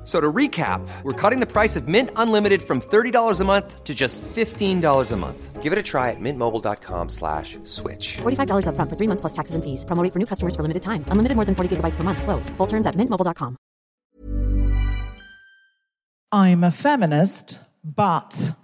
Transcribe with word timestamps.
F- 0.00 0.06
So 0.06 0.18
to 0.20 0.32
recap, 0.32 0.80
we're 1.04 1.12
cutting 1.12 1.40
the 1.40 1.46
price 1.46 1.76
of 1.76 1.86
Mint 1.86 2.10
Unlimited 2.16 2.62
from 2.62 2.80
$30 2.80 3.40
a 3.40 3.44
month 3.44 3.84
to 3.84 3.94
just 3.94 4.20
$15 4.22 5.12
a 5.12 5.16
month. 5.16 5.62
Give 5.62 5.72
it 5.74 5.78
a 5.78 5.82
try 5.82 6.08
at 6.10 6.16
mintmobile.com 6.18 7.10
slash 7.10 7.58
switch. 7.64 8.16
$45 8.22 8.64
upfront 8.66 8.88
for 8.88 8.96
three 8.96 9.06
months 9.06 9.20
plus 9.20 9.34
taxes 9.34 9.54
and 9.54 9.62
fees. 9.62 9.84
Promo 9.84 10.02
for 10.10 10.18
new 10.18 10.24
customers 10.26 10.56
for 10.56 10.62
limited 10.62 10.82
time. 10.82 11.04
Unlimited 11.12 11.36
more 11.36 11.44
than 11.44 11.54
40 11.54 11.76
gigabytes 11.76 11.96
per 11.96 12.02
month. 12.02 12.22
Slows. 12.22 12.48
Full 12.56 12.66
terms 12.66 12.86
at 12.86 12.94
mintmobile.com. 12.96 13.56
I'm 16.32 16.64
a 16.64 16.70
feminist, 16.70 17.60
but. 17.84 18.54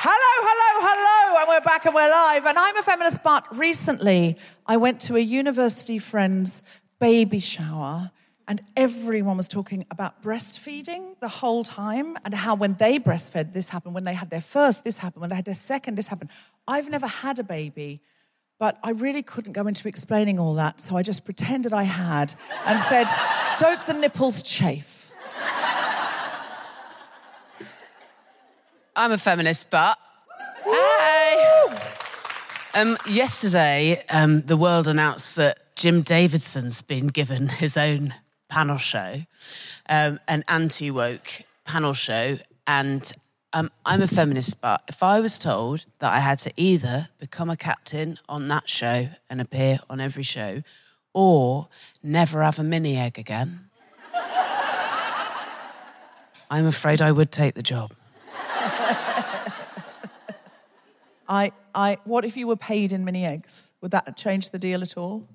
Hello, 0.00 0.32
hello, 0.48 0.70
hello, 0.88 1.40
and 1.40 1.48
we're 1.48 1.64
back 1.64 1.84
and 1.86 1.94
we're 1.94 2.08
live. 2.08 2.46
And 2.46 2.56
I'm 2.58 2.76
a 2.76 2.82
feminist, 2.82 3.22
but 3.24 3.44
recently 3.58 4.36
I 4.66 4.76
went 4.76 5.00
to 5.02 5.16
a 5.16 5.20
university 5.20 5.98
friend's 5.98 6.62
baby 7.00 7.40
shower, 7.40 8.10
and 8.46 8.62
everyone 8.76 9.36
was 9.36 9.48
talking 9.48 9.84
about 9.90 10.22
breastfeeding 10.22 11.18
the 11.20 11.28
whole 11.28 11.64
time, 11.64 12.16
and 12.24 12.32
how 12.34 12.54
when 12.54 12.74
they 12.74 12.98
breastfed, 12.98 13.52
this 13.52 13.68
happened. 13.68 13.94
When 13.94 14.04
they 14.04 14.14
had 14.14 14.30
their 14.30 14.40
first, 14.40 14.84
this 14.84 14.98
happened. 14.98 15.20
When 15.20 15.30
they 15.30 15.36
had 15.36 15.44
their 15.44 15.54
second, 15.54 15.96
this 15.96 16.08
happened. 16.08 16.30
I've 16.66 16.88
never 16.88 17.06
had 17.06 17.38
a 17.38 17.44
baby. 17.44 18.00
But 18.58 18.78
I 18.82 18.90
really 18.90 19.22
couldn't 19.22 19.52
go 19.52 19.66
into 19.68 19.86
explaining 19.86 20.38
all 20.38 20.54
that, 20.54 20.80
so 20.80 20.96
I 20.96 21.02
just 21.02 21.24
pretended 21.24 21.72
I 21.72 21.84
had 21.84 22.34
and 22.66 22.80
said, 22.80 23.06
Don't 23.58 23.84
the 23.86 23.94
nipples 23.94 24.42
chafe? 24.42 25.12
I'm 28.96 29.12
a 29.12 29.18
feminist, 29.18 29.70
but 29.70 29.96
Hey! 30.64 31.70
Um, 32.74 32.96
yesterday 33.06 34.04
um, 34.10 34.40
the 34.40 34.56
world 34.56 34.88
announced 34.88 35.36
that 35.36 35.74
Jim 35.76 36.02
Davidson's 36.02 36.82
been 36.82 37.06
given 37.08 37.48
his 37.48 37.76
own 37.76 38.14
panel 38.48 38.78
show, 38.78 39.22
um, 39.88 40.18
an 40.28 40.44
anti 40.48 40.90
woke 40.90 41.42
panel 41.64 41.92
show. 41.92 42.38
And 42.66 43.10
um, 43.52 43.70
I'm 43.86 44.02
a 44.02 44.06
feminist, 44.06 44.60
but 44.60 44.82
if 44.88 45.02
I 45.02 45.20
was 45.20 45.38
told 45.38 45.86
that 46.00 46.12
I 46.12 46.18
had 46.18 46.38
to 46.40 46.52
either 46.56 47.08
become 47.18 47.48
a 47.48 47.56
captain 47.56 48.18
on 48.28 48.48
that 48.48 48.68
show 48.68 49.08
and 49.30 49.40
appear 49.40 49.80
on 49.88 50.00
every 50.00 50.22
show, 50.22 50.62
or 51.14 51.68
never 52.02 52.42
have 52.42 52.58
a 52.58 52.64
mini 52.64 52.96
egg 52.96 53.18
again, 53.18 53.70
I'm 56.50 56.66
afraid 56.66 57.00
I 57.00 57.12
would 57.12 57.32
take 57.32 57.54
the 57.54 57.62
job. 57.62 57.92
I, 61.28 61.52
I, 61.78 61.98
what 62.04 62.24
if 62.24 62.36
you 62.36 62.48
were 62.48 62.56
paid 62.56 62.92
in 62.92 63.04
mini 63.04 63.24
eggs? 63.24 63.62
Would 63.82 63.92
that 63.92 64.16
change 64.16 64.50
the 64.50 64.58
deal 64.58 64.82
at 64.82 64.96
all? 64.96 65.28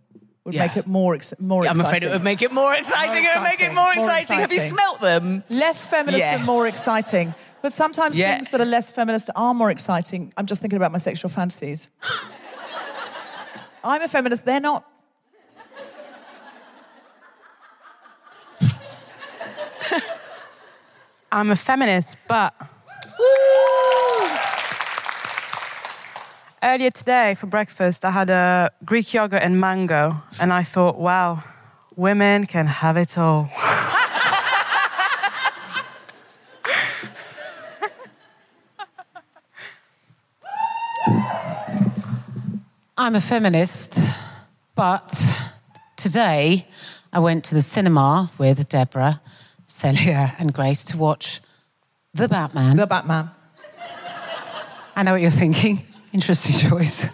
Would 0.43 0.53
Yeah. 0.55 0.67
make 0.67 0.75
it 0.75 0.87
more, 0.87 1.15
ex- 1.15 1.33
more 1.39 1.61
I'm 1.65 1.79
exciting? 1.79 1.85
afraid 1.85 2.03
it 2.03 2.11
would 2.11 2.23
make 2.23 2.41
it 2.41 2.51
more 2.51 2.73
exciting. 2.75 3.23
It 3.23 3.29
would 3.35 3.43
make 3.51 3.61
it 3.61 3.73
more 3.73 3.93
More 3.95 4.03
exciting. 4.03 4.39
Have 4.39 4.51
you 4.51 4.59
smelt 4.59 4.99
them? 4.99 5.43
Less 5.49 5.85
feminist 5.85 6.21
and 6.25 6.45
more 6.45 6.67
exciting. 6.67 7.33
But 7.61 7.71
sometimes 7.71 8.17
Yeah. 8.17 8.35
things 8.35 8.49
that 8.49 8.59
are 8.59 8.65
less 8.65 8.91
feminist 8.91 9.29
are 9.37 9.53
more 9.53 9.71
exciting. 9.71 10.33
I'm 10.35 10.45
just 10.45 10.59
thinking 10.61 10.75
about 10.77 10.91
my 10.91 10.97
sexual 10.97 11.29
fantasies. 11.29 11.89
I'm 13.85 14.01
a 14.01 14.07
feminist, 14.09 14.43
they're 14.45 14.59
not. 14.59 14.83
I'm 21.31 21.51
a 21.51 21.55
feminist, 21.55 22.17
but. 22.27 22.53
Earlier 26.63 26.91
today 26.91 27.35
for 27.35 27.47
breakfast, 27.47 28.05
I 28.05 28.11
had 28.11 28.29
a 28.29 28.71
Greek 28.85 29.13
yogurt 29.13 29.43
and 29.43 29.59
mango, 29.59 30.23
and 30.39 30.53
I 30.53 30.63
thought, 30.63 30.97
wow, 30.97 31.43
women 31.97 32.45
can 32.45 32.67
have 32.67 32.95
it 32.95 33.17
all. 33.17 33.49
I'm 42.97 43.15
a 43.15 43.21
feminist, 43.21 43.99
but 44.73 45.13
today 45.97 46.65
I 47.11 47.19
went 47.19 47.43
to 47.45 47.55
the 47.55 47.61
cinema 47.61 48.31
with 48.37 48.69
Deborah, 48.69 49.19
Celia, 49.65 50.33
and 50.39 50.53
Grace 50.53 50.85
to 50.85 50.97
watch 50.97 51.41
The 52.13 52.29
Batman. 52.29 52.77
The 52.77 52.87
Batman. 52.87 53.31
I 54.95 55.03
know 55.03 55.11
what 55.11 55.21
you're 55.21 55.29
thinking. 55.29 55.87
Interesting 56.13 56.69
choice. 56.69 57.09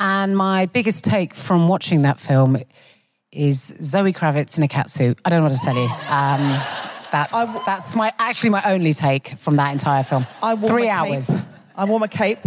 and 0.00 0.36
my 0.36 0.66
biggest 0.66 1.04
take 1.04 1.34
from 1.34 1.68
watching 1.68 2.02
that 2.02 2.18
film 2.18 2.58
is 3.30 3.74
Zoe 3.82 4.12
Kravitz 4.12 4.58
in 4.58 4.64
a 4.64 4.68
catsuit. 4.68 5.18
I 5.24 5.30
don't 5.30 5.40
know 5.40 5.48
what 5.48 5.56
to 5.56 5.64
tell 5.64 5.76
you. 5.76 5.88
Um, 6.08 6.60
that's, 7.12 7.58
that's 7.66 7.94
my 7.94 8.12
actually 8.18 8.50
my 8.50 8.62
only 8.64 8.92
take 8.94 9.36
from 9.38 9.56
that 9.56 9.72
entire 9.72 10.02
film. 10.02 10.26
I 10.42 10.54
wore 10.54 10.68
Three 10.68 10.84
my 10.84 10.90
hours. 10.90 11.26
Cape. 11.26 11.40
I 11.76 11.84
wore 11.84 12.00
my 12.00 12.06
cape. 12.06 12.44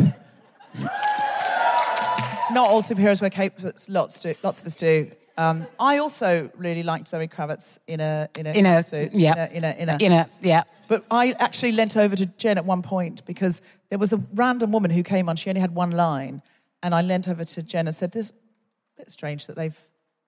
Not 2.52 2.70
all 2.70 2.82
superheroes 2.82 3.22
wear 3.22 3.30
capes, 3.30 3.62
but 3.62 3.86
lots 3.90 4.20
do. 4.20 4.34
Lots 4.44 4.62
of 4.62 4.68
us 4.68 4.76
do. 4.76 5.12
Um, 5.38 5.68
I 5.80 5.98
also 5.98 6.50
really 6.56 6.84
liked 6.84 7.10
Zoe 7.10 7.28
Kravitz 7.28 7.78
in 7.88 8.00
a 8.00 8.30
in 8.38 8.48
a 8.48 8.52
In 8.52 8.66
a 8.66 8.84
suit. 8.84 9.12
yeah, 9.14 9.50
In 9.52 9.64
a 9.66 9.72
in 9.72 9.90
a, 9.90 9.98
in 10.00 10.12
a, 10.14 10.30
yeah. 10.42 10.64
But 10.88 11.04
I 11.12 11.32
actually 11.40 11.74
leant 11.74 11.98
over 11.98 12.16
to 12.16 12.26
Jen 12.26 12.58
at 12.58 12.66
one 12.66 12.82
point 12.82 13.26
because 13.26 13.62
there 13.90 14.00
was 14.00 14.14
a 14.14 14.18
random 14.34 14.72
woman 14.72 14.92
who 14.92 15.04
came 15.04 15.28
on. 15.28 15.36
She 15.36 15.50
only 15.50 15.62
had 15.62 15.76
one 15.76 15.92
line, 15.92 16.42
and 16.82 16.96
I 16.96 17.02
leant 17.02 17.28
over 17.28 17.44
to 17.44 17.62
Jen 17.62 17.88
and 17.88 17.96
said, 17.96 18.12
"This 18.14 18.32
a 18.32 18.34
bit 19.02 19.12
strange 19.12 19.48
that 19.48 19.56
they've. 19.58 19.78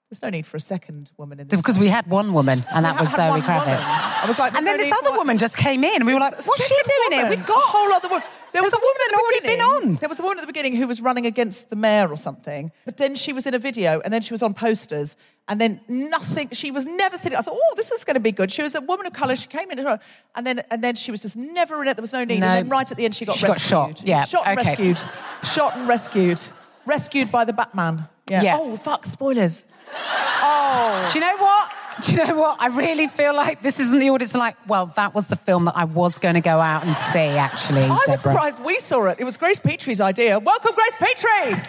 There's 0.09 0.21
no 0.21 0.29
need 0.29 0.45
for 0.45 0.57
a 0.57 0.61
second 0.61 1.11
woman 1.17 1.39
in 1.39 1.47
this." 1.47 1.59
Because 1.59 1.77
we 1.77 1.87
had 1.87 2.07
one 2.07 2.33
woman, 2.33 2.65
and 2.73 2.83
that 2.85 2.99
was 2.99 3.09
Zoe 3.09 3.29
one 3.29 3.41
woman. 3.41 3.61
Kravitz. 3.61 3.83
I 4.23 4.25
was 4.27 4.39
like, 4.39 4.55
and 4.55 4.65
then 4.67 4.77
no 4.77 4.83
this 4.83 4.91
other 4.91 5.11
for- 5.11 5.17
woman 5.17 5.37
just 5.37 5.55
came 5.57 5.83
in, 5.85 5.95
and 5.95 6.05
we 6.05 6.13
were 6.13 6.19
like, 6.19 6.35
"What's 6.45 6.67
she 6.67 6.75
doing 6.83 7.21
here? 7.21 7.29
We've 7.29 7.45
got 7.45 7.57
a 7.63 7.67
whole 7.67 7.93
other 7.93 8.09
woman." 8.09 8.23
There 8.53 8.63
was 8.63 8.71
There's 8.71 8.81
a 8.81 8.85
woman 8.85 9.01
at 9.05 9.11
the 9.11 9.17
already 9.17 9.39
been 9.41 9.61
on. 9.61 9.95
There 9.95 10.09
was 10.09 10.19
a 10.19 10.23
woman 10.23 10.37
at 10.39 10.41
the 10.41 10.47
beginning 10.47 10.75
who 10.75 10.87
was 10.87 11.01
running 11.01 11.25
against 11.25 11.69
the 11.69 11.75
mayor 11.75 12.07
or 12.07 12.17
something, 12.17 12.71
but 12.85 12.97
then 12.97 13.15
she 13.15 13.33
was 13.33 13.45
in 13.45 13.53
a 13.53 13.59
video, 13.59 13.99
and 14.01 14.13
then 14.13 14.21
she 14.21 14.33
was 14.33 14.41
on 14.41 14.53
posters, 14.53 15.15
and 15.47 15.59
then 15.59 15.81
nothing. 15.87 16.49
She 16.53 16.71
was 16.71 16.85
never 16.85 17.17
sitting. 17.17 17.37
I 17.37 17.41
thought, 17.41 17.57
"Oh, 17.61 17.73
this 17.75 17.91
is 17.91 18.03
going 18.03 18.15
to 18.15 18.19
be 18.19 18.31
good." 18.31 18.51
She 18.51 18.61
was 18.63 18.73
a 18.75 18.81
woman 18.81 19.05
of 19.05 19.13
colour. 19.13 19.35
She 19.35 19.47
came 19.47 19.69
in, 19.71 19.79
and 19.79 20.47
then 20.47 20.63
and 20.71 20.83
then 20.83 20.95
she 20.95 21.11
was 21.11 21.21
just 21.21 21.35
never 21.35 21.81
in 21.81 21.87
it. 21.87 21.97
There 21.97 22.01
was 22.01 22.13
no 22.13 22.23
need. 22.23 22.39
No. 22.39 22.47
And 22.47 22.65
then 22.65 22.69
right 22.69 22.89
at 22.89 22.97
the 22.97 23.05
end, 23.05 23.15
she 23.15 23.25
got 23.25 23.35
She 23.35 23.47
got 23.47 23.59
shot. 23.59 24.01
Yeah, 24.03 24.23
shot 24.23 24.47
and 24.47 24.59
okay. 24.59 24.69
rescued. 24.69 25.01
Shot 25.43 25.75
and 25.77 25.87
rescued. 25.87 26.41
Rescued 26.85 27.31
by 27.31 27.43
the 27.43 27.53
Batman. 27.53 28.07
Yeah. 28.29 28.41
Yeah. 28.41 28.57
Oh 28.59 28.75
fuck! 28.77 29.05
Spoilers. 29.05 29.63
Oh. 29.93 31.09
Do 31.11 31.19
you 31.19 31.25
know 31.25 31.37
what? 31.37 31.71
Do 32.03 32.11
you 32.11 32.25
know 32.25 32.35
what? 32.35 32.61
I 32.61 32.67
really 32.67 33.07
feel 33.07 33.35
like 33.35 33.63
this 33.63 33.79
isn't 33.79 33.97
the 33.99 34.11
audience. 34.11 34.35
Like, 34.35 34.55
well, 34.67 34.85
that 34.95 35.15
was 35.15 35.25
the 35.25 35.35
film 35.35 35.65
that 35.65 35.75
I 35.75 35.85
was 35.85 36.19
going 36.19 36.35
to 36.35 36.41
go 36.41 36.59
out 36.59 36.85
and 36.85 36.95
see. 37.11 37.37
Actually, 37.37 37.83
I 37.83 37.99
was 38.07 38.21
surprised 38.21 38.59
we 38.59 38.77
saw 38.79 39.05
it. 39.07 39.19
It 39.19 39.23
was 39.23 39.35
Grace 39.37 39.59
Petrie's 39.59 39.99
idea. 39.99 40.37
Welcome, 40.37 40.73
Grace 40.75 40.95
Petrie. 40.99 41.61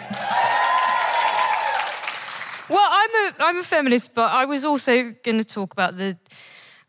Well, 2.69 2.87
I'm 2.87 3.09
a 3.09 3.33
I'm 3.39 3.57
a 3.57 3.63
feminist, 3.63 4.13
but 4.13 4.31
I 4.31 4.45
was 4.45 4.63
also 4.63 5.15
going 5.23 5.39
to 5.39 5.43
talk 5.43 5.73
about 5.73 5.97
the 5.97 6.15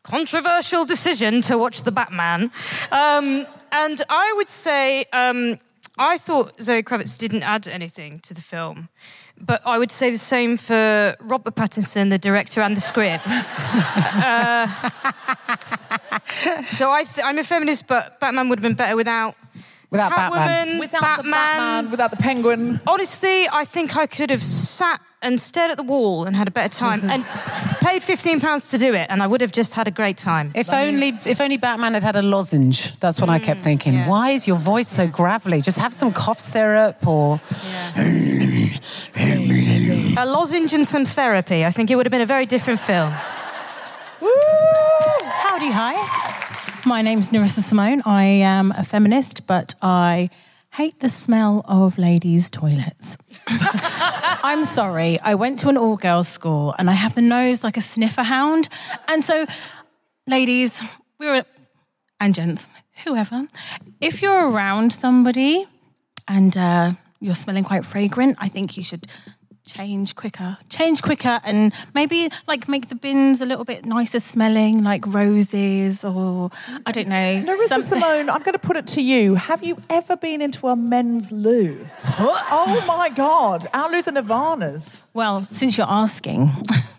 controversial 0.02 0.84
decision 0.84 1.40
to 1.42 1.56
watch 1.56 1.84
the 1.84 1.92
Batman, 1.92 2.50
um, 2.90 3.46
and 3.72 4.02
I 4.10 4.34
would 4.36 4.50
say 4.50 5.06
um, 5.14 5.58
I 5.96 6.18
thought 6.18 6.60
Zoe 6.60 6.82
Kravitz 6.82 7.16
didn't 7.16 7.42
add 7.42 7.66
anything 7.66 8.18
to 8.20 8.34
the 8.34 8.42
film. 8.42 8.90
But 9.40 9.62
I 9.64 9.78
would 9.78 9.90
say 9.90 10.10
the 10.10 10.18
same 10.18 10.56
for 10.56 11.16
Robert 11.20 11.54
Pattinson, 11.54 12.10
the 12.10 12.18
director, 12.18 12.60
and 12.60 12.76
the 12.76 12.80
script. 12.80 13.26
uh, 13.26 14.66
so 16.62 16.90
I 16.90 17.04
I'm 17.24 17.38
a 17.38 17.44
feminist, 17.44 17.86
but 17.86 18.20
Batman 18.20 18.48
would 18.48 18.58
have 18.58 18.62
been 18.62 18.74
better 18.74 18.96
without 18.96 19.34
Without 19.90 20.10
Batman. 20.14 20.68
Catwoman, 20.68 20.78
Without 20.80 21.00
Batman. 21.02 21.24
the 21.24 21.30
Batman, 21.32 21.90
without 21.90 22.10
the 22.12 22.16
Penguin. 22.16 22.80
Honestly, 22.86 23.48
I 23.50 23.64
think 23.64 23.96
I 23.96 24.06
could 24.06 24.30
have 24.30 24.42
sat 24.42 25.00
and 25.22 25.40
stared 25.40 25.70
at 25.70 25.76
the 25.76 25.82
wall 25.82 26.24
and 26.24 26.34
had 26.36 26.46
a 26.48 26.50
better 26.50 26.72
time 26.74 27.02
and 27.10 27.24
paid 27.80 28.02
fifteen 28.02 28.40
pounds 28.40 28.70
to 28.70 28.78
do 28.78 28.94
it, 28.94 29.08
and 29.10 29.22
I 29.22 29.26
would 29.26 29.40
have 29.40 29.52
just 29.52 29.74
had 29.74 29.88
a 29.88 29.90
great 29.90 30.16
time. 30.16 30.52
If 30.54 30.72
only, 30.72 31.08
if 31.26 31.40
only 31.40 31.56
Batman 31.56 31.94
had 31.94 32.04
had 32.04 32.16
a 32.16 32.22
lozenge. 32.22 32.98
That's 33.00 33.20
what 33.20 33.28
I 33.28 33.38
mm, 33.38 33.44
kept 33.44 33.60
thinking. 33.62 33.94
yeah. 33.94 34.08
Why 34.08 34.30
is 34.30 34.46
your 34.46 34.56
voice 34.56 34.88
so 34.88 35.06
gravelly? 35.08 35.60
Just 35.60 35.78
have 35.78 35.92
some 35.92 36.12
cough 36.12 36.38
syrup 36.40 37.06
or. 37.06 37.40
A 40.16 40.24
lozenge 40.26 40.72
and 40.72 40.86
some 40.86 41.04
therapy. 41.04 41.64
I 41.64 41.70
think 41.70 41.90
it 41.90 41.96
would 41.96 42.06
have 42.06 42.12
been 42.12 42.20
a 42.22 42.26
very 42.26 42.46
different 42.46 42.80
film. 42.80 43.10
Howdy, 44.20 45.70
hi. 45.70 46.29
My 46.90 47.02
name's 47.02 47.30
Nerissa 47.30 47.60
Simmone. 47.60 48.02
I 48.04 48.24
am 48.24 48.72
a 48.72 48.82
feminist, 48.82 49.46
but 49.46 49.76
I 49.80 50.28
hate 50.72 50.98
the 50.98 51.08
smell 51.08 51.64
of 51.68 51.98
ladies' 51.98 52.50
toilets. 52.50 53.16
I'm 53.46 54.64
sorry. 54.64 55.20
I 55.20 55.36
went 55.36 55.60
to 55.60 55.68
an 55.68 55.76
all 55.76 55.96
girls 55.96 56.26
school 56.26 56.74
and 56.80 56.90
I 56.90 56.94
have 56.94 57.14
the 57.14 57.22
nose 57.22 57.62
like 57.62 57.76
a 57.76 57.80
sniffer 57.80 58.24
hound. 58.24 58.68
And 59.06 59.22
so, 59.22 59.46
ladies, 60.26 60.82
we 61.20 61.26
were, 61.26 61.44
and 62.18 62.34
gents, 62.34 62.66
whoever, 63.04 63.46
if 64.00 64.20
you're 64.20 64.50
around 64.50 64.92
somebody 64.92 65.66
and 66.26 66.56
uh, 66.56 66.90
you're 67.20 67.36
smelling 67.36 67.62
quite 67.62 67.86
fragrant, 67.86 68.36
I 68.40 68.48
think 68.48 68.76
you 68.76 68.82
should 68.82 69.06
change 69.74 70.14
quicker 70.16 70.50
change 70.68 70.98
quicker 71.08 71.40
and 71.44 71.72
maybe 71.94 72.28
like 72.48 72.62
make 72.74 72.88
the 72.88 72.94
bins 73.06 73.40
a 73.40 73.46
little 73.46 73.64
bit 73.64 73.84
nicer 73.86 74.18
smelling 74.20 74.82
like 74.82 75.02
roses 75.06 76.04
or 76.04 76.50
i 76.86 76.90
don't 76.96 77.06
know 77.08 77.30
something- 77.66 78.00
Simmone, 78.00 78.28
I'm 78.34 78.42
going 78.46 78.58
to 78.60 78.66
put 78.70 78.76
it 78.76 78.86
to 78.96 79.00
you. 79.12 79.34
Have 79.36 79.62
you 79.68 79.76
ever 79.88 80.16
been 80.16 80.40
into 80.42 80.68
a 80.68 80.76
men's 80.76 81.30
loo? 81.46 81.86
oh 82.18 82.84
my 82.86 83.08
God. 83.10 83.66
Our 83.72 83.88
loos 83.92 84.06
are 84.08 84.12
Nirvana's. 84.12 85.02
well 85.14 85.46
since 85.50 85.76
you're 85.78 85.86
asking 86.04 86.50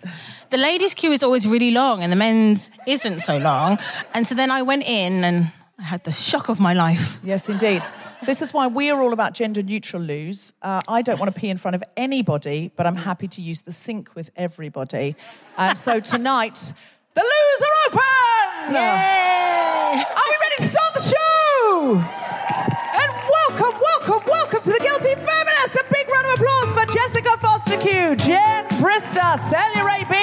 the 0.50 0.58
ladies 0.58 0.94
queue 0.94 1.12
is 1.12 1.24
always 1.24 1.46
really 1.48 1.72
long 1.72 2.04
and 2.04 2.12
the 2.12 2.16
men's 2.28 2.70
isn't 2.88 3.20
so 3.22 3.38
long 3.38 3.78
and 4.14 4.26
so 4.28 4.34
then 4.36 4.50
i 4.52 4.62
went 4.62 4.84
in 4.84 5.24
and 5.24 5.38
i 5.80 5.84
had 5.84 6.04
the 6.04 6.12
shock 6.12 6.50
of 6.50 6.60
my 6.60 6.74
life 6.74 7.18
Yes, 7.24 7.48
indeed. 7.50 7.84
This 8.24 8.44
is 8.44 8.54
why 8.54 8.68
we 8.68 8.92
are 8.92 9.02
all 9.02 9.14
about 9.14 9.34
gender 9.34 9.64
neutral 9.64 10.00
loos. 10.00 10.54
Uh, 10.62 10.82
I 10.88 11.02
don't 11.02 11.20
want 11.20 11.34
to 11.34 11.40
pee 11.40 11.50
in 11.50 11.58
front 11.58 11.74
of 11.74 11.84
anybody, 11.98 12.72
but 12.76 12.86
I'm 12.86 12.96
happy 12.96 13.28
to 13.30 13.42
use 13.42 13.64
the 13.64 13.72
sink 13.72 14.14
with 14.14 14.30
everybody. 14.36 15.16
And 15.58 15.76
so 15.76 16.00
tonight, 16.00 16.72
the 17.16 17.22
loos 17.22 17.62
are 17.68 17.76
open! 17.88 18.76
Yay! 18.76 20.04
Are 20.06 20.28
we 20.30 20.36
ready 20.40 20.56
to 20.60 20.68
start 20.68 20.94
the 20.94 21.02
show? 21.02 21.96
And 21.98 23.12
welcome, 23.50 23.82
welcome, 23.82 24.24
welcome 24.28 24.62
to 24.62 24.72
the 24.72 24.80
Guilty 24.84 25.16
Feminist. 25.16 25.76
A 25.78 25.86
big 25.92 26.08
round 26.08 26.28
of 26.28 26.34
applause 26.36 26.74
for 26.74 26.86
Jessica 26.94 27.32
Fostekew, 27.42 28.18
Jen 28.24 28.66
Brister, 28.78 29.40
Celia 29.50 29.84
Ray 29.84 30.06
B, 30.06 30.14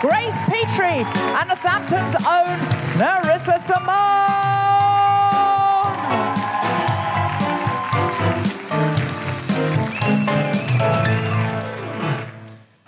Grace 0.00 0.34
Petrie, 0.48 1.04
and 1.36 1.48
Northampton's 1.48 2.16
own 2.24 2.58
Nerissa 2.96 3.58
Simmone. 3.68 4.61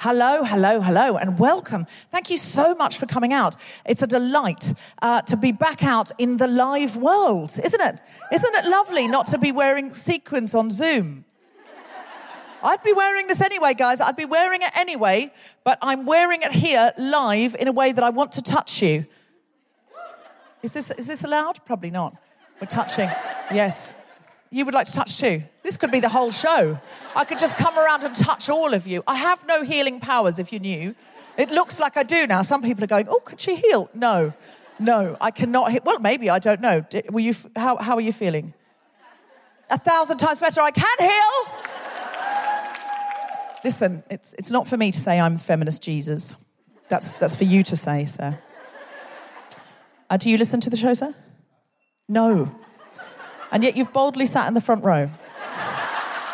Hello, 0.04 0.44
hello, 0.44 0.82
hello, 0.82 1.16
and 1.16 1.38
welcome. 1.38 1.86
Thank 2.10 2.28
you 2.28 2.36
so 2.36 2.74
much 2.74 2.98
for 2.98 3.06
coming 3.06 3.32
out. 3.32 3.56
It's 3.86 4.02
a 4.02 4.06
delight 4.06 4.74
uh, 5.00 5.22
to 5.22 5.34
be 5.34 5.50
back 5.50 5.82
out 5.82 6.10
in 6.18 6.36
the 6.36 6.46
live 6.46 6.94
world, 6.94 7.58
isn't 7.64 7.80
it? 7.80 7.98
Isn't 8.30 8.54
it 8.54 8.66
lovely 8.66 9.08
not 9.08 9.24
to 9.28 9.38
be 9.38 9.50
wearing 9.50 9.94
sequins 9.94 10.54
on 10.54 10.68
Zoom? 10.68 11.24
I'd 12.62 12.82
be 12.82 12.92
wearing 12.92 13.28
this 13.28 13.40
anyway, 13.40 13.72
guys. 13.72 13.98
I'd 13.98 14.14
be 14.14 14.26
wearing 14.26 14.60
it 14.60 14.76
anyway, 14.76 15.32
but 15.64 15.78
I'm 15.80 16.04
wearing 16.04 16.42
it 16.42 16.52
here 16.52 16.92
live 16.98 17.56
in 17.58 17.66
a 17.66 17.72
way 17.72 17.90
that 17.92 18.04
I 18.04 18.10
want 18.10 18.32
to 18.32 18.42
touch 18.42 18.82
you. 18.82 19.06
Is 20.62 20.74
this, 20.74 20.90
is 20.90 21.06
this 21.06 21.24
allowed? 21.24 21.64
Probably 21.64 21.90
not. 21.90 22.14
We're 22.60 22.66
touching. 22.66 23.08
Yes. 23.50 23.94
You 24.54 24.64
would 24.66 24.72
like 24.72 24.86
to 24.86 24.92
touch 24.92 25.18
too? 25.18 25.42
This 25.64 25.76
could 25.76 25.90
be 25.90 25.98
the 25.98 26.08
whole 26.08 26.30
show. 26.30 26.78
I 27.16 27.24
could 27.24 27.40
just 27.40 27.56
come 27.56 27.76
around 27.76 28.04
and 28.04 28.14
touch 28.14 28.48
all 28.48 28.72
of 28.72 28.86
you. 28.86 29.02
I 29.04 29.16
have 29.16 29.44
no 29.48 29.64
healing 29.64 29.98
powers, 29.98 30.38
if 30.38 30.52
you 30.52 30.60
knew. 30.60 30.94
It 31.36 31.50
looks 31.50 31.80
like 31.80 31.96
I 31.96 32.04
do 32.04 32.24
now. 32.28 32.42
Some 32.42 32.62
people 32.62 32.84
are 32.84 32.86
going, 32.86 33.08
oh, 33.08 33.18
could 33.18 33.40
she 33.40 33.56
heal? 33.56 33.90
No, 33.94 34.32
no, 34.78 35.16
I 35.20 35.32
cannot 35.32 35.72
heal. 35.72 35.80
Well, 35.84 35.98
maybe, 35.98 36.30
I 36.30 36.38
don't 36.38 36.60
know. 36.60 36.86
Were 37.10 37.18
you, 37.18 37.34
how, 37.56 37.78
how 37.78 37.96
are 37.96 38.00
you 38.00 38.12
feeling? 38.12 38.54
A 39.70 39.78
thousand 39.78 40.18
times 40.18 40.38
better. 40.38 40.60
I 40.60 40.70
can 40.70 40.98
heal. 41.00 41.32
Listen, 43.64 44.04
it's, 44.08 44.36
it's 44.38 44.52
not 44.52 44.68
for 44.68 44.76
me 44.76 44.92
to 44.92 45.00
say 45.00 45.18
I'm 45.18 45.34
feminist 45.34 45.82
Jesus. 45.82 46.36
That's, 46.88 47.08
that's 47.18 47.34
for 47.34 47.42
you 47.42 47.64
to 47.64 47.74
say, 47.74 48.04
sir. 48.04 48.38
Uh, 50.08 50.16
do 50.16 50.30
you 50.30 50.38
listen 50.38 50.60
to 50.60 50.70
the 50.70 50.76
show, 50.76 50.94
sir? 50.94 51.12
No. 52.08 52.54
And 53.54 53.62
yet 53.62 53.76
you've 53.76 53.92
boldly 53.92 54.26
sat 54.26 54.48
in 54.48 54.54
the 54.54 54.60
front 54.60 54.82
row. 54.82 55.08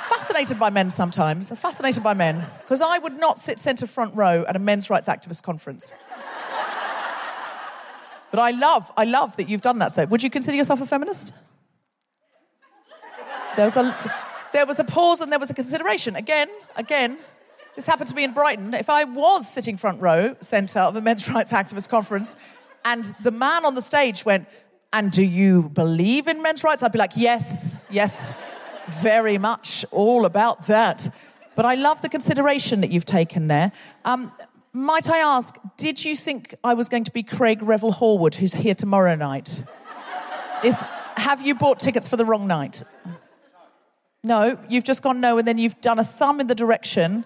fascinated 0.09 0.59
by 0.59 0.71
men 0.71 0.89
sometimes, 0.89 1.51
fascinated 1.51 2.03
by 2.03 2.15
men, 2.15 2.47
because 2.63 2.81
I 2.81 2.97
would 2.97 3.19
not 3.19 3.39
sit 3.39 3.59
centre 3.59 3.87
front 3.87 4.17
row 4.17 4.47
at 4.49 4.57
a 4.57 4.59
men's 4.59 4.89
rights 4.89 5.07
activist 5.07 5.43
conference. 5.43 5.95
but 8.31 8.41
I 8.41 8.53
love, 8.53 8.91
I 8.97 9.05
love 9.05 9.37
that 9.37 9.51
you've 9.51 9.61
done 9.61 9.81
that. 9.81 9.93
So, 9.93 10.07
would 10.07 10.23
you 10.23 10.31
consider 10.31 10.57
yourself 10.57 10.81
a 10.81 10.87
feminist? 10.87 11.35
There 13.55 13.67
was 13.67 13.77
a, 13.77 14.15
there 14.55 14.65
was 14.65 14.79
a 14.79 14.85
pause 14.85 15.21
and 15.21 15.31
there 15.31 15.39
was 15.39 15.51
a 15.51 15.55
consideration. 15.55 16.17
Again, 16.17 16.49
again, 16.75 17.19
this 17.77 17.85
happened 17.85 18.09
to 18.09 18.15
me 18.15 18.25
in 18.25 18.33
Brighton. 18.33 18.73
If 18.73 18.89
I 18.89 19.05
was 19.05 19.47
sitting 19.47 19.77
front 19.77 20.01
row 20.01 20.37
centre 20.41 20.81
of 20.81 20.97
a 20.97 21.03
men's 21.03 21.29
rights 21.35 21.53
activist 21.53 21.91
conference, 21.91 22.35
and 22.83 23.05
the 23.23 23.31
man 23.31 23.67
on 23.67 23.75
the 23.75 23.83
stage 23.83 24.25
went, 24.25 24.49
"And 24.93 25.11
do 25.11 25.23
you 25.23 25.71
believe 25.71 26.27
in 26.27 26.43
men's 26.43 26.65
rights?" 26.65 26.83
I'd 26.83 26.93
be 26.93 26.99
like, 26.99 27.17
"Yes, 27.17 27.75
yes, 27.91 28.33
very 28.89 29.39
much, 29.39 29.85
all 29.91 30.25
about 30.25 30.67
that." 30.67 31.13
But 31.57 31.65
I 31.67 31.75
love 31.75 32.01
the 32.01 32.09
consideration 32.09 32.81
that 32.81 32.91
you've 32.91 33.05
taken 33.05 33.49
there. 33.49 33.73
Um, 34.05 34.33
might 34.73 35.11
I 35.11 35.19
ask, 35.19 35.57
did 35.77 36.05
you 36.05 36.17
think 36.17 36.55
I 36.63 36.75
was 36.75 36.89
going 36.89 37.05
to 37.05 37.11
be 37.11 37.23
Craig 37.23 37.61
Revel 37.61 37.93
Horwood, 37.93 38.35
who's 38.35 38.55
here 38.55 38.75
tomorrow 38.75 39.17
night? 39.17 39.65
Is, 40.63 40.83
have 41.17 41.43
you 41.43 41.55
bought 41.55 41.81
tickets 41.81 42.07
for 42.07 42.17
the 42.17 42.25
wrong 42.25 42.47
night? 42.47 42.85
No, 44.23 44.59
you've 44.69 44.85
just 44.85 45.03
gone 45.03 45.21
no, 45.21 45.39
and 45.39 45.49
then 45.49 45.59
you've 45.59 45.81
done 45.81 45.99
a 45.99 46.05
thumb 46.05 46.41
in 46.41 46.47
the 46.47 46.55
direction 46.55 47.25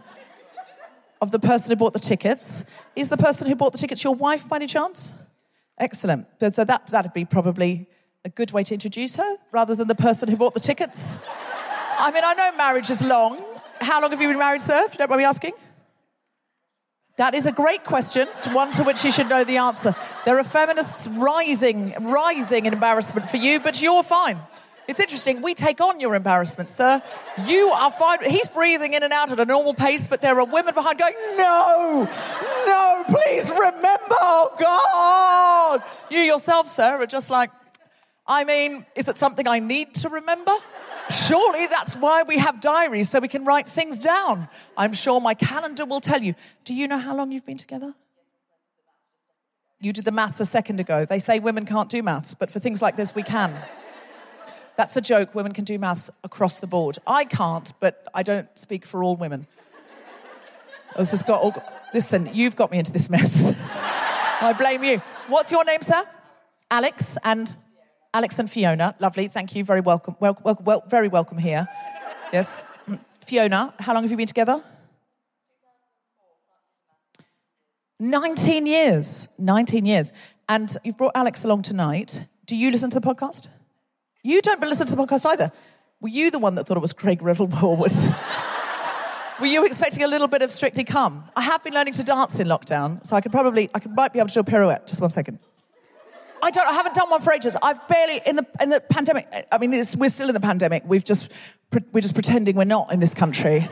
of 1.20 1.32
the 1.32 1.38
person 1.38 1.70
who 1.70 1.76
bought 1.76 1.92
the 1.92 2.00
tickets. 2.00 2.64
Is 2.96 3.08
the 3.08 3.16
person 3.16 3.46
who 3.46 3.54
bought 3.54 3.72
the 3.72 3.78
tickets 3.78 4.02
your 4.02 4.14
wife 4.14 4.48
by 4.48 4.56
any 4.56 4.66
chance? 4.66 5.12
Excellent. 5.78 6.26
So 6.52 6.64
that, 6.64 6.86
that'd 6.86 7.12
be 7.12 7.24
probably 7.24 7.88
a 8.24 8.28
good 8.28 8.52
way 8.52 8.64
to 8.64 8.74
introduce 8.74 9.16
her 9.16 9.36
rather 9.52 9.74
than 9.74 9.88
the 9.88 9.94
person 9.94 10.28
who 10.28 10.36
bought 10.36 10.54
the 10.54 10.60
tickets. 10.60 11.18
I 11.98 12.10
mean, 12.12 12.24
I 12.24 12.34
know 12.34 12.56
marriage 12.56 12.90
is 12.90 13.04
long. 13.04 13.44
How 13.80 14.00
long 14.00 14.10
have 14.10 14.20
you 14.20 14.28
been 14.28 14.38
married, 14.38 14.62
sir? 14.62 14.84
If 14.84 14.94
you 14.94 14.98
don't 14.98 15.10
mind 15.10 15.18
me 15.20 15.24
asking. 15.24 15.52
That 17.16 17.34
is 17.34 17.46
a 17.46 17.52
great 17.52 17.84
question, 17.84 18.26
one 18.50 18.72
to 18.72 18.82
which 18.82 19.04
you 19.04 19.12
should 19.12 19.28
know 19.28 19.44
the 19.44 19.58
answer. 19.58 19.94
There 20.24 20.36
are 20.38 20.44
feminists 20.44 21.06
writhing, 21.06 21.94
writhing 22.00 22.66
in 22.66 22.72
embarrassment 22.72 23.28
for 23.28 23.36
you, 23.36 23.60
but 23.60 23.80
you're 23.80 24.02
fine. 24.02 24.40
It's 24.86 25.00
interesting. 25.00 25.40
We 25.40 25.54
take 25.54 25.80
on 25.80 25.98
your 25.98 26.14
embarrassment, 26.14 26.68
sir. 26.68 27.02
You 27.46 27.70
are 27.70 27.90
fine. 27.90 28.18
He's 28.28 28.48
breathing 28.48 28.92
in 28.92 29.02
and 29.02 29.12
out 29.12 29.30
at 29.30 29.40
a 29.40 29.44
normal 29.44 29.72
pace, 29.72 30.08
but 30.08 30.20
there 30.20 30.38
are 30.38 30.44
women 30.44 30.74
behind 30.74 30.98
going, 30.98 31.14
No, 31.36 32.08
no, 32.66 33.04
please 33.08 33.50
remember, 33.50 34.16
oh 34.20 34.54
God. 34.58 35.82
You 36.10 36.20
yourself, 36.20 36.68
sir, 36.68 37.00
are 37.00 37.06
just 37.06 37.30
like, 37.30 37.50
I 38.26 38.44
mean, 38.44 38.84
is 38.94 39.08
it 39.08 39.16
something 39.16 39.46
I 39.48 39.58
need 39.58 39.94
to 39.94 40.08
remember? 40.08 40.52
Surely 41.10 41.66
that's 41.66 41.94
why 41.94 42.22
we 42.22 42.38
have 42.38 42.60
diaries, 42.60 43.10
so 43.10 43.20
we 43.20 43.28
can 43.28 43.44
write 43.44 43.68
things 43.68 44.02
down. 44.02 44.48
I'm 44.76 44.92
sure 44.92 45.20
my 45.20 45.34
calendar 45.34 45.84
will 45.84 46.00
tell 46.00 46.22
you. 46.22 46.34
Do 46.64 46.74
you 46.74 46.88
know 46.88 46.98
how 46.98 47.14
long 47.14 47.32
you've 47.32 47.44
been 47.44 47.58
together? 47.58 47.94
You 49.80 49.92
did 49.92 50.06
the 50.06 50.12
maths 50.12 50.40
a 50.40 50.46
second 50.46 50.80
ago. 50.80 51.04
They 51.04 51.18
say 51.18 51.38
women 51.38 51.66
can't 51.66 51.90
do 51.90 52.02
maths, 52.02 52.34
but 52.34 52.50
for 52.50 52.58
things 52.58 52.80
like 52.80 52.96
this, 52.96 53.14
we 53.14 53.22
can. 53.22 53.54
That's 54.76 54.96
a 54.96 55.00
joke. 55.00 55.34
Women 55.34 55.52
can 55.52 55.64
do 55.64 55.78
maths 55.78 56.10
across 56.24 56.60
the 56.60 56.66
board. 56.66 56.98
I 57.06 57.24
can't, 57.24 57.72
but 57.78 58.06
I 58.12 58.22
don't 58.22 58.48
speak 58.58 58.84
for 58.84 59.04
all 59.04 59.16
women. 59.16 59.46
This 60.96 61.10
has 61.10 61.22
got 61.22 61.40
all. 61.40 61.54
Listen, 61.92 62.28
you've 62.32 62.56
got 62.56 62.70
me 62.70 62.78
into 62.78 62.92
this 62.92 63.08
mess. 63.08 63.54
I 64.40 64.54
blame 64.56 64.82
you. 64.84 64.98
What's 65.28 65.50
your 65.50 65.64
name, 65.64 65.82
sir? 65.82 66.04
Alex 66.70 67.16
and 67.22 67.56
Alex 68.12 68.38
and 68.38 68.50
Fiona. 68.50 68.94
Lovely. 68.98 69.28
Thank 69.28 69.54
you. 69.54 69.64
Very 69.64 69.80
welcome. 69.80 70.16
Well, 70.20 70.38
well, 70.42 70.60
well, 70.64 70.84
very 70.88 71.08
welcome 71.08 71.38
here. 71.38 71.66
Yes. 72.32 72.64
Fiona, 73.24 73.74
how 73.78 73.94
long 73.94 74.02
have 74.02 74.10
you 74.10 74.16
been 74.16 74.26
together? 74.26 74.62
19 78.00 78.66
years. 78.66 79.28
19 79.38 79.86
years. 79.86 80.12
And 80.48 80.76
you've 80.84 80.96
brought 80.96 81.12
Alex 81.14 81.44
along 81.44 81.62
tonight. 81.62 82.24
Do 82.44 82.54
you 82.54 82.70
listen 82.70 82.90
to 82.90 83.00
the 83.00 83.06
podcast? 83.06 83.48
You 84.26 84.40
don't 84.40 84.58
listen 84.60 84.86
to 84.86 84.96
the 84.96 85.02
podcast 85.04 85.26
either. 85.30 85.52
Were 86.00 86.08
you 86.08 86.30
the 86.30 86.38
one 86.38 86.54
that 86.54 86.66
thought 86.66 86.78
it 86.78 86.80
was 86.80 86.94
Craig 86.94 87.20
Revel 87.20 87.46
Horwood? 87.46 87.92
Were 89.40 89.46
you 89.46 89.66
expecting 89.66 90.02
a 90.02 90.08
little 90.08 90.28
bit 90.28 90.40
of 90.40 90.50
Strictly 90.50 90.82
Come? 90.82 91.24
I 91.36 91.42
have 91.42 91.62
been 91.62 91.74
learning 91.74 91.92
to 91.94 92.02
dance 92.02 92.40
in 92.40 92.46
lockdown, 92.46 93.04
so 93.06 93.16
I 93.16 93.20
could 93.20 93.32
probably, 93.32 93.68
I 93.74 93.80
could, 93.80 93.94
might 93.94 94.14
be 94.14 94.20
able 94.20 94.28
to 94.28 94.34
do 94.34 94.40
a 94.40 94.44
pirouette. 94.44 94.86
Just 94.86 95.02
one 95.02 95.10
second. 95.10 95.40
I 96.42 96.50
don't. 96.50 96.66
I 96.66 96.72
haven't 96.72 96.94
done 96.94 97.10
one 97.10 97.20
for 97.20 97.34
ages. 97.34 97.54
I've 97.62 97.86
barely 97.86 98.22
in 98.24 98.36
the 98.36 98.46
in 98.60 98.70
the 98.70 98.80
pandemic. 98.80 99.26
I 99.52 99.58
mean, 99.58 99.70
we're 99.70 100.08
still 100.08 100.28
in 100.28 100.34
the 100.34 100.40
pandemic. 100.40 100.84
We've 100.86 101.04
just 101.04 101.30
we're 101.92 102.00
just 102.00 102.14
pretending 102.14 102.56
we're 102.56 102.64
not 102.64 102.92
in 102.92 103.00
this 103.00 103.14
country. 103.14 103.68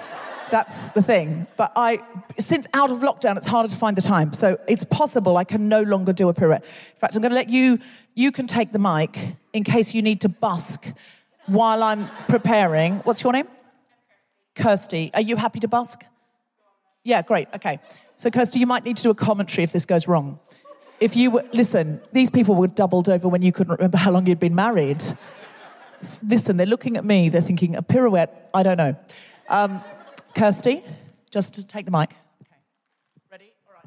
That's 0.52 0.90
the 0.90 1.02
thing. 1.02 1.46
But 1.56 1.72
I, 1.76 2.00
since 2.38 2.66
out 2.74 2.90
of 2.90 2.98
lockdown, 2.98 3.38
it's 3.38 3.46
harder 3.46 3.70
to 3.70 3.76
find 3.76 3.96
the 3.96 4.02
time. 4.02 4.34
So 4.34 4.58
it's 4.68 4.84
possible 4.84 5.38
I 5.38 5.44
can 5.44 5.66
no 5.66 5.80
longer 5.80 6.12
do 6.12 6.28
a 6.28 6.34
pirouette. 6.34 6.62
In 6.62 6.98
fact, 6.98 7.16
I'm 7.16 7.22
going 7.22 7.30
to 7.30 7.36
let 7.36 7.48
you. 7.48 7.78
You 8.14 8.30
can 8.30 8.46
take 8.46 8.70
the 8.70 8.78
mic 8.78 9.34
in 9.54 9.64
case 9.64 9.94
you 9.94 10.02
need 10.02 10.20
to 10.20 10.28
busk 10.28 10.92
while 11.46 11.82
I'm 11.82 12.06
preparing. 12.28 12.96
What's 12.96 13.22
your 13.22 13.32
name? 13.32 13.48
Kirsty. 14.54 15.10
Are 15.14 15.22
you 15.22 15.36
happy 15.36 15.58
to 15.58 15.68
busk? 15.68 16.04
Yeah, 17.02 17.22
great. 17.22 17.48
Okay. 17.54 17.78
So, 18.16 18.28
Kirsty, 18.28 18.58
you 18.60 18.66
might 18.66 18.84
need 18.84 18.98
to 18.98 19.02
do 19.02 19.10
a 19.10 19.14
commentary 19.14 19.64
if 19.64 19.72
this 19.72 19.86
goes 19.86 20.06
wrong. 20.06 20.38
If 21.00 21.16
you 21.16 21.30
were, 21.30 21.44
listen, 21.54 22.02
these 22.12 22.28
people 22.28 22.56
were 22.56 22.66
doubled 22.66 23.08
over 23.08 23.26
when 23.26 23.40
you 23.40 23.52
couldn't 23.52 23.72
remember 23.72 23.96
how 23.96 24.10
long 24.10 24.26
you'd 24.26 24.38
been 24.38 24.54
married. 24.54 25.02
Listen, 26.22 26.58
they're 26.58 26.66
looking 26.66 26.98
at 26.98 27.06
me, 27.06 27.30
they're 27.30 27.40
thinking, 27.40 27.74
a 27.74 27.82
pirouette, 27.82 28.50
I 28.52 28.62
don't 28.62 28.76
know. 28.76 28.96
Um, 29.48 29.82
Kirsty, 30.34 30.82
just 31.30 31.54
to 31.54 31.64
take 31.64 31.84
the 31.84 31.90
mic. 31.90 32.10
Okay. 32.42 32.56
Ready? 33.30 33.52
All 33.66 33.74
right. 33.74 33.84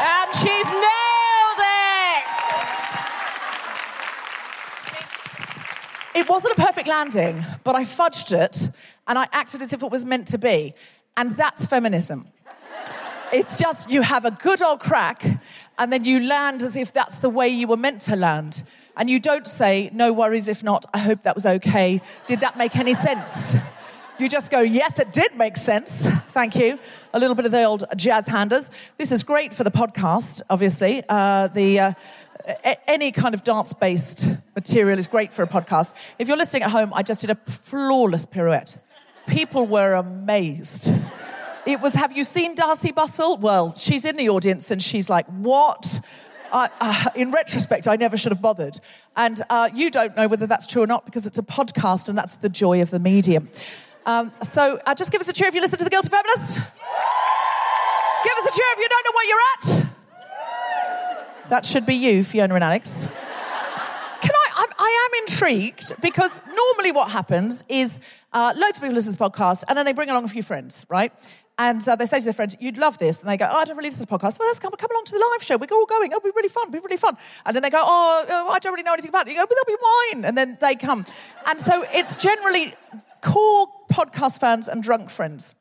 And 0.00 0.34
she's 0.34 0.66
nailed 0.66 1.60
it! 1.60 2.26
It 6.16 6.28
wasn't 6.28 6.58
a 6.58 6.60
perfect 6.60 6.88
landing, 6.88 7.44
but 7.62 7.74
I 7.74 7.82
fudged 7.84 8.32
it 8.32 8.70
and 9.06 9.18
I 9.18 9.28
acted 9.32 9.62
as 9.62 9.72
if 9.72 9.82
it 9.82 9.90
was 9.90 10.04
meant 10.04 10.26
to 10.28 10.38
be. 10.38 10.74
And 11.16 11.32
that's 11.32 11.66
feminism. 11.66 12.28
It's 13.34 13.58
just 13.58 13.90
you 13.90 14.02
have 14.02 14.24
a 14.24 14.30
good 14.30 14.62
old 14.62 14.78
crack 14.78 15.24
and 15.76 15.92
then 15.92 16.04
you 16.04 16.20
land 16.20 16.62
as 16.62 16.76
if 16.76 16.92
that's 16.92 17.18
the 17.18 17.28
way 17.28 17.48
you 17.48 17.66
were 17.66 17.76
meant 17.76 18.02
to 18.02 18.14
land. 18.14 18.62
And 18.96 19.10
you 19.10 19.18
don't 19.18 19.44
say, 19.44 19.90
no 19.92 20.12
worries 20.12 20.46
if 20.46 20.62
not, 20.62 20.84
I 20.94 20.98
hope 20.98 21.22
that 21.22 21.34
was 21.34 21.44
okay. 21.44 22.00
Did 22.26 22.38
that 22.40 22.56
make 22.56 22.76
any 22.76 22.94
sense? 22.94 23.56
You 24.20 24.28
just 24.28 24.52
go, 24.52 24.60
yes, 24.60 25.00
it 25.00 25.12
did 25.12 25.34
make 25.34 25.56
sense. 25.56 26.06
Thank 26.28 26.54
you. 26.54 26.78
A 27.12 27.18
little 27.18 27.34
bit 27.34 27.44
of 27.44 27.50
the 27.50 27.64
old 27.64 27.82
jazz 27.96 28.28
handers. 28.28 28.70
This 28.98 29.10
is 29.10 29.24
great 29.24 29.52
for 29.52 29.64
the 29.64 29.72
podcast, 29.72 30.40
obviously. 30.48 31.02
Uh, 31.08 31.48
the. 31.48 31.80
Uh, 31.80 31.92
a- 32.46 32.90
any 32.90 33.10
kind 33.10 33.34
of 33.34 33.42
dance 33.42 33.72
based 33.72 34.28
material 34.54 34.98
is 34.98 35.08
great 35.08 35.32
for 35.32 35.42
a 35.42 35.46
podcast. 35.46 35.94
If 36.18 36.28
you're 36.28 36.36
listening 36.36 36.62
at 36.62 36.70
home, 36.70 36.92
I 36.94 37.02
just 37.02 37.22
did 37.22 37.30
a 37.30 37.36
flawless 37.50 38.26
pirouette. 38.26 38.76
People 39.26 39.66
were 39.66 39.94
amazed. 39.94 40.92
It 41.66 41.80
was, 41.80 41.94
have 41.94 42.14
you 42.14 42.24
seen 42.24 42.54
Darcey 42.54 42.92
Bussell? 42.92 43.40
Well, 43.40 43.74
she's 43.74 44.04
in 44.04 44.16
the 44.16 44.28
audience 44.28 44.70
and 44.70 44.82
she's 44.82 45.08
like, 45.08 45.26
what? 45.26 46.00
Uh, 46.52 47.08
in 47.14 47.30
retrospect, 47.30 47.88
I 47.88 47.96
never 47.96 48.16
should 48.16 48.32
have 48.32 48.42
bothered. 48.42 48.78
And 49.16 49.40
uh, 49.48 49.70
you 49.74 49.90
don't 49.90 50.14
know 50.14 50.28
whether 50.28 50.46
that's 50.46 50.66
true 50.66 50.82
or 50.82 50.86
not 50.86 51.06
because 51.06 51.26
it's 51.26 51.38
a 51.38 51.42
podcast 51.42 52.08
and 52.08 52.18
that's 52.18 52.36
the 52.36 52.50
joy 52.50 52.82
of 52.82 52.90
the 52.90 52.98
medium. 52.98 53.48
Um, 54.06 54.30
so 54.42 54.78
uh, 54.86 54.94
just 54.94 55.10
give 55.10 55.22
us 55.22 55.28
a 55.28 55.32
cheer 55.32 55.48
if 55.48 55.54
you 55.54 55.62
listen 55.62 55.78
to 55.78 55.84
The 55.84 55.90
Guilty 55.90 56.10
Feminist. 56.10 56.56
Give 56.56 58.32
us 58.38 58.46
a 58.46 58.56
cheer 58.56 58.66
if 58.72 58.78
you 58.78 58.88
don't 58.88 59.04
know 59.04 59.12
what 59.12 59.26
you're 59.26 59.40
at. 59.80 59.86
That 61.48 61.64
should 61.64 61.86
be 61.86 61.94
you, 61.94 62.24
Fiona 62.24 62.54
and 62.54 62.64
Alex. 62.64 63.08
Can 64.20 64.32
I? 64.32 64.48
I'm, 64.56 64.68
I 64.78 65.08
am 65.10 65.22
intrigued 65.26 66.00
because 66.00 66.40
normally 66.46 66.92
what 66.92 67.10
happens 67.10 67.64
is 67.68 68.00
uh, 68.32 68.54
loads 68.56 68.76
of 68.76 68.82
people 68.82 68.94
listen 68.94 69.12
to 69.12 69.18
the 69.18 69.24
podcast 69.30 69.64
and 69.68 69.76
then 69.76 69.84
they 69.84 69.92
bring 69.92 70.08
along 70.08 70.24
a 70.24 70.28
few 70.28 70.42
friends, 70.42 70.86
right? 70.88 71.12
And 71.56 71.86
uh, 71.86 71.94
they 71.94 72.06
say 72.06 72.18
to 72.18 72.24
their 72.24 72.32
friends, 72.32 72.56
"You'd 72.58 72.78
love 72.78 72.98
this," 72.98 73.20
and 73.20 73.30
they 73.30 73.36
go, 73.36 73.48
"Oh, 73.48 73.58
I 73.58 73.64
don't 73.64 73.76
really 73.76 73.90
listen 73.90 74.06
to 74.06 74.12
podcasts. 74.12 74.38
Well, 74.38 74.48
let's 74.48 74.58
come, 74.58 74.72
come 74.72 74.90
along 74.90 75.04
to 75.06 75.12
the 75.12 75.24
live 75.32 75.42
show. 75.42 75.56
We're 75.56 75.68
all 75.72 75.86
going. 75.86 76.10
It'll 76.10 76.20
be 76.20 76.32
really 76.34 76.48
fun. 76.48 76.64
It'll 76.68 76.72
be 76.72 76.84
really 76.84 76.96
fun." 76.96 77.16
And 77.46 77.54
then 77.54 77.62
they 77.62 77.70
go, 77.70 77.80
"Oh, 77.80 78.24
oh, 78.28 78.48
I 78.48 78.58
don't 78.58 78.72
really 78.72 78.82
know 78.82 78.92
anything 78.92 79.10
about 79.10 79.28
it." 79.28 79.32
You 79.32 79.38
go, 79.38 79.46
"But 79.46 79.56
there'll 79.64 79.78
be 79.78 79.82
wine," 79.82 80.24
and 80.24 80.36
then 80.36 80.58
they 80.60 80.74
come. 80.74 81.06
And 81.46 81.60
so 81.60 81.84
it's 81.92 82.16
generally 82.16 82.74
core 83.20 83.68
podcast 83.90 84.40
fans 84.40 84.68
and 84.68 84.82
drunk 84.82 85.10
friends 85.10 85.54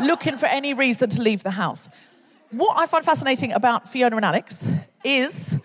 looking 0.00 0.36
for 0.36 0.46
any 0.46 0.74
reason 0.74 1.08
to 1.10 1.22
leave 1.22 1.42
the 1.42 1.52
house. 1.52 1.88
What 2.50 2.78
I 2.78 2.86
find 2.86 3.04
fascinating 3.04 3.52
about 3.52 3.88
Fiona 3.88 4.16
and 4.16 4.24
Alex 4.24 4.68
is, 5.02 5.54
and 5.54 5.62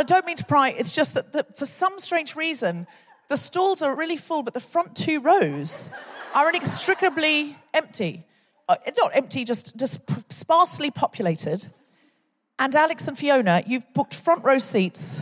I 0.00 0.02
don't 0.02 0.26
mean 0.26 0.36
to 0.36 0.44
pry, 0.44 0.70
it's 0.70 0.90
just 0.90 1.14
that, 1.14 1.32
that 1.32 1.56
for 1.56 1.66
some 1.66 1.98
strange 1.98 2.34
reason, 2.34 2.86
the 3.28 3.36
stalls 3.36 3.82
are 3.82 3.94
really 3.94 4.16
full, 4.16 4.42
but 4.42 4.54
the 4.54 4.60
front 4.60 4.96
two 4.96 5.20
rows 5.20 5.88
are 6.34 6.48
inextricably 6.50 7.56
empty. 7.72 8.24
Uh, 8.68 8.76
not 8.98 9.12
empty, 9.14 9.44
just, 9.44 9.76
just 9.76 10.00
sparsely 10.30 10.90
populated. 10.90 11.68
And 12.58 12.74
Alex 12.74 13.06
and 13.08 13.16
Fiona, 13.16 13.62
you've 13.66 13.90
booked 13.94 14.14
front 14.14 14.44
row 14.44 14.58
seats 14.58 15.20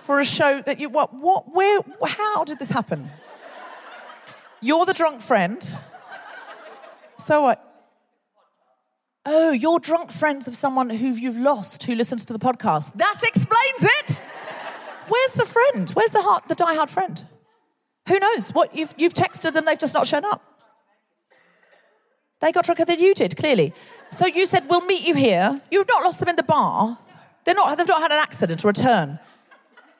for 0.00 0.20
a 0.20 0.24
show 0.24 0.62
that 0.62 0.78
you, 0.78 0.88
what, 0.88 1.14
what, 1.14 1.54
where, 1.54 1.80
how 2.04 2.44
did 2.44 2.58
this 2.58 2.70
happen? 2.70 3.10
You're 4.60 4.84
the 4.84 4.92
drunk 4.92 5.20
friend. 5.20 5.62
So 7.16 7.42
what? 7.42 7.66
Oh, 9.24 9.52
you're 9.52 9.78
drunk 9.78 10.10
friends 10.10 10.48
of 10.48 10.56
someone 10.56 10.90
who 10.90 11.08
you've 11.08 11.36
lost 11.36 11.84
who 11.84 11.94
listens 11.94 12.24
to 12.24 12.32
the 12.32 12.38
podcast. 12.38 12.94
That 12.94 13.22
explains 13.22 13.82
it. 14.00 14.22
Where's 15.08 15.32
the 15.32 15.46
friend? 15.46 15.90
Where's 15.90 16.10
the 16.10 16.22
heart, 16.22 16.48
the 16.48 16.56
diehard 16.56 16.88
friend? 16.88 17.24
Who 18.10 18.18
knows? 18.18 18.50
What 18.52 18.76
you've, 18.76 18.92
you've 18.98 19.14
texted 19.14 19.52
them, 19.52 19.64
they've 19.64 19.78
just 19.78 19.94
not 19.94 20.04
shown 20.04 20.24
up. 20.24 20.42
They 22.40 22.50
got 22.50 22.64
drunker 22.64 22.84
than 22.84 22.98
you 22.98 23.14
did, 23.14 23.36
clearly. 23.36 23.72
So 24.10 24.26
you 24.26 24.46
said 24.46 24.68
we'll 24.68 24.84
meet 24.84 25.06
you 25.06 25.14
here. 25.14 25.60
You've 25.70 25.86
not 25.86 26.02
lost 26.02 26.18
them 26.18 26.28
in 26.28 26.34
the 26.34 26.42
bar. 26.42 26.98
They're 27.44 27.54
not. 27.54 27.78
They've 27.78 27.86
not 27.86 28.02
had 28.02 28.10
an 28.10 28.18
accident 28.18 28.64
or 28.64 28.70
a 28.70 28.72
turn. 28.72 29.20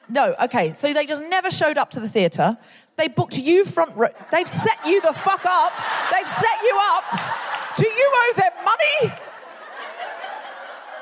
No. 0.08 0.34
Okay. 0.42 0.72
So 0.72 0.92
they 0.92 1.06
just 1.06 1.22
never 1.22 1.52
showed 1.52 1.78
up 1.78 1.90
to 1.90 2.00
the 2.00 2.08
theatre. 2.08 2.58
They 2.96 3.06
booked 3.06 3.38
you 3.38 3.64
front 3.64 3.94
row. 3.94 4.08
They've 4.32 4.48
set 4.48 4.84
you 4.84 5.00
the 5.02 5.12
fuck 5.12 5.44
up. 5.44 5.72
They've 6.12 6.26
set 6.26 6.62
you 6.64 6.78
up. 6.80 7.04
Do 7.76 7.86
you 7.86 8.12
owe 8.12 8.32
them 8.34 8.52
money? 8.64 9.14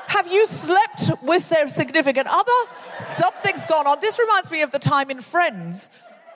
Have 0.08 0.30
you 0.30 0.46
slept 0.46 1.22
with 1.22 1.48
their 1.48 1.68
significant 1.68 2.28
other? 2.28 2.52
Something's 2.98 3.64
gone 3.64 3.86
on. 3.86 3.98
This 4.02 4.18
reminds 4.18 4.50
me 4.50 4.60
of 4.60 4.72
the 4.72 4.78
time 4.78 5.10
in 5.10 5.22
Friends 5.22 5.88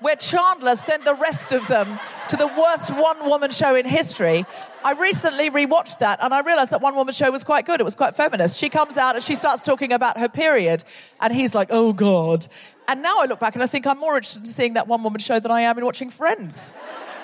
where 0.03 0.17
Chandler 0.17 0.77
sent 0.77 1.05
the 1.05 1.15
rest 1.15 1.53
of 1.53 1.67
them 1.69 1.99
to 2.29 2.37
the 2.37 2.47
worst 2.49 2.91
one 2.91 3.29
woman 3.29 3.51
show 3.51 3.75
in 3.75 3.87
history. 3.87 4.45
I 4.85 4.93
recently 4.93 5.49
rewatched 5.49 5.99
that 6.01 6.19
and 6.23 6.35
I 6.35 6.41
realized 6.41 6.73
that 6.73 6.81
one 6.81 6.95
woman 6.95 7.15
show 7.15 7.31
was 7.31 7.45
quite 7.45 7.65
good. 7.65 7.81
It 7.81 7.85
was 7.85 7.95
quite 7.95 8.17
feminist. 8.17 8.59
She 8.59 8.69
comes 8.69 8.97
out 8.97 9.15
and 9.15 9.23
she 9.23 9.35
starts 9.35 9.63
talking 9.63 9.93
about 9.93 10.19
her 10.19 10.29
period, 10.29 10.85
and 11.21 11.33
he's 11.33 11.55
like, 11.55 11.69
oh 11.71 11.93
God. 11.93 12.47
And 12.89 13.03
now 13.03 13.21
I 13.21 13.27
look 13.27 13.39
back 13.39 13.55
and 13.55 13.63
I 13.63 13.67
think 13.67 13.87
I'm 13.87 13.99
more 13.99 14.17
interested 14.17 14.41
in 14.41 14.47
seeing 14.47 14.75
that 14.75 14.89
one 14.89 15.03
woman 15.03 15.21
show 15.21 15.39
than 15.39 15.51
I 15.53 15.63
am 15.63 15.79
in 15.79 15.85
watching 15.85 16.11
Friends. 16.11 16.73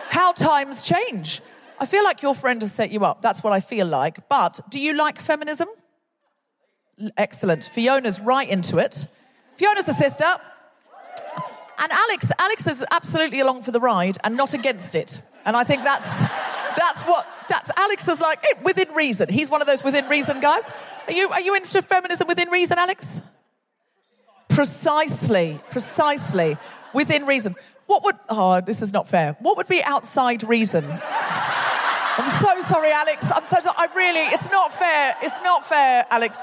How 0.08 0.32
times 0.32 0.82
change. 0.82 1.42
I 1.80 1.87
feel 1.87 2.02
like 2.04 2.23
your 2.23 2.35
friend 2.35 2.62
has 2.62 2.73
set 2.73 2.90
you 2.90 3.04
up. 3.04 3.23
That's 3.23 3.42
what 3.42 3.52
I 3.52 3.61
feel 3.61 3.87
like. 3.87 4.28
But 4.28 4.61
do 4.70 4.80
you 4.80 4.94
like 4.94 5.20
feminism? 5.20 5.68
Excellent. 7.16 7.64
Fiona's 7.64 8.20
right 8.20 8.49
into 8.49 8.78
it. 8.78 9.08
Fiona's 9.56 9.88
a 9.88 9.92
sister. 9.92 10.26
And 11.80 11.92
Alex, 11.92 12.32
Alex 12.38 12.66
is 12.66 12.85
absolutely 12.90 13.40
along 13.40 13.62
for 13.62 13.70
the 13.70 13.80
ride 13.80 14.18
and 14.25 14.37
not 14.37 14.52
against 14.52 14.94
it. 14.94 15.23
And 15.44 15.56
I 15.56 15.64
think 15.64 15.85
that's 15.85 16.20
that's 16.76 17.02
what 17.02 17.26
that's 17.49 17.70
Alex 17.76 18.06
is 18.08 18.20
like 18.20 18.44
eh, 18.44 18.54
within 18.62 18.92
reason. 18.94 19.28
He's 19.28 19.49
one 19.49 19.61
of 19.61 19.66
those 19.66 19.85
within 19.85 20.08
reason 20.08 20.40
guys. 20.40 20.70
Are 21.06 21.12
you 21.12 21.28
are 21.30 21.40
you 21.40 21.54
into 21.54 21.80
feminism 21.82 22.26
within 22.26 22.50
reason, 22.50 22.78
Alex? 22.78 23.20
Precisely, 24.49 25.61
precisely 25.70 26.56
within 26.92 27.26
reason. 27.26 27.54
What 27.87 28.04
would 28.04 28.16
oh 28.28 28.61
this 28.61 28.82
is 28.82 28.92
not 28.92 29.08
fair. 29.08 29.37
What 29.40 29.56
would 29.56 29.68
be 29.68 29.82
outside 29.82 30.42
reason? 30.42 30.85
I'm 30.90 32.28
so 32.28 32.61
sorry, 32.62 32.90
Alex. 32.90 33.30
I'm 33.30 33.44
so 33.44 33.61
sorry. 33.61 33.76
I 33.78 33.87
really, 33.94 34.35
it's 34.35 34.50
not 34.50 34.75
fair. 34.75 35.14
It's 35.23 35.40
not 35.42 35.64
fair, 35.64 36.04
Alex. 36.11 36.42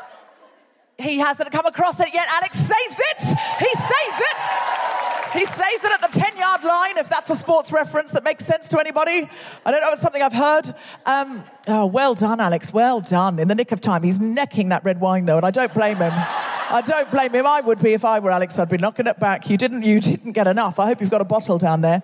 He 0.98 1.18
hasn't 1.18 1.52
come 1.52 1.66
across 1.66 2.00
it 2.00 2.14
yet. 2.14 2.28
Alex 2.32 2.58
saves 2.58 3.00
it. 3.12 3.20
He 3.20 3.74
saves 3.74 4.20
it. 4.20 5.25
He 5.36 5.46
saves 5.46 5.84
it 5.84 5.92
at 5.92 6.02
the 6.02 6.18
10 6.18 6.38
yard 6.38 6.64
line, 6.64 6.98
if 6.98 7.10
that's 7.10 7.30
a 7.30 7.36
sports 7.36 7.72
reference 7.72 8.12
that 8.12 8.24
makes 8.24 8.46
sense 8.46 8.70
to 8.70 8.80
anybody. 8.80 9.30
I 9.66 9.72
don't 9.72 9.82
know, 9.82 9.92
it's 9.92 10.02
something 10.02 10.22
I've 10.22 10.34
heard. 10.34 10.74
Um, 11.06 11.44
oh, 11.68 11.86
well 11.86 12.16
done, 12.16 12.40
Alex. 12.40 12.72
Well 12.72 13.02
done. 13.02 13.38
In 13.40 13.50
the 13.50 13.56
nick 13.56 13.74
of 13.74 13.82
time. 13.82 14.04
He's 14.04 14.20
necking 14.20 14.70
that 14.70 14.86
red 14.86 15.02
wine, 15.02 15.26
though, 15.26 15.38
and 15.38 15.46
I 15.46 15.52
don't 15.52 15.74
blame 15.74 15.98
him. 15.98 16.14
I 16.14 16.82
don't 16.86 17.12
blame 17.12 17.34
him. 17.36 17.46
I 17.46 17.60
would 17.60 17.80
be 17.80 17.94
if 17.94 18.06
I 18.06 18.20
were 18.20 18.32
Alex. 18.32 18.58
I'd 18.58 18.70
be 18.70 18.78
knocking 18.78 19.08
it 19.08 19.20
back. 19.20 19.50
You 19.50 19.58
didn't, 19.58 19.84
you 19.84 20.00
didn't 20.00 20.32
get 20.32 20.48
enough. 20.48 20.80
I 20.80 20.86
hope 20.86 21.02
you've 21.02 21.12
got 21.12 21.22
a 21.22 21.26
bottle 21.26 21.58
down 21.58 21.82
there. 21.82 22.02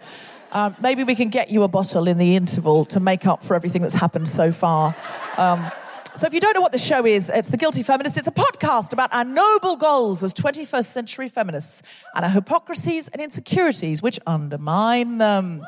Um, 0.51 0.75
maybe 0.81 1.05
we 1.05 1.15
can 1.15 1.29
get 1.29 1.49
you 1.49 1.63
a 1.63 1.69
bottle 1.69 2.09
in 2.09 2.17
the 2.17 2.35
interval 2.35 2.83
to 2.85 2.99
make 2.99 3.25
up 3.25 3.41
for 3.41 3.55
everything 3.55 3.81
that's 3.81 3.95
happened 3.95 4.27
so 4.27 4.51
far. 4.51 4.93
Um, 5.37 5.71
so, 6.13 6.27
if 6.27 6.33
you 6.33 6.39
don't 6.39 6.53
know 6.53 6.61
what 6.61 6.71
the 6.71 6.77
show 6.77 7.05
is, 7.05 7.29
it's 7.29 7.49
The 7.49 7.57
Guilty 7.57 7.83
Feminist. 7.83 8.17
It's 8.17 8.27
a 8.27 8.31
podcast 8.31 8.91
about 8.91 9.13
our 9.13 9.23
noble 9.23 9.77
goals 9.77 10.23
as 10.23 10.33
21st 10.33 10.85
century 10.85 11.27
feminists 11.29 11.83
and 12.15 12.25
our 12.25 12.31
hypocrisies 12.31 13.07
and 13.07 13.21
insecurities 13.21 14.01
which 14.01 14.19
undermine 14.27 15.19
them. 15.19 15.65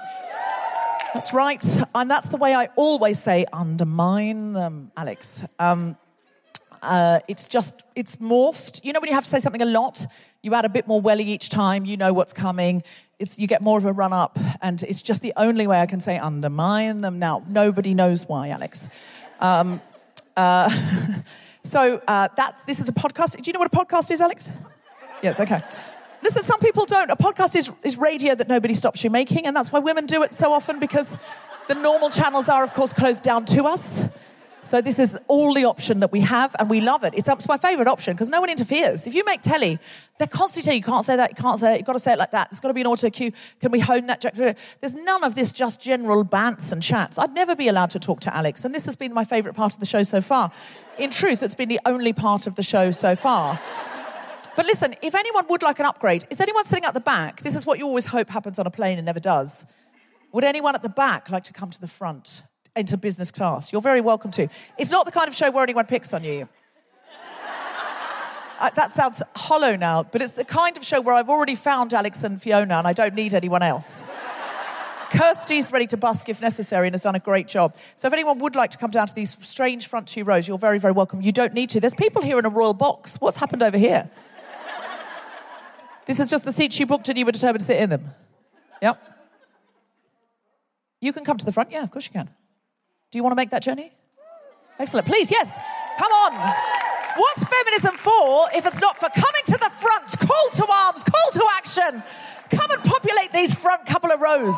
That's 1.14 1.34
right. 1.34 1.64
And 1.96 2.12
that's 2.12 2.28
the 2.28 2.38
way 2.38 2.54
I 2.54 2.70
always 2.76 3.20
say 3.20 3.46
undermine 3.54 4.54
them, 4.54 4.92
Alex. 4.98 5.46
Um, 5.60 5.96
uh, 6.82 7.22
it's 7.28 7.48
just, 7.48 7.84
it's 7.96 8.18
morphed. 8.18 8.84
You 8.84 8.92
know, 8.92 9.00
when 9.00 9.08
you 9.08 9.16
have 9.16 9.24
to 9.24 9.30
say 9.30 9.40
something 9.40 9.62
a 9.62 9.66
lot, 9.66 10.06
you 10.42 10.54
add 10.54 10.66
a 10.66 10.70
bit 10.70 10.88
more 10.88 11.00
welly 11.00 11.24
each 11.24 11.50
time, 11.50 11.86
you 11.86 11.96
know 11.96 12.12
what's 12.12 12.34
coming. 12.34 12.84
It's, 13.18 13.40
you 13.40 13.48
get 13.48 13.62
more 13.62 13.78
of 13.78 13.86
a 13.86 13.94
run 13.94 14.12
up, 14.12 14.38
and 14.62 14.84
it's 14.84 15.02
just 15.02 15.22
the 15.22 15.32
only 15.38 15.68
way 15.68 15.80
I 15.80 15.86
can 15.86 16.02
say 16.02 16.18
undermine 16.18 17.00
them 17.00 17.20
now. 17.20 17.44
Nobody 17.48 17.94
knows 17.94 18.28
why, 18.28 18.50
Alex. 18.50 18.90
Um, 19.40 19.82
uh, 20.36 20.70
so 21.64 22.02
uh, 22.08 22.28
that 22.36 22.60
this 22.68 22.80
is 22.80 22.90
a 22.90 22.94
podcast. 22.94 23.42
Do 23.42 23.44
you 23.46 23.54
know 23.54 23.60
what 23.60 23.74
a 23.74 23.78
podcast 23.78 24.12
is, 24.12 24.22
Alex? 24.22 24.52
Yes. 25.22 25.40
Okay. 25.40 25.62
Listen, 26.22 26.42
some 26.44 26.60
people 26.60 26.86
don't. 26.86 27.10
A 27.12 27.18
podcast 27.18 27.56
is, 27.56 27.72
is 27.84 27.98
radio 27.98 28.34
that 28.34 28.48
nobody 28.48 28.74
stops 28.74 29.04
you 29.04 29.10
making, 29.10 29.46
and 29.46 29.56
that's 29.56 29.72
why 29.72 29.80
women 29.80 30.06
do 30.06 30.24
it 30.24 30.32
so 30.32 30.54
often 30.54 30.80
because 30.80 31.18
the 31.68 31.76
normal 31.76 32.10
channels 32.10 32.48
are, 32.48 32.64
of 32.64 32.74
course, 32.74 32.94
closed 32.94 33.24
down 33.24 33.46
to 33.46 33.66
us. 33.66 34.08
So 34.64 34.80
this 34.80 34.98
is 34.98 35.18
all 35.28 35.54
the 35.54 35.66
option 35.66 36.00
that 36.00 36.12
we 36.12 36.22
have, 36.22 36.56
and 36.58 36.70
we 36.70 36.80
love 36.80 37.04
it. 37.04 37.14
It's, 37.16 37.28
it's 37.28 37.48
my 37.48 37.58
favourite 37.58 37.88
option 37.88 38.14
because 38.14 38.30
no 38.30 38.40
one 38.40 38.50
interferes. 38.50 39.06
If 39.06 39.14
you 39.14 39.26
make 39.26 39.42
telly, 39.42 39.78
they're 40.18 40.28
constantly 40.28 40.64
telling 40.64 40.78
you, 40.78 40.80
you 40.80 40.92
can't 40.92 41.06
say 41.06 41.16
that, 41.18 41.32
you 41.32 41.36
can't 41.36 41.60
say 41.60 41.74
it, 41.74 41.78
you've 41.80 41.86
got 41.86 41.94
to 41.94 42.00
say 42.00 42.14
it 42.14 42.18
like 42.18 42.32
that. 42.32 42.50
There's 42.50 42.62
got 42.62 42.70
to 42.70 42.74
be 42.74 42.82
an 42.82 42.88
auto 42.88 43.10
cue. 43.10 43.34
Can 43.60 43.72
we 43.72 43.82
hone 43.82 44.08
that? 44.08 44.22
There's 44.80 44.96
none 44.96 45.24
of 45.24 45.36
this 45.36 45.52
just 45.52 45.82
general 45.82 46.24
bants 46.24 46.72
and 46.72 46.82
chats. 46.82 47.20
I'd 47.20 47.34
never 47.34 47.56
be 47.56 47.68
allowed 47.68 47.90
to 47.92 48.00
talk 48.00 48.22
to 48.22 48.36
Alex, 48.36 48.64
and 48.64 48.74
this 48.74 48.86
has 48.86 48.96
been 48.96 49.14
my 49.14 49.26
favourite 49.26 49.56
part 49.56 49.74
of 49.74 49.80
the 49.80 49.86
show 49.86 50.04
so 50.04 50.22
far. 50.22 50.52
In 50.98 51.12
truth, 51.12 51.44
it's 51.44 51.56
been 51.56 51.70
the 51.70 51.82
only 51.86 52.14
part 52.14 52.48
of 52.48 52.56
the 52.56 52.64
show 52.64 52.92
so 52.92 53.16
far. 53.16 53.60
But 54.56 54.66
listen, 54.66 54.96
if 55.02 55.16
anyone 55.16 55.46
would 55.50 55.64
like 55.64 55.80
an 55.80 55.88
upgrade, 55.88 56.26
is 56.30 56.40
anyone 56.40 56.64
sitting 56.64 56.86
at 56.86 56.94
the 56.94 57.00
back? 57.00 57.42
This 57.42 57.56
is 57.56 57.66
what 57.66 57.80
you 57.80 57.86
always 57.86 58.06
hope 58.06 58.30
happens 58.30 58.60
on 58.60 58.68
a 58.68 58.72
plane 58.72 58.98
and 58.98 59.06
never 59.06 59.20
does. 59.20 59.66
Would 60.32 60.44
anyone 60.44 60.76
at 60.76 60.84
the 60.84 60.90
back 60.90 61.30
like 61.30 61.44
to 61.46 61.54
come 61.54 61.70
to 61.72 61.82
the 61.82 61.88
front? 61.88 62.44
Into 62.76 62.98
business 62.98 63.32
class. 63.32 63.72
You're 63.72 63.82
very 63.82 64.02
welcome 64.02 64.32
to. 64.32 64.48
It's 64.78 64.92
not 64.92 65.06
the 65.06 65.12
kind 65.12 65.28
of 65.28 65.36
show 65.36 65.52
where 65.52 65.64
anyone 65.64 65.86
picks 65.86 66.14
on 66.14 66.24
you. 66.24 66.48
Uh, 68.60 68.70
that 68.76 68.92
sounds 68.92 69.22
hollow 69.36 69.76
now, 69.76 70.04
but 70.04 70.22
it's 70.22 70.34
the 70.34 70.46
kind 70.46 70.78
of 70.78 70.86
show 70.86 71.02
where 71.02 71.14
I've 71.14 71.30
already 71.30 71.56
found 71.56 71.94
Alex 71.94 72.24
and 72.24 72.42
Fiona 72.42 72.76
and 72.76 72.88
I 72.88 72.94
don't 72.94 73.14
need 73.14 73.34
anyone 73.34 73.62
else. 73.62 74.06
Kirsty's 75.12 75.72
ready 75.72 75.86
to 75.88 75.98
busk 75.98 76.30
if 76.30 76.42
necessary 76.42 76.88
and 76.88 76.94
has 76.94 77.04
done 77.04 77.14
a 77.14 77.20
great 77.20 77.48
job. 77.48 77.76
So 77.96 78.08
if 78.08 78.14
anyone 78.14 78.40
would 78.40 78.56
like 78.56 78.72
to 78.72 78.78
come 78.78 78.90
down 78.90 79.06
to 79.08 79.14
these 79.14 79.38
strange 79.42 79.88
front 79.88 80.08
two 80.08 80.24
rows, 80.24 80.48
you're 80.48 80.58
very, 80.58 80.80
very 80.80 80.94
welcome. 80.94 81.22
You 81.22 81.32
don't 81.32 81.54
need 81.54 81.70
to. 81.72 81.80
There's 81.80 81.94
people 81.94 82.22
here 82.22 82.40
in 82.40 82.46
a 82.46 82.50
royal 82.50 82.74
box. 82.74 83.18
What's 83.20 83.38
happened 83.38 83.62
over 83.62 83.78
here? 83.78 84.10
this 86.06 86.20
is 86.20 86.30
just 86.30 86.46
the 86.46 86.52
seats 86.52 86.80
you 86.80 86.86
booked 86.86 87.10
and 87.10 87.18
you 87.18 87.26
were 87.26 87.32
determined 87.32 87.60
to 87.60 87.66
sit 87.66 87.78
in 87.78 87.90
them. 87.90 88.06
Yep. 88.82 89.00
You 91.00 91.14
can 91.14 91.24
come 91.26 91.38
to 91.38 91.46
the 91.46 91.52
front. 91.52 91.72
Yeah, 91.72 91.84
of 91.84 91.92
course 91.92 92.08
you 92.08 92.14
can. 92.14 92.30
Do 93.14 93.20
you 93.20 93.24
want 93.24 93.34
to 93.34 93.36
make 93.36 93.52
that 93.52 93.62
journey? 93.62 93.92
Excellent. 94.80 95.06
Please, 95.06 95.30
yes. 95.30 95.56
Come 96.00 96.12
on. 96.12 96.34
What's 97.16 97.44
feminism 97.44 97.96
for 97.96 98.48
if 98.56 98.66
it's 98.66 98.82
not 98.82 98.98
for 98.98 99.08
coming 99.10 99.44
to 99.46 99.52
the 99.52 99.70
front? 99.70 100.18
Call 100.18 100.50
to 100.54 100.68
arms, 100.68 101.04
call 101.04 101.32
to 101.34 101.48
action. 101.56 102.02
Come 102.50 102.72
and 102.72 102.84
populate 102.84 103.32
these 103.32 103.54
front 103.54 103.86
couple 103.86 104.12
of 104.12 104.20
rows. 104.20 104.58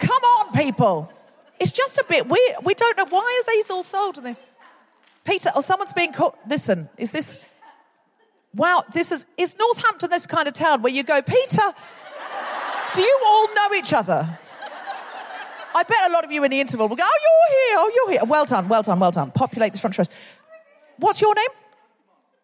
Come 0.00 0.22
on, 0.22 0.52
people. 0.52 1.10
It's 1.58 1.72
just 1.72 1.96
a 1.96 2.04
bit 2.06 2.28
weird. 2.28 2.56
We 2.62 2.74
don't 2.74 2.94
know 2.98 3.06
why 3.06 3.42
are 3.42 3.50
these 3.54 3.70
all 3.70 3.82
sold. 3.82 4.22
Peter, 5.24 5.50
or 5.56 5.62
someone's 5.62 5.94
being 5.94 6.12
called. 6.12 6.34
Listen, 6.46 6.90
is 6.98 7.10
this? 7.10 7.36
Wow, 8.54 8.84
this 8.92 9.10
is 9.10 9.24
is 9.38 9.56
Northampton 9.58 10.10
this 10.10 10.26
kind 10.26 10.46
of 10.46 10.52
town 10.52 10.82
where 10.82 10.92
you 10.92 11.04
go, 11.04 11.22
Peter? 11.22 11.72
Do 12.92 13.00
you 13.00 13.20
all 13.24 13.54
know 13.54 13.74
each 13.74 13.94
other? 13.94 14.38
I 15.78 15.84
bet 15.84 16.10
a 16.10 16.12
lot 16.12 16.24
of 16.24 16.32
you 16.32 16.42
in 16.42 16.50
the 16.50 16.60
interval 16.60 16.88
will 16.88 16.96
go, 16.96 17.04
oh, 17.06 17.18
you're 17.22 17.56
here, 17.56 17.76
oh, 17.78 17.92
you're 17.94 18.10
here. 18.10 18.24
Well 18.28 18.44
done, 18.44 18.68
well 18.68 18.82
done, 18.82 18.98
well 18.98 19.12
done. 19.12 19.30
Populate 19.30 19.72
this 19.72 19.80
front 19.80 19.96
row. 19.96 20.04
What's 20.96 21.20
your 21.20 21.32
name? 21.36 21.50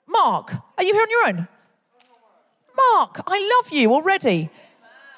Mark. 0.07 0.55
Are 0.79 0.85
you 0.85 0.93
here 0.93 1.03
on 1.03 1.11
your 1.11 1.27
own? 1.27 1.49
Mark, 2.77 3.23
I 3.27 3.39
love 3.57 3.73
you 3.73 3.93
already. 3.93 4.51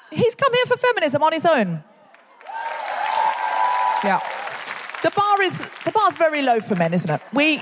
He's 0.09 0.33
come 0.33 0.51
here 0.51 0.65
for 0.65 0.77
feminism 0.77 1.21
on 1.21 1.31
his 1.31 1.45
own. 1.45 1.83
Yeah. 4.03 4.19
The 5.03 5.11
bar 5.11 5.41
is 5.43 5.63
the 5.85 5.91
bar's 5.91 6.17
very 6.17 6.41
low 6.41 6.59
for 6.59 6.75
men, 6.75 6.95
isn't 6.95 7.09
it? 7.09 7.21
We 7.33 7.61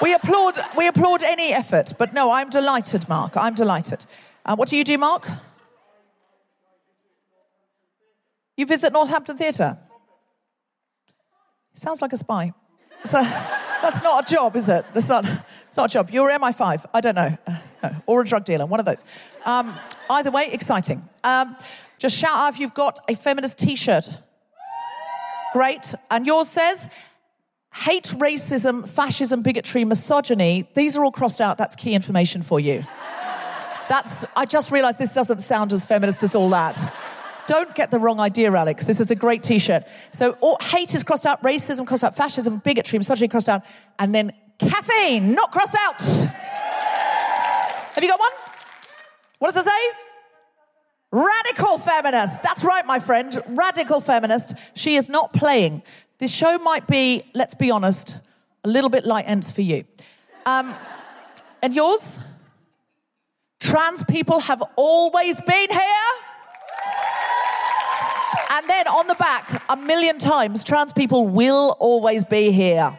we 0.00 0.14
applaud 0.14 0.58
we 0.78 0.86
applaud 0.86 1.22
any 1.22 1.52
effort, 1.52 1.92
but 1.98 2.14
no, 2.14 2.32
I'm 2.32 2.48
delighted, 2.48 3.06
Mark. 3.06 3.36
I'm 3.36 3.54
delighted. 3.54 4.06
Uh, 4.46 4.56
what 4.56 4.70
do 4.70 4.78
you 4.78 4.84
do, 4.84 4.96
Mark? 4.96 5.28
You 8.56 8.66
visit 8.66 8.92
Northampton 8.92 9.36
Theatre? 9.36 9.78
Sounds 11.74 12.00
like 12.00 12.12
a 12.12 12.16
spy. 12.16 12.52
So 13.04 13.20
that's 13.82 14.02
not 14.02 14.28
a 14.28 14.34
job, 14.34 14.56
is 14.56 14.68
it? 14.68 14.84
That's 14.92 15.08
not, 15.08 15.24
it's 15.66 15.76
not 15.76 15.90
a 15.90 15.92
job. 15.92 16.10
You're 16.10 16.30
MI5. 16.30 16.86
I 16.94 17.00
don't 17.00 17.16
know. 17.16 17.36
Uh, 17.46 17.58
no. 17.82 17.96
Or 18.06 18.22
a 18.22 18.24
drug 18.24 18.44
dealer, 18.44 18.66
one 18.66 18.80
of 18.80 18.86
those. 18.86 19.04
Um, 19.44 19.74
either 20.08 20.30
way, 20.30 20.48
exciting. 20.52 21.06
Um, 21.22 21.56
just 21.98 22.16
shout 22.16 22.36
out 22.36 22.54
if 22.54 22.60
you've 22.60 22.74
got 22.74 23.00
a 23.08 23.14
feminist 23.14 23.58
t 23.58 23.76
shirt. 23.76 24.20
Great. 25.52 25.94
And 26.10 26.26
yours 26.26 26.48
says, 26.48 26.88
hate 27.74 28.04
racism, 28.04 28.88
fascism, 28.88 29.42
bigotry, 29.42 29.84
misogyny. 29.84 30.68
These 30.74 30.96
are 30.96 31.04
all 31.04 31.12
crossed 31.12 31.40
out. 31.40 31.58
That's 31.58 31.76
key 31.76 31.94
information 31.94 32.42
for 32.42 32.58
you. 32.60 32.84
That's, 33.88 34.24
I 34.34 34.46
just 34.46 34.70
realized 34.70 34.98
this 34.98 35.12
doesn't 35.12 35.40
sound 35.40 35.72
as 35.72 35.84
feminist 35.84 36.22
as 36.22 36.34
all 36.34 36.48
that. 36.50 36.78
Don't 37.46 37.74
get 37.74 37.90
the 37.90 37.98
wrong 37.98 38.20
idea, 38.20 38.52
Alex. 38.52 38.84
This 38.84 39.00
is 39.00 39.10
a 39.10 39.14
great 39.14 39.42
t 39.42 39.58
shirt. 39.58 39.84
So, 40.12 40.32
all, 40.40 40.58
hate 40.60 40.94
is 40.94 41.02
crossed 41.02 41.26
out, 41.26 41.42
racism 41.42 41.86
crossed 41.86 42.04
out, 42.04 42.16
fascism, 42.16 42.58
bigotry, 42.58 42.98
misogyny 42.98 43.28
crossed 43.28 43.48
out, 43.48 43.62
and 43.98 44.14
then 44.14 44.32
caffeine 44.58 45.34
not 45.34 45.52
crossed 45.52 45.76
out. 45.78 46.00
Have 47.94 48.02
you 48.02 48.08
got 48.08 48.18
one? 48.18 48.32
What 49.38 49.54
does 49.54 49.64
it 49.64 49.68
say? 49.68 50.04
Radical 51.12 51.78
feminist. 51.78 52.42
That's 52.42 52.64
right, 52.64 52.84
my 52.86 52.98
friend. 52.98 53.40
Radical 53.48 54.00
feminist. 54.00 54.54
She 54.74 54.96
is 54.96 55.08
not 55.08 55.32
playing. 55.32 55.82
This 56.18 56.32
show 56.32 56.58
might 56.58 56.86
be, 56.86 57.22
let's 57.34 57.54
be 57.54 57.70
honest, 57.70 58.18
a 58.64 58.68
little 58.68 58.90
bit 58.90 59.04
light 59.04 59.24
ends 59.28 59.52
for 59.52 59.62
you. 59.62 59.84
Um, 60.46 60.74
and 61.62 61.74
yours? 61.74 62.18
Trans 63.60 64.02
people 64.04 64.40
have 64.40 64.62
always 64.76 65.40
been 65.42 65.70
here. 65.70 66.33
And 68.54 68.68
then 68.68 68.86
on 68.86 69.08
the 69.08 69.16
back, 69.16 69.64
a 69.68 69.74
million 69.76 70.16
times, 70.16 70.62
trans 70.62 70.92
people 70.92 71.26
will 71.26 71.76
always 71.80 72.24
be 72.24 72.52
here. 72.52 72.96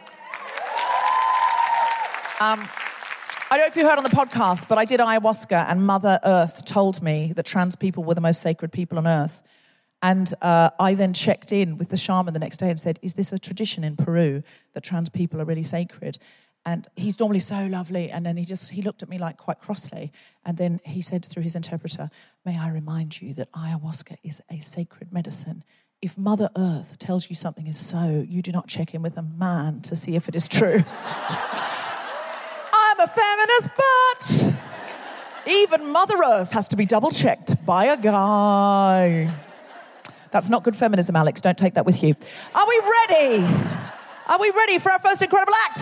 Um, 2.38 2.60
I 3.50 3.56
don't 3.56 3.60
know 3.60 3.66
if 3.66 3.74
you 3.74 3.88
heard 3.88 3.96
on 3.96 4.04
the 4.04 4.10
podcast, 4.10 4.68
but 4.68 4.76
I 4.76 4.84
did 4.84 5.00
ayahuasca, 5.00 5.64
and 5.70 5.86
Mother 5.86 6.20
Earth 6.24 6.66
told 6.66 7.00
me 7.00 7.32
that 7.36 7.46
trans 7.46 7.74
people 7.74 8.04
were 8.04 8.12
the 8.12 8.20
most 8.20 8.42
sacred 8.42 8.70
people 8.70 8.98
on 8.98 9.06
earth. 9.06 9.42
And 10.02 10.30
uh, 10.42 10.68
I 10.78 10.92
then 10.92 11.14
checked 11.14 11.52
in 11.52 11.78
with 11.78 11.88
the 11.88 11.96
shaman 11.96 12.34
the 12.34 12.38
next 12.38 12.58
day 12.58 12.68
and 12.68 12.78
said, 12.78 12.98
Is 13.00 13.14
this 13.14 13.32
a 13.32 13.38
tradition 13.38 13.82
in 13.82 13.96
Peru 13.96 14.42
that 14.74 14.84
trans 14.84 15.08
people 15.08 15.40
are 15.40 15.46
really 15.46 15.62
sacred? 15.62 16.18
And 16.66 16.88
he's 16.96 17.18
normally 17.20 17.38
so 17.38 17.64
lovely. 17.66 18.10
And 18.10 18.26
then 18.26 18.36
he 18.36 18.44
just, 18.44 18.70
he 18.70 18.82
looked 18.82 19.00
at 19.04 19.08
me 19.08 19.18
like 19.18 19.36
quite 19.36 19.60
crossly. 19.60 20.12
And 20.44 20.58
then 20.58 20.80
he 20.84 21.00
said 21.00 21.24
through 21.24 21.44
his 21.44 21.54
interpreter, 21.54 22.10
May 22.44 22.58
I 22.58 22.70
remind 22.70 23.22
you 23.22 23.32
that 23.34 23.52
ayahuasca 23.52 24.16
is 24.24 24.42
a 24.50 24.58
sacred 24.58 25.12
medicine. 25.12 25.62
If 26.02 26.18
Mother 26.18 26.50
Earth 26.56 26.98
tells 26.98 27.30
you 27.30 27.36
something 27.36 27.68
is 27.68 27.78
so, 27.78 28.26
you 28.28 28.42
do 28.42 28.50
not 28.50 28.66
check 28.66 28.94
in 28.94 29.02
with 29.02 29.16
a 29.16 29.22
man 29.22 29.80
to 29.82 29.94
see 29.94 30.16
if 30.16 30.28
it 30.28 30.34
is 30.34 30.48
true. 30.48 30.82
I'm 32.72 33.00
a 33.00 33.06
feminist, 33.06 33.68
but 33.76 34.54
even 35.46 35.92
Mother 35.92 36.16
Earth 36.24 36.50
has 36.52 36.66
to 36.68 36.76
be 36.76 36.84
double 36.84 37.12
checked 37.12 37.64
by 37.64 37.86
a 37.86 37.96
guy. 37.96 39.32
That's 40.32 40.48
not 40.48 40.64
good 40.64 40.76
feminism, 40.76 41.14
Alex. 41.14 41.40
Don't 41.40 41.56
take 41.56 41.74
that 41.74 41.86
with 41.86 42.02
you. 42.02 42.16
Are 42.54 42.66
we 42.68 42.82
ready? 43.08 43.44
Are 44.26 44.40
we 44.40 44.50
ready 44.50 44.78
for 44.78 44.90
our 44.90 44.98
first 44.98 45.22
incredible 45.22 45.54
act? 45.68 45.78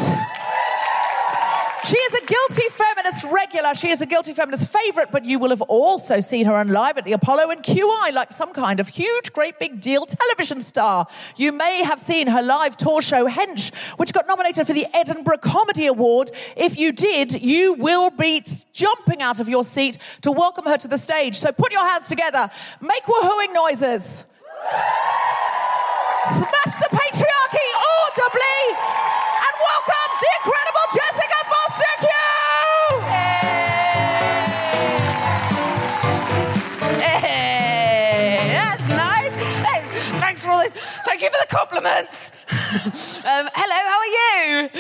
She 1.85 1.99
is 1.99 2.15
a 2.15 2.25
guilty 2.25 2.69
feminist 2.71 3.25
regular. 3.25 3.75
She 3.75 3.91
is 3.91 4.01
a 4.01 4.07
guilty 4.07 4.33
feminist 4.33 4.73
favourite, 4.73 5.11
but 5.11 5.27
you 5.27 5.39
will 5.39 5.51
have 5.51 5.61
also 5.61 6.19
seen 6.21 6.47
her 6.47 6.55
on 6.55 6.69
live 6.69 6.97
at 6.97 7.05
the 7.05 7.13
Apollo 7.13 7.51
and 7.51 7.63
QI 7.63 8.11
like 8.15 8.33
some 8.33 8.55
kind 8.55 8.81
of 8.81 8.89
huge, 8.89 9.35
great 9.35 9.59
big 9.59 9.81
deal 9.81 10.07
television 10.07 10.63
star. 10.63 11.07
You 11.37 11.53
may 11.53 11.83
have 11.83 12.01
seen 12.01 12.29
her 12.29 12.41
live 12.41 12.79
tour 12.79 13.03
show 13.03 13.29
Hench, 13.29 13.75
which 13.99 14.15
got 14.15 14.27
nominated 14.27 14.67
for 14.67 14.73
the 14.73 14.87
Edinburgh 14.95 15.39
Comedy 15.43 15.87
Award. 15.87 16.31
If 16.57 16.79
you 16.79 16.91
did, 16.91 17.43
you 17.43 17.75
will 17.75 18.09
be 18.09 18.43
jumping 18.73 19.21
out 19.21 19.39
of 19.39 19.51
your 19.51 19.63
seat 19.63 19.99
to 20.23 20.33
welcome 20.33 20.65
her 20.65 20.79
to 20.79 20.89
the 20.89 20.97
stage. 20.97 21.37
So 21.37 21.53
put 21.53 21.71
your 21.71 21.87
hands 21.87 22.09
together, 22.09 22.51
make 22.81 23.03
woohooing 23.05 23.53
noises. 23.53 24.25
Smash 26.27 26.79
the 26.79 26.89
patriarchy 26.91 27.14
compliments. 41.75 42.31
um, 43.25 43.49
hello, 43.55 43.81
how 43.89 43.99
are 43.99 44.63
you? 44.63 44.71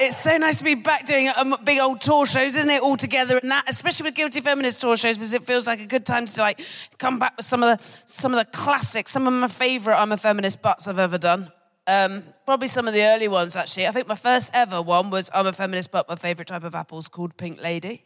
It's 0.00 0.16
so 0.16 0.36
nice 0.38 0.58
to 0.58 0.64
be 0.64 0.74
back 0.74 1.06
doing 1.06 1.30
um, 1.36 1.56
big 1.64 1.78
old 1.78 2.00
tour 2.00 2.26
shows, 2.26 2.56
isn't 2.56 2.70
it? 2.70 2.82
All 2.82 2.96
together 2.96 3.38
and 3.38 3.50
that, 3.50 3.64
especially 3.68 4.04
with 4.04 4.14
Guilty 4.14 4.40
Feminist 4.40 4.80
tour 4.80 4.96
shows, 4.96 5.16
because 5.16 5.34
it 5.34 5.44
feels 5.44 5.66
like 5.66 5.80
a 5.80 5.86
good 5.86 6.04
time 6.04 6.26
to 6.26 6.40
like 6.40 6.60
come 6.98 7.18
back 7.18 7.36
with 7.36 7.46
some 7.46 7.62
of 7.62 7.78
the 7.78 7.84
some 8.06 8.32
of 8.34 8.38
the 8.38 8.50
classics, 8.56 9.12
some 9.12 9.26
of 9.26 9.32
my 9.32 9.48
favourite 9.48 10.00
I'm 10.00 10.12
a 10.12 10.16
Feminist 10.16 10.62
butts 10.62 10.88
I've 10.88 10.98
ever 10.98 11.18
done. 11.18 11.52
Um, 11.86 12.24
probably 12.46 12.68
some 12.68 12.88
of 12.88 12.94
the 12.94 13.02
early 13.02 13.28
ones 13.28 13.54
actually. 13.54 13.86
I 13.86 13.92
think 13.92 14.08
my 14.08 14.16
first 14.16 14.50
ever 14.52 14.82
one 14.82 15.10
was 15.10 15.30
I'm 15.32 15.46
a 15.46 15.52
Feminist, 15.52 15.92
but 15.92 16.08
my 16.08 16.16
favourite 16.16 16.48
type 16.48 16.64
of 16.64 16.74
apple's 16.74 17.06
called 17.06 17.36
Pink 17.36 17.62
Lady. 17.62 18.02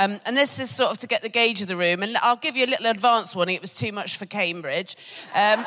Um, 0.00 0.18
and 0.24 0.34
this 0.34 0.58
is 0.58 0.70
sort 0.70 0.92
of 0.92 0.98
to 0.98 1.06
get 1.06 1.20
the 1.20 1.28
gauge 1.28 1.60
of 1.60 1.68
the 1.68 1.76
room. 1.76 2.02
And 2.02 2.16
I'll 2.22 2.36
give 2.36 2.56
you 2.56 2.64
a 2.64 2.70
little 2.70 2.86
advance 2.86 3.36
warning. 3.36 3.54
It 3.54 3.60
was 3.60 3.74
too 3.74 3.92
much 3.92 4.16
for 4.16 4.24
Cambridge. 4.24 4.96
Um, 5.34 5.58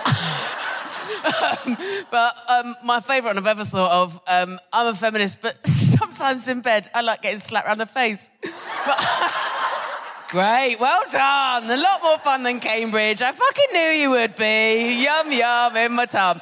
um, 1.24 1.78
but 2.10 2.36
um, 2.50 2.76
my 2.84 3.00
favourite 3.00 3.36
one 3.36 3.38
I've 3.38 3.46
ever 3.46 3.64
thought 3.64 3.92
of, 3.92 4.20
um, 4.28 4.58
I'm 4.74 4.88
a 4.88 4.96
feminist, 4.96 5.40
but 5.40 5.64
sometimes 5.68 6.48
in 6.48 6.62
bed 6.62 6.90
I 6.96 7.02
like 7.02 7.22
getting 7.22 7.38
slapped 7.38 7.68
around 7.68 7.78
the 7.78 7.86
face. 7.86 8.32
Great, 10.30 10.78
well 10.80 11.04
done. 11.12 11.70
A 11.70 11.78
lot 11.78 12.02
more 12.02 12.18
fun 12.18 12.42
than 12.42 12.60
Cambridge. 12.60 13.22
I 13.22 13.34
fucking 13.34 13.68
knew 13.72 14.02
you 14.02 14.10
would 14.10 14.36
be. 14.36 15.04
Yum, 15.04 15.32
yum, 15.32 15.78
in 15.78 15.94
my 15.94 16.08
tum. 16.08 16.42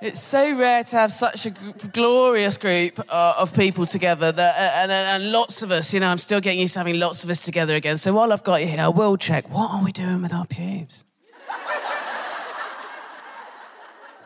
It's 0.00 0.22
so 0.22 0.56
rare 0.56 0.84
to 0.84 0.96
have 0.96 1.10
such 1.10 1.46
a 1.46 1.50
g- 1.50 1.58
glorious 1.92 2.56
group 2.56 3.00
uh, 3.08 3.34
of 3.36 3.52
people 3.52 3.84
together, 3.84 4.30
that, 4.30 4.54
uh, 4.56 4.82
and, 4.82 4.92
and, 4.92 5.22
and 5.22 5.32
lots 5.32 5.62
of 5.62 5.72
us. 5.72 5.92
You 5.92 5.98
know, 5.98 6.06
I'm 6.08 6.18
still 6.18 6.40
getting 6.40 6.60
used 6.60 6.74
to 6.74 6.80
having 6.80 7.00
lots 7.00 7.24
of 7.24 7.30
us 7.30 7.42
together 7.42 7.74
again. 7.74 7.98
So 7.98 8.12
while 8.12 8.32
I've 8.32 8.44
got 8.44 8.60
you 8.60 8.68
here, 8.68 8.80
I 8.80 8.88
will 8.88 9.16
check. 9.16 9.48
What 9.50 9.72
are 9.72 9.82
we 9.82 9.90
doing 9.90 10.22
with 10.22 10.32
our 10.32 10.46
pubes? 10.46 11.04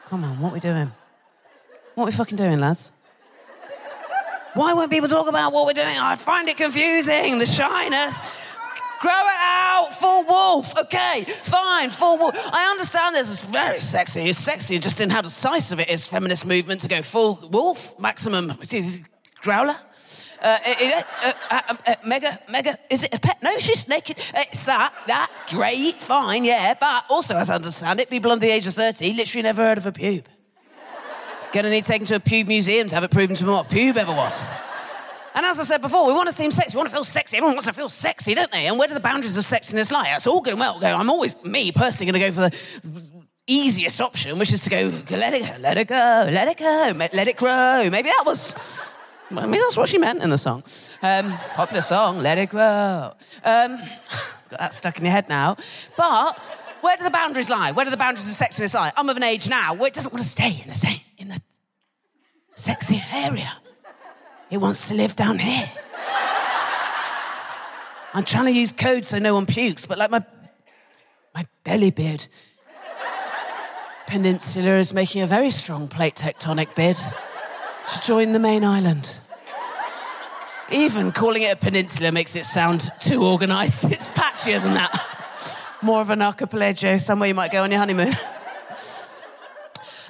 Come 0.06 0.24
on, 0.24 0.40
what 0.40 0.50
are 0.50 0.54
we 0.54 0.61
doing? 0.61 0.92
What 1.94 2.04
are 2.04 2.06
we 2.06 2.12
fucking 2.12 2.37
doing, 2.37 2.61
lads? 2.61 2.92
Why 4.52 4.74
won't 4.74 4.90
people 4.90 5.08
talk 5.08 5.28
about 5.28 5.54
what 5.54 5.64
we're 5.64 5.72
doing? 5.72 5.96
I 5.96 6.16
find 6.16 6.46
it 6.50 6.58
confusing. 6.58 7.38
The 7.38 7.46
shyness. 7.46 8.20
Grow 9.02 9.10
it 9.10 9.40
out, 9.40 9.88
full 9.98 10.24
wolf. 10.26 10.78
Okay, 10.78 11.24
fine, 11.42 11.90
full 11.90 12.18
wolf. 12.18 12.36
I 12.52 12.70
understand 12.70 13.16
this 13.16 13.28
is 13.28 13.40
very 13.40 13.80
sexy. 13.80 14.20
It's 14.28 14.38
sexy 14.38 14.78
just 14.78 15.00
in 15.00 15.10
how 15.10 15.22
decisive 15.22 15.80
it 15.80 15.90
is, 15.90 16.06
feminist 16.06 16.46
movement, 16.46 16.82
to 16.82 16.88
go 16.88 17.02
full 17.02 17.48
wolf, 17.50 17.98
maximum 17.98 18.56
growler. 19.40 19.74
Uh, 20.40 20.58
uh, 20.66 21.02
uh, 21.22 21.32
uh, 21.50 21.74
uh, 21.84 21.94
mega, 22.06 22.38
mega, 22.48 22.78
is 22.90 23.02
it 23.02 23.12
a 23.12 23.18
pet? 23.18 23.42
No, 23.42 23.58
she's 23.58 23.88
naked. 23.88 24.18
It's 24.18 24.66
that, 24.66 24.94
that, 25.08 25.30
great, 25.48 25.94
fine, 25.94 26.44
yeah. 26.44 26.74
But 26.80 27.04
also, 27.10 27.36
as 27.36 27.50
I 27.50 27.56
understand 27.56 27.98
it, 27.98 28.08
people 28.08 28.30
under 28.30 28.46
the 28.46 28.52
age 28.52 28.68
of 28.68 28.74
30 28.74 29.14
literally 29.14 29.42
never 29.42 29.62
heard 29.62 29.78
of 29.78 29.86
a 29.86 29.92
pube. 29.92 30.26
Gonna 31.50 31.70
need 31.70 31.84
taken 31.84 32.06
to 32.06 32.14
a 32.14 32.20
pube 32.20 32.46
museum 32.46 32.86
to 32.86 32.94
have 32.94 33.02
it 33.02 33.10
proven 33.10 33.34
to 33.34 33.44
them 33.44 33.54
what 33.54 33.68
pube 33.68 33.96
ever 33.96 34.12
was. 34.12 34.44
And 35.35 35.47
as 35.47 35.59
I 35.59 35.64
said 35.64 35.81
before, 35.81 36.07
we 36.07 36.12
want 36.12 36.29
to 36.29 36.35
seem 36.35 36.51
sexy. 36.51 36.77
We 36.77 36.79
want 36.79 36.90
to 36.90 36.95
feel 36.95 37.05
sexy. 37.05 37.37
Everyone 37.37 37.55
wants 37.55 37.66
to 37.66 37.73
feel 37.73 37.88
sexy, 37.88 38.35
don't 38.35 38.51
they? 38.51 38.66
And 38.66 38.79
where 38.79 38.88
do 38.88 38.95
the 38.95 39.01
boundaries 39.01 39.37
of 39.37 39.45
sexiness 39.45 39.90
lie? 39.90 40.14
It's 40.14 40.27
all 40.27 40.40
good 40.40 40.53
and 40.53 40.61
well. 40.61 40.79
I'm 40.83 41.09
always, 41.09 41.42
me 41.42 41.73
personally, 41.73 42.12
going 42.12 42.21
to 42.21 42.29
go 42.29 42.33
for 42.33 42.51
the 42.51 43.03
easiest 43.47 44.01
option, 44.01 44.38
which 44.38 44.53
is 44.53 44.61
to 44.62 44.71
go, 44.71 44.92
let 45.11 45.33
it 45.35 45.47
go, 45.47 45.57
let 45.59 45.79
it 45.79 45.88
go, 45.88 46.29
let 46.31 46.49
it 46.49 46.59
go, 46.59 46.92
let 46.97 47.29
it 47.29 47.37
grow. 47.37 47.88
Maybe 47.90 48.09
that 48.11 48.25
was, 48.27 48.55
maybe 49.31 49.59
that's 49.59 49.77
what 49.77 49.88
she 49.88 49.99
meant 49.99 50.23
in 50.23 50.31
the 50.31 50.38
song. 50.38 50.62
Um, 51.03 51.33
popular 51.55 51.83
song, 51.83 52.18
let 52.18 52.38
it 52.38 52.51
grow. 52.51 53.14
Um, 53.42 53.79
got 54.51 54.61
that 54.61 54.75
stuck 54.75 54.99
in 54.99 55.05
your 55.05 55.12
head 55.12 55.29
now. 55.29 55.57
But 55.97 56.38
where 56.83 56.97
do 56.97 57.05
the 57.05 57.11
boundaries 57.11 57.49
lie? 57.49 57.73
Where 57.73 57.85
do 57.85 57.90
the 57.90 57.97
boundaries 57.97 58.29
of 58.29 58.35
sexiness 58.35 58.75
lie? 58.75 58.92
I'm 58.97 59.09
of 59.09 59.16
an 59.16 59.23
age 59.23 59.49
now 59.49 59.75
where 59.75 59.88
it 59.88 59.95
doesn't 59.95 60.12
want 60.12 60.23
to 60.23 60.29
stay 60.29 60.62
in 60.62 60.68
the 60.68 61.01
in 61.18 61.29
the 61.29 61.40
sexy 62.55 63.03
area. 63.12 63.62
It 64.52 64.60
wants 64.60 64.88
to 64.88 64.94
live 64.94 65.16
down 65.16 65.38
here. 65.38 65.66
I'm 68.12 68.22
trying 68.22 68.44
to 68.44 68.52
use 68.52 68.70
code 68.70 69.02
so 69.02 69.18
no 69.18 69.32
one 69.32 69.46
pukes, 69.46 69.86
but 69.86 69.96
like 69.96 70.10
my 70.10 70.22
my 71.34 71.46
belly 71.64 71.90
beard. 71.90 72.26
Peninsula 74.06 74.76
is 74.76 74.92
making 74.92 75.22
a 75.22 75.26
very 75.26 75.48
strong 75.48 75.88
plate 75.88 76.16
tectonic 76.16 76.74
bid 76.74 76.96
to 76.96 78.00
join 78.02 78.32
the 78.32 78.38
main 78.38 78.62
island. 78.62 79.16
Even 80.70 81.12
calling 81.12 81.44
it 81.44 81.54
a 81.54 81.56
peninsula 81.56 82.12
makes 82.12 82.36
it 82.36 82.44
sound 82.44 82.90
too 83.00 83.24
organised. 83.24 83.84
It's 83.90 84.04
patchier 84.08 84.62
than 84.62 84.74
that. 84.74 84.92
More 85.80 86.02
of 86.02 86.10
an 86.10 86.20
archipelago, 86.20 86.98
somewhere 86.98 87.28
you 87.28 87.34
might 87.34 87.52
go 87.52 87.62
on 87.62 87.70
your 87.70 87.80
honeymoon. 87.80 88.14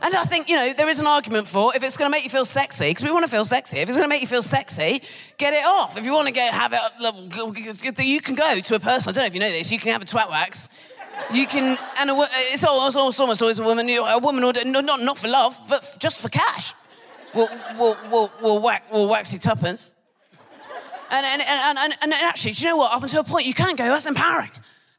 And 0.03 0.17
I 0.17 0.25
think, 0.25 0.51
you 0.51 0.57
know, 0.57 0.73
there 0.73 0.89
is 0.89 0.99
an 0.99 1.07
argument 1.07 1.47
for 1.47 1.75
if 1.77 1.83
it's 1.85 1.97
going 1.97 2.11
to 2.11 2.11
make 2.11 2.25
you 2.25 2.31
feel 2.31 2.45
sexy, 2.45 2.91
because 2.91 3.05
we 3.05 3.13
want 3.13 3.25
to 3.25 3.31
feel 3.31 3.45
sexy. 3.45 3.79
If 3.79 3.89
it's 3.89 3.97
going 3.97 4.05
to 4.05 4.09
make 4.09 4.21
you 4.21 4.27
feel 4.27 4.43
sexy, 4.43 5.01
get 5.39 5.55
it 5.55 5.65
off. 5.65 5.97
If 5.97 6.05
you 6.05 6.13
want 6.13 6.27
to 6.27 6.33
get 6.33 6.53
have 6.53 6.73
it, 6.73 8.05
you 8.05 8.21
can 8.21 8.35
go 8.35 8.59
to 8.59 8.75
a 8.75 8.81
person. 8.81 9.11
I 9.11 9.13
don't 9.13 9.23
know 9.23 9.27
if 9.27 9.35
you 9.35 9.41
know 9.41 9.51
this. 9.51 9.71
You 9.71 9.79
can 9.79 9.93
have 9.93 10.03
a 10.03 10.05
twat 10.05 10.29
wax. 10.29 10.69
You 11.33 11.47
can, 11.47 11.79
and 12.01 12.11
a, 12.11 12.29
it's 12.53 12.65
almost, 12.65 13.21
almost 13.21 13.43
always 13.43 13.61
a 13.61 13.63
woman. 13.63 13.89
A 13.89 14.19
woman 14.19 14.45
would 14.45 14.67
not 14.67 15.01
not 15.03 15.19
for 15.19 15.29
love, 15.29 15.57
but 15.69 15.97
just 16.01 16.21
for 16.21 16.29
cash. 16.29 16.75
We'll 17.33 17.49
we'll 17.79 17.97
we'll, 18.11 18.33
we'll, 18.43 18.61
whack, 18.61 18.85
we'll 18.91 19.09
wax 19.09 19.33
you 19.33 19.39
tuppence. 19.39 19.95
And 21.11 21.25
and, 21.25 21.43
and, 21.47 21.79
and, 21.79 21.95
and 22.03 22.13
actually, 22.13 22.53
do 22.53 22.63
you 22.63 22.71
know 22.71 22.77
what? 22.79 22.93
Up 22.93 23.03
until 23.03 23.21
a 23.21 23.25
point, 23.25 23.47
you 23.47 23.55
can 23.55 23.77
go. 23.77 23.85
That's 23.85 24.07
empowering. 24.07 24.51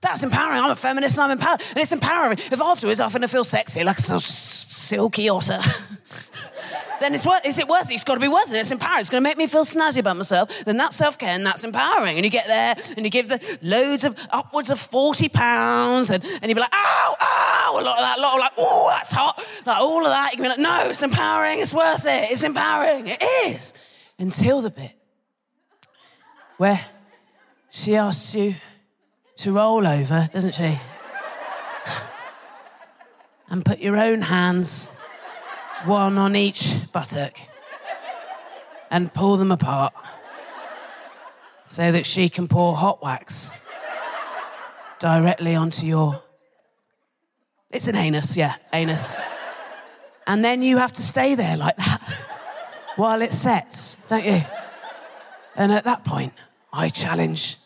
That's 0.04 0.22
empowering. 0.22 0.62
I'm 0.62 0.70
a 0.70 0.76
feminist 0.76 1.16
and 1.16 1.24
I'm 1.24 1.32
empowered. 1.32 1.62
And 1.70 1.78
it's 1.78 1.94
empowering. 1.94 2.38
If 2.52 2.60
afterwards 2.60 3.00
I'm 3.00 3.10
going 3.10 3.22
to 3.22 3.28
feel 3.30 3.46
sexy, 3.46 3.86
like 3.86 4.00
a 4.00 4.20
silky 4.20 5.30
otter, 5.30 5.62
then 7.00 7.16
it's 7.16 7.26
worth, 7.26 7.46
is 7.46 7.58
it 7.58 7.70
worth 7.70 7.90
it? 7.90 7.94
It's 7.94 8.04
got 8.04 8.16
to 8.16 8.20
be 8.20 8.28
worth 8.28 8.52
it. 8.52 8.58
It's 8.58 8.70
empowering. 8.70 9.00
It's 9.00 9.10
going 9.10 9.24
to 9.24 9.30
make 9.30 9.38
me 9.38 9.48
feel 9.48 9.64
snazzy 9.64 10.00
about 10.00 10.18
myself. 10.18 10.66
Then 10.66 10.76
that's 10.76 10.98
self 10.98 11.18
care 11.18 11.30
and 11.30 11.46
that's 11.46 11.64
empowering. 11.64 12.18
And 12.18 12.26
you 12.26 12.30
get 12.30 12.48
there 12.48 12.76
and 12.98 13.06
you 13.06 13.10
give 13.10 13.30
the 13.30 13.40
loads 13.62 14.04
of 14.04 14.20
upwards 14.30 14.70
of 14.70 14.78
40 14.78 15.30
pounds 15.30 16.12
and, 16.12 16.22
and 16.22 16.50
you'd 16.50 16.56
be 16.56 16.62
like, 16.62 16.74
ow, 16.74 17.16
ow, 17.22 17.78
a 17.80 17.82
lot 17.82 17.98
of 17.98 18.04
that, 18.04 18.20
a 18.20 18.22
lot 18.22 18.34
of 18.34 18.40
like, 18.42 18.52
oh, 18.58 18.90
that's 18.90 19.10
hot. 19.10 19.42
Like 19.66 19.80
all 19.80 20.00
of 20.00 20.12
that. 20.12 20.34
You 20.34 20.36
can 20.36 20.44
be 20.44 20.50
like, 20.50 20.60
no, 20.60 20.90
it's 20.90 21.02
empowering. 21.02 21.62
It's 21.62 21.74
worth 21.74 22.06
it. 22.06 22.30
It's 22.30 22.44
empowering. 22.44 23.08
It 23.08 23.24
is. 23.46 23.74
Until 24.20 24.62
the 24.62 24.70
bit 24.70 24.92
where 26.58 26.86
she 27.70 27.96
asks 27.96 28.36
you 28.36 28.56
to 29.38 29.52
roll 29.52 29.86
over, 29.86 30.28
doesn't 30.32 30.56
she? 30.56 30.80
and 33.54 33.64
put 33.64 33.78
your 33.80 33.98
own 33.98 34.22
hands, 34.22 34.90
one 35.86 36.18
on 36.18 36.36
each 36.36 36.74
buttock, 36.92 37.38
and 38.90 39.14
pull 39.14 39.38
them 39.38 39.52
apart 39.52 39.94
so 41.66 41.92
that 41.92 42.06
she 42.06 42.30
can 42.30 42.48
pour 42.48 42.76
hot 42.76 43.04
wax 43.04 43.52
directly 44.98 45.56
onto 45.56 45.86
your. 45.86 46.22
It's 47.70 47.88
an 47.88 47.96
anus, 47.96 48.36
yeah, 48.36 48.56
anus. 48.74 49.18
And 50.26 50.44
then 50.44 50.62
you 50.62 50.78
have 50.78 50.94
to 50.94 51.02
stay 51.02 51.36
there 51.36 51.56
like 51.58 51.78
that 51.78 52.02
while 52.96 53.22
it 53.22 53.34
sets, 53.34 53.98
don't 54.08 54.26
you? 54.26 54.42
And 55.56 55.72
at 55.72 55.84
that 55.84 56.04
point, 56.04 56.34
I 56.72 56.90
challenge 56.90 57.58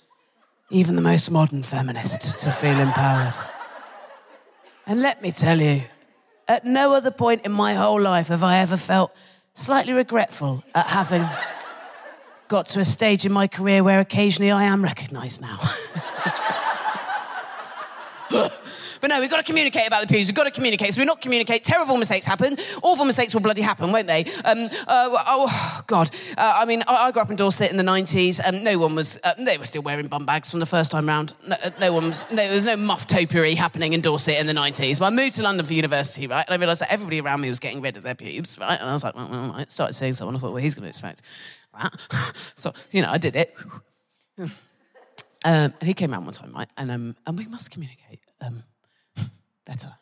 even 0.69 0.95
the 0.95 1.01
most 1.01 1.31
modern 1.31 1.63
feminist 1.63 2.39
to 2.39 2.51
feel 2.51 2.79
empowered. 2.79 3.33
And 4.85 5.01
let 5.01 5.21
me 5.21 5.31
tell 5.31 5.61
you, 5.61 5.83
at 6.47 6.65
no 6.65 6.93
other 6.93 7.11
point 7.11 7.45
in 7.45 7.51
my 7.51 7.73
whole 7.73 7.99
life 8.01 8.27
have 8.27 8.43
I 8.43 8.57
ever 8.59 8.77
felt 8.77 9.11
slightly 9.53 9.93
regretful 9.93 10.63
at 10.75 10.87
having 10.87 11.25
got 12.47 12.67
to 12.67 12.79
a 12.79 12.85
stage 12.85 13.25
in 13.25 13.31
my 13.31 13.47
career 13.47 13.83
where 13.83 13.99
occasionally 13.99 14.51
I 14.51 14.63
am 14.63 14.83
recognised 14.83 15.41
now. 15.41 15.59
but 19.01 19.07
no, 19.07 19.19
we've 19.19 19.29
got 19.29 19.37
to 19.37 19.43
communicate 19.43 19.87
about 19.87 20.07
the 20.07 20.13
pews. 20.13 20.27
We've 20.27 20.35
got 20.35 20.45
to 20.45 20.51
communicate. 20.51 20.93
So 20.93 21.01
we're 21.01 21.05
not 21.05 21.21
communicate. 21.21 21.63
Terrible 21.63 21.97
mistakes 21.97 22.25
happen. 22.25 22.57
Awful 22.81 23.05
mistakes 23.05 23.33
will 23.33 23.41
bloody 23.41 23.61
happen, 23.61 23.91
won't 23.91 24.07
they? 24.07 24.25
Um, 24.45 24.69
uh, 24.87 25.09
oh, 25.27 25.81
God. 25.87 26.09
Uh, 26.37 26.53
I 26.55 26.65
mean, 26.65 26.83
I, 26.87 27.07
I, 27.07 27.11
grew 27.11 27.21
up 27.21 27.29
in 27.29 27.35
Dorset 27.35 27.71
in 27.71 27.77
the 27.77 27.83
90s. 27.83 28.39
and 28.43 28.63
no 28.63 28.77
one 28.77 28.95
was, 28.95 29.19
uh, 29.23 29.33
they 29.37 29.57
were 29.57 29.65
still 29.65 29.81
wearing 29.81 30.07
bum 30.07 30.25
bags 30.25 30.51
from 30.51 30.59
the 30.59 30.65
first 30.65 30.91
time 30.91 31.07
round. 31.07 31.33
No, 31.45 31.55
uh, 31.63 31.69
no 31.79 31.93
one 31.93 32.09
was, 32.09 32.27
no, 32.29 32.37
there 32.37 32.53
was 32.53 32.65
no 32.65 32.75
muff 32.75 33.07
topiary 33.07 33.55
happening 33.55 33.93
in 33.93 34.01
Dorset 34.01 34.39
in 34.39 34.47
the 34.47 34.53
90s. 34.53 34.99
But 34.99 35.05
I 35.05 35.09
moved 35.09 35.35
to 35.35 35.43
London 35.43 35.65
for 35.65 35.73
university, 35.73 36.27
right? 36.27 36.45
And 36.47 36.53
I 36.53 36.57
realised 36.57 36.81
that 36.81 36.91
everybody 36.91 37.21
around 37.21 37.41
me 37.41 37.49
was 37.49 37.59
getting 37.59 37.81
rid 37.81 37.97
of 37.97 38.03
their 38.03 38.15
pubes, 38.15 38.57
right? 38.59 38.79
And 38.79 38.89
I 38.89 38.93
was 38.93 39.03
like, 39.03 39.15
well, 39.15 39.29
well 39.29 39.53
I 39.55 39.65
started 39.67 39.93
seeing 39.93 40.13
someone. 40.13 40.35
I 40.35 40.39
thought, 40.39 40.53
well, 40.53 40.63
he's 40.63 40.75
going 40.75 40.83
to 40.83 40.89
expect 40.89 41.21
that. 41.77 41.93
so, 42.55 42.73
you 42.91 43.01
know, 43.01 43.09
I 43.09 43.17
did 43.17 43.35
it. 43.35 43.55
Um, 45.45 45.71
and 45.79 45.83
he 45.83 45.93
came 45.93 46.11
around 46.11 46.25
one 46.25 46.33
time, 46.33 46.51
right? 46.51 46.67
And, 46.77 46.91
um, 46.91 47.15
and 47.25 47.37
we 47.37 47.45
must 47.45 47.69
communicate. 47.71 48.19
Um, 48.41 48.63
better. 49.67 49.93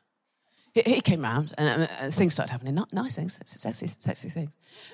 He, 0.74 0.82
he 0.82 1.02
came 1.02 1.22
round 1.22 1.54
and 1.58 1.84
uh, 1.84 2.10
things 2.10 2.34
started 2.34 2.52
happening. 2.52 2.76
Not 2.76 2.94
nice 2.94 3.16
things, 3.16 3.40
sexy, 3.46 3.88
sexy 3.88 4.30
things. 4.30 4.52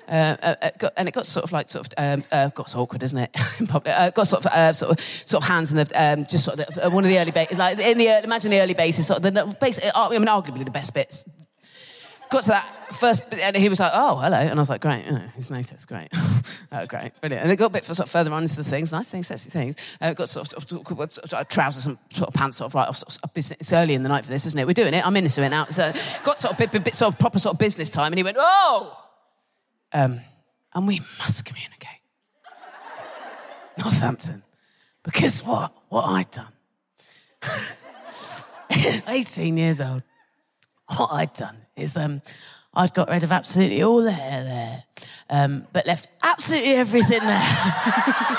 Uh, 0.08 0.36
uh, 0.42 0.54
uh, 0.62 0.70
got, 0.78 0.92
and 0.96 1.08
it 1.08 1.12
got 1.12 1.26
sort 1.26 1.44
of 1.44 1.52
like 1.52 1.68
sort 1.68 1.86
of 1.86 1.92
um, 1.98 2.24
uh, 2.30 2.48
got 2.50 2.74
awkward, 2.76 3.02
isn't 3.02 3.18
it? 3.18 3.36
uh, 3.74 4.10
got 4.10 4.26
sort 4.26 4.46
of 4.46 4.76
sort 4.76 4.92
of 4.92 5.00
sort 5.00 5.42
of 5.42 5.48
hands 5.48 5.72
in 5.72 5.76
the 5.78 5.90
um, 5.94 6.24
just 6.26 6.44
sort 6.44 6.58
of 6.58 6.74
the, 6.74 6.90
one 6.90 7.04
of 7.04 7.10
the 7.10 7.18
early 7.18 7.32
bases, 7.32 7.58
like 7.58 7.78
in 7.78 7.98
the 7.98 8.22
imagine 8.22 8.50
the 8.50 8.60
early 8.60 8.74
bases, 8.74 9.06
sort 9.06 9.24
of 9.24 9.34
the 9.34 9.56
base. 9.60 9.80
I 9.94 10.08
mean, 10.10 10.26
arguably 10.26 10.64
the 10.64 10.70
best 10.70 10.94
bits 10.94 11.24
got 12.32 12.42
to 12.44 12.48
that 12.48 12.94
first, 12.94 13.28
bit, 13.30 13.40
and 13.40 13.56
he 13.56 13.68
was 13.68 13.78
like, 13.78 13.92
"Oh, 13.94 14.16
hello," 14.16 14.36
and 14.36 14.52
I 14.52 14.54
was 14.62 14.70
like, 14.70 14.80
"Great, 14.80 15.04
you 15.04 15.12
know, 15.12 15.22
he's 15.36 15.50
noticed, 15.50 15.86
great, 15.86 16.08
oh, 16.72 16.86
great, 16.86 17.12
brilliant." 17.20 17.44
And 17.44 17.52
it 17.52 17.56
got 17.56 17.66
a 17.66 17.70
bit 17.70 17.84
sort 17.84 18.00
of 18.00 18.10
further 18.10 18.32
on 18.32 18.42
into 18.42 18.56
the 18.56 18.64
things, 18.64 18.90
nice 18.92 19.10
things, 19.10 19.26
sexy 19.26 19.50
things. 19.50 19.76
Uh, 20.00 20.14
got 20.14 20.28
sort 20.28 20.52
of, 20.52 20.68
sort 20.68 20.90
of, 20.90 21.12
sort 21.12 21.32
of 21.32 21.48
trousers 21.48 21.86
and 21.86 21.98
sort 22.10 22.28
of 22.28 22.34
pants, 22.34 22.56
sort 22.56 22.70
of 22.70 22.74
right 22.74 22.88
off. 22.88 22.96
Sort 22.96 23.18
of. 23.22 23.30
It's 23.34 23.72
early 23.72 23.94
in 23.94 24.02
the 24.02 24.08
night 24.08 24.24
for 24.24 24.30
this, 24.30 24.46
isn't 24.46 24.58
it? 24.58 24.66
We're 24.66 24.72
doing 24.72 24.94
it. 24.94 25.06
I'm 25.06 25.16
into 25.16 25.42
it 25.42 25.48
now. 25.50 25.66
So 25.66 25.92
got 26.24 26.40
sort 26.40 26.52
of 26.52 26.58
bit, 26.58 26.72
bit, 26.72 26.84
bit 26.84 26.94
sort 26.94 27.12
of 27.12 27.18
proper 27.18 27.38
sort 27.38 27.54
of 27.54 27.58
business 27.58 27.90
time, 27.90 28.12
and 28.12 28.18
he 28.18 28.22
went, 28.22 28.38
"Oh," 28.40 28.98
um, 29.92 30.20
and 30.74 30.88
we 30.88 31.00
must 31.18 31.44
communicate. 31.44 32.00
Northampton, 33.78 34.42
because 35.02 35.44
what? 35.44 35.72
What 35.88 36.04
I'd 36.04 36.30
done. 36.30 36.52
18 39.08 39.56
years 39.56 39.80
old. 39.80 40.02
What 40.96 41.12
I'd 41.12 41.32
done 41.34 41.61
is 41.76 41.96
um, 41.96 42.22
I'd 42.74 42.94
got 42.94 43.08
rid 43.08 43.24
of 43.24 43.32
absolutely 43.32 43.82
all 43.82 44.02
the 44.02 44.12
hair 44.12 44.44
there, 44.44 44.84
um, 45.30 45.66
but 45.72 45.86
left 45.86 46.08
absolutely 46.22 46.72
everything 46.72 47.20
there. 47.20 47.40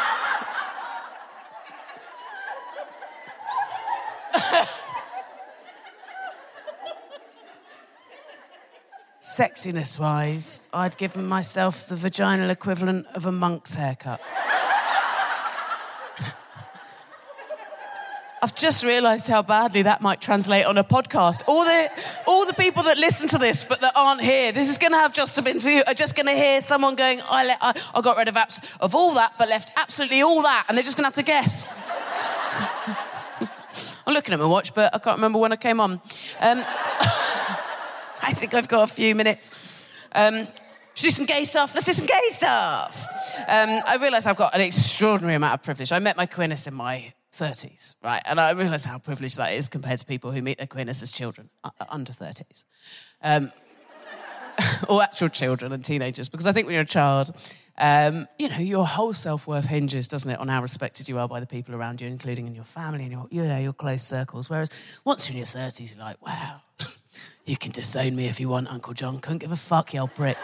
Sexiness 9.21 9.97
wise, 9.97 10.61
I'd 10.73 10.95
given 10.97 11.25
myself 11.25 11.87
the 11.87 11.95
vaginal 11.95 12.51
equivalent 12.51 13.07
of 13.15 13.25
a 13.25 13.31
monk's 13.31 13.73
haircut. 13.73 14.21
I've 18.43 18.53
just 18.53 18.83
realised 18.83 19.29
how 19.29 19.41
badly 19.41 19.83
that 19.83 20.01
might 20.01 20.19
translate 20.19 20.65
on 20.65 20.77
a 20.77 20.83
podcast. 20.83 21.43
All 21.47 21.63
the, 21.63 21.89
all 22.27 22.45
the 22.45 22.53
people 22.53 22.83
that 22.83 22.97
listen 22.97 23.29
to 23.29 23.37
this 23.37 23.63
but 23.63 23.79
that 23.79 23.93
aren't 23.95 24.19
here, 24.19 24.51
this 24.51 24.69
is 24.69 24.77
going 24.77 24.91
to 24.91 24.97
have 24.97 25.13
just 25.13 25.41
been 25.41 25.61
to 25.61 25.71
you, 25.71 25.81
are 25.87 25.93
just 25.93 26.13
going 26.13 26.25
to 26.25 26.33
hear 26.33 26.59
someone 26.59 26.95
going, 26.95 27.21
I, 27.23 27.45
let, 27.45 27.57
I, 27.61 27.71
I 27.95 28.01
got 28.01 28.17
rid 28.17 28.27
of, 28.27 28.35
abs- 28.35 28.59
of 28.81 28.95
all 28.95 29.13
that 29.13 29.31
but 29.39 29.47
left 29.47 29.71
absolutely 29.77 30.23
all 30.23 30.41
that, 30.41 30.65
and 30.67 30.75
they're 30.75 30.83
just 30.83 30.97
going 30.97 31.03
to 31.03 31.07
have 31.07 31.13
to 31.13 31.23
guess. 31.23 31.69
I'm 34.05 34.13
looking 34.13 34.33
at 34.33 34.41
my 34.41 34.45
watch, 34.45 34.73
but 34.73 34.93
I 34.93 34.99
can't 34.99 35.15
remember 35.15 35.39
when 35.39 35.53
I 35.53 35.55
came 35.55 35.79
on. 35.79 35.93
Um, 35.93 36.01
I 36.41 38.33
think 38.35 38.53
I've 38.53 38.67
got 38.67 38.91
a 38.91 38.93
few 38.93 39.15
minutes. 39.15 39.87
Um, 40.11 40.49
should 40.95 41.03
do 41.03 41.11
some 41.11 41.25
gay 41.25 41.45
stuff. 41.45 41.73
Let's 41.75 41.85
do 41.85 41.93
some 41.93 42.07
gay 42.07 42.27
stuff. 42.31 43.07
Um, 43.47 43.81
I 43.87 43.97
realise 44.01 44.25
I've 44.25 44.35
got 44.35 44.53
an 44.53 44.59
extraordinary 44.59 45.35
amount 45.35 45.53
of 45.53 45.63
privilege. 45.63 45.93
I 45.93 45.99
met 45.99 46.17
my 46.17 46.25
queerness 46.25 46.67
in 46.67 46.73
my 46.73 47.13
30s, 47.33 47.95
right? 48.03 48.21
And 48.25 48.39
I 48.39 48.51
realise 48.51 48.85
how 48.85 48.99
privileged 48.99 49.37
that 49.37 49.53
is 49.53 49.67
compared 49.67 49.99
to 49.99 50.05
people 50.05 50.31
who 50.31 50.41
meet 50.41 50.59
their 50.59 50.67
queerness 50.67 51.01
as 51.01 51.11
children, 51.11 51.49
uh, 51.63 51.71
under 51.89 52.13
30s. 52.13 52.63
Um, 53.21 53.51
or 54.87 55.01
actual 55.01 55.29
children 55.29 55.71
and 55.71 55.83
teenagers, 55.83 56.29
because 56.29 56.45
I 56.45 56.51
think 56.51 56.67
when 56.67 56.73
you're 56.73 56.83
a 56.83 56.85
child, 56.85 57.31
um, 57.79 58.27
you 58.37 58.49
know, 58.49 58.59
your 58.59 58.85
whole 58.85 59.13
self 59.13 59.47
worth 59.47 59.65
hinges, 59.65 60.07
doesn't 60.07 60.29
it, 60.29 60.39
on 60.39 60.47
how 60.47 60.61
respected 60.61 61.09
you 61.09 61.17
are 61.17 61.27
by 61.27 61.39
the 61.39 61.47
people 61.47 61.73
around 61.73 62.01
you, 62.01 62.07
including 62.07 62.45
in 62.45 62.53
your 62.53 62.63
family 62.63 63.01
and 63.03 63.11
your, 63.11 63.27
you 63.31 63.43
know, 63.43 63.57
your 63.57 63.73
close 63.73 64.03
circles. 64.03 64.47
Whereas 64.47 64.69
once 65.03 65.27
you're 65.27 65.33
in 65.33 65.37
your 65.39 65.47
30s, 65.47 65.95
you're 65.95 66.05
like, 66.05 66.23
wow, 66.23 66.61
you 67.45 67.57
can 67.57 67.71
disown 67.71 68.15
me 68.15 68.27
if 68.27 68.39
you 68.39 68.47
want, 68.47 68.67
Uncle 68.67 68.93
John. 68.93 69.19
Couldn't 69.19 69.39
give 69.39 69.51
a 69.51 69.55
fuck, 69.55 69.91
you 69.93 70.01
old 70.01 70.13
prick. 70.13 70.37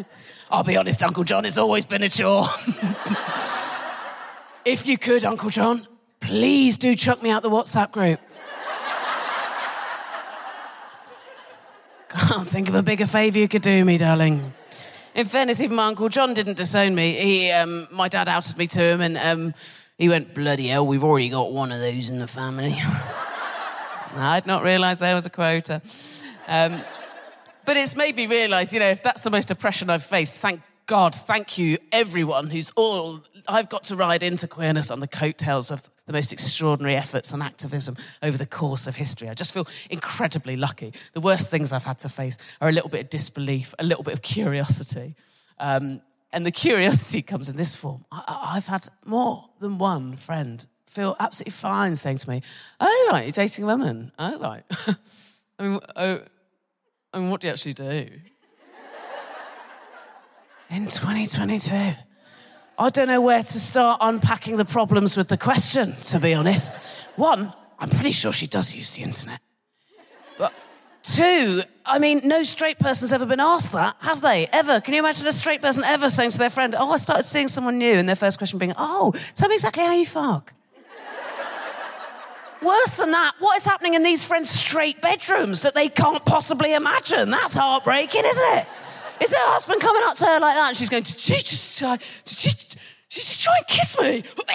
I'll 0.50 0.64
be 0.64 0.76
honest, 0.76 1.00
Uncle 1.04 1.22
John, 1.22 1.44
it's 1.44 1.58
always 1.58 1.86
been 1.86 2.02
a 2.02 2.08
chore. 2.08 2.44
if 4.64 4.84
you 4.84 4.98
could, 4.98 5.24
Uncle 5.24 5.48
John, 5.48 5.86
please 6.18 6.76
do 6.76 6.96
chuck 6.96 7.22
me 7.22 7.30
out 7.30 7.44
the 7.44 7.50
WhatsApp 7.50 7.92
group. 7.92 8.18
Can't 12.08 12.48
think 12.48 12.68
of 12.68 12.74
a 12.74 12.82
bigger 12.82 13.06
favour 13.06 13.38
you 13.38 13.46
could 13.46 13.62
do 13.62 13.84
me, 13.84 13.96
darling. 13.96 14.52
In 15.14 15.26
fairness, 15.26 15.60
even 15.60 15.76
my 15.76 15.86
Uncle 15.86 16.08
John 16.08 16.34
didn't 16.34 16.56
disown 16.56 16.96
me. 16.96 17.12
He, 17.12 17.52
um, 17.52 17.86
my 17.92 18.08
dad 18.08 18.28
outed 18.28 18.58
me 18.58 18.66
to 18.68 18.80
him, 18.80 19.00
and 19.00 19.16
um, 19.18 19.54
he 19.98 20.08
went, 20.08 20.34
Bloody 20.34 20.66
hell, 20.66 20.84
we've 20.84 21.04
already 21.04 21.28
got 21.28 21.52
one 21.52 21.70
of 21.70 21.78
those 21.78 22.10
in 22.10 22.18
the 22.18 22.26
family. 22.26 22.76
I'd 24.16 24.46
not 24.46 24.64
realised 24.64 25.00
there 25.00 25.14
was 25.14 25.26
a 25.26 25.30
quota. 25.30 25.80
Um, 26.48 26.82
but 27.70 27.76
it's 27.76 27.94
made 27.94 28.16
me 28.16 28.26
realise, 28.26 28.72
you 28.72 28.80
know, 28.80 28.88
if 28.88 29.00
that's 29.00 29.22
the 29.22 29.30
most 29.30 29.48
oppression 29.52 29.90
I've 29.90 30.02
faced, 30.02 30.40
thank 30.40 30.60
God, 30.86 31.14
thank 31.14 31.56
you, 31.56 31.78
everyone 31.92 32.50
who's 32.50 32.72
all. 32.72 33.22
I've 33.46 33.68
got 33.68 33.84
to 33.84 33.94
ride 33.94 34.24
into 34.24 34.48
queerness 34.48 34.90
on 34.90 34.98
the 34.98 35.06
coattails 35.06 35.70
of 35.70 35.88
the 36.06 36.12
most 36.12 36.32
extraordinary 36.32 36.96
efforts 36.96 37.32
and 37.32 37.40
activism 37.40 37.96
over 38.24 38.36
the 38.36 38.44
course 38.44 38.88
of 38.88 38.96
history. 38.96 39.28
I 39.28 39.34
just 39.34 39.54
feel 39.54 39.68
incredibly 39.88 40.56
lucky. 40.56 40.92
The 41.12 41.20
worst 41.20 41.48
things 41.48 41.72
I've 41.72 41.84
had 41.84 42.00
to 42.00 42.08
face 42.08 42.38
are 42.60 42.68
a 42.68 42.72
little 42.72 42.90
bit 42.90 43.02
of 43.02 43.08
disbelief, 43.08 43.72
a 43.78 43.84
little 43.84 44.02
bit 44.02 44.14
of 44.14 44.22
curiosity. 44.22 45.14
Um, 45.60 46.02
and 46.32 46.44
the 46.44 46.50
curiosity 46.50 47.22
comes 47.32 47.48
in 47.48 47.56
this 47.56 47.76
form. 47.76 48.04
I, 48.10 48.54
have 48.54 48.66
had 48.66 48.88
more 49.06 49.48
than 49.60 49.78
one 49.78 50.16
friend 50.16 50.66
feel 50.88 51.14
absolutely 51.20 51.52
fine 51.52 51.94
saying 51.94 52.18
to 52.18 52.30
me, 52.30 52.42
Oh, 52.80 53.08
right, 53.12 53.26
you're 53.26 53.30
dating 53.30 53.62
a 53.62 53.68
woman. 53.68 54.10
Oh, 54.18 54.40
right. 54.40 54.64
I 55.60 55.62
mean, 55.62 55.78
oh, 55.94 56.22
I 57.12 57.18
mean, 57.18 57.30
what 57.30 57.40
do 57.40 57.48
you 57.48 57.52
actually 57.52 57.74
do? 57.74 58.06
In 60.70 60.86
2022. 60.86 61.74
I 62.78 62.88
don't 62.90 63.08
know 63.08 63.20
where 63.20 63.42
to 63.42 63.60
start 63.60 63.98
unpacking 64.00 64.56
the 64.56 64.64
problems 64.64 65.16
with 65.16 65.28
the 65.28 65.36
question, 65.36 65.96
to 65.96 66.20
be 66.20 66.32
honest. 66.32 66.80
One, 67.16 67.52
I'm 67.78 67.88
pretty 67.90 68.12
sure 68.12 68.32
she 68.32 68.46
does 68.46 68.74
use 68.74 68.94
the 68.94 69.02
internet. 69.02 69.40
But 70.38 70.54
two, 71.02 71.62
I 71.84 71.98
mean, 71.98 72.20
no 72.24 72.44
straight 72.44 72.78
person's 72.78 73.12
ever 73.12 73.26
been 73.26 73.40
asked 73.40 73.72
that, 73.72 73.96
have 74.00 74.20
they? 74.20 74.46
Ever? 74.52 74.80
Can 74.80 74.94
you 74.94 75.00
imagine 75.00 75.26
a 75.26 75.32
straight 75.32 75.60
person 75.60 75.82
ever 75.84 76.08
saying 76.08 76.30
to 76.30 76.38
their 76.38 76.48
friend, 76.48 76.76
Oh, 76.78 76.92
I 76.92 76.98
started 76.98 77.24
seeing 77.24 77.48
someone 77.48 77.76
new, 77.76 77.94
and 77.94 78.08
their 78.08 78.16
first 78.16 78.38
question 78.38 78.58
being, 78.58 78.74
Oh, 78.78 79.12
tell 79.34 79.48
me 79.48 79.56
exactly 79.56 79.84
how 79.84 79.94
you 79.94 80.06
fuck? 80.06 80.54
Worse 82.62 82.98
than 82.98 83.10
that, 83.12 83.34
what 83.38 83.56
is 83.56 83.64
happening 83.64 83.94
in 83.94 84.02
these 84.02 84.22
friends' 84.22 84.50
straight 84.50 85.00
bedrooms 85.00 85.62
that 85.62 85.74
they 85.74 85.88
can't 85.88 86.24
possibly 86.26 86.74
imagine? 86.74 87.30
That's 87.30 87.54
heartbreaking, 87.54 88.22
isn't 88.24 88.58
it? 88.58 88.66
Is 89.20 89.32
her 89.32 89.38
husband 89.40 89.80
coming 89.80 90.02
up 90.04 90.16
to 90.18 90.24
her 90.26 90.40
like 90.40 90.54
that 90.54 90.68
and 90.68 90.76
she's 90.76 90.88
going, 90.88 91.02
Did 91.02 91.18
she 91.18 91.34
just 91.34 91.78
try, 91.78 91.96
did 91.96 92.36
she, 92.36 92.50
did 92.50 93.22
she 93.22 93.44
try 93.44 93.56
and 93.56 93.66
kiss 93.66 93.98
me? 93.98 94.24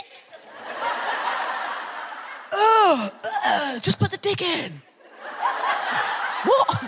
oh, 2.53 3.11
uh, 3.45 3.79
just 3.79 3.99
put 3.99 4.11
the 4.11 4.17
dick 4.17 4.41
in. 4.41 4.81
what? 6.45 6.83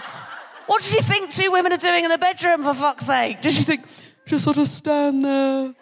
What 0.68 0.82
did 0.82 0.94
she 0.94 1.02
think 1.02 1.32
two 1.32 1.52
women 1.52 1.72
are 1.74 1.78
doing 1.78 2.04
in 2.04 2.10
the 2.12 2.18
bedroom, 2.18 2.64
for 2.64 2.74
fuck's 2.74 3.06
sake? 3.08 3.42
Did 3.42 3.54
she 3.54 3.64
think, 3.64 3.86
just 4.26 4.44
sort 4.44 4.58
of 4.58 4.68
stand 4.68 5.24
there? 5.24 5.74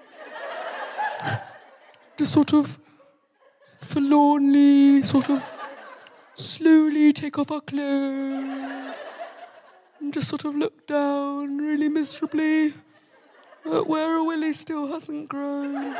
Just 2.18 2.32
sort 2.32 2.54
of 2.54 2.80
forlornly, 3.86 5.02
sort 5.04 5.30
of 5.30 5.42
slowly 6.34 7.14
take 7.14 7.38
off 7.40 7.52
our 7.52 7.62
clothes 7.62 8.94
and 10.00 10.14
just 10.14 10.28
sort 10.28 10.46
of 10.46 10.56
look 10.56 10.86
down 10.88 11.58
really 11.58 11.88
miserably 11.88 12.74
at 13.66 13.88
where 13.88 14.16
a 14.18 14.24
willy 14.24 14.54
still 14.54 14.88
hasn't 14.88 15.30
grown. 15.30 15.96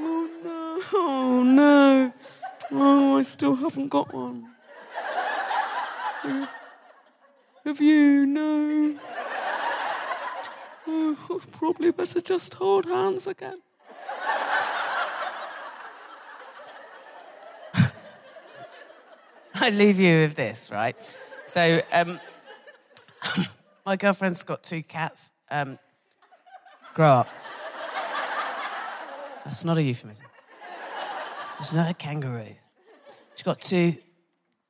oh 0.00 0.30
no, 0.44 0.82
oh 0.94 1.42
no, 1.42 2.12
oh, 2.72 3.18
I 3.18 3.22
still 3.22 3.54
haven't 3.54 3.88
got 3.88 4.12
one. 4.12 4.48
Have 7.64 7.80
you? 7.80 8.26
No. 8.26 8.98
Oh, 10.86 11.40
probably 11.52 11.90
better 11.90 12.20
just 12.20 12.54
hold 12.54 12.86
hands 12.86 13.26
again. 13.26 13.60
I 19.60 19.70
leave 19.70 19.98
you 19.98 20.20
with 20.20 20.36
this, 20.36 20.70
right? 20.70 20.96
So, 21.48 21.80
um, 21.92 22.20
my 23.86 23.96
girlfriend's 23.96 24.44
got 24.44 24.62
two 24.62 24.84
cats. 24.84 25.32
Um, 25.50 25.80
grow 26.94 27.08
up. 27.08 27.28
That's 29.44 29.64
not 29.64 29.76
a 29.76 29.82
euphemism. 29.82 30.26
She's 31.58 31.74
not 31.74 31.90
a 31.90 31.94
kangaroo. 31.94 32.54
She's 33.34 33.42
got 33.42 33.60
two 33.60 33.96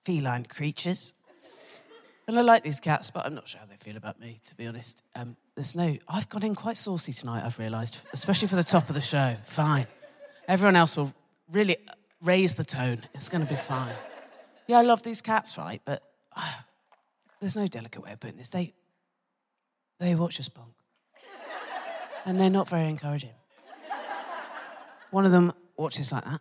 feline 0.05 0.47
creatures. 0.47 1.13
And 2.27 2.39
I 2.39 2.43
like 2.43 2.63
these 2.63 2.81
cats, 2.81 3.11
but 3.11 3.27
I'm 3.27 3.35
not 3.35 3.47
sure 3.47 3.61
how 3.61 3.67
they 3.67 3.77
feel 3.77 3.97
about 3.99 4.19
me, 4.19 4.41
to 4.47 4.55
be 4.55 4.67
honest. 4.67 5.03
Um, 5.15 5.37
there's 5.55 5.77
no. 5.77 5.99
I've 6.09 6.31
gone 6.31 6.45
in 6.45 6.55
quite 6.55 6.79
saucy 6.79 7.13
tonight, 7.13 7.45
I've 7.45 7.59
realised, 7.59 8.01
especially 8.15 8.49
for 8.49 8.57
the 8.57 8.65
top 8.65 8.89
of 8.89 8.95
the 8.95 9.03
show. 9.03 9.37
Fine. 9.45 9.87
Everyone 10.47 10.77
else 10.77 10.97
will 10.97 11.13
really 11.51 11.77
raise 12.23 12.55
the 12.55 12.65
tone. 12.65 13.03
It's 13.13 13.29
going 13.29 13.45
to 13.45 13.49
be 13.49 13.57
fine. 13.57 13.95
Yeah, 14.69 14.79
I 14.79 14.83
love 14.83 15.03
these 15.03 15.23
cats, 15.23 15.57
right? 15.57 15.81
But 15.85 16.03
uh, 16.37 16.53
there's 17.41 17.57
no 17.57 17.67
delicate 17.67 18.03
way 18.03 18.13
of 18.13 18.21
putting 18.21 18.37
this. 18.37 18.51
They, 18.51 18.75
they 19.99 20.15
watch 20.15 20.39
us 20.39 20.51
bonk. 20.51 20.75
And 22.27 22.39
they're 22.39 22.51
not 22.51 22.69
very 22.69 22.87
encouraging. 22.89 23.33
One 25.11 25.25
of 25.25 25.33
them 25.33 25.55
watches 25.79 26.13
like 26.13 26.25
that. 26.25 26.41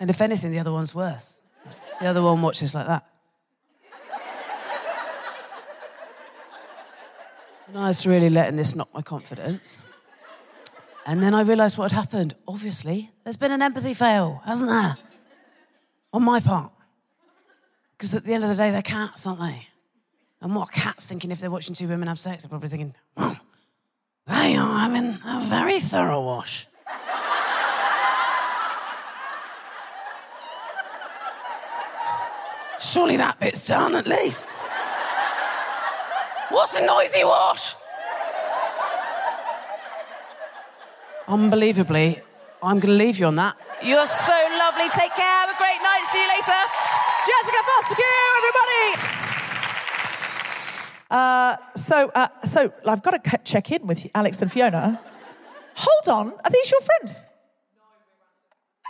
And 0.00 0.10
if 0.10 0.20
anything, 0.20 0.50
the 0.50 0.58
other 0.58 0.72
one's 0.72 0.92
worse. 0.92 1.40
The 2.00 2.06
other 2.06 2.20
one 2.20 2.42
watches 2.42 2.74
like 2.74 2.88
that. 2.88 3.06
And 7.68 7.78
I 7.78 7.88
was 7.88 8.04
really 8.06 8.28
letting 8.28 8.56
this 8.56 8.74
knock 8.74 8.92
my 8.92 9.02
confidence. 9.02 9.78
And 11.08 11.22
then 11.22 11.34
I 11.34 11.42
realised 11.42 11.78
what 11.78 11.92
had 11.92 12.00
happened. 12.00 12.34
Obviously, 12.48 13.10
there's 13.22 13.36
been 13.36 13.52
an 13.52 13.62
empathy 13.62 13.94
fail, 13.94 14.42
hasn't 14.44 14.68
there? 14.68 14.96
On 16.12 16.22
my 16.22 16.40
part. 16.40 16.72
Because 17.96 18.14
at 18.14 18.24
the 18.24 18.34
end 18.34 18.42
of 18.42 18.50
the 18.50 18.56
day, 18.56 18.72
they're 18.72 18.82
cats, 18.82 19.24
aren't 19.24 19.40
they? 19.40 19.68
And 20.42 20.54
what 20.54 20.68
are 20.68 20.72
cats 20.72 21.06
thinking 21.06 21.30
if 21.30 21.38
they're 21.38 21.50
watching 21.50 21.76
two 21.76 21.86
women 21.86 22.08
have 22.08 22.18
sex? 22.18 22.42
They're 22.42 22.50
probably 22.50 22.68
thinking, 22.68 22.94
oh, 23.16 23.38
they 24.26 24.56
are 24.56 24.78
having 24.80 25.18
a 25.24 25.40
very 25.44 25.78
thorough 25.78 26.22
wash. 26.22 26.66
Surely 32.80 33.16
that 33.16 33.38
bit's 33.40 33.66
done 33.66 33.94
at 33.94 34.06
least. 34.06 34.48
What's 36.50 36.78
a 36.78 36.84
noisy 36.84 37.22
wash? 37.24 37.74
Unbelievably, 41.28 42.20
I'm 42.62 42.78
going 42.78 42.98
to 42.98 43.04
leave 43.04 43.18
you 43.18 43.26
on 43.26 43.34
that. 43.36 43.56
You're 43.82 44.06
so 44.06 44.32
lovely. 44.58 44.88
Take 44.90 45.14
care. 45.14 45.24
Have 45.24 45.50
a 45.50 45.58
great 45.58 45.80
night. 45.82 46.04
See 46.12 46.22
you 46.22 46.28
later. 46.28 46.60
Jessica 47.26 47.60
Fostekew, 47.68 48.16
everybody. 48.38 49.16
Uh, 51.10 51.56
so, 51.74 52.10
uh, 52.14 52.28
so 52.44 52.72
I've 52.86 53.02
got 53.02 53.22
to 53.22 53.38
check 53.44 53.70
in 53.70 53.86
with 53.86 54.06
Alex 54.14 54.42
and 54.42 54.50
Fiona. 54.50 55.00
Hold 55.76 56.08
on, 56.08 56.32
are 56.44 56.50
these 56.50 56.70
your 56.70 56.80
friends? 56.80 57.24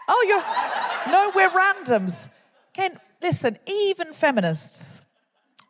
Oh, 0.09 0.25
you're 0.29 1.12
no, 1.12 1.33
we're 1.35 1.51
randoms. 1.51 2.29
Again, 2.75 2.99
listen, 3.20 3.59
even 3.66 4.12
feminists, 4.12 5.03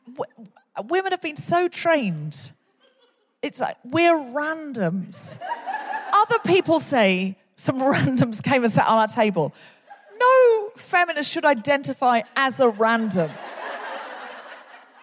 w- 0.07 0.51
women 0.89 1.13
have 1.13 1.23
been 1.23 1.37
so 1.37 1.69
trained. 1.69 2.53
It's 3.47 3.61
like 3.61 3.77
we're 3.85 4.19
randoms. 4.19 5.39
Other 6.13 6.39
people 6.41 6.81
say 6.81 7.37
some 7.55 7.79
randoms 7.93 8.43
came 8.43 8.65
and 8.65 8.73
sat 8.73 8.89
on 8.89 8.99
our 8.99 9.07
table. 9.07 9.55
No 10.19 10.71
feminist 10.75 11.31
should 11.31 11.45
identify 11.45 12.23
as 12.35 12.59
a 12.59 12.69
random. 12.69 13.31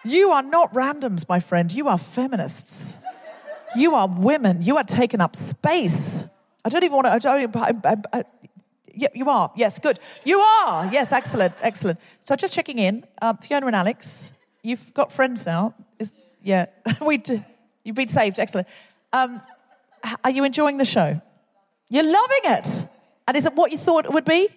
You 0.04 0.32
are 0.32 0.42
not 0.42 0.74
randoms, 0.74 1.26
my 1.26 1.40
friend. 1.40 1.72
You 1.72 1.88
are 1.88 1.96
feminists. 1.96 2.98
You 3.74 3.94
are 3.94 4.06
women. 4.06 4.62
You 4.62 4.76
are 4.76 4.84
taking 4.84 5.22
up 5.22 5.34
space. 5.34 6.26
I 6.66 6.68
don't 6.68 6.84
even 6.84 6.96
want 6.96 7.06
to. 7.06 7.12
I 7.14 7.18
don't. 7.18 7.56
I, 7.56 7.72
I, 7.82 7.96
I, 8.12 8.24
yeah, 8.94 9.08
you 9.14 9.30
are. 9.30 9.52
Yes, 9.56 9.78
good. 9.78 9.98
You 10.22 10.38
are. 10.40 10.86
Yes, 10.92 11.12
excellent, 11.12 11.54
excellent. 11.62 11.98
So 12.20 12.36
just 12.36 12.52
checking 12.52 12.78
in, 12.78 13.06
um, 13.22 13.38
Fiona 13.38 13.66
and 13.66 13.76
Alex, 13.76 14.34
you've 14.62 14.92
got 14.92 15.10
friends 15.10 15.46
now. 15.46 15.74
Is, 15.98 16.12
yeah, 16.42 16.66
we 17.04 17.16
do. 17.16 17.42
You've 17.84 17.96
been 17.96 18.08
saved. 18.08 18.40
Excellent. 18.40 18.66
Um, 19.12 19.40
are 20.24 20.30
you 20.30 20.44
enjoying 20.44 20.78
the 20.78 20.84
show? 20.84 21.20
You're 21.88 22.02
loving 22.02 22.40
it. 22.44 22.86
And 23.28 23.36
is 23.36 23.46
it 23.46 23.54
what 23.54 23.70
you 23.72 23.78
thought 23.78 24.04
it 24.04 24.12
would 24.12 24.24
be? 24.24 24.48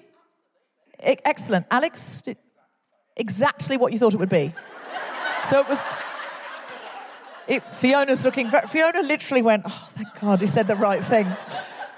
E- 1.06 1.18
excellent. 1.24 1.68
Alex, 1.70 2.24
exactly 3.16 3.78
what 3.78 3.94
you 3.94 4.00
thought 4.00 4.14
it 4.14 4.20
would 4.20 4.30
be. 4.30 4.54
So 5.44 5.60
it 5.60 5.70
was. 5.70 5.84
It, 7.48 7.74
Fiona's 7.74 8.26
looking. 8.26 8.50
Fiona 8.50 9.02
literally 9.02 9.42
went, 9.42 9.64
"Oh, 9.66 9.90
thank 9.92 10.20
God, 10.20 10.42
he 10.42 10.48
said 10.48 10.68
the 10.68 10.76
right 10.76 11.04
thing." 11.04 11.28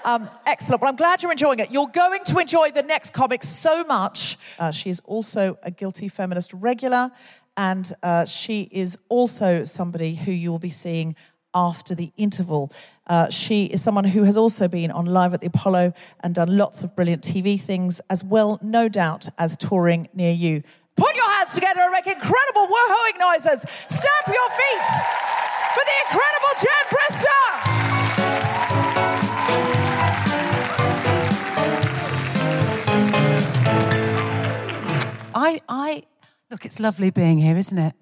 Um, 0.04 0.30
excellent. 0.46 0.80
Well, 0.80 0.90
I'm 0.90 0.96
glad 0.96 1.22
you're 1.22 1.32
enjoying 1.32 1.58
it. 1.58 1.70
You're 1.70 1.88
going 1.88 2.24
to 2.24 2.38
enjoy 2.38 2.70
the 2.70 2.82
next 2.82 3.12
comic 3.12 3.42
so 3.42 3.84
much. 3.84 4.38
Uh, 4.58 4.70
she 4.70 4.88
is 4.88 5.02
also 5.04 5.58
a 5.62 5.70
guilty 5.70 6.08
feminist 6.08 6.52
regular, 6.54 7.10
and 7.56 7.92
uh, 8.02 8.24
she 8.24 8.68
is 8.72 8.98
also 9.08 9.64
somebody 9.64 10.14
who 10.14 10.32
you 10.32 10.50
will 10.50 10.58
be 10.58 10.70
seeing 10.70 11.14
after 11.54 11.94
the 11.94 12.12
interval. 12.16 12.72
Uh, 13.06 13.28
she 13.28 13.64
is 13.66 13.82
someone 13.82 14.04
who 14.04 14.22
has 14.24 14.36
also 14.36 14.68
been 14.68 14.90
on 14.90 15.06
Live 15.06 15.34
at 15.34 15.40
the 15.40 15.48
Apollo 15.48 15.92
and 16.20 16.34
done 16.34 16.56
lots 16.56 16.84
of 16.84 16.94
brilliant 16.94 17.22
TV 17.22 17.60
things, 17.60 18.00
as 18.08 18.22
well, 18.22 18.58
no 18.62 18.88
doubt, 18.88 19.28
as 19.36 19.56
touring 19.56 20.08
near 20.14 20.32
you. 20.32 20.62
Put 20.96 21.16
your 21.16 21.28
hands 21.30 21.54
together 21.54 21.80
and 21.80 21.92
make 21.92 22.06
incredible 22.06 22.68
woohooing 22.68 23.18
noises. 23.18 23.62
Stamp 23.62 24.26
your 24.26 24.50
feet 24.50 24.86
for 25.74 25.84
the 25.84 25.96
incredible 26.04 26.54
Jen 26.60 26.84
Brister. 26.90 27.40
I, 35.32 35.60
I, 35.68 36.02
look, 36.50 36.64
it's 36.64 36.80
lovely 36.80 37.10
being 37.10 37.38
here, 37.38 37.56
isn't 37.56 37.78
it? 37.78 37.94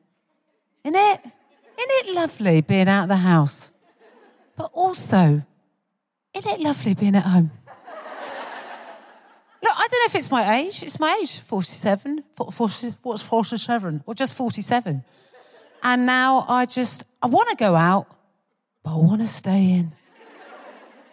Isn't 0.85 0.97
it? 0.97 1.21
Isn't 1.25 2.09
it 2.09 2.15
lovely 2.15 2.61
being 2.61 2.89
out 2.89 3.05
of 3.05 3.09
the 3.09 3.17
house? 3.17 3.73
But 4.57 4.71
also, 4.73 5.43
isn't 6.35 6.53
it 6.53 6.61
lovely 6.61 6.95
being 6.95 7.15
at 7.15 7.25
home? 7.25 7.51
Look, 9.61 9.73
I 9.77 9.89
don't 9.91 10.01
know 10.01 10.07
if 10.07 10.15
it's 10.15 10.31
my 10.31 10.57
age. 10.57 10.83
It's 10.83 11.01
my 11.01 11.19
age, 11.21 11.41
47. 11.41 12.25
40, 12.53 12.95
what's 13.03 13.23
47? 13.23 14.05
Or 14.07 14.15
just 14.15 14.37
47. 14.37 15.05
And 15.83 16.07
now 16.07 16.45
I 16.49 16.65
just, 16.65 17.05
I 17.23 17.27
want 17.27 17.49
to 17.51 17.57
go 17.57 17.75
out, 17.75 18.07
but 18.83 18.95
I 18.95 18.97
want 18.97 19.21
to 19.21 19.27
stay 19.27 19.73
in. 19.73 19.93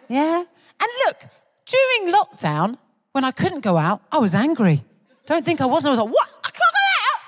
Yeah? 0.08 0.44
And 0.80 0.88
look, 1.06 1.26
during 1.64 2.14
lockdown, 2.14 2.78
when 3.12 3.24
I 3.24 3.32
couldn't 3.32 3.60
go 3.60 3.76
out, 3.76 4.02
I 4.12 4.18
was 4.18 4.34
angry. 4.34 4.84
Don't 5.26 5.44
think 5.44 5.60
I 5.60 5.66
wasn't. 5.66 5.88
I 5.88 5.90
was 5.90 5.98
like, 5.98 6.14
what? 6.14 6.28
I 6.44 6.50
can't 6.50 6.72
go 6.72 6.84
out, 7.02 7.20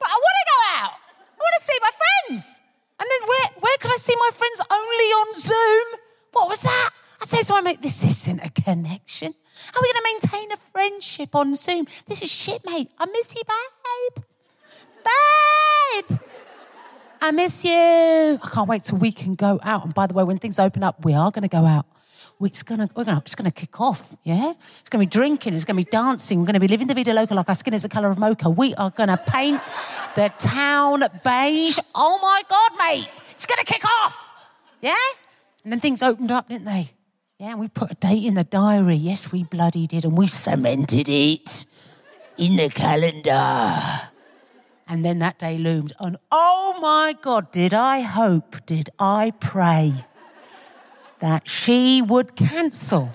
but 0.00 0.08
I 0.08 0.18
want 0.18 0.36
to 0.40 0.46
go 0.50 0.82
out. 0.82 0.94
I 1.20 1.38
want 1.38 1.54
to 1.60 1.66
see 1.66 1.78
my 1.80 1.90
friends. 2.00 2.60
And 3.04 3.10
then 3.10 3.28
where, 3.28 3.48
where 3.60 3.76
can 3.80 3.90
I 3.90 3.96
see 3.98 4.14
my 4.18 4.30
friends? 4.32 4.62
Only 4.70 5.10
on 5.20 5.34
Zoom. 5.34 6.00
What 6.32 6.48
was 6.48 6.62
that? 6.62 6.90
I 7.20 7.26
say 7.26 7.42
to 7.42 7.52
my 7.52 7.60
mate, 7.60 7.82
this 7.82 8.02
isn't 8.02 8.40
a 8.40 8.48
connection. 8.48 9.34
How 9.74 9.80
are 9.80 9.82
we 9.82 9.92
going 9.92 10.20
to 10.20 10.28
maintain 10.30 10.52
a 10.52 10.56
friendship 10.72 11.34
on 11.34 11.54
Zoom? 11.54 11.86
This 12.06 12.22
is 12.22 12.30
shit, 12.30 12.64
mate. 12.64 12.88
I 12.98 13.04
miss 13.04 13.34
you, 13.34 13.42
babe. 13.44 14.24
Babe. 16.08 16.18
I 17.20 17.30
miss 17.30 17.62
you. 17.62 18.38
I 18.42 18.48
can't 18.50 18.68
wait 18.70 18.84
till 18.84 18.96
we 18.96 19.12
can 19.12 19.34
go 19.34 19.60
out. 19.62 19.84
And 19.84 19.92
by 19.92 20.06
the 20.06 20.14
way, 20.14 20.24
when 20.24 20.38
things 20.38 20.58
open 20.58 20.82
up, 20.82 21.04
we 21.04 21.12
are 21.12 21.30
going 21.30 21.42
to 21.42 21.48
go 21.48 21.66
out. 21.66 21.84
It's 22.40 22.62
gonna, 22.62 22.88
we're 22.94 23.04
gonna, 23.04 23.22
it's 23.24 23.34
gonna 23.34 23.50
kick 23.50 23.80
off, 23.80 24.14
yeah? 24.24 24.52
It's 24.80 24.88
gonna 24.88 25.02
be 25.02 25.06
drinking, 25.06 25.54
it's 25.54 25.64
gonna 25.64 25.76
be 25.76 25.84
dancing, 25.84 26.40
we're 26.40 26.46
gonna 26.46 26.60
be 26.60 26.68
living 26.68 26.88
the 26.88 26.94
vida 26.94 27.14
loca 27.14 27.34
like 27.34 27.48
our 27.48 27.54
skin 27.54 27.74
is 27.74 27.82
the 27.82 27.88
colour 27.88 28.08
of 28.08 28.18
mocha. 28.18 28.50
We 28.50 28.74
are 28.74 28.90
gonna 28.90 29.16
paint 29.16 29.60
the 30.14 30.32
town 30.36 31.04
beige. 31.24 31.78
Oh 31.94 32.18
my 32.20 32.42
God, 32.48 32.72
mate, 32.78 33.08
it's 33.30 33.46
gonna 33.46 33.64
kick 33.64 33.84
off, 33.84 34.30
yeah? 34.82 34.94
And 35.62 35.72
then 35.72 35.80
things 35.80 36.02
opened 36.02 36.32
up, 36.32 36.48
didn't 36.48 36.66
they? 36.66 36.90
Yeah, 37.38 37.50
and 37.50 37.60
we 37.60 37.68
put 37.68 37.92
a 37.92 37.94
date 37.94 38.24
in 38.24 38.34
the 38.34 38.44
diary. 38.44 38.96
Yes, 38.96 39.32
we 39.32 39.44
bloody 39.44 39.86
did, 39.86 40.04
and 40.04 40.16
we 40.18 40.26
cemented 40.26 41.08
it 41.08 41.64
in 42.36 42.56
the 42.56 42.68
calendar. 42.68 44.10
And 44.86 45.04
then 45.04 45.20
that 45.20 45.38
day 45.38 45.56
loomed, 45.56 45.94
and 45.98 46.18
oh 46.30 46.78
my 46.80 47.14
God, 47.20 47.50
did 47.50 47.72
I 47.72 48.00
hope, 48.00 48.66
did 48.66 48.90
I 48.98 49.32
pray 49.40 50.04
that 51.24 51.48
she 51.48 52.02
would 52.02 52.36
cancel? 52.36 53.08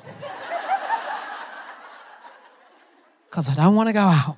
Because 3.30 3.50
I 3.50 3.54
don't 3.54 3.76
want 3.76 3.88
to 3.88 3.94
go 3.94 4.02
out. 4.02 4.36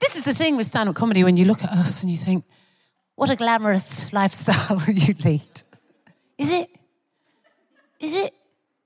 This 0.00 0.16
is 0.16 0.24
the 0.24 0.32
thing 0.32 0.56
with 0.56 0.66
stand 0.66 0.88
up 0.88 0.94
comedy 0.94 1.22
when 1.22 1.36
you 1.36 1.44
look 1.44 1.62
at 1.62 1.70
us 1.70 2.02
and 2.02 2.10
you 2.10 2.16
think, 2.16 2.44
what 3.14 3.28
a 3.28 3.36
glamorous 3.36 4.10
lifestyle 4.12 4.82
you 4.88 5.14
lead. 5.22 5.62
Is 6.38 6.50
it? 6.50 6.70
Is 8.00 8.16
it? 8.16 8.32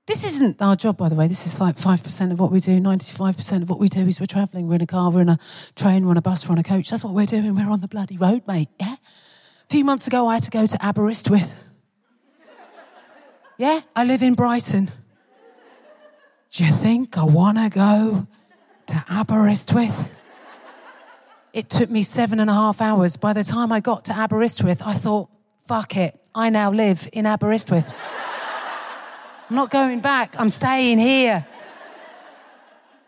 This 0.05 0.25
is 0.25 0.35
isn't 0.35 0.61
our 0.61 0.75
job, 0.75 0.97
by 0.97 1.07
the 1.07 1.15
way. 1.15 1.27
This 1.27 1.45
is 1.45 1.61
like 1.61 1.77
5% 1.77 2.31
of 2.31 2.39
what 2.39 2.51
we 2.51 2.59
do. 2.59 2.79
95% 2.79 3.61
of 3.61 3.69
what 3.69 3.79
we 3.79 3.87
do 3.87 4.01
is 4.01 4.19
we're 4.19 4.25
travelling. 4.25 4.67
We're 4.67 4.75
in 4.75 4.81
a 4.81 4.87
car, 4.87 5.11
we're 5.11 5.21
in 5.21 5.29
a 5.29 5.39
train, 5.75 6.03
we're 6.03 6.11
on 6.11 6.17
a 6.17 6.21
bus, 6.21 6.47
we're 6.47 6.53
on 6.53 6.57
a 6.57 6.63
coach. 6.63 6.89
That's 6.89 7.05
what 7.05 7.13
we're 7.13 7.25
doing. 7.25 7.55
We're 7.55 7.69
on 7.69 7.79
the 7.79 7.87
bloody 7.87 8.17
road, 8.17 8.43
mate. 8.47 8.69
Yeah? 8.79 8.95
A 8.95 9.69
few 9.69 9.85
months 9.85 10.07
ago, 10.07 10.27
I 10.27 10.33
had 10.33 10.43
to 10.43 10.51
go 10.51 10.65
to 10.65 10.77
Aberystwyth. 10.85 11.55
Yeah, 13.59 13.81
I 13.93 14.05
live 14.05 14.23
in 14.23 14.35
Brighton. 14.35 14.89
Do 16.51 16.63
you 16.63 16.71
think 16.71 17.17
I 17.17 17.25
want 17.25 17.57
to 17.57 17.69
go 17.69 18.25
to 18.85 19.03
Aberystwyth? 19.09 20.09
It 21.51 21.69
took 21.69 21.89
me 21.89 22.01
seven 22.01 22.39
and 22.39 22.49
a 22.49 22.53
half 22.53 22.81
hours. 22.81 23.17
By 23.17 23.33
the 23.33 23.43
time 23.43 23.73
I 23.73 23.81
got 23.81 24.05
to 24.05 24.13
Aberystwyth, 24.13 24.81
I 24.81 24.93
thought, 24.93 25.29
fuck 25.67 25.97
it, 25.97 26.17
I 26.33 26.49
now 26.49 26.71
live 26.71 27.09
in 27.11 27.25
Aberystwyth. 27.25 27.85
I'm 29.49 29.55
not 29.57 29.71
going 29.71 29.99
back, 29.99 30.35
I'm 30.39 30.49
staying 30.49 30.99
here. 30.99 31.45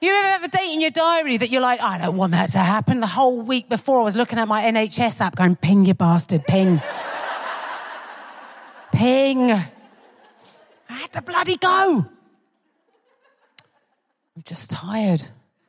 You 0.02 0.12
ever 0.12 0.28
have 0.28 0.44
a 0.44 0.50
date 0.50 0.74
in 0.74 0.82
your 0.82 0.92
diary 0.92 1.38
that 1.38 1.50
you're 1.50 1.62
like, 1.62 1.82
I 1.82 1.98
don't 1.98 2.18
want 2.18 2.34
that 2.34 2.50
to 2.50 2.58
happen? 2.58 3.00
The 3.00 3.08
whole 3.08 3.40
week 3.40 3.70
before, 3.70 4.02
I 4.02 4.04
was 4.04 4.18
looking 4.18 4.38
at 4.38 4.50
my 4.50 4.64
NHS 4.64 5.22
app 5.22 5.38
going, 5.38 5.56
ping, 5.56 5.86
you 5.86 5.94
bastard, 5.94 6.46
ping. 6.46 6.82
ping. 8.92 9.62
I 10.92 10.96
had 10.96 11.14
to 11.14 11.22
bloody 11.22 11.56
go. 11.56 12.06
I'm 14.36 14.44
just 14.44 14.72
tired. 14.72 15.24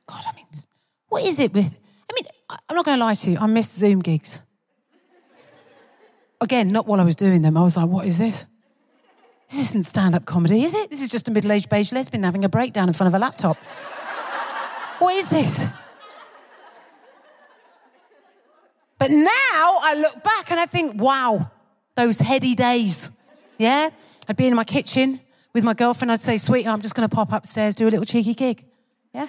God, 0.07 0.25
I 0.29 0.35
mean, 0.35 0.47
what 1.09 1.23
is 1.25 1.39
it 1.39 1.55
with. 1.55 1.79
I 2.11 2.15
mean, 2.15 2.25
I'm 2.69 2.77
not 2.77 2.85
going 2.85 2.99
to 2.99 3.05
lie 3.05 3.15
to 3.15 3.31
you, 3.31 3.39
I 3.39 3.47
miss 3.47 3.71
Zoom 3.71 4.01
gigs. 4.01 4.41
Again, 6.41 6.73
not 6.73 6.87
while 6.87 7.01
I 7.01 7.05
was 7.05 7.15
doing 7.15 7.43
them. 7.43 7.57
I 7.57 7.63
was 7.63 7.77
like, 7.77 7.89
what 7.89 8.07
is 8.07 8.19
this? 8.19 8.47
This 9.49 9.69
isn't 9.71 9.85
stand 9.85 10.15
up 10.15 10.25
comedy, 10.25 10.65
is 10.65 10.75
it? 10.75 10.91
This 10.91 11.01
is 11.01 11.09
just 11.09 11.29
a 11.29 11.31
middle 11.31 11.53
aged 11.53 11.69
beige 11.69 11.93
lesbian 11.93 12.25
having 12.25 12.45
a 12.45 12.49
breakdown 12.49 12.89
in 12.89 12.95
front 12.95 13.09
of 13.09 13.15
a 13.15 13.19
laptop. 13.19 13.57
what 14.99 15.15
is 15.15 15.31
this? 15.31 15.67
But 18.99 19.11
now 19.11 19.29
I 19.31 19.95
look 19.97 20.23
back 20.23 20.51
and 20.51 20.59
I 20.59 20.67
think, 20.67 21.01
wow, 21.01 21.51
those 21.95 22.19
heady 22.19 22.55
days. 22.55 23.11
Yeah? 23.59 23.91
I'd 24.29 24.37
be 24.37 24.47
in 24.47 24.55
my 24.55 24.65
kitchen 24.65 25.21
with 25.53 25.65
my 25.65 25.75
girlfriend. 25.75 26.13
I'd 26.13 26.21
say, 26.21 26.37
sweetheart, 26.37 26.75
I'm 26.75 26.83
just 26.83 26.95
going 26.95 27.09
to 27.09 27.15
pop 27.15 27.33
upstairs, 27.33 27.75
do 27.75 27.89
a 27.89 27.91
little 27.91 28.05
cheeky 28.05 28.35
gig. 28.35 28.65
Yeah? 29.13 29.29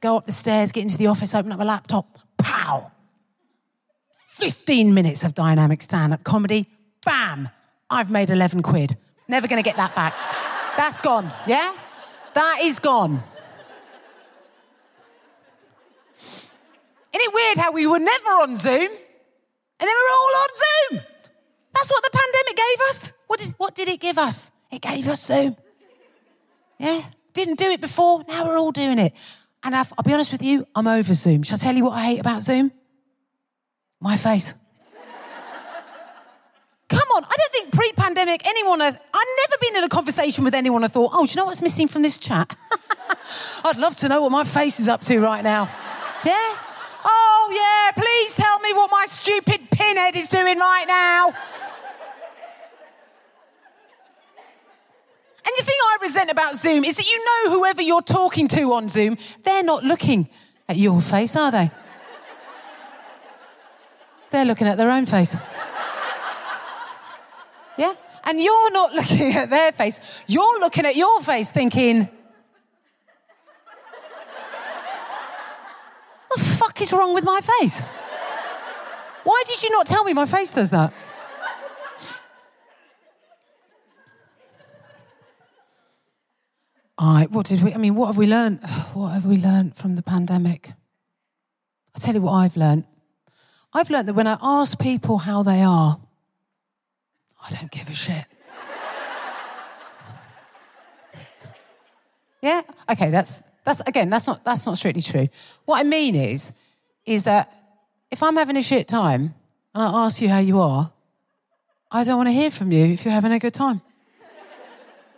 Go 0.00 0.16
up 0.16 0.26
the 0.26 0.32
stairs, 0.32 0.72
get 0.72 0.82
into 0.82 0.98
the 0.98 1.06
office, 1.06 1.34
open 1.34 1.52
up 1.52 1.58
my 1.58 1.64
laptop. 1.64 2.18
Pow! 2.36 2.90
15 4.28 4.94
minutes 4.94 5.24
of 5.24 5.34
dynamic 5.34 5.82
stand 5.82 6.12
up 6.12 6.22
comedy. 6.24 6.66
Bam! 7.04 7.48
I've 7.90 8.10
made 8.10 8.30
11 8.30 8.62
quid. 8.62 8.96
Never 9.26 9.48
going 9.48 9.62
to 9.62 9.68
get 9.68 9.76
that 9.76 9.94
back. 9.94 10.14
That's 10.76 11.00
gone. 11.00 11.32
Yeah? 11.46 11.74
That 12.34 12.60
is 12.62 12.78
gone. 12.78 13.22
Isn't 16.16 16.50
it 17.12 17.34
weird 17.34 17.58
how 17.58 17.72
we 17.72 17.86
were 17.86 17.98
never 17.98 18.28
on 18.42 18.54
Zoom 18.54 18.74
and 18.74 18.90
then 19.80 19.88
we're 19.88 20.14
all 20.14 20.36
on 20.36 20.48
Zoom? 20.54 21.00
That's 21.78 21.90
what 21.90 22.02
the 22.02 22.10
pandemic 22.10 22.56
gave 22.56 22.80
us. 22.90 23.12
What 23.28 23.38
did, 23.38 23.54
what 23.56 23.74
did 23.76 23.88
it 23.88 24.00
give 24.00 24.18
us? 24.18 24.50
It 24.70 24.82
gave 24.82 25.06
us 25.06 25.24
Zoom. 25.24 25.56
Yeah? 26.78 27.02
Didn't 27.32 27.56
do 27.56 27.70
it 27.70 27.80
before, 27.80 28.24
now 28.26 28.46
we're 28.46 28.58
all 28.58 28.72
doing 28.72 28.98
it. 28.98 29.12
And 29.62 29.76
I've, 29.76 29.92
I'll 29.96 30.02
be 30.02 30.12
honest 30.12 30.32
with 30.32 30.42
you, 30.42 30.66
I'm 30.74 30.88
over 30.88 31.14
Zoom. 31.14 31.44
Shall 31.44 31.56
I 31.56 31.60
tell 31.60 31.76
you 31.76 31.84
what 31.84 31.92
I 31.92 32.02
hate 32.02 32.18
about 32.20 32.42
Zoom? 32.42 32.72
My 34.00 34.16
face. 34.16 34.54
Come 36.88 37.08
on, 37.16 37.24
I 37.24 37.36
don't 37.36 37.52
think 37.52 37.72
pre 37.72 37.92
pandemic 37.92 38.46
anyone 38.46 38.80
has. 38.80 38.94
I've 38.94 39.26
never 39.48 39.60
been 39.60 39.76
in 39.76 39.84
a 39.84 39.88
conversation 39.88 40.42
with 40.42 40.54
anyone 40.54 40.82
I 40.82 40.88
thought, 40.88 41.12
oh, 41.14 41.26
do 41.26 41.30
you 41.30 41.36
know 41.36 41.44
what's 41.44 41.62
missing 41.62 41.86
from 41.86 42.02
this 42.02 42.18
chat? 42.18 42.56
I'd 43.64 43.76
love 43.76 43.94
to 43.96 44.08
know 44.08 44.22
what 44.22 44.32
my 44.32 44.44
face 44.44 44.80
is 44.80 44.88
up 44.88 45.02
to 45.02 45.20
right 45.20 45.44
now. 45.44 45.70
Yeah? 46.24 46.56
Oh, 47.04 47.50
yeah, 47.52 48.02
please 48.02 48.34
tell 48.34 48.58
me 48.60 48.72
what 48.72 48.90
my 48.90 49.04
stupid 49.06 49.70
pinhead 49.70 50.16
is 50.16 50.28
doing 50.28 50.58
right 50.58 50.84
now. 50.88 51.34
And 55.48 55.56
the 55.56 55.62
thing 55.64 55.76
I 55.82 55.96
resent 56.02 56.30
about 56.30 56.56
Zoom 56.56 56.84
is 56.84 56.96
that 56.96 57.08
you 57.08 57.24
know 57.24 57.52
whoever 57.52 57.80
you're 57.80 58.02
talking 58.02 58.48
to 58.48 58.74
on 58.74 58.86
Zoom, 58.90 59.16
they're 59.44 59.62
not 59.62 59.82
looking 59.82 60.28
at 60.68 60.76
your 60.76 61.00
face, 61.00 61.34
are 61.36 61.50
they? 61.50 61.70
They're 64.28 64.44
looking 64.44 64.66
at 64.66 64.76
their 64.76 64.90
own 64.90 65.06
face. 65.06 65.34
Yeah? 67.78 67.94
And 68.24 68.42
you're 68.42 68.72
not 68.72 68.92
looking 68.92 69.32
at 69.32 69.48
their 69.48 69.72
face. 69.72 70.00
You're 70.26 70.60
looking 70.60 70.84
at 70.84 70.96
your 70.96 71.22
face 71.22 71.50
thinking, 71.50 72.10
what 76.28 76.40
the 76.40 76.44
fuck 76.44 76.78
is 76.82 76.92
wrong 76.92 77.14
with 77.14 77.24
my 77.24 77.40
face? 77.40 77.80
Why 79.24 79.44
did 79.46 79.62
you 79.62 79.70
not 79.70 79.86
tell 79.86 80.04
me 80.04 80.12
my 80.12 80.26
face 80.26 80.52
does 80.52 80.72
that? 80.72 80.92
Right, 87.00 87.30
what 87.30 87.46
did 87.46 87.62
we, 87.62 87.72
I 87.72 87.76
mean, 87.76 87.94
what 87.94 88.06
have 88.06 88.16
we 88.16 88.26
learned? 88.26 88.60
What 88.94 89.10
have 89.10 89.24
we 89.24 89.36
learned 89.36 89.76
from 89.76 89.94
the 89.94 90.02
pandemic? 90.02 90.72
I'll 91.94 92.00
tell 92.00 92.14
you 92.14 92.20
what 92.20 92.32
I've 92.32 92.56
learned. 92.56 92.84
I've 93.72 93.90
learned 93.90 94.08
that 94.08 94.14
when 94.14 94.26
I 94.26 94.36
ask 94.42 94.76
people 94.78 95.18
how 95.18 95.44
they 95.44 95.62
are, 95.62 96.00
I 97.44 97.50
don't 97.50 97.70
give 97.70 97.88
a 97.88 97.92
shit. 97.92 98.24
yeah? 102.42 102.62
Okay, 102.90 103.10
that's, 103.10 103.42
that's, 103.64 103.80
again, 103.86 104.10
that's 104.10 104.26
not, 104.26 104.44
that's 104.44 104.66
not 104.66 104.76
strictly 104.76 105.02
true. 105.02 105.28
What 105.64 105.78
I 105.78 105.84
mean 105.84 106.16
is, 106.16 106.50
is 107.06 107.24
that 107.24 107.52
if 108.10 108.22
I'm 108.22 108.36
having 108.36 108.56
a 108.56 108.62
shit 108.62 108.88
time 108.88 109.34
and 109.74 109.84
I 109.84 110.06
ask 110.06 110.20
you 110.20 110.28
how 110.28 110.38
you 110.38 110.60
are, 110.60 110.90
I 111.90 112.02
don't 112.02 112.16
want 112.16 112.28
to 112.28 112.32
hear 112.32 112.50
from 112.50 112.72
you 112.72 112.86
if 112.86 113.04
you're 113.04 113.14
having 113.14 113.32
a 113.32 113.38
good 113.38 113.54
time. 113.54 113.82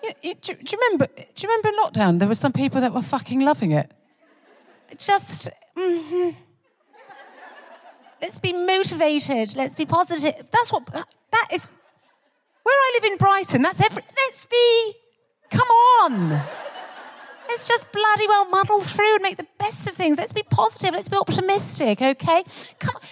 You- 0.02 0.14
you- 0.22 0.34
do, 0.34 0.54
do 0.54 0.62
you 0.72 0.78
remember? 0.82 1.06
Do 1.06 1.42
you 1.42 1.48
remember 1.48 1.70
lockdown 1.82 2.18
there 2.18 2.28
were 2.28 2.34
some 2.34 2.52
people 2.52 2.80
that 2.80 2.92
were 2.92 3.02
fucking 3.02 3.40
loving 3.40 3.72
it? 3.72 3.90
Just 4.98 5.48
mhm. 5.76 6.34
let's 8.20 8.38
be 8.40 8.52
motivated. 8.52 9.54
Let's 9.54 9.74
be 9.74 9.86
positive. 9.86 10.34
That's 10.50 10.72
what 10.72 10.86
that, 10.86 11.06
that 11.30 11.48
is. 11.52 11.70
Where 12.62 12.74
I 12.74 12.98
live 13.00 13.12
in 13.12 13.16
Brighton, 13.18 13.62
that's 13.62 13.80
every. 13.80 14.02
Let's 14.16 14.46
be. 14.46 14.94
Come 15.50 15.68
on. 15.68 16.30
Let's 17.48 17.66
just 17.66 17.90
bloody 17.90 18.28
well 18.28 18.44
muddle 18.48 18.80
through 18.80 19.14
and 19.14 19.22
make 19.22 19.36
the 19.36 19.46
best 19.58 19.88
of 19.88 19.94
things. 19.94 20.18
Let's 20.18 20.32
be 20.32 20.44
positive. 20.44 20.94
Let's 20.94 21.08
be 21.08 21.16
optimistic. 21.16 22.00
Okay. 22.00 22.44
Come 22.78 22.94
on. 22.94 23.02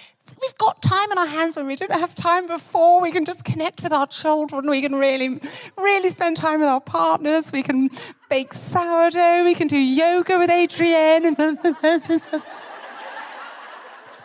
We've 0.40 0.58
got 0.58 0.80
time 0.82 1.10
in 1.10 1.18
our 1.18 1.26
hands 1.26 1.56
when 1.56 1.66
we 1.66 1.74
didn't 1.74 1.98
have 1.98 2.14
time 2.14 2.46
before. 2.46 3.00
We 3.00 3.10
can 3.10 3.24
just 3.24 3.44
connect 3.44 3.82
with 3.82 3.92
our 3.92 4.06
children. 4.06 4.70
We 4.70 4.80
can 4.80 4.94
really, 4.94 5.40
really 5.76 6.10
spend 6.10 6.36
time 6.36 6.60
with 6.60 6.68
our 6.68 6.80
partners. 6.80 7.50
We 7.50 7.62
can 7.62 7.90
bake 8.30 8.52
sourdough. 8.52 9.44
We 9.44 9.54
can 9.54 9.66
do 9.66 9.76
yoga 9.76 10.38
with 10.38 10.50
Adrienne. 10.50 11.34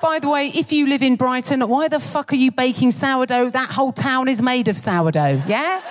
By 0.02 0.20
the 0.20 0.30
way, 0.30 0.50
if 0.50 0.72
you 0.72 0.86
live 0.86 1.02
in 1.02 1.16
Brighton, 1.16 1.62
why 1.68 1.88
the 1.88 2.00
fuck 2.00 2.34
are 2.34 2.36
you 2.36 2.52
baking 2.52 2.92
sourdough? 2.92 3.52
That 3.52 3.72
whole 3.72 3.94
town 3.94 4.28
is 4.28 4.42
made 4.42 4.68
of 4.68 4.78
sourdough, 4.78 5.44
yeah? 5.48 5.82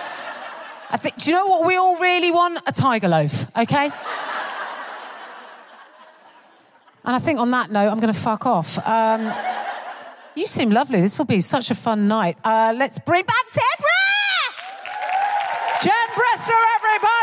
I 0.91 0.97
think, 0.97 1.17
do 1.17 1.31
you 1.31 1.35
know 1.35 1.47
what 1.47 1.65
we 1.65 1.75
all 1.75 1.97
really 1.97 2.29
want? 2.29 2.61
A 2.67 2.71
tiger 2.71 3.07
loaf, 3.07 3.47
okay? 3.57 3.85
And 7.05 7.15
I 7.15 7.19
think 7.19 7.39
on 7.39 7.49
that 7.51 7.71
note, 7.71 7.89
I'm 7.89 7.99
going 7.99 8.13
to 8.13 8.19
fuck 8.19 8.45
off. 8.45 8.77
Um, 8.87 9.33
you 10.35 10.47
seem 10.47 10.71
lovely. 10.71 11.01
This 11.01 11.17
will 11.17 11.25
be 11.25 11.41
such 11.41 11.71
a 11.71 11.75
fun 11.75 12.07
night. 12.07 12.37
Uh, 12.43 12.73
let's 12.77 12.99
bring 12.99 13.23
back 13.23 13.45
Deborah! 13.53 13.93
Jen 15.81 16.07
Brister, 16.15 16.59
everybody! 16.75 17.22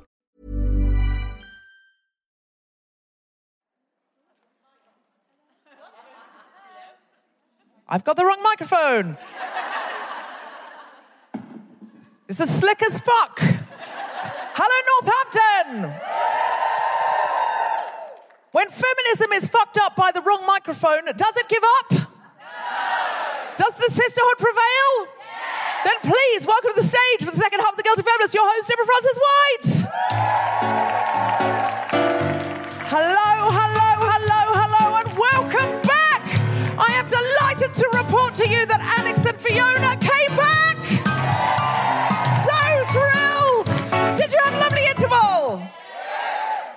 I've 7.93 8.05
got 8.05 8.15
the 8.15 8.23
wrong 8.23 8.41
microphone. 8.41 9.17
This 12.25 12.39
is 12.39 12.49
slick 12.49 12.81
as 12.83 12.97
fuck. 12.97 13.37
Hello, 14.55 14.77
Northampton. 14.95 15.91
When 18.53 18.69
feminism 18.69 19.33
is 19.33 19.45
fucked 19.47 19.77
up 19.77 19.97
by 19.97 20.13
the 20.13 20.21
wrong 20.21 20.45
microphone, 20.47 21.03
does 21.17 21.35
it 21.35 21.49
give 21.49 21.63
up? 21.79 21.89
Does 23.57 23.75
the 23.75 23.89
sisterhood 23.89 24.37
prevail? 24.39 25.07
Then 25.83 25.99
please 26.01 26.47
welcome 26.47 26.71
to 26.73 26.81
the 26.81 26.87
stage 26.87 27.25
for 27.27 27.31
the 27.31 27.41
second 27.43 27.59
half 27.59 27.71
of 27.71 27.77
the 27.77 27.83
Girls 27.83 27.97
Who 27.97 28.03
Feminists, 28.03 28.33
your 28.33 28.47
host, 28.47 28.69
Deborah 28.69 28.85
Frances-White. 28.87 29.67
Hello, 32.87 33.49
hello, 33.51 33.90
delighted 37.71 37.91
to 37.91 37.97
report 37.97 38.35
to 38.35 38.49
you 38.49 38.65
that 38.65 38.81
Alex 38.99 39.25
and 39.25 39.37
Fiona 39.37 39.97
came 39.97 40.35
back. 40.35 40.77
So 42.45 42.85
thrilled. 42.91 44.17
Did 44.17 44.31
you 44.31 44.39
have 44.43 44.53
a 44.53 44.57
lovely 44.57 44.85
interval? 44.87 45.63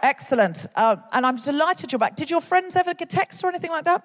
Excellent. 0.02 0.66
Uh, 0.74 0.96
and 1.12 1.26
I'm 1.26 1.36
delighted 1.36 1.92
you're 1.92 1.98
back. 1.98 2.16
Did 2.16 2.30
your 2.30 2.40
friends 2.40 2.76
ever 2.76 2.94
get 2.94 3.10
text 3.10 3.42
or 3.42 3.48
anything 3.48 3.70
like 3.70 3.84
that? 3.84 4.04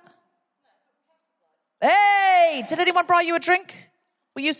Hey, 1.82 2.64
did 2.68 2.80
anyone 2.80 3.06
buy 3.06 3.22
you 3.22 3.36
a 3.36 3.40
drink? 3.40 3.90
Were 4.36 4.42
you. 4.42 4.54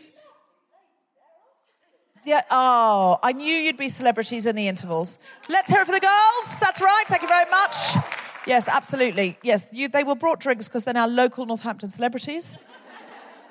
Yeah, 2.26 2.42
oh, 2.52 3.18
I 3.24 3.32
knew 3.32 3.54
you'd 3.54 3.78
be 3.78 3.90
celebrities 3.90 4.46
in 4.46 4.56
the 4.56 4.68
intervals. 4.68 5.20
Let's 5.48 5.70
hear 5.70 5.82
it 5.82 5.86
for 5.86 5.94
the 5.94 6.00
girls. 6.00 6.60
That's 6.60 6.82
right. 6.82 7.06
Thank 7.08 7.22
you 7.22 7.28
very 7.28 7.50
much. 7.50 8.29
Yes, 8.48 8.68
absolutely. 8.68 9.38
Yes, 9.44 9.68
you, 9.72 9.88
they 9.88 10.04
were 10.04 10.16
brought 10.16 10.40
drinks 10.40 10.68
because 10.68 10.84
they're 10.84 10.94
now 10.94 11.08
local 11.08 11.46
Northampton 11.46 11.90
celebrities. 11.90 12.58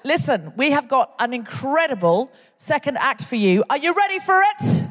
Listen, 0.05 0.53
we 0.57 0.70
have 0.70 0.89
got 0.89 1.14
an 1.18 1.34
incredible 1.34 2.30
second 2.57 2.97
act 2.99 3.24
for 3.24 3.36
you. 3.36 3.64
Are 3.68 3.78
you 3.78 3.95
ready 3.95 4.18
for 4.18 4.41
it? 4.41 4.89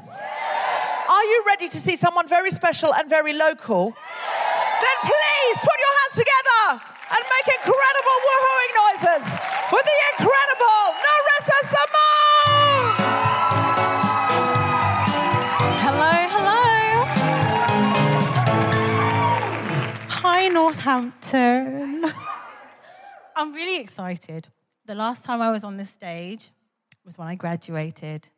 Are 1.10 1.24
you 1.24 1.43
ready 1.48 1.68
to 1.70 1.78
see 1.78 1.95
someone 1.95 2.28
very 2.28 2.52
special 2.52 2.93
and 2.93 3.10
very 3.10 3.34
local? 3.34 3.86
Then 3.86 4.98
please 5.02 5.58
put 5.58 5.78
your 5.80 5.93
hands 6.00 6.16
together 6.16 6.84
and 7.16 7.24
make 7.34 7.48
incredible 7.56 8.18
woohooing 8.28 8.74
noises 8.84 9.26
for 9.70 9.80
the 9.82 9.98
incredible 10.12 10.82
Nerissa 11.02 11.76
Simmone! 11.76 12.66
Hi, 20.88 21.02
Northampton. 21.02 22.06
I'm 23.36 23.54
really 23.54 23.82
excited. 23.82 24.48
The 24.86 24.96
last 24.96 25.26
time 25.26 25.42
I 25.42 25.52
was 25.52 25.66
on 25.66 25.76
this 25.76 25.90
stage 25.90 26.52
was 27.04 27.18
when 27.18 27.28
I 27.28 27.36
graduated. 27.36 28.30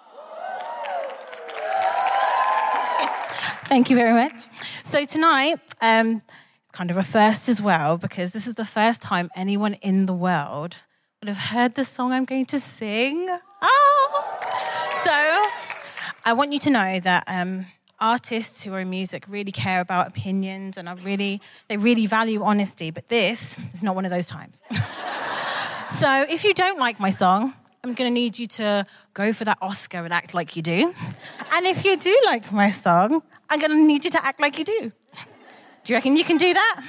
Thank 3.66 3.90
you 3.90 3.96
very 3.96 4.14
much. 4.14 4.46
So 4.82 5.04
tonight, 5.04 5.60
um, 5.82 6.22
it's 6.62 6.72
kind 6.72 6.90
of 6.90 6.96
a 6.96 7.02
first 7.02 7.50
as 7.50 7.60
well 7.60 7.98
because 7.98 8.32
this 8.32 8.46
is 8.46 8.54
the 8.54 8.64
first 8.64 9.02
time 9.02 9.28
anyone 9.36 9.74
in 9.74 10.06
the 10.06 10.14
world 10.14 10.78
would 11.20 11.28
have 11.28 11.36
heard 11.36 11.74
the 11.74 11.84
song 11.84 12.12
I'm 12.12 12.24
going 12.24 12.46
to 12.46 12.58
sing. 12.58 13.28
Ah! 13.60 15.00
So 15.04 15.12
I 16.24 16.32
want 16.32 16.54
you 16.54 16.60
to 16.60 16.70
know 16.70 16.98
that 16.98 17.24
um, 17.26 17.66
artists 18.00 18.64
who 18.64 18.72
are 18.74 18.80
in 18.80 18.90
music 18.90 19.24
really 19.28 19.52
care 19.52 19.80
about 19.80 20.08
opinions 20.08 20.76
and 20.76 20.88
are 20.88 20.96
really 20.96 21.40
they 21.68 21.76
really 21.76 22.06
value 22.06 22.42
honesty. 22.42 22.90
But 22.90 23.08
this 23.08 23.56
is 23.74 23.82
not 23.82 23.94
one 23.94 24.04
of 24.04 24.10
those 24.10 24.26
times. 24.26 24.62
so 25.86 26.24
if 26.28 26.44
you 26.44 26.54
don't 26.54 26.78
like 26.78 26.98
my 27.00 27.10
song, 27.10 27.54
I'm 27.82 27.94
going 27.94 28.10
to 28.10 28.14
need 28.14 28.38
you 28.38 28.46
to 28.46 28.86
go 29.14 29.32
for 29.32 29.44
that 29.44 29.58
Oscar 29.62 29.98
and 29.98 30.12
act 30.12 30.34
like 30.34 30.54
you 30.54 30.62
do. 30.62 30.92
And 31.52 31.66
if 31.66 31.84
you 31.84 31.96
do 31.96 32.16
like 32.26 32.52
my 32.52 32.70
song, 32.70 33.22
I'm 33.48 33.58
going 33.58 33.70
to 33.70 33.76
need 33.76 34.04
you 34.04 34.10
to 34.10 34.24
act 34.24 34.40
like 34.40 34.58
you 34.58 34.64
do. 34.64 34.80
Do 34.80 35.92
you 35.92 35.94
reckon 35.94 36.14
you 36.14 36.24
can 36.24 36.36
do 36.36 36.52
that? 36.52 36.82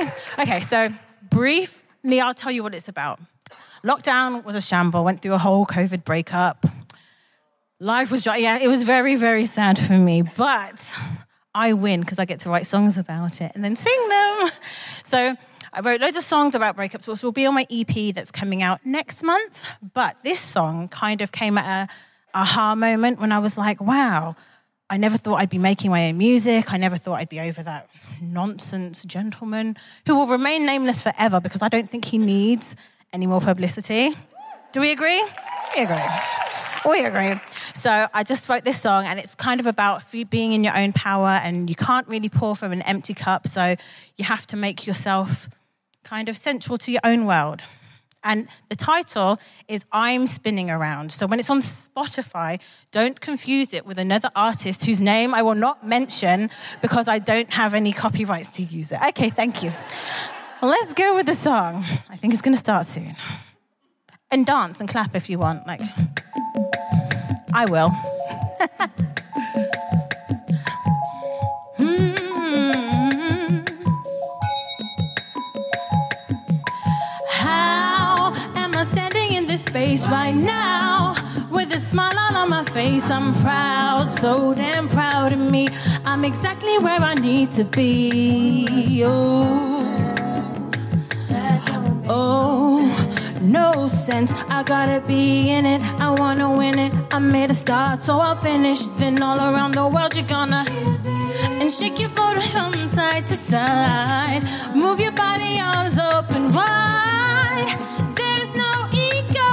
Yay. 0.00 0.42
Okay, 0.42 0.60
so 0.60 0.90
briefly, 1.28 2.20
I'll 2.20 2.34
tell 2.34 2.50
you 2.50 2.62
what 2.62 2.74
it's 2.74 2.88
about. 2.88 3.20
Lockdown 3.84 4.44
was 4.44 4.56
a 4.56 4.60
shamble, 4.60 5.04
went 5.04 5.20
through 5.20 5.34
a 5.34 5.38
whole 5.38 5.66
COVID 5.66 6.04
breakup. 6.04 6.64
Life 7.78 8.10
was, 8.10 8.24
dry- 8.24 8.38
yeah, 8.38 8.58
it 8.58 8.68
was 8.68 8.84
very, 8.84 9.16
very 9.16 9.44
sad 9.44 9.78
for 9.78 9.92
me, 9.92 10.22
but 10.22 10.96
I 11.54 11.74
win 11.74 12.00
because 12.00 12.18
I 12.18 12.24
get 12.24 12.40
to 12.40 12.50
write 12.50 12.66
songs 12.66 12.96
about 12.96 13.40
it 13.40 13.52
and 13.54 13.62
then 13.64 13.76
sing 13.76 14.08
them. 14.08 14.48
So 15.04 15.36
I 15.72 15.80
wrote 15.80 16.00
loads 16.00 16.16
of 16.16 16.24
songs 16.24 16.54
about 16.54 16.76
breakups, 16.76 17.06
which 17.06 17.22
will 17.22 17.32
be 17.32 17.46
on 17.46 17.54
my 17.54 17.66
EP 17.70 18.14
that's 18.14 18.30
coming 18.30 18.62
out 18.62 18.80
next 18.84 19.22
month. 19.22 19.62
But 19.94 20.16
this 20.22 20.40
song 20.40 20.88
kind 20.88 21.20
of 21.20 21.32
came 21.32 21.58
at 21.58 21.88
a 21.88 21.92
aha 22.34 22.74
moment 22.74 23.20
when 23.20 23.30
I 23.30 23.38
was 23.38 23.56
like, 23.58 23.80
wow, 23.80 24.36
I 24.88 24.96
never 24.96 25.18
thought 25.18 25.36
I'd 25.36 25.50
be 25.50 25.58
making 25.58 25.90
my 25.90 26.08
own 26.08 26.18
music. 26.18 26.72
I 26.72 26.78
never 26.78 26.96
thought 26.96 27.20
I'd 27.20 27.28
be 27.28 27.40
over 27.40 27.62
that 27.62 27.88
nonsense 28.22 29.04
gentleman 29.04 29.76
who 30.06 30.16
will 30.16 30.26
remain 30.26 30.64
nameless 30.64 31.02
forever 31.02 31.40
because 31.40 31.60
I 31.62 31.68
don't 31.68 31.90
think 31.90 32.06
he 32.06 32.18
needs 32.18 32.74
any 33.12 33.26
more 33.26 33.40
publicity. 33.40 34.10
Do 34.72 34.80
we 34.80 34.92
agree? 34.92 35.22
We 35.76 35.82
agree. 35.82 35.96
Oh, 36.86 36.90
we 36.92 37.04
agree. 37.04 37.34
So 37.74 38.06
I 38.14 38.22
just 38.22 38.48
wrote 38.48 38.64
this 38.64 38.80
song, 38.80 39.06
and 39.06 39.18
it's 39.18 39.34
kind 39.34 39.58
of 39.58 39.66
about 39.66 40.04
being 40.30 40.52
in 40.52 40.62
your 40.62 40.76
own 40.76 40.92
power, 40.92 41.40
and 41.42 41.68
you 41.68 41.74
can't 41.74 42.06
really 42.06 42.28
pour 42.28 42.54
from 42.54 42.70
an 42.70 42.80
empty 42.82 43.12
cup. 43.12 43.48
So 43.48 43.74
you 44.16 44.24
have 44.24 44.46
to 44.46 44.56
make 44.56 44.86
yourself 44.86 45.48
kind 46.04 46.28
of 46.28 46.36
central 46.36 46.78
to 46.78 46.92
your 46.92 47.00
own 47.02 47.26
world. 47.26 47.64
And 48.22 48.46
the 48.68 48.76
title 48.76 49.40
is 49.66 49.84
I'm 49.90 50.28
Spinning 50.28 50.70
Around. 50.70 51.10
So 51.10 51.26
when 51.26 51.40
it's 51.40 51.50
on 51.50 51.60
Spotify, 51.60 52.60
don't 52.92 53.20
confuse 53.20 53.74
it 53.74 53.84
with 53.84 53.98
another 53.98 54.30
artist 54.36 54.84
whose 54.84 55.00
name 55.00 55.34
I 55.34 55.42
will 55.42 55.56
not 55.56 55.84
mention 55.84 56.50
because 56.82 57.08
I 57.08 57.18
don't 57.18 57.52
have 57.52 57.74
any 57.74 57.92
copyrights 57.92 58.52
to 58.52 58.62
use 58.62 58.92
it. 58.92 59.00
Okay, 59.08 59.28
thank 59.28 59.64
you. 59.64 59.72
Let's 60.62 60.94
go 60.94 61.16
with 61.16 61.26
the 61.26 61.34
song. 61.34 61.84
I 62.08 62.16
think 62.16 62.32
it's 62.32 62.42
going 62.42 62.54
to 62.54 62.60
start 62.60 62.86
soon. 62.86 63.16
And 64.30 64.46
dance 64.46 64.78
and 64.78 64.88
clap 64.88 65.16
if 65.16 65.28
you 65.28 65.40
want. 65.40 65.66
Like, 65.66 65.80
I 67.58 67.64
will. 67.64 67.88
Hmm. 71.78 73.64
How 77.30 78.34
am 78.56 78.74
I 78.74 78.84
standing 78.84 79.32
in 79.38 79.46
this 79.46 79.64
space 79.64 80.10
right 80.10 80.34
now? 80.34 81.14
With 81.50 81.72
a 81.72 81.78
smile 81.78 82.36
on 82.36 82.50
my 82.50 82.62
face, 82.64 83.10
I'm 83.10 83.32
proud, 83.42 84.12
so 84.12 84.52
damn 84.52 84.86
proud 84.88 85.32
of 85.32 85.38
me. 85.50 85.70
I'm 86.04 86.24
exactly 86.26 86.76
where 86.84 87.00
I 87.00 87.14
need 87.14 87.52
to 87.52 87.64
be. 87.64 89.02
Oh, 89.06 90.26
oh, 92.06 92.85
no 93.40 93.88
sense. 93.88 94.32
I 94.48 94.62
gotta 94.62 95.00
be 95.06 95.50
in 95.50 95.66
it. 95.66 95.82
I 96.00 96.10
wanna 96.10 96.56
win 96.56 96.78
it. 96.78 96.92
I 97.10 97.18
made 97.18 97.50
a 97.50 97.54
start, 97.54 98.02
so 98.02 98.18
I'll 98.18 98.36
finish. 98.36 98.86
Then 98.98 99.22
all 99.22 99.38
around 99.38 99.72
the 99.74 99.88
world, 99.88 100.14
you're 100.16 100.26
gonna 100.26 100.64
and 101.60 101.72
shake 101.72 101.98
your 101.98 102.10
body 102.10 102.40
from 102.40 102.72
side 102.74 103.26
to 103.26 103.34
side. 103.34 104.42
Move 104.74 105.00
your 105.00 105.12
body 105.12 105.58
arms 105.60 105.98
open 105.98 106.52
wide. 106.52 107.68
There's 108.14 108.54
no 108.54 108.72
ego 108.92 109.52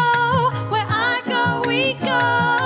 where 0.72 0.88
I 0.90 1.22
go, 1.26 1.68
we 1.68 1.94
go. 1.96 2.63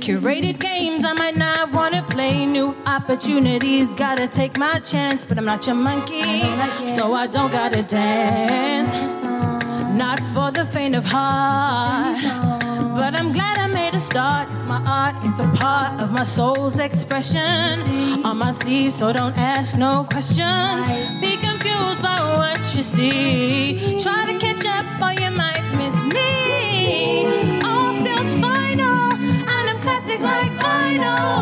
Curated 0.00 0.58
games 0.58 1.04
I 1.04 1.12
might 1.12 1.36
not 1.36 1.72
want 1.72 1.94
to 1.94 2.02
play. 2.02 2.46
New 2.46 2.74
opportunities, 2.86 3.92
gotta 3.92 4.26
take 4.26 4.56
my 4.56 4.78
chance. 4.78 5.26
But 5.26 5.36
I'm 5.36 5.44
not 5.44 5.66
your 5.66 5.76
monkey, 5.76 6.40
so 6.96 7.12
I 7.12 7.26
don't 7.26 7.52
gotta 7.52 7.82
dance. 7.82 8.94
Not 9.94 10.18
for 10.34 10.50
the 10.50 10.64
faint 10.64 10.96
of 10.96 11.04
heart. 11.04 12.16
But 12.96 13.14
I'm 13.14 13.32
glad 13.32 13.58
I 13.58 13.66
made 13.66 13.94
a 13.94 13.98
start. 13.98 14.48
My 14.66 14.82
art 14.88 15.16
is 15.26 15.38
a 15.38 15.48
part 15.62 16.00
of 16.00 16.12
my 16.12 16.24
soul's 16.24 16.78
expression. 16.78 17.80
On 18.24 18.38
my 18.38 18.52
sleeve, 18.52 18.94
so 18.94 19.12
don't 19.12 19.36
ask 19.36 19.76
no 19.76 20.06
questions. 20.10 20.86
Be 21.20 21.36
confused 21.36 22.00
by 22.02 22.18
what 22.38 22.60
you 22.74 22.82
see. 22.82 23.98
Try 24.00 24.32
to 24.32 24.38
like 31.00 31.39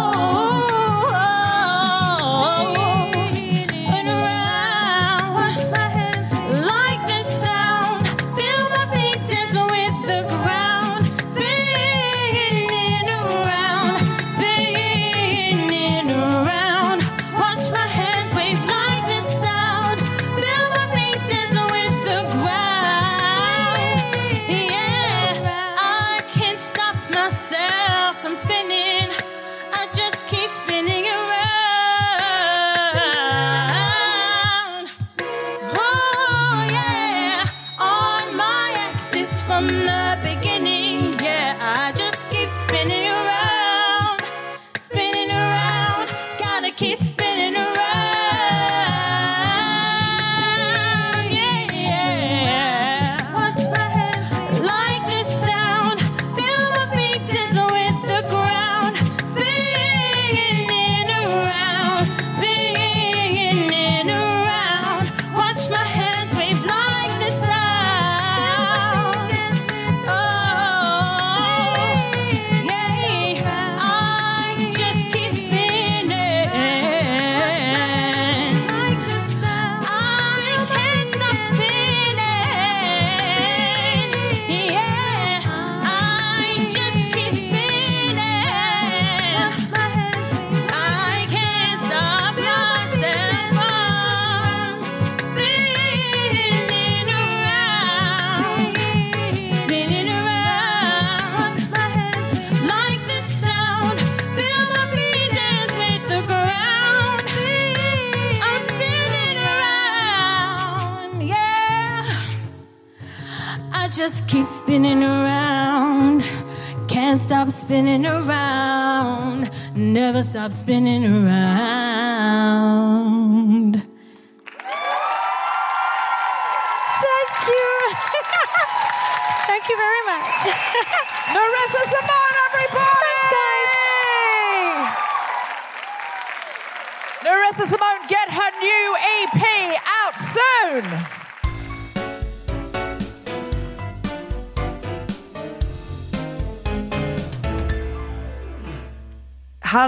stop 120.49 120.61
spinning 120.61 121.05
around. 121.05 121.48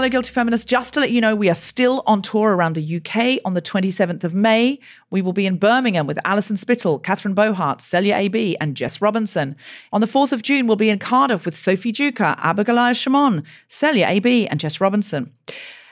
Hello, 0.01 0.09
Guilty 0.09 0.31
Feminists. 0.31 0.65
Just 0.65 0.95
to 0.95 0.99
let 0.99 1.11
you 1.11 1.21
know, 1.21 1.35
we 1.35 1.47
are 1.47 1.53
still 1.53 2.01
on 2.07 2.23
tour 2.23 2.55
around 2.55 2.73
the 2.73 2.95
UK 2.95 3.39
on 3.45 3.53
the 3.53 3.61
27th 3.61 4.23
of 4.23 4.33
May. 4.33 4.79
We 5.11 5.21
will 5.21 5.31
be 5.31 5.45
in 5.45 5.59
Birmingham 5.59 6.07
with 6.07 6.17
Alison 6.25 6.57
Spittle, 6.57 6.97
Catherine 6.97 7.35
Bohart, 7.35 7.83
Celya 7.83 8.15
AB, 8.15 8.57
and 8.59 8.75
Jess 8.75 8.99
Robinson. 8.99 9.55
On 9.93 10.01
the 10.01 10.07
4th 10.07 10.31
of 10.31 10.41
June, 10.41 10.65
we'll 10.65 10.75
be 10.75 10.89
in 10.89 10.97
Cardiff 10.97 11.45
with 11.45 11.55
Sophie 11.55 11.93
Duker, 11.93 12.35
Abigoliah 12.39 12.95
Schamaun, 12.95 13.43
Celya 13.67 14.07
AB, 14.07 14.47
and 14.47 14.59
Jess 14.59 14.81
Robinson. 14.81 15.31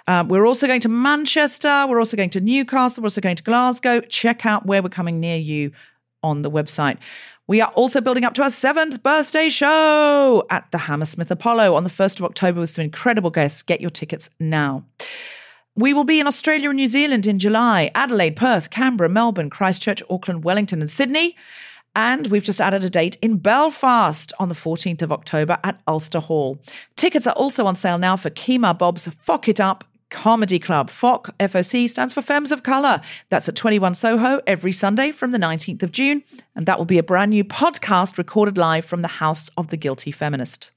Uh, 0.08 0.26
we're 0.28 0.48
also 0.48 0.66
going 0.66 0.82
to 0.82 0.90
Manchester. 0.90 1.86
We're 1.88 2.00
also 2.00 2.18
going 2.18 2.32
to 2.32 2.42
Newcastle. 2.42 3.04
We're 3.04 3.08
also 3.08 3.22
going 3.22 3.36
to 3.36 3.44
Glasgow. 3.44 4.02
Check 4.02 4.44
out 4.44 4.66
where 4.66 4.82
we're 4.82 4.90
coming 4.90 5.20
near 5.20 5.38
you 5.38 5.72
on 6.24 6.42
the 6.42 6.50
website. 6.50 6.98
We 7.50 7.62
are 7.62 7.72
also 7.72 8.00
building 8.00 8.26
up 8.26 8.36
to 8.36 8.44
our 8.44 8.52
seventh 8.52 9.02
birthday 9.02 9.50
show 9.50 10.46
at 10.52 10.70
the 10.70 10.78
Hammersmith 10.78 11.32
Apollo 11.32 11.74
on 11.74 11.84
the 11.84 11.90
1st 11.90 12.20
of 12.20 12.26
October 12.26 12.60
with 12.60 12.70
some 12.70 12.84
incredible 12.84 13.32
guests. 13.32 13.64
Get 13.64 13.82
your 13.82 13.90
tickets 13.90 14.30
now. 14.40 14.86
We 15.76 15.92
will 15.92 16.04
be 16.04 16.20
in 16.20 16.28
Australia 16.28 16.70
and 16.70 16.76
New 16.76 16.88
Zealand 16.88 17.26
in 17.26 17.40
July, 17.40 17.90
Adelaide, 17.96 18.36
Perth, 18.36 18.70
Canberra, 18.70 19.10
Melbourne, 19.10 19.50
Christchurch, 19.50 20.04
Auckland, 20.12 20.44
Wellington, 20.44 20.80
and 20.80 20.92
Sydney. 20.92 21.36
And 21.96 22.28
we've 22.28 22.44
just 22.44 22.62
added 22.62 22.84
a 22.84 22.90
date 22.90 23.18
in 23.20 23.38
Belfast 23.38 24.32
on 24.38 24.50
the 24.50 24.54
14th 24.54 25.02
of 25.02 25.12
October 25.12 25.58
at 25.64 25.82
Ulster 25.88 26.20
Hall. 26.20 26.60
Tickets 26.96 27.26
are 27.26 27.34
also 27.34 27.66
on 27.66 27.76
sale 27.76 27.98
now 27.98 28.16
for 28.16 28.30
Kemah 28.30 28.78
Bob's 28.78 29.08
Fuck 29.24 29.48
It 29.48 29.60
Up 29.60 29.86
Comedy 30.10 30.60
Club. 30.60 30.90
FOC, 30.90 31.32
FOC, 31.40 31.90
stands 31.90 32.14
for 32.14 32.22
Femmes 32.22 32.52
of 32.52 32.64
Colour. 32.64 33.02
That's 33.30 33.50
at 33.50 33.56
21 33.56 33.96
Soho 33.96 34.42
every 34.46 34.72
Sunday 34.72 35.12
from 35.12 35.32
the 35.32 35.38
19th 35.38 35.84
of 35.84 35.92
June. 35.92 36.24
And 36.56 36.66
that 36.66 36.78
will 36.78 36.86
be 36.86 36.98
a 36.98 37.04
brand 37.04 37.32
new 37.32 37.44
podcast 37.44 38.18
recorded 38.18 38.58
live 38.58 38.86
from 38.86 39.02
the 39.02 39.08
House 39.08 39.50
of 39.58 39.70
the 39.70 39.78
Guilty 39.78 40.12
Feminist. 40.12 40.72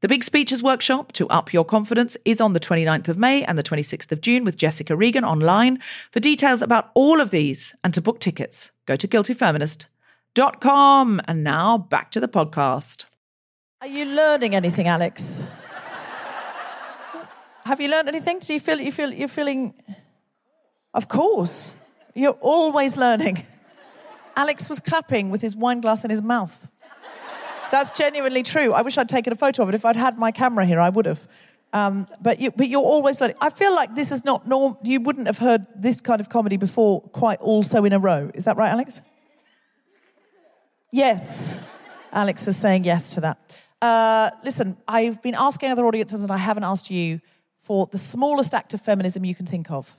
The 0.00 0.08
Big 0.08 0.24
Speeches 0.24 0.62
Workshop 0.62 1.12
to 1.12 1.28
Up 1.28 1.52
Your 1.52 1.64
Confidence 1.64 2.16
is 2.24 2.40
on 2.40 2.54
the 2.54 2.60
29th 2.60 3.08
of 3.08 3.18
May 3.18 3.44
and 3.44 3.58
the 3.58 3.62
26th 3.62 4.10
of 4.12 4.20
June 4.20 4.44
with 4.44 4.56
Jessica 4.56 4.96
Regan 4.96 5.24
online. 5.24 5.78
For 6.10 6.20
details 6.20 6.62
about 6.62 6.90
all 6.94 7.20
of 7.20 7.30
these 7.30 7.74
and 7.84 7.92
to 7.94 8.00
book 8.00 8.20
tickets, 8.20 8.70
go 8.86 8.96
to 8.96 9.06
guiltyfeminist.com. 9.06 11.20
And 11.26 11.44
now 11.44 11.78
back 11.78 12.10
to 12.12 12.20
the 12.20 12.28
podcast. 12.28 13.04
Are 13.80 13.88
you 13.88 14.04
learning 14.04 14.54
anything, 14.54 14.86
Alex? 14.88 15.46
Have 17.64 17.80
you 17.80 17.88
learned 17.88 18.08
anything? 18.08 18.40
Do 18.40 18.52
you 18.52 18.60
feel 18.60 18.80
you 18.80 18.92
feel 18.92 19.12
you're 19.12 19.28
feeling? 19.28 19.74
Of 20.94 21.08
course, 21.08 21.76
you're 22.14 22.38
always 22.40 22.96
learning. 22.96 23.46
Alex 24.36 24.68
was 24.68 24.80
clapping 24.80 25.30
with 25.30 25.42
his 25.42 25.54
wine 25.54 25.80
glass 25.80 26.04
in 26.04 26.10
his 26.10 26.22
mouth. 26.22 26.70
That's 27.70 27.92
genuinely 27.92 28.42
true. 28.42 28.72
I 28.72 28.82
wish 28.82 28.98
I'd 28.98 29.08
taken 29.08 29.32
a 29.32 29.36
photo 29.36 29.62
of 29.62 29.68
it. 29.70 29.74
If 29.74 29.84
I'd 29.84 29.96
had 29.96 30.18
my 30.18 30.30
camera 30.30 30.66
here, 30.66 30.80
I 30.80 30.88
would 30.88 31.06
have. 31.06 31.26
Um, 31.72 32.06
but 32.20 32.38
you, 32.38 32.50
but 32.50 32.68
you're 32.68 32.82
always 32.82 33.20
learning. 33.20 33.36
I 33.40 33.48
feel 33.48 33.74
like 33.74 33.94
this 33.94 34.12
is 34.12 34.24
not 34.24 34.46
norm. 34.46 34.76
You 34.82 35.00
wouldn't 35.00 35.26
have 35.26 35.38
heard 35.38 35.66
this 35.74 36.02
kind 36.02 36.20
of 36.20 36.28
comedy 36.28 36.58
before, 36.58 37.00
quite 37.00 37.40
also 37.40 37.84
in 37.84 37.94
a 37.94 37.98
row. 37.98 38.30
Is 38.34 38.44
that 38.44 38.58
right, 38.58 38.70
Alex? 38.70 39.00
Yes. 40.90 41.58
Alex 42.12 42.46
is 42.46 42.58
saying 42.58 42.84
yes 42.84 43.14
to 43.14 43.22
that. 43.22 43.58
Uh, 43.80 44.30
listen, 44.44 44.76
I've 44.86 45.22
been 45.22 45.34
asking 45.34 45.70
other 45.70 45.86
audiences, 45.86 46.22
and 46.22 46.30
I 46.30 46.36
haven't 46.36 46.64
asked 46.64 46.90
you 46.90 47.22
for 47.62 47.86
the 47.86 47.98
smallest 47.98 48.52
act 48.52 48.74
of 48.74 48.80
feminism 48.80 49.24
you 49.24 49.34
can 49.34 49.46
think 49.46 49.70
of. 49.70 49.96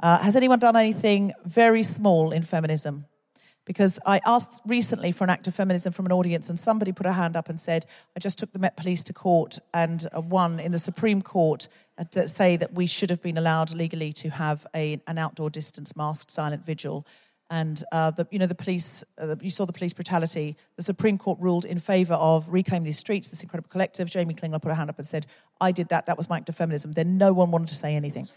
Uh, 0.00 0.18
has 0.18 0.34
anyone 0.34 0.58
done 0.58 0.74
anything 0.74 1.32
very 1.44 1.82
small 1.82 2.32
in 2.32 2.42
feminism? 2.42 3.04
Because 3.66 3.98
I 4.04 4.20
asked 4.26 4.60
recently 4.66 5.12
for 5.12 5.24
an 5.24 5.30
act 5.30 5.46
of 5.46 5.54
feminism 5.54 5.92
from 5.92 6.06
an 6.06 6.12
audience, 6.12 6.50
and 6.50 6.58
somebody 6.58 6.92
put 6.92 7.06
a 7.06 7.12
hand 7.12 7.36
up 7.36 7.48
and 7.48 7.58
said, 7.60 7.86
I 8.16 8.20
just 8.20 8.38
took 8.38 8.52
the 8.52 8.58
Met 8.58 8.76
Police 8.76 9.04
to 9.04 9.12
court 9.12 9.58
and 9.72 10.06
uh, 10.14 10.20
won 10.20 10.60
in 10.60 10.72
the 10.72 10.78
Supreme 10.78 11.22
Court 11.22 11.68
uh, 11.96 12.04
to 12.10 12.26
say 12.26 12.56
that 12.56 12.74
we 12.74 12.86
should 12.86 13.10
have 13.10 13.22
been 13.22 13.38
allowed 13.38 13.74
legally 13.74 14.12
to 14.14 14.30
have 14.30 14.66
a, 14.74 15.00
an 15.06 15.18
outdoor 15.18 15.50
distance 15.50 15.94
masked 15.96 16.30
silent 16.30 16.64
vigil 16.64 17.06
and 17.50 17.82
uh, 17.92 18.10
the, 18.10 18.26
you 18.30 18.38
know 18.38 18.46
the 18.46 18.54
police. 18.54 19.04
Uh, 19.18 19.36
you 19.40 19.50
saw 19.50 19.66
the 19.66 19.72
police 19.72 19.92
brutality. 19.92 20.56
The 20.76 20.82
Supreme 20.82 21.18
Court 21.18 21.38
ruled 21.40 21.64
in 21.64 21.78
favour 21.78 22.14
of 22.14 22.48
reclaiming 22.48 22.84
these 22.84 22.98
streets. 22.98 23.28
This 23.28 23.42
incredible 23.42 23.68
collective. 23.68 24.08
Jamie 24.10 24.34
Klingler 24.34 24.60
put 24.60 24.68
her 24.68 24.74
hand 24.74 24.90
up 24.90 24.98
and 24.98 25.06
said, 25.06 25.26
"I 25.60 25.72
did 25.72 25.88
that. 25.88 26.06
That 26.06 26.16
was 26.16 26.28
my 26.28 26.38
act 26.38 26.48
of 26.48 26.56
feminism." 26.56 26.92
Then 26.92 27.18
no 27.18 27.32
one 27.32 27.50
wanted 27.50 27.68
to 27.68 27.74
say 27.74 27.94
anything. 27.94 28.28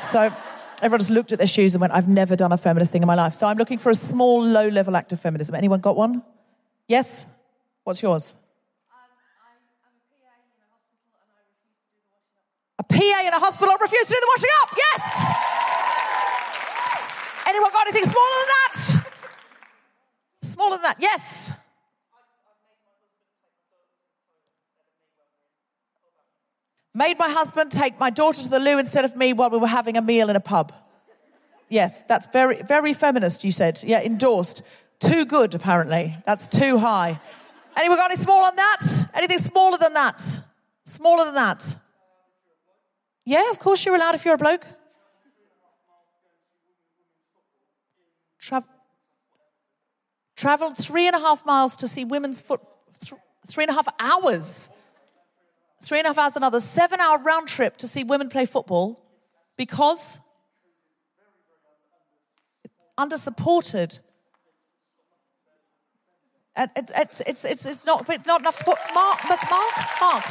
so 0.00 0.32
everyone 0.80 0.98
just 0.98 1.10
looked 1.10 1.32
at 1.32 1.38
their 1.38 1.46
shoes 1.46 1.74
and 1.74 1.80
went, 1.80 1.92
"I've 1.92 2.08
never 2.08 2.36
done 2.36 2.52
a 2.52 2.56
feminist 2.56 2.90
thing 2.90 3.02
in 3.02 3.06
my 3.06 3.14
life." 3.14 3.34
So 3.34 3.46
I'm 3.46 3.56
looking 3.58 3.78
for 3.78 3.90
a 3.90 3.94
small, 3.94 4.44
low-level 4.44 4.96
act 4.96 5.12
of 5.12 5.20
feminism. 5.20 5.54
Anyone 5.54 5.80
got 5.80 5.96
one? 5.96 6.22
Yes. 6.88 7.26
What's 7.84 8.02
yours? 8.02 8.34
A 12.78 12.82
PA 12.82 13.22
in 13.26 13.32
a 13.32 13.38
hospital 13.38 13.76
refused 13.80 14.08
to 14.08 14.14
do 14.14 14.20
the 14.20 14.26
washing 14.34 14.50
up. 14.62 14.76
Yes. 14.76 15.51
Anyone 17.52 17.70
got 17.70 17.86
anything 17.86 18.10
smaller 18.10 18.30
than 18.38 18.48
that? 18.48 19.04
Smaller 20.40 20.76
than 20.76 20.82
that? 20.84 20.96
Yes. 21.00 21.52
Made 26.94 27.18
my 27.18 27.28
husband 27.28 27.70
take 27.70 28.00
my 28.00 28.08
daughter 28.08 28.42
to 28.42 28.48
the 28.48 28.58
loo 28.58 28.78
instead 28.78 29.04
of 29.04 29.16
me 29.16 29.34
while 29.34 29.50
we 29.50 29.58
were 29.58 29.66
having 29.66 29.98
a 29.98 30.00
meal 30.00 30.30
in 30.30 30.36
a 30.36 30.40
pub. 30.40 30.72
Yes, 31.68 32.00
that's 32.08 32.26
very, 32.28 32.62
very 32.62 32.94
feminist, 32.94 33.44
you 33.44 33.52
said. 33.52 33.82
Yeah, 33.84 34.00
endorsed. 34.00 34.62
Too 34.98 35.26
good, 35.26 35.54
apparently. 35.54 36.16
That's 36.24 36.46
too 36.46 36.78
high. 36.78 37.20
Anyone 37.76 37.98
got 37.98 38.10
any 38.10 38.18
smaller 38.18 38.48
than 38.48 38.56
that? 38.56 39.10
Anything 39.12 39.38
smaller 39.38 39.76
than 39.76 39.92
that? 39.92 40.40
Smaller 40.86 41.26
than 41.26 41.34
that? 41.34 41.76
Yeah, 43.26 43.50
of 43.50 43.58
course 43.58 43.84
you're 43.84 43.94
allowed 43.94 44.14
if 44.14 44.24
you're 44.24 44.36
a 44.36 44.38
bloke. 44.38 44.64
Tra- 48.42 48.64
traveled 50.34 50.76
three 50.76 51.06
and 51.06 51.14
a 51.14 51.20
half 51.20 51.46
miles 51.46 51.76
to 51.76 51.86
see 51.86 52.04
women's 52.04 52.40
foot, 52.40 52.60
th- 53.00 53.20
three 53.46 53.62
and 53.62 53.70
a 53.70 53.74
half 53.74 53.86
hours. 54.00 54.68
Three 55.80 55.98
and 55.98 56.06
a 56.06 56.10
half 56.10 56.18
hours, 56.18 56.36
another 56.36 56.58
seven 56.58 56.98
hour 57.00 57.18
round 57.18 57.46
trip 57.46 57.76
to 57.76 57.86
see 57.86 58.02
women 58.02 58.28
play 58.28 58.44
football 58.44 59.00
because 59.56 60.18
under 62.98 63.16
supported. 63.16 64.00
And 66.56 66.68
it, 66.74 66.90
it's, 66.96 67.22
it's, 67.24 67.44
it's, 67.44 67.64
it's 67.64 67.86
not, 67.86 68.08
it's 68.10 68.26
not 68.26 68.40
enough 68.40 68.56
support. 68.56 68.78
Mark, 68.92 69.20
but 69.28 69.38
Mark, 69.48 69.76
Mark. 70.00 70.24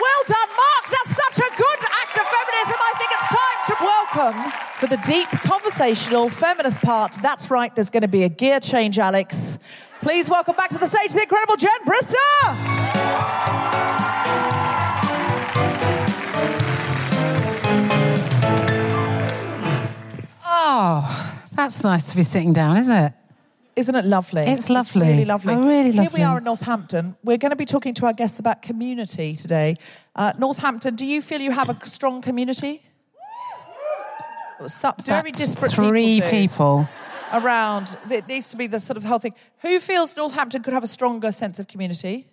Well 0.00 0.22
done, 0.26 0.50
Mark. 0.54 0.84
That's 0.86 1.16
such 1.18 1.38
a 1.38 1.50
good 1.56 1.80
act 1.98 2.16
of 2.16 2.26
feminism. 2.30 2.78
I 2.78 2.92
think 2.96 3.10
it's 3.10 3.28
time 3.28 3.58
to 3.66 3.74
welcome 3.84 4.69
for 4.80 4.86
the 4.86 4.96
deep 5.06 5.28
conversational 5.28 6.30
feminist 6.30 6.80
part. 6.80 7.14
That's 7.20 7.50
right, 7.50 7.72
there's 7.74 7.90
going 7.90 8.00
to 8.00 8.08
be 8.08 8.22
a 8.22 8.30
gear 8.30 8.60
change, 8.60 8.98
Alex. 8.98 9.58
Please 10.00 10.26
welcome 10.26 10.56
back 10.56 10.70
to 10.70 10.78
the 10.78 10.86
stage 10.86 11.12
the 11.12 11.20
incredible 11.20 11.56
Jen 11.56 11.70
Brister. 11.84 12.16
Oh, 20.46 21.42
that's 21.52 21.84
nice 21.84 22.08
to 22.10 22.16
be 22.16 22.22
sitting 22.22 22.54
down, 22.54 22.78
isn't 22.78 22.96
it? 22.96 23.12
Isn't 23.76 23.94
it 23.94 24.06
lovely? 24.06 24.44
It's 24.44 24.70
lovely. 24.70 25.08
really 25.08 25.24
lovely. 25.26 25.54
Oh, 25.54 25.58
really 25.58 25.92
lovely. 25.92 26.00
Here 26.00 26.10
we 26.14 26.22
are 26.22 26.38
in 26.38 26.44
Northampton. 26.44 27.16
We're 27.22 27.36
going 27.36 27.50
to 27.50 27.56
be 27.56 27.66
talking 27.66 27.92
to 27.94 28.06
our 28.06 28.14
guests 28.14 28.38
about 28.38 28.62
community 28.62 29.36
today. 29.36 29.76
Uh, 30.16 30.32
Northampton, 30.38 30.94
do 30.94 31.04
you 31.04 31.20
feel 31.20 31.42
you 31.42 31.52
have 31.52 31.68
a 31.68 31.86
strong 31.86 32.22
community? 32.22 32.82
Very 35.04 35.32
disparate 35.32 35.72
three 35.72 36.20
people, 36.20 36.30
people. 36.30 36.88
around. 37.32 37.96
It 38.10 38.28
needs 38.28 38.48
to 38.50 38.56
be 38.56 38.66
the 38.66 38.80
sort 38.80 38.96
of 38.96 39.04
whole 39.04 39.18
thing. 39.18 39.34
Who 39.60 39.80
feels 39.80 40.16
Northampton 40.16 40.62
could 40.62 40.72
have 40.74 40.84
a 40.84 40.88
stronger 40.88 41.32
sense 41.32 41.58
of 41.58 41.68
community? 41.68 42.26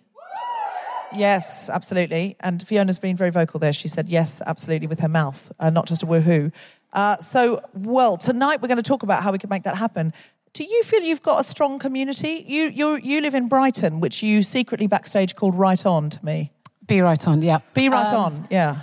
Yes, 1.14 1.70
absolutely. 1.70 2.36
And 2.40 2.66
Fiona's 2.66 2.98
been 2.98 3.16
very 3.16 3.30
vocal 3.30 3.58
there. 3.58 3.72
She 3.72 3.88
said 3.88 4.08
yes, 4.08 4.42
absolutely, 4.46 4.86
with 4.88 5.00
her 5.00 5.08
mouth, 5.08 5.50
uh, 5.58 5.70
not 5.70 5.86
just 5.86 6.02
a 6.02 6.06
woohoo. 6.06 6.52
Uh, 6.92 7.16
so, 7.18 7.60
well, 7.74 8.18
tonight 8.18 8.60
we're 8.60 8.68
going 8.68 8.76
to 8.76 8.82
talk 8.82 9.02
about 9.02 9.22
how 9.22 9.32
we 9.32 9.38
can 9.38 9.48
make 9.48 9.62
that 9.62 9.76
happen. 9.76 10.12
Do 10.52 10.64
you 10.64 10.82
feel 10.82 11.02
you've 11.02 11.22
got 11.22 11.40
a 11.40 11.44
strong 11.44 11.78
community? 11.78 12.44
You, 12.46 12.64
you, 12.68 12.96
you 12.96 13.20
live 13.22 13.34
in 13.34 13.48
Brighton, 13.48 14.00
which 14.00 14.22
you 14.22 14.42
secretly 14.42 14.86
backstage 14.86 15.34
called 15.34 15.54
Right 15.54 15.84
On 15.86 16.10
to 16.10 16.24
me. 16.24 16.52
Be 16.86 17.00
right 17.00 17.26
on, 17.26 17.42
yeah. 17.42 17.58
Be 17.74 17.88
right 17.88 18.06
Um, 18.12 18.24
on, 18.24 18.48
yeah. 18.50 18.82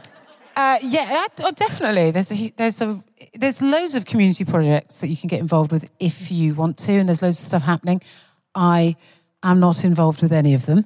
Uh, 0.56 0.78
yeah, 0.82 1.28
uh, 1.44 1.52
definitely. 1.52 2.12
There's 2.12 2.32
a, 2.32 2.54
there's 2.56 2.82
a 2.82 3.04
there's 3.34 3.62
loads 3.62 3.96
of 3.96 4.06
community 4.06 4.46
projects 4.46 5.02
that 5.02 5.08
you 5.08 5.18
can 5.18 5.28
get 5.28 5.40
involved 5.40 5.72
with 5.72 5.90
if 6.00 6.32
you 6.32 6.54
want 6.54 6.78
to, 6.80 6.94
and 6.94 7.08
there's 7.08 7.22
loads 7.22 7.40
of 7.40 7.46
stuff 7.46 7.64
happening. 7.64 8.02
I 8.54 8.96
am 9.44 9.60
not 9.60 9.84
involved 9.84 10.22
with 10.22 10.32
any 10.32 10.54
of 10.54 10.66
them. 10.66 10.86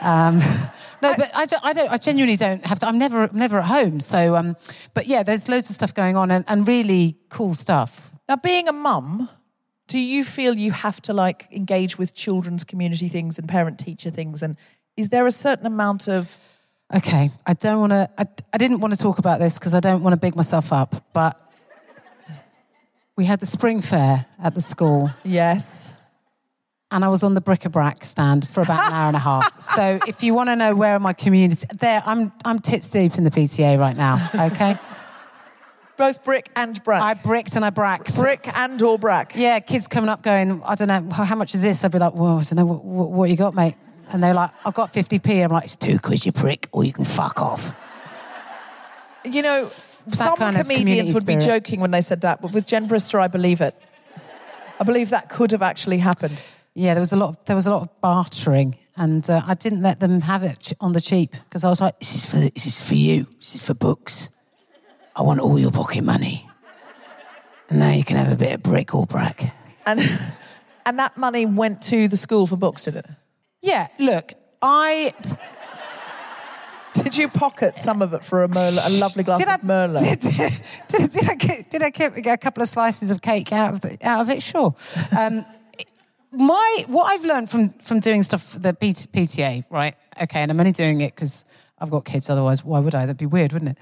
Um, 0.00 0.38
no, 1.02 1.14
but 1.16 1.30
I 1.34 1.46
don't, 1.46 1.64
I 1.64 1.72
don't. 1.72 1.90
I 1.90 1.96
genuinely 1.96 2.36
don't 2.36 2.64
have 2.66 2.78
to. 2.80 2.86
I'm 2.86 2.98
never 2.98 3.28
never 3.32 3.58
at 3.58 3.66
home. 3.66 4.00
So, 4.00 4.36
um, 4.36 4.56
but 4.94 5.06
yeah, 5.06 5.22
there's 5.22 5.48
loads 5.48 5.70
of 5.70 5.76
stuff 5.76 5.94
going 5.94 6.16
on 6.16 6.30
and, 6.30 6.44
and 6.48 6.66
really 6.66 7.16
cool 7.28 7.54
stuff. 7.54 8.10
Now, 8.28 8.36
being 8.36 8.68
a 8.68 8.72
mum, 8.72 9.28
do 9.86 9.98
you 9.98 10.24
feel 10.24 10.56
you 10.56 10.72
have 10.72 11.00
to 11.02 11.12
like 11.12 11.48
engage 11.50 11.98
with 11.98 12.14
children's 12.14 12.64
community 12.64 13.08
things 13.08 13.38
and 13.38 13.48
parent 13.48 13.78
teacher 13.78 14.10
things? 14.10 14.42
And 14.42 14.56
is 14.96 15.08
there 15.08 15.26
a 15.26 15.32
certain 15.32 15.66
amount 15.66 16.08
of 16.08 16.36
Okay, 16.92 17.30
I 17.46 17.54
don't 17.54 17.80
want 17.80 17.92
to. 17.92 18.10
I, 18.18 18.26
I 18.52 18.58
didn't 18.58 18.80
want 18.80 18.92
to 18.94 19.00
talk 19.00 19.18
about 19.18 19.38
this 19.38 19.58
because 19.58 19.74
I 19.74 19.80
don't 19.80 20.02
want 20.02 20.12
to 20.12 20.16
big 20.16 20.34
myself 20.34 20.72
up. 20.72 21.04
But 21.12 21.40
we 23.20 23.26
had 23.26 23.38
the 23.38 23.44
spring 23.44 23.82
fair 23.82 24.24
at 24.42 24.54
the 24.54 24.62
school. 24.62 25.10
yes? 25.24 25.92
and 26.90 27.04
I 27.04 27.08
was 27.08 27.22
on 27.22 27.34
the 27.34 27.40
bric-a-brac 27.42 28.02
stand 28.02 28.48
for 28.48 28.62
about 28.62 28.86
an 28.88 28.92
hour 28.94 29.08
and 29.08 29.16
a 29.16 29.20
half. 29.20 29.46
So 29.76 30.00
if 30.08 30.22
you 30.22 30.32
want 30.32 30.48
to 30.48 30.56
know 30.56 30.74
where 30.74 30.98
my 30.98 31.12
community, 31.12 31.66
there, 31.78 32.02
I'm 32.06 32.32
I'm 32.46 32.58
tits 32.58 32.88
deep 32.88 33.16
in 33.18 33.24
the 33.24 33.30
PTA 33.30 33.78
right 33.78 33.94
now. 33.94 34.30
Okay, 34.34 34.78
Both 35.98 36.24
brick 36.24 36.50
and 36.56 36.82
brack. 36.82 37.02
I 37.02 37.12
bricked 37.12 37.56
and 37.56 37.64
I 37.64 37.68
bracked. 37.68 38.16
brick 38.16 38.48
and 38.56 38.80
or 38.80 38.98
brack. 38.98 39.34
Yeah, 39.36 39.60
kids 39.60 39.86
coming 39.86 40.08
up 40.08 40.22
going, 40.22 40.62
I 40.64 40.74
don't 40.76 40.88
know 40.88 41.12
how 41.12 41.36
much 41.36 41.54
is 41.54 41.60
this. 41.60 41.84
I'd 41.84 41.92
be 41.92 41.98
like, 41.98 42.14
well, 42.14 42.38
I 42.38 42.42
don't 42.42 42.56
know 42.56 42.64
what, 42.64 42.84
what, 42.86 43.10
what 43.10 43.30
you 43.30 43.36
got, 43.36 43.54
mate. 43.54 43.74
And 44.08 44.22
they're 44.22 44.32
like, 44.32 44.50
I've 44.64 44.72
got 44.74 44.94
50p. 44.94 45.44
I'm 45.44 45.50
like, 45.50 45.64
it's 45.64 45.76
two 45.76 45.98
quid, 45.98 46.24
you 46.24 46.32
prick, 46.32 46.68
or 46.72 46.84
you 46.84 46.92
can 46.94 47.04
fuck 47.04 47.38
off. 47.42 47.70
You 49.26 49.42
know, 49.42 49.70
some 50.14 50.36
comedians 50.36 51.12
would 51.14 51.26
be 51.26 51.36
joking 51.36 51.80
when 51.80 51.90
they 51.90 52.00
said 52.00 52.20
that, 52.22 52.40
but 52.40 52.52
with 52.52 52.66
Jen 52.66 52.88
Brister, 52.88 53.20
I 53.20 53.28
believe 53.28 53.60
it. 53.60 53.74
I 54.78 54.84
believe 54.84 55.10
that 55.10 55.28
could 55.28 55.50
have 55.50 55.62
actually 55.62 55.98
happened. 55.98 56.42
Yeah, 56.74 56.94
there 56.94 57.00
was 57.00 57.12
a 57.12 57.16
lot. 57.16 57.30
Of, 57.30 57.44
there 57.44 57.56
was 57.56 57.66
a 57.66 57.70
lot 57.70 57.82
of 57.82 58.00
bartering, 58.00 58.78
and 58.96 59.28
uh, 59.28 59.42
I 59.46 59.54
didn't 59.54 59.82
let 59.82 60.00
them 60.00 60.20
have 60.22 60.42
it 60.42 60.72
on 60.80 60.92
the 60.92 61.00
cheap 61.00 61.32
because 61.32 61.64
I 61.64 61.68
was 61.68 61.80
like, 61.80 61.98
"This 61.98 62.14
is 62.14 62.24
for 62.24 62.36
this 62.36 62.66
is 62.66 62.82
for 62.82 62.94
you. 62.94 63.26
This 63.38 63.56
is 63.56 63.62
for 63.62 63.74
books. 63.74 64.30
I 65.14 65.22
want 65.22 65.40
all 65.40 65.58
your 65.58 65.72
pocket 65.72 66.02
money, 66.02 66.48
and 67.68 67.80
now 67.80 67.90
you 67.90 68.04
can 68.04 68.16
have 68.16 68.32
a 68.32 68.36
bit 68.36 68.54
of 68.54 68.62
brick 68.62 68.94
or 68.94 69.06
brack." 69.06 69.52
And 69.84 70.00
and 70.86 70.98
that 70.98 71.16
money 71.16 71.44
went 71.44 71.82
to 71.82 72.08
the 72.08 72.16
school 72.16 72.46
for 72.46 72.56
books, 72.56 72.84
did 72.84 72.96
it? 72.96 73.06
Yeah, 73.60 73.88
look, 73.98 74.32
I 74.62 75.12
Did 76.94 77.16
you 77.16 77.28
pocket 77.28 77.76
some 77.76 78.02
of 78.02 78.12
it 78.12 78.24
for 78.24 78.42
a 78.42 78.48
Merlot, 78.48 78.86
a 78.86 78.90
lovely 78.90 79.22
glass 79.22 79.38
did. 79.38 79.48
I 79.48 79.54
of 79.54 79.60
Merlot? 79.60 80.20
did, 80.20 80.20
did, 80.88 81.10
did 81.10 81.30
I 81.30 81.34
get, 81.34 81.70
did 81.70 81.82
I 81.82 81.90
get 81.90 82.16
a 82.34 82.36
couple 82.36 82.62
of 82.62 82.68
slices 82.68 83.10
of 83.10 83.22
cake 83.22 83.52
out 83.52 83.74
of 83.74 83.80
the, 83.80 83.96
out 84.02 84.22
of 84.22 84.30
it? 84.30 84.42
Sure. 84.42 84.74
Um, 85.16 85.44
my 86.32 86.84
what 86.86 87.04
I've 87.04 87.24
learned 87.24 87.50
from 87.50 87.70
from 87.80 88.00
doing 88.00 88.22
stuff 88.22 88.42
for 88.42 88.58
the 88.58 88.72
PT, 88.72 89.10
PTA, 89.12 89.64
right? 89.70 89.94
Okay, 90.22 90.40
and 90.40 90.50
I'm 90.50 90.60
only 90.60 90.72
doing 90.72 91.00
it 91.00 91.14
because 91.14 91.44
I've 91.78 91.90
got 91.90 92.04
kids. 92.04 92.30
Otherwise, 92.30 92.64
why 92.64 92.78
would 92.78 92.94
I? 92.94 93.00
That'd 93.00 93.16
be 93.16 93.26
weird, 93.26 93.52
wouldn't 93.52 93.72
it? 93.72 93.78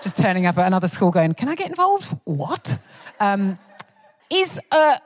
Just 0.00 0.16
turning 0.16 0.46
up 0.46 0.58
at 0.58 0.66
another 0.66 0.88
school, 0.88 1.10
going, 1.10 1.34
"Can 1.34 1.48
I 1.48 1.54
get 1.54 1.68
involved?" 1.68 2.16
What? 2.24 2.78
Um, 3.20 3.58
is 4.30 4.60
uh, 4.72 4.98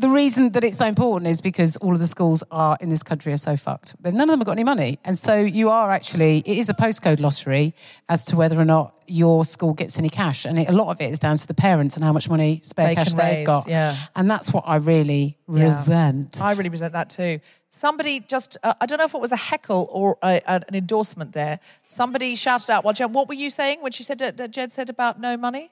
the 0.00 0.08
reason 0.10 0.52
that 0.52 0.64
it's 0.64 0.78
so 0.78 0.86
important 0.86 1.30
is 1.30 1.40
because 1.40 1.76
all 1.78 1.92
of 1.92 1.98
the 1.98 2.06
schools 2.06 2.42
are 2.50 2.76
in 2.80 2.88
this 2.88 3.02
country 3.02 3.32
are 3.32 3.36
so 3.38 3.56
fucked. 3.56 3.94
None 4.02 4.14
of 4.20 4.28
them 4.28 4.38
have 4.40 4.46
got 4.46 4.52
any 4.52 4.64
money, 4.64 4.98
and 5.04 5.18
so 5.18 5.36
you 5.36 5.70
are 5.70 5.90
actually 5.92 6.38
it 6.46 6.58
is 6.58 6.68
a 6.68 6.74
postcode 6.74 7.20
lottery 7.20 7.74
as 8.08 8.24
to 8.26 8.36
whether 8.36 8.58
or 8.58 8.64
not 8.64 8.94
your 9.06 9.44
school 9.44 9.74
gets 9.74 9.98
any 9.98 10.08
cash, 10.08 10.44
and 10.46 10.58
it, 10.58 10.68
a 10.68 10.72
lot 10.72 10.88
of 10.90 11.00
it 11.00 11.10
is 11.10 11.18
down 11.18 11.36
to 11.36 11.46
the 11.46 11.54
parents 11.54 11.96
and 11.96 12.04
how 12.04 12.12
much 12.12 12.28
money 12.28 12.60
spare 12.62 12.86
They 12.88 12.94
cash 12.94 13.12
they've 13.12 13.38
raise, 13.38 13.46
got. 13.46 13.68
yeah. 13.68 13.96
and 14.16 14.30
that's 14.30 14.52
what 14.52 14.64
I 14.66 14.76
really 14.76 15.36
Yeah. 15.48 15.64
resent. 15.64 16.40
I 16.40 16.52
really 16.52 16.68
resent 16.70 16.92
that 16.92 17.10
too. 17.10 17.40
Somebody 17.68 18.20
just, 18.20 18.56
uh, 18.62 18.74
I 18.80 18.86
don't 18.86 18.98
know 18.98 19.04
if 19.04 19.14
it 19.14 19.20
was 19.20 19.32
a 19.32 19.36
heckle 19.36 19.88
or 19.92 20.16
a, 20.22 20.40
an 20.50 20.64
endorsement 20.72 21.32
there. 21.32 21.60
Somebody 21.86 22.34
shouted 22.36 22.70
out, 22.70 22.84
well, 22.84 22.94
Jen, 22.94 23.12
what 23.12 23.28
were 23.28 23.34
you 23.34 23.50
saying 23.50 23.80
when 23.82 23.92
she 23.92 24.02
said 24.02 24.18
that, 24.20 24.36
that 24.38 24.50
Jen 24.52 24.70
said 24.70 24.88
about 24.90 25.20
no 25.20 25.36
money? 25.36 25.70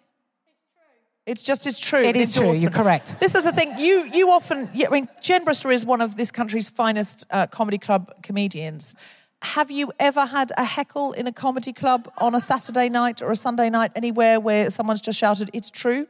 It's 1.29 1.43
just 1.43 1.67
as 1.67 1.79
true. 1.79 2.01
It 2.01 2.17
is 2.17 2.35
true, 2.35 2.55
you're 2.55 2.71
correct. 2.71 3.21
This 3.21 3.35
is 3.35 3.45
the 3.45 3.53
thing. 3.53 3.79
You 3.79 4.09
you 4.13 4.31
often. 4.31 4.71
yeah, 4.73 4.89
I 4.89 4.91
mean, 4.91 5.09
Jen 5.21 5.45
Brister 5.45 5.71
is 5.73 5.85
one 5.85 6.01
of 6.01 6.17
this 6.17 6.31
country's 6.31 6.69
finest 6.71 7.27
uh, 7.31 7.47
comedy 7.47 7.79
club 7.79 8.11
comedians. 8.23 8.95
Have 9.43 9.71
you 9.71 9.93
ever 10.01 10.25
had 10.27 10.51
a 10.57 10.65
heckle 10.65 11.13
in 11.13 11.27
a 11.27 11.33
comedy 11.33 11.73
club 11.73 12.11
on 12.19 12.35
a 12.35 12.41
Saturday 12.41 12.89
night 12.89 13.23
or 13.23 13.31
a 13.31 13.37
Sunday 13.37 13.71
night 13.71 13.93
anywhere 13.95 14.41
where 14.41 14.71
someone's 14.71 15.03
just 15.03 15.19
shouted, 15.19 15.51
"It's 15.53 15.71
true"? 15.71 16.07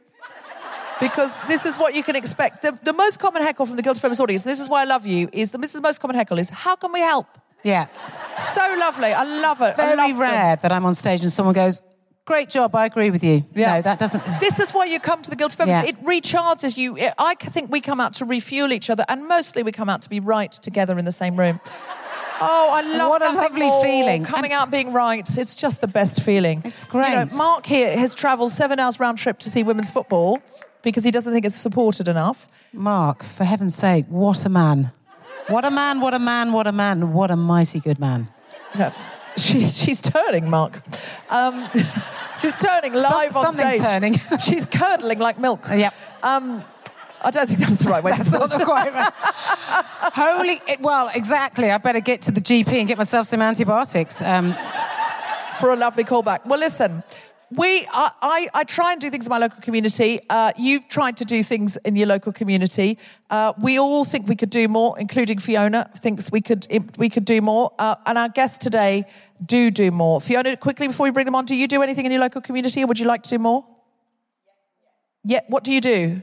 because 0.99 1.37
this 1.47 1.65
is 1.65 1.77
what 1.77 1.95
you 1.95 2.03
can 2.03 2.15
expect. 2.15 2.61
The, 2.61 2.77
the 2.83 2.93
most 2.93 3.19
common 3.19 3.41
heckle 3.41 3.65
from 3.65 3.75
the 3.77 3.81
Guilty 3.81 3.99
Feminist 4.01 4.21
audience, 4.21 4.45
and 4.45 4.51
this 4.51 4.59
is 4.59 4.67
why 4.69 4.81
I 4.81 4.85
love 4.85 5.05
you, 5.05 5.29
is 5.31 5.51
the 5.51 5.57
this 5.57 5.71
is 5.71 5.81
the 5.81 5.87
most 5.89 5.99
common 5.99 6.15
heckle 6.15 6.39
is 6.39 6.49
how 6.49 6.75
can 6.75 6.91
we 6.91 6.99
help? 6.99 7.27
Yeah. 7.63 7.87
So 8.37 8.61
lovely. 8.79 9.11
I 9.13 9.23
love 9.23 9.61
it. 9.61 9.73
I 9.73 9.75
Very 9.75 9.97
love 9.97 10.09
them. 10.11 10.19
rare 10.19 10.55
that 10.55 10.71
I'm 10.71 10.85
on 10.85 10.95
stage 10.95 11.21
and 11.21 11.31
someone 11.31 11.53
goes, 11.55 11.81
"Great 12.29 12.49
job, 12.49 12.75
I 12.75 12.85
agree 12.85 13.09
with 13.09 13.23
you." 13.23 13.43
Yeah. 13.55 13.73
No, 13.75 13.81
that 13.81 13.97
doesn't. 13.97 14.23
This 14.39 14.59
is 14.59 14.71
why 14.71 14.85
you 14.85 14.99
come 14.99 15.21
to 15.23 15.29
the 15.29 15.35
Guilty 15.35 15.55
Feminist. 15.55 15.83
Yeah. 15.83 15.89
It 15.89 15.97
recharges 16.05 16.77
you. 16.77 16.95
It- 16.95 17.13
I 17.17 17.33
think 17.55 17.71
we 17.71 17.81
come 17.81 17.99
out 17.99 18.13
to 18.19 18.25
refuel 18.25 18.71
each 18.71 18.89
other, 18.91 19.03
and 19.09 19.27
mostly 19.27 19.63
we 19.63 19.71
come 19.71 19.89
out 19.89 20.01
to 20.03 20.09
be 20.09 20.19
right 20.19 20.51
together 20.51 20.99
in 20.99 21.05
the 21.05 21.11
same 21.11 21.35
room. 21.35 21.59
Oh, 22.41 22.69
I 22.73 22.81
love 22.97 23.09
What 23.09 23.21
a 23.21 23.33
lovely 23.35 23.67
more. 23.67 23.83
feeling. 23.83 24.23
Coming 24.23 24.53
And- 24.53 24.61
out 24.61 24.71
being 24.71 24.93
right. 24.93 25.27
It's 25.37 25.55
just 25.55 25.81
the 25.81 25.89
best 25.89 26.21
feeling. 26.21 26.61
It's 26.63 26.85
You 26.93 27.01
know, 27.01 27.25
great. 27.25 27.33
Mark 27.35 27.65
here 27.65 27.97
has 27.97 28.15
travelled 28.15 28.53
seven 28.53 28.79
hours 28.79 28.97
round 28.97 29.17
trip 29.17 29.39
to 29.39 29.49
see 29.49 29.61
women's 29.61 29.89
football 29.89 30.39
because 30.81 31.03
he 31.03 31.11
doesn't 31.11 31.33
think 31.33 31.45
it's 31.45 31.57
supported 31.57 32.07
enough. 32.07 32.47
Mark, 32.71 33.23
for 33.23 33.43
heaven's 33.43 33.75
sake, 33.75 34.05
what 34.07 34.45
a 34.45 34.49
man! 34.49 34.93
What 35.49 35.65
a 35.65 35.69
man! 35.71 35.99
What 35.99 36.13
a 36.13 36.19
man! 36.19 36.53
What 36.53 36.65
a 36.65 36.71
man! 36.71 37.11
What 37.11 37.29
a 37.29 37.35
mighty 37.35 37.81
good 37.81 37.99
man! 37.99 38.29
Yeah. 38.73 38.93
She, 39.37 39.67
she's 39.69 40.01
turning, 40.01 40.49
Mark. 40.49 40.81
Um, 41.29 41.69
she's 42.41 42.55
turning 42.55 42.93
live 42.93 43.35
on 43.35 43.45
something's 43.45 43.69
stage. 43.69 43.81
turning. 43.81 44.19
she's 44.43 44.65
curdling 44.65 45.19
like 45.19 45.39
milk. 45.39 45.65
Yep. 45.69 45.93
Um, 46.23 46.63
I 47.21 47.31
don't 47.31 47.47
think 47.47 47.59
that's 47.59 47.75
the 47.77 47.89
right 47.89 48.03
way 48.03 48.11
That's 48.11 48.31
to 48.31 48.39
not 48.39 48.49
the 48.49 48.63
quite 48.63 48.93
right. 48.93 49.13
Holy, 50.13 50.61
it- 50.67 50.79
well, 50.81 51.09
exactly. 51.13 51.69
I 51.69 51.77
better 51.77 51.99
get 51.99 52.21
to 52.23 52.31
the 52.31 52.39
GP 52.41 52.67
and 52.73 52.87
get 52.87 52.97
myself 52.97 53.27
some 53.27 53.41
antibiotics. 53.41 54.21
Um, 54.21 54.55
for 55.59 55.73
a 55.73 55.75
lovely 55.75 56.05
callback. 56.05 56.45
Well, 56.45 56.59
listen, 56.59 57.03
we 57.51 57.87
I, 57.91 58.11
I, 58.21 58.49
I 58.53 58.63
try 58.63 58.91
and 58.91 59.01
do 59.01 59.09
things 59.09 59.25
in 59.25 59.29
my 59.31 59.39
local 59.39 59.61
community. 59.61 60.21
Uh, 60.29 60.51
you've 60.55 60.87
tried 60.87 61.17
to 61.17 61.25
do 61.25 61.41
things 61.41 61.77
in 61.77 61.95
your 61.95 62.07
local 62.07 62.31
community. 62.31 62.99
Uh, 63.29 63.53
we 63.59 63.79
all 63.79 64.05
think 64.05 64.27
we 64.27 64.35
could 64.35 64.51
do 64.51 64.67
more, 64.67 64.99
including 64.99 65.39
Fiona 65.39 65.89
thinks 65.97 66.31
we 66.31 66.41
could 66.41 66.67
we 66.97 67.09
could 67.09 67.25
do 67.25 67.41
more. 67.41 67.71
Uh, 67.79 67.95
and 68.05 68.17
our 68.17 68.29
guests 68.29 68.57
today 68.59 69.05
do 69.43 69.71
do 69.71 69.89
more. 69.89 70.21
Fiona, 70.21 70.55
quickly 70.57 70.87
before 70.87 71.05
we 71.05 71.11
bring 71.11 71.25
them 71.25 71.35
on, 71.35 71.45
do 71.45 71.55
you 71.55 71.67
do 71.67 71.81
anything 71.81 72.05
in 72.05 72.11
your 72.11 72.21
local 72.21 72.41
community, 72.41 72.83
or 72.83 72.87
would 72.87 72.99
you 72.99 73.07
like 73.07 73.23
to 73.23 73.29
do 73.29 73.39
more? 73.39 73.65
Yeah. 75.23 75.41
What 75.47 75.63
do 75.63 75.71
you 75.71 75.81
do? 75.81 76.21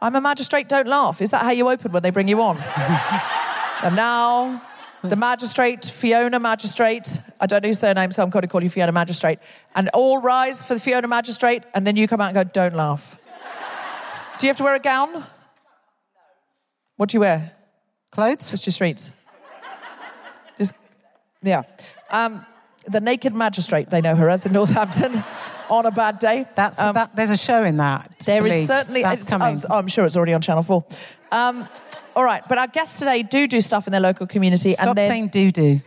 I'm 0.00 0.14
a 0.14 0.20
magistrate. 0.20 0.68
Don't 0.68 0.86
laugh. 0.86 1.20
Is 1.20 1.30
that 1.30 1.42
how 1.42 1.50
you 1.50 1.68
open 1.68 1.90
when 1.90 2.02
they 2.02 2.10
bring 2.10 2.28
you 2.28 2.40
on? 2.42 2.58
and 3.82 3.96
now 3.96 4.62
the 5.02 5.16
magistrate, 5.16 5.84
Fiona 5.84 6.38
Magistrate. 6.40 7.20
I 7.40 7.46
don't 7.46 7.62
know 7.62 7.68
your 7.68 7.74
surname, 7.74 8.10
so 8.10 8.22
I'm 8.22 8.30
going 8.30 8.42
to 8.42 8.48
call 8.48 8.62
you 8.62 8.70
Fiona 8.70 8.92
Magistrate. 8.92 9.38
And 9.74 9.88
all 9.94 10.20
rise 10.20 10.66
for 10.66 10.74
the 10.74 10.80
Fiona 10.80 11.06
Magistrate, 11.08 11.62
and 11.74 11.86
then 11.86 11.96
you 11.96 12.08
come 12.08 12.20
out 12.20 12.34
and 12.34 12.34
go, 12.34 12.44
don't 12.44 12.74
laugh. 12.74 13.18
do 14.38 14.46
you 14.46 14.50
have 14.50 14.56
to 14.58 14.64
wear 14.64 14.74
a 14.74 14.80
gown? 14.80 15.24
What 16.96 17.10
do 17.10 17.16
you 17.16 17.20
wear? 17.20 17.52
clothes? 18.10 18.50
Just 18.50 18.66
your 18.66 18.72
streets. 18.72 19.12
Just, 20.56 20.74
yeah. 21.42 21.62
Um, 22.10 22.46
the 22.86 23.00
Naked 23.00 23.34
Magistrate, 23.34 23.90
they 23.90 24.00
know 24.00 24.14
her 24.16 24.30
as 24.30 24.46
in 24.46 24.52
Northampton, 24.52 25.22
on 25.68 25.84
a 25.84 25.90
bad 25.90 26.18
day. 26.18 26.46
That's 26.54 26.80
Um, 26.80 26.94
that. 26.94 27.14
There's 27.14 27.30
a 27.30 27.36
show 27.36 27.62
in 27.64 27.76
that. 27.76 28.10
there 28.24 28.46
is 28.46 28.66
certainly. 28.66 29.02
that's 29.02 29.28
coming. 29.28 29.48
I'm, 29.68 29.72
I'm 29.72 29.88
sure 29.88 30.06
it's 30.06 30.16
already 30.16 30.32
on 30.32 30.40
Channel 30.40 30.62
4. 30.62 30.84
Um, 31.32 31.68
all 32.16 32.24
right, 32.24 32.42
but 32.48 32.56
our 32.56 32.66
guests 32.66 32.98
today 32.98 33.22
do 33.22 33.46
do 33.46 33.60
stuff 33.60 33.86
in 33.86 33.92
their 33.92 34.00
local 34.00 34.26
community. 34.26 34.72
Stop 34.72 34.88
and 34.88 34.98
then, 34.98 35.10
saying 35.10 35.28
do 35.28 35.50
do. 35.50 35.80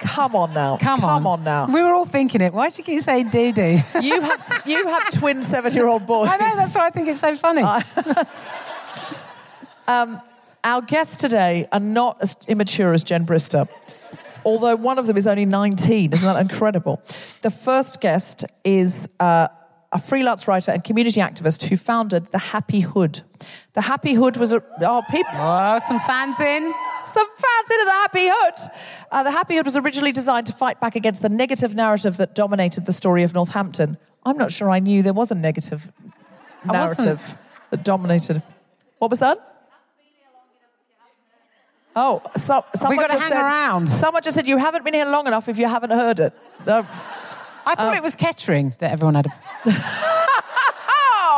Come 0.00 0.34
on 0.34 0.54
now. 0.54 0.78
Come 0.78 1.04
on. 1.04 1.18
Come 1.18 1.26
on 1.26 1.44
now. 1.44 1.66
We 1.66 1.82
were 1.82 1.92
all 1.92 2.06
thinking 2.06 2.40
it. 2.40 2.54
Why 2.54 2.70
do 2.70 2.78
you 2.78 2.84
keep 2.84 3.02
saying 3.02 3.28
do 3.28 3.52
do? 3.52 3.80
You 4.00 4.22
have 4.22 4.62
you 4.64 4.86
have 4.86 5.10
twin 5.12 5.42
seven 5.42 5.74
year 5.74 5.86
old 5.86 6.06
boys. 6.06 6.28
I 6.32 6.38
know. 6.38 6.56
That's 6.56 6.74
why 6.74 6.86
I 6.86 6.90
think 6.90 7.08
it's 7.08 7.20
so 7.20 7.36
funny. 7.36 7.62
Our 10.64 10.82
guests 10.82 11.16
today 11.16 11.68
are 11.70 11.80
not 11.80 12.18
as 12.20 12.36
immature 12.48 12.92
as 12.92 13.04
Jen 13.04 13.24
Brister, 13.24 13.68
although 14.44 14.74
one 14.74 14.98
of 14.98 15.06
them 15.06 15.16
is 15.16 15.26
only 15.26 15.44
19. 15.44 16.12
Isn't 16.12 16.26
that 16.26 16.40
incredible? 16.40 17.00
The 17.42 17.50
first 17.50 18.00
guest 18.00 18.44
is 18.64 19.08
uh, 19.20 19.48
a 19.90 19.98
freelance 19.98 20.46
writer 20.46 20.70
and 20.70 20.84
community 20.84 21.20
activist 21.20 21.62
who 21.64 21.76
founded 21.76 22.26
the 22.26 22.38
Happy 22.38 22.80
Hood. 22.80 23.22
The 23.72 23.80
Happy 23.80 24.12
Hood 24.12 24.36
was 24.36 24.52
a 24.52 24.62
oh 24.82 25.02
people. 25.10 25.32
oh, 25.34 25.78
some 25.86 25.98
fans 26.00 26.38
in. 26.40 26.74
Some 27.04 27.26
fans 27.26 27.70
into 27.70 27.84
the 27.86 27.92
Happy 27.92 28.28
Hood. 28.30 28.54
Uh, 29.10 29.22
the 29.22 29.30
Happy 29.30 29.56
Hood 29.56 29.64
was 29.64 29.76
originally 29.76 30.12
designed 30.12 30.46
to 30.46 30.52
fight 30.52 30.78
back 30.80 30.94
against 30.94 31.22
the 31.22 31.30
negative 31.30 31.74
narrative 31.74 32.18
that 32.18 32.34
dominated 32.34 32.84
the 32.84 32.92
story 32.92 33.22
of 33.22 33.32
Northampton. 33.34 33.96
I'm 34.26 34.36
not 34.36 34.52
sure 34.52 34.68
I 34.68 34.78
knew 34.78 35.02
there 35.02 35.14
was 35.14 35.30
a 35.30 35.34
negative 35.34 35.90
narrative 36.64 37.36
that 37.70 37.82
dominated. 37.82 38.42
What 38.98 39.10
was 39.10 39.20
that? 39.20 39.44
Oh, 41.96 42.22
so, 42.36 42.64
someone 42.74 42.98
gotta 42.98 43.18
hang 43.18 43.32
said, 43.32 43.40
around. 43.40 43.88
Someone 43.88 44.22
just 44.22 44.36
said 44.36 44.46
you 44.46 44.58
haven't 44.58 44.84
been 44.84 44.94
here 44.94 45.06
long 45.06 45.26
enough 45.26 45.48
if 45.48 45.58
you 45.58 45.66
haven't 45.66 45.90
heard 45.90 46.20
it. 46.20 46.32
I 47.70 47.74
thought 47.74 47.94
it 47.94 48.02
was 48.02 48.14
Kettering 48.14 48.74
that 48.78 48.90
everyone 48.92 49.14
had. 49.14 49.26
A... 49.26 49.32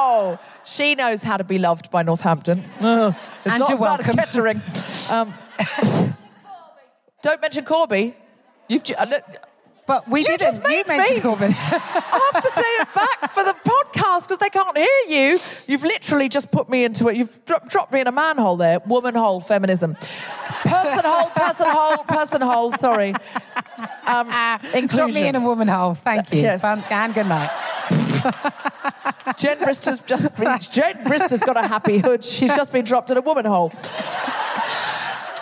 Oh, 0.02 0.38
she 0.64 0.94
knows 0.96 1.22
how 1.22 1.36
to 1.36 1.44
be 1.44 1.58
loved 1.58 1.90
by 1.90 2.02
Northampton. 2.02 2.64
Ugh, 2.80 3.14
it's 3.44 3.54
And 3.54 3.60
not 3.60 3.68
you're 3.70 3.74
as 3.74 3.80
bad 3.80 4.00
as 4.00 4.06
welcome. 4.06 4.16
Kettering. 4.16 4.62
Um, 5.10 6.14
don't 7.22 7.40
mention 7.40 7.64
Corby. 7.64 8.16
You've 8.68 8.82
ju- 8.82 8.94
uh, 8.98 9.06
look, 9.08 9.22
But 9.86 10.08
we 10.08 10.20
You 10.20 10.26
didn't. 10.26 10.40
just 10.40 10.62
you 10.62 10.68
made 10.68 10.88
mentioned 10.88 11.16
me. 11.16 11.30
Corbyn. 11.30 11.54
I 11.54 12.30
have 12.32 12.42
to 12.42 12.50
say 12.50 12.60
it 12.62 12.88
back 12.94 13.30
for 13.32 13.44
the 13.44 13.54
podcast 13.64 14.22
because 14.28 14.38
they 14.38 14.48
can't 14.50 14.76
hear 14.76 14.86
you. 15.08 15.38
You've 15.66 15.82
literally 15.84 16.28
just 16.28 16.50
put 16.50 16.68
me 16.68 16.84
into 16.84 17.08
it. 17.08 17.16
You've 17.16 17.44
dro- 17.44 17.58
dropped 17.68 17.92
me 17.92 18.00
in 18.00 18.06
a 18.06 18.12
manhole 18.12 18.56
there. 18.56 18.80
Woman 18.86 19.14
hole, 19.14 19.40
feminism. 19.40 19.94
Person 20.62 21.04
hole, 21.04 21.30
person 21.30 21.66
hole, 21.68 21.98
person 22.04 22.40
hole. 22.40 22.70
Sorry. 22.72 23.14
Um. 24.06 24.28
Drop 24.88 25.12
me 25.12 25.26
in 25.28 25.34
a 25.36 25.40
woman 25.40 25.68
hole. 25.68 25.94
Thank 25.94 26.32
you. 26.32 26.40
Yes. 26.42 26.62
Fun- 26.62 26.82
And 26.90 27.14
good 27.14 27.26
night. 27.26 27.50
Jen 29.38 29.58
Brister's 29.58 30.00
just 30.00 30.34
been, 30.36 30.58
Jen 30.60 31.04
Brister's 31.04 31.40
got 31.40 31.56
a 31.56 31.66
happy 31.66 31.98
hood. 31.98 32.22
She's 32.24 32.54
just 32.54 32.72
been 32.72 32.84
dropped 32.84 33.10
in 33.10 33.16
a 33.16 33.20
woman 33.22 33.44
hole. 33.46 33.72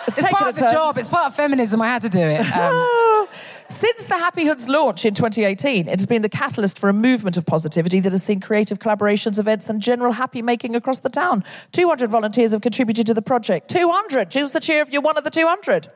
It's 0.07 0.15
taken 0.15 0.29
part 0.31 0.49
of 0.49 0.55
the 0.55 0.61
turn. 0.61 0.73
job. 0.73 0.97
It's 0.97 1.07
part 1.07 1.27
of 1.27 1.35
feminism. 1.35 1.81
I 1.81 1.87
had 1.87 2.01
to 2.03 2.09
do 2.09 2.19
it. 2.19 2.45
Um, 2.55 3.27
Since 3.71 4.05
the 4.05 4.15
Happy 4.17 4.45
Hood's 4.45 4.67
launch 4.67 5.05
in 5.05 5.13
2018, 5.13 5.87
it 5.87 5.99
has 5.99 6.07
been 6.07 6.23
the 6.23 6.29
catalyst 6.29 6.79
for 6.79 6.89
a 6.89 6.93
movement 6.93 7.37
of 7.37 7.45
positivity 7.45 7.99
that 7.99 8.11
has 8.11 8.23
seen 8.23 8.39
creative 8.39 8.79
collaborations, 8.79 9.37
events, 9.37 9.69
and 9.69 9.79
general 9.79 10.11
happy 10.13 10.41
making 10.41 10.75
across 10.75 11.01
the 11.01 11.09
town. 11.09 11.43
200 11.73 12.09
volunteers 12.09 12.51
have 12.51 12.61
contributed 12.61 13.05
to 13.05 13.13
the 13.13 13.21
project. 13.21 13.69
200! 13.69 14.31
Choose 14.31 14.53
the 14.53 14.59
cheer 14.59 14.81
if 14.81 14.89
you're 14.91 15.03
one 15.03 15.19
of 15.19 15.23
the 15.23 15.29
200. 15.29 15.87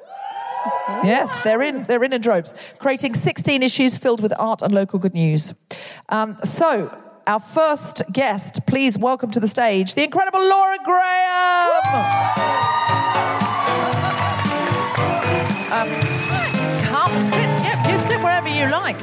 Yes, 1.04 1.30
they're 1.44 1.62
in. 1.62 1.84
They're 1.86 2.04
in 2.04 2.14
in 2.14 2.22
droves, 2.22 2.56
creating 2.80 3.14
16 3.16 3.62
issues 3.62 3.98
filled 3.98 4.22
with 4.22 4.32
art 4.40 4.62
and 4.62 4.74
local 4.74 5.00
good 5.00 5.14
news. 5.14 5.54
Um, 6.10 6.38
so, 6.44 6.96
our 7.28 7.40
first 7.40 8.02
guest, 8.12 8.66
please 8.68 8.98
welcome 8.98 9.32
to 9.32 9.40
the 9.40 9.48
stage 9.48 9.96
the 9.96 10.04
incredible 10.04 10.40
Laura 10.40 10.78
Graham. 10.84 11.72
Um, 15.74 15.90
come 16.84 17.24
sit. 17.24 17.50
Yep, 17.64 17.92
you 17.92 17.98
sit 17.98 18.20
wherever 18.22 18.48
you 18.48 18.70
like. 18.70 18.98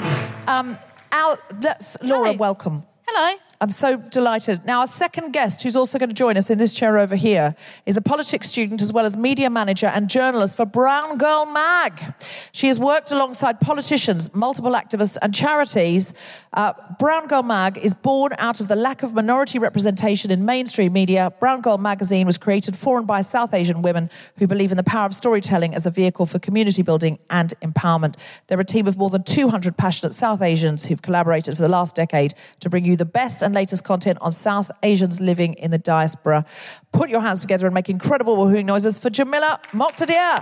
Um, 0.49 0.79
our, 1.13 1.37
let's, 1.63 1.97
Laura, 2.03 2.31
Hi. 2.31 2.37
welcome. 2.37 2.85
Hello. 3.13 3.37
I'm 3.63 3.71
so 3.71 3.97
delighted. 3.99 4.65
Now, 4.65 4.81
our 4.81 4.87
second 4.87 5.33
guest, 5.33 5.63
who's 5.63 5.77
also 5.77 5.99
going 5.99 6.09
to 6.09 6.15
join 6.15 6.39
us 6.39 6.49
in 6.49 6.57
this 6.57 6.73
chair 6.73 6.97
over 6.97 7.15
here, 7.15 7.55
is 7.85 7.95
a 7.99 8.01
politics 8.01 8.49
student 8.49 8.81
as 8.81 8.91
well 8.91 9.05
as 9.05 9.19
media 9.19 9.51
manager 9.51 9.89
and 9.89 10.09
journalist 10.09 10.57
for 10.57 10.65
Brown 10.65 11.19
Girl 11.19 11.45
Mag. 11.45 12.15
She 12.53 12.69
has 12.69 12.79
worked 12.79 13.13
alongside 13.13 13.61
politicians, 13.61 14.35
multiple 14.35 14.73
activists, 14.73 15.19
and 15.21 15.35
charities. 15.35 16.15
Uh, 16.55 16.73
Brown 16.99 17.27
Girl 17.27 17.43
Mag 17.43 17.77
is 17.77 17.93
born 17.93 18.33
out 18.39 18.61
of 18.61 18.69
the 18.69 18.77
lack 18.77 19.03
of 19.03 19.13
minority 19.13 19.59
representation 19.59 20.31
in 20.31 20.47
mainstream 20.47 20.95
media. 20.95 21.31
Brown 21.39 21.61
Girl 21.61 21.77
magazine 21.77 22.27
was 22.27 22.39
created 22.39 22.79
for 22.79 22.97
and 22.97 23.07
by 23.07 23.21
South 23.21 23.53
Asian 23.53 23.83
women 23.83 24.09
who 24.39 24.47
believe 24.47 24.71
in 24.71 24.79
the 24.79 24.83
power 24.83 25.05
of 25.05 25.15
storytelling 25.15 25.75
as 25.75 25.85
a 25.85 25.91
vehicle 25.91 26.25
for 26.25 26.39
community 26.39 26.81
building 26.81 27.19
and 27.29 27.53
empowerment. 27.61 28.15
They're 28.47 28.59
a 28.59 28.65
team 28.65 28.87
of 28.87 28.97
more 28.97 29.11
than 29.11 29.23
200 29.23 29.77
passionate 29.77 30.15
South 30.15 30.41
Asians 30.41 30.87
who've 30.87 31.03
collaborated 31.03 31.57
for 31.57 31.63
the 31.63 31.69
last 31.69 31.95
decade 31.95 32.33
to 32.61 32.71
bring 32.71 32.87
you 32.87 32.97
the 33.01 33.05
best 33.07 33.41
and 33.43 33.55
latest 33.55 33.83
content 33.83 34.19
on 34.21 34.31
South 34.31 34.71
Asians 34.83 35.23
living 35.23 35.55
in 35.55 35.71
the 35.71 35.79
diaspora. 35.79 36.45
Put 36.93 37.09
your 37.09 37.23
hands 37.23 37.41
together 37.41 37.67
and 37.67 37.73
make 37.73 37.89
incredible 37.89 38.37
woohooing 38.37 38.67
noises 38.67 38.99
for 38.99 39.09
Jamilah 39.09 39.59
Moktadir. 39.73 40.37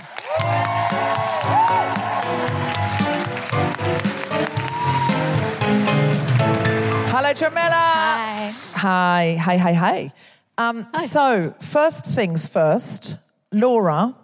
Hello, 7.14 7.32
Jamilah. 7.32 8.50
Hi. 8.74 9.36
Hi, 9.36 9.36
hi, 9.36 9.56
hi, 9.56 9.72
hi. 9.72 10.12
Um, 10.58 10.88
So, 11.06 11.54
first 11.60 12.06
things 12.06 12.48
first, 12.48 13.18
Laura, 13.52 14.16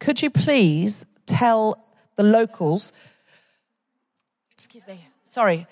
could 0.00 0.20
you 0.20 0.28
please 0.28 1.06
tell 1.24 1.82
the 2.16 2.24
locals? 2.24 2.92
Excuse 4.52 4.86
me. 4.86 5.00
Sorry. 5.24 5.66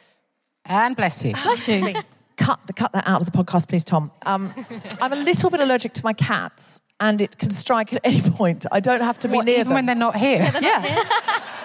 And 0.69 0.95
bless 0.97 1.25
you. 1.25 1.33
Bless 1.33 1.67
you. 1.69 1.95
cut, 2.37 2.61
the, 2.67 2.73
cut 2.73 2.93
that 2.93 3.07
out 3.07 3.21
of 3.23 3.31
the 3.31 3.37
podcast, 3.37 3.69
please, 3.69 3.85
Tom. 3.85 4.11
Um, 4.27 4.53
I'm 5.01 5.13
a 5.13 5.17
little 5.17 5.51
bit 5.51 5.61
allergic 5.61 5.93
to 5.95 6.05
my 6.05 6.13
cats, 6.13 6.81
and 7.01 7.21
it 7.21 7.39
can 7.39 7.51
strike 7.51 7.93
at 7.95 8.01
any 8.05 8.21
point. 8.23 8.67
I 8.71 8.81
don't 8.81 9.01
have 9.01 9.19
to 9.21 9.29
be 9.29 9.37
What, 9.37 9.47
near 9.47 9.55
even 9.57 9.69
them. 9.69 9.75
when 9.75 9.87
they're 9.87 9.95
not 9.95 10.15
here? 10.17 10.51
yeah. 10.61 11.05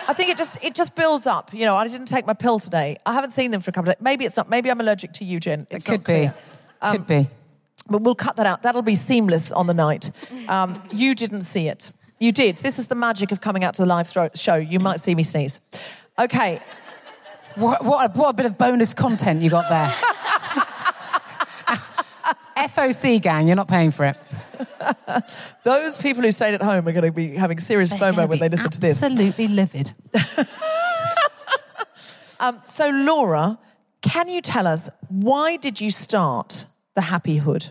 I 0.06 0.14
think 0.14 0.30
it 0.30 0.38
just 0.38 0.62
it 0.64 0.76
just 0.76 0.96
builds 0.96 1.26
up. 1.28 1.54
You 1.54 1.66
know, 1.66 1.76
I 1.76 1.88
didn't 1.88 2.08
take 2.08 2.26
my 2.28 2.34
pill 2.34 2.60
today. 2.60 2.98
I 3.06 3.14
haven't 3.14 3.32
seen 3.32 3.52
them 3.52 3.62
for 3.62 3.70
a 3.70 3.74
couple 3.74 3.90
of 3.92 3.98
days. 3.98 4.04
Maybe 4.04 4.26
it's 4.26 4.36
not. 4.36 4.50
Maybe 4.50 4.70
I'm 4.70 4.80
allergic 4.82 5.14
to 5.14 5.26
Eugen. 5.26 5.66
It's 5.70 5.86
It 5.86 5.90
could 5.90 6.02
be. 6.02 6.04
clear. 6.04 6.34
could 6.92 7.08
be. 7.08 7.30
But 7.90 8.02
we'll 8.02 8.16
cut 8.16 8.36
that 8.38 8.46
out. 8.46 8.62
That'll 8.64 8.82
be 8.82 8.96
seamless 8.96 9.52
on 9.52 9.68
the 9.68 9.74
night. 9.74 10.12
Um, 10.48 10.82
you 10.94 11.16
didn't 11.16 11.42
see 11.42 11.68
it. 11.68 11.92
You 12.20 12.32
did. 12.32 12.58
This 12.60 12.80
is 12.80 12.88
the 12.88 12.96
magic 12.96 13.32
of 13.34 13.42
coming 13.42 13.64
out 13.64 13.74
to 13.76 13.82
the 13.82 13.86
live 13.88 14.10
show. 14.36 14.56
You 14.56 14.80
might 14.80 15.00
see 15.02 15.16
me 15.16 15.24
sneeze. 15.24 15.60
Okay. 16.18 16.62
What, 17.56 17.86
what, 17.86 18.10
a, 18.10 18.18
what 18.18 18.30
a 18.30 18.34
bit 18.34 18.46
of 18.46 18.58
bonus 18.58 18.94
content 18.94 19.42
you 19.42 19.50
got 19.50 19.70
there. 19.70 19.90
FOC 22.68 23.22
gang, 23.22 23.48
you're 23.48 23.56
not 23.56 23.68
paying 23.68 23.92
for 23.92 24.06
it. 24.06 24.18
Those 25.64 25.98
people 25.98 26.24
who 26.24 26.32
stayed 26.32 26.54
at 26.54 26.62
home 26.62 26.88
are 26.88 26.92
going 26.92 27.04
to 27.04 27.12
be 27.12 27.36
having 27.36 27.60
serious 27.60 27.94
FOMO 27.94 28.28
when 28.28 28.40
they 28.40 28.50
listen 28.50 28.72
to 28.72 28.80
this. 28.80 29.04
Absolutely 29.04 29.48
livid. 29.48 29.94
Um, 32.44 32.60
so, 32.66 32.90
Laura, 32.90 33.58
can 34.02 34.28
you 34.28 34.42
tell 34.42 34.68
us 34.68 34.90
why 35.08 35.56
did 35.56 35.80
you 35.80 35.90
start 35.90 36.66
the 36.94 37.00
Happy 37.00 37.38
Hood? 37.38 37.68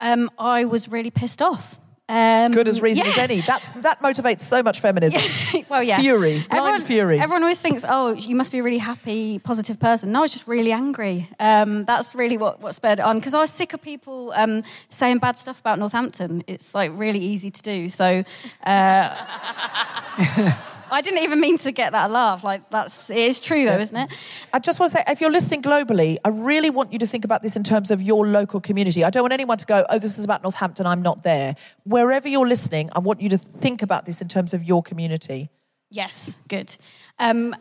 Um, 0.00 0.30
I 0.38 0.64
was 0.64 0.88
really 0.88 1.10
pissed 1.10 1.42
off. 1.42 1.78
Um, 2.10 2.50
Good 2.50 2.66
as 2.66 2.82
reason 2.82 3.06
as 3.06 3.16
any. 3.16 3.40
That's 3.40 3.70
that 3.82 4.00
motivates 4.00 4.40
so 4.40 4.64
much 4.64 4.80
feminism. 4.80 5.22
well, 5.68 5.80
yeah. 5.80 6.00
Fury, 6.00 6.44
everyone, 6.50 6.80
fury. 6.82 7.20
Everyone 7.20 7.44
always 7.44 7.60
thinks, 7.60 7.84
oh, 7.88 8.14
you 8.14 8.34
must 8.34 8.50
be 8.50 8.58
a 8.58 8.64
really 8.64 8.78
happy, 8.78 9.38
positive 9.38 9.78
person. 9.78 10.10
No, 10.10 10.18
I 10.18 10.22
was 10.22 10.32
just 10.32 10.48
really 10.48 10.72
angry. 10.72 11.28
Um, 11.38 11.84
that's 11.84 12.16
really 12.16 12.36
what, 12.36 12.60
what 12.60 12.74
spurred 12.74 12.98
it 12.98 13.02
on. 13.02 13.18
Because 13.18 13.32
I 13.32 13.38
was 13.38 13.50
sick 13.50 13.74
of 13.74 13.80
people 13.80 14.32
um, 14.34 14.62
saying 14.88 15.18
bad 15.18 15.38
stuff 15.38 15.60
about 15.60 15.78
Northampton. 15.78 16.42
It's 16.48 16.74
like 16.74 16.90
really 16.94 17.20
easy 17.20 17.52
to 17.52 17.62
do. 17.62 17.88
So 17.88 18.24
uh, 18.64 20.52
I 20.90 21.00
didn't 21.00 21.22
even 21.22 21.40
mean 21.40 21.58
to 21.58 21.72
get 21.72 21.92
that 21.92 22.10
laugh. 22.10 22.42
Like 22.44 22.68
that's 22.70 23.10
it 23.10 23.18
is 23.18 23.40
true 23.40 23.64
though, 23.64 23.78
isn't 23.78 23.96
it? 23.96 24.10
I 24.52 24.58
just 24.58 24.78
want 24.78 24.92
to 24.92 24.98
say, 24.98 25.04
if 25.08 25.20
you're 25.20 25.30
listening 25.30 25.62
globally, 25.62 26.18
I 26.24 26.28
really 26.28 26.70
want 26.70 26.92
you 26.92 26.98
to 26.98 27.06
think 27.06 27.24
about 27.24 27.42
this 27.42 27.56
in 27.56 27.62
terms 27.62 27.90
of 27.90 28.02
your 28.02 28.26
local 28.26 28.60
community. 28.60 29.04
I 29.04 29.10
don't 29.10 29.22
want 29.22 29.32
anyone 29.32 29.58
to 29.58 29.66
go, 29.66 29.84
oh, 29.88 29.98
this 29.98 30.18
is 30.18 30.24
about 30.24 30.42
Northampton, 30.42 30.86
I'm 30.86 31.02
not 31.02 31.22
there. 31.22 31.56
Wherever 31.84 32.28
you're 32.28 32.48
listening, 32.48 32.90
I 32.94 32.98
want 32.98 33.20
you 33.20 33.28
to 33.30 33.38
think 33.38 33.82
about 33.82 34.06
this 34.06 34.20
in 34.20 34.28
terms 34.28 34.54
of 34.54 34.64
your 34.64 34.82
community. 34.82 35.50
Yes, 35.90 36.40
good. 36.48 36.76
Um, 37.18 37.54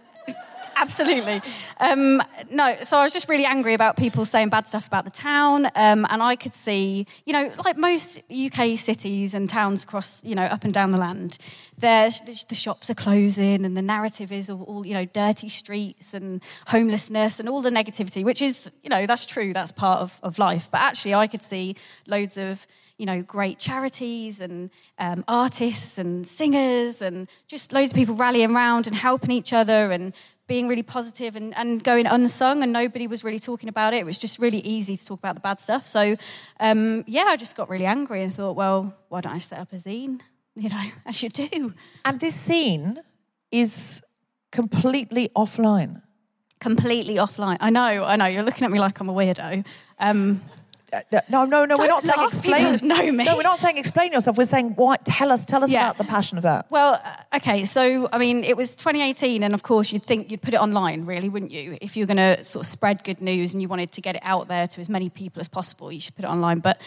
absolutely. 0.79 1.41
Um, 1.79 2.21
no, 2.49 2.75
so 2.83 2.97
I 2.97 3.03
was 3.03 3.13
just 3.13 3.29
really 3.29 3.45
angry 3.45 3.73
about 3.73 3.97
people 3.97 4.25
saying 4.25 4.49
bad 4.49 4.65
stuff 4.65 4.87
about 4.87 5.05
the 5.05 5.11
town, 5.11 5.65
um, 5.75 6.05
and 6.09 6.23
I 6.23 6.35
could 6.35 6.53
see, 6.53 7.05
you 7.25 7.33
know, 7.33 7.51
like 7.63 7.77
most 7.77 8.21
UK 8.31 8.77
cities 8.77 9.33
and 9.33 9.49
towns 9.49 9.83
across, 9.83 10.23
you 10.23 10.35
know, 10.35 10.43
up 10.43 10.63
and 10.63 10.73
down 10.73 10.91
the 10.91 10.97
land, 10.97 11.37
the 11.77 12.11
shops 12.51 12.89
are 12.89 12.95
closing, 12.95 13.65
and 13.65 13.75
the 13.75 13.81
narrative 13.81 14.31
is 14.31 14.49
all, 14.49 14.63
all, 14.63 14.85
you 14.85 14.93
know, 14.93 15.05
dirty 15.05 15.49
streets 15.49 16.13
and 16.13 16.41
homelessness 16.67 17.39
and 17.39 17.47
all 17.47 17.61
the 17.61 17.69
negativity, 17.69 18.23
which 18.23 18.41
is, 18.41 18.71
you 18.83 18.89
know, 18.89 19.05
that's 19.05 19.25
true. 19.25 19.53
That's 19.53 19.71
part 19.71 19.99
of, 19.99 20.19
of 20.23 20.39
life. 20.39 20.69
But 20.71 20.81
actually, 20.81 21.13
I 21.13 21.27
could 21.27 21.41
see 21.41 21.75
loads 22.07 22.37
of 22.37 22.65
you 22.97 23.05
know, 23.05 23.21
great 23.21 23.57
charities 23.57 24.41
and 24.41 24.69
um, 24.97 25.23
artists 25.25 25.97
and 25.97 26.27
singers 26.27 27.01
and 27.01 27.29
just 27.47 27.71
loads 27.71 27.93
of 27.93 27.95
people 27.95 28.13
rallying 28.13 28.53
around 28.53 28.87
and 28.87 28.95
helping 28.95 29.31
each 29.31 29.53
other 29.53 29.89
and 29.93 30.13
being 30.49 30.67
really 30.67 30.83
positive 30.83 31.37
and, 31.37 31.55
and 31.55 31.81
going 31.81 32.07
unsung 32.07 32.63
and 32.63 32.73
nobody 32.73 33.07
was 33.07 33.23
really 33.23 33.39
talking 33.39 33.69
about 33.69 33.93
it. 33.93 33.97
It 33.97 34.05
was 34.05 34.17
just 34.17 34.39
really 34.39 34.59
easy 34.59 34.97
to 34.97 35.05
talk 35.05 35.19
about 35.19 35.35
the 35.35 35.41
bad 35.41 35.59
stuff. 35.61 35.87
So, 35.87 36.17
um, 36.59 37.05
yeah, 37.07 37.25
I 37.27 37.37
just 37.37 37.55
got 37.55 37.69
really 37.69 37.85
angry 37.85 38.23
and 38.23 38.33
thought, 38.33 38.57
well, 38.57 38.93
why 39.07 39.21
don't 39.21 39.33
I 39.33 39.37
set 39.37 39.59
up 39.59 39.71
a 39.71 39.77
zine? 39.77 40.19
You 40.55 40.67
know, 40.67 40.83
I 41.05 41.11
should 41.11 41.31
do. 41.31 41.73
And 42.03 42.19
this 42.19 42.49
zine 42.49 42.97
is 43.49 44.01
completely 44.51 45.29
offline. 45.33 46.01
Completely 46.59 47.15
offline. 47.15 47.55
I 47.61 47.69
know, 47.69 48.03
I 48.03 48.17
know. 48.17 48.25
You're 48.25 48.43
looking 48.43 48.65
at 48.65 48.71
me 48.71 48.77
like 48.77 48.99
I'm 48.99 49.07
a 49.07 49.13
weirdo. 49.13 49.63
Um, 49.99 50.41
No, 51.29 51.45
no, 51.45 51.65
no. 51.65 51.75
we're 51.77 51.87
Don't 51.87 52.01
saying 52.01 52.27
explain. 52.27 52.79
know 52.87 53.11
me. 53.11 53.23
No, 53.23 53.35
we're 53.35 53.43
not 53.43 53.59
saying 53.59 53.77
explain 53.77 54.11
yourself. 54.11 54.37
We're 54.37 54.45
saying 54.45 54.73
why. 54.75 54.97
Tell 55.03 55.31
us. 55.31 55.45
Tell 55.45 55.63
us 55.63 55.69
Yeah. 55.71 55.85
about 55.85 55.97
the 55.97 56.03
passion 56.05 56.37
of 56.37 56.43
that. 56.43 56.65
Well, 56.69 57.01
uh, 57.03 57.37
okay, 57.37 57.65
so 57.65 58.09
I 58.11 58.17
mean, 58.17 58.43
it 58.43 58.57
was 58.57 58.75
2018, 58.75 59.43
and 59.43 59.53
of 59.53 59.63
course, 59.63 59.91
you'd 59.93 60.03
think 60.03 60.31
you'd 60.31 60.41
put 60.41 60.53
it 60.53 60.59
online, 60.59 61.05
really, 61.05 61.29
wouldn't 61.29 61.51
you? 61.51 61.77
If 61.81 61.95
you're 61.97 62.07
going 62.07 62.17
to 62.17 62.43
sort 62.43 62.65
of 62.65 62.69
spread 62.71 63.03
good 63.03 63.21
news 63.21 63.53
and 63.53 63.61
you 63.61 63.67
wanted 63.67 63.91
to 63.93 64.01
get 64.01 64.15
it 64.15 64.21
out 64.25 64.47
there 64.47 64.67
to 64.67 64.81
as 64.81 64.89
many 64.89 65.09
people 65.09 65.39
as 65.39 65.47
possible, 65.47 65.91
you 65.91 65.99
should 65.99 66.15
put 66.15 66.25
it 66.25 66.29
online. 66.29 66.59
But 66.59 66.81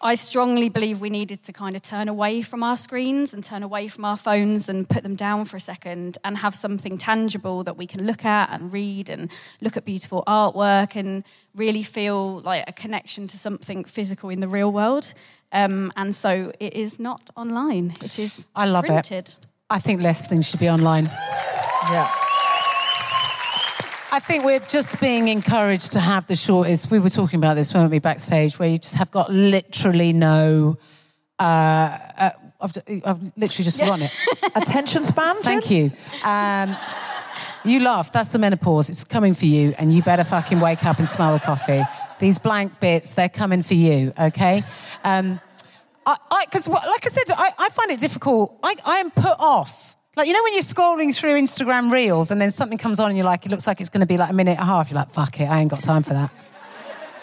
I 0.00 0.14
strongly 0.14 0.68
believe 0.68 1.00
we 1.00 1.10
needed 1.10 1.42
to 1.44 1.52
kind 1.52 1.74
of 1.74 1.82
turn 1.82 2.08
away 2.08 2.42
from 2.42 2.62
our 2.62 2.76
screens 2.76 3.34
and 3.34 3.42
turn 3.42 3.64
away 3.64 3.88
from 3.88 4.04
our 4.04 4.16
phones 4.16 4.68
and 4.68 4.88
put 4.88 5.02
them 5.02 5.16
down 5.16 5.44
for 5.44 5.56
a 5.56 5.60
second 5.60 6.18
and 6.24 6.38
have 6.38 6.54
something 6.54 6.98
tangible 6.98 7.64
that 7.64 7.76
we 7.76 7.86
can 7.86 8.06
look 8.06 8.24
at 8.24 8.50
and 8.52 8.72
read 8.72 9.10
and 9.10 9.30
look 9.60 9.76
at 9.76 9.84
beautiful 9.84 10.22
artwork 10.28 10.94
and 10.94 11.24
really 11.56 11.82
feel 11.82 12.40
like 12.40 12.62
a 12.68 12.72
connection 12.72 13.26
to 13.26 13.38
something 13.38 13.82
physical 13.82 14.30
in 14.30 14.38
the 14.38 14.48
real 14.48 14.70
world. 14.70 15.12
Um, 15.50 15.92
and 15.96 16.14
so 16.14 16.52
it 16.60 16.74
is 16.74 17.00
not 17.00 17.30
online. 17.36 17.94
It 18.02 18.20
is 18.20 18.46
I 18.54 18.66
love 18.66 18.84
printed. 18.84 19.28
it. 19.28 19.46
I 19.68 19.80
think 19.80 20.00
less 20.00 20.28
things 20.28 20.48
should 20.48 20.60
be 20.60 20.68
online. 20.68 21.06
Yeah. 21.90 22.27
I 24.10 24.20
think 24.20 24.44
we're 24.44 24.60
just 24.60 25.00
being 25.00 25.28
encouraged 25.28 25.92
to 25.92 26.00
have 26.00 26.26
the 26.26 26.36
shortest. 26.36 26.90
We 26.90 26.98
were 26.98 27.10
talking 27.10 27.38
about 27.38 27.54
this, 27.54 27.74
weren't 27.74 27.90
we, 27.90 27.98
backstage, 27.98 28.58
where 28.58 28.68
you 28.68 28.78
just 28.78 28.94
have 28.94 29.10
got 29.10 29.30
literally 29.30 30.14
no. 30.14 30.78
Uh, 31.38 31.42
uh, 32.16 32.30
I've, 32.58 32.72
I've 33.04 33.22
literally 33.36 33.64
just 33.64 33.78
forgotten 33.78 34.06
it. 34.06 34.18
Attention 34.56 35.04
span. 35.04 35.36
Thank 35.42 35.70
you. 35.70 35.92
Um, 36.24 36.74
you 37.64 37.80
laugh. 37.80 38.10
That's 38.10 38.32
the 38.32 38.38
menopause. 38.38 38.88
It's 38.88 39.04
coming 39.04 39.34
for 39.34 39.44
you, 39.44 39.74
and 39.78 39.92
you 39.92 40.02
better 40.02 40.24
fucking 40.24 40.58
wake 40.58 40.86
up 40.86 40.98
and 40.98 41.08
smell 41.08 41.34
the 41.34 41.40
coffee. 41.40 41.82
These 42.18 42.38
blank 42.38 42.80
bits, 42.80 43.12
they're 43.12 43.28
coming 43.28 43.62
for 43.62 43.74
you. 43.74 44.14
Okay. 44.18 44.64
Um, 45.04 45.38
I, 46.06 46.46
because 46.46 46.66
like 46.66 47.06
I 47.06 47.08
said, 47.10 47.34
I, 47.36 47.52
I 47.58 47.68
find 47.68 47.90
it 47.90 48.00
difficult. 48.00 48.58
I, 48.62 48.74
I 48.86 48.96
am 48.98 49.10
put 49.10 49.36
off. 49.38 49.97
Like 50.18 50.26
you 50.26 50.32
know 50.34 50.42
when 50.42 50.52
you're 50.52 50.62
scrolling 50.62 51.14
through 51.14 51.34
Instagram 51.40 51.92
Reels 51.92 52.30
and 52.32 52.40
then 52.40 52.50
something 52.50 52.76
comes 52.76 52.98
on 52.98 53.08
and 53.08 53.16
you're 53.16 53.24
like, 53.24 53.46
it 53.46 53.50
looks 53.50 53.66
like 53.68 53.80
it's 53.80 53.88
going 53.88 54.00
to 54.00 54.06
be 54.06 54.16
like 54.18 54.30
a 54.30 54.32
minute 54.34 54.58
and 54.58 54.60
a 54.60 54.64
half. 54.64 54.90
You're 54.90 54.98
like, 54.98 55.12
fuck 55.12 55.38
it, 55.40 55.44
I 55.44 55.60
ain't 55.60 55.70
got 55.70 55.82
time 55.82 56.02
for 56.02 56.12
that. 56.14 56.32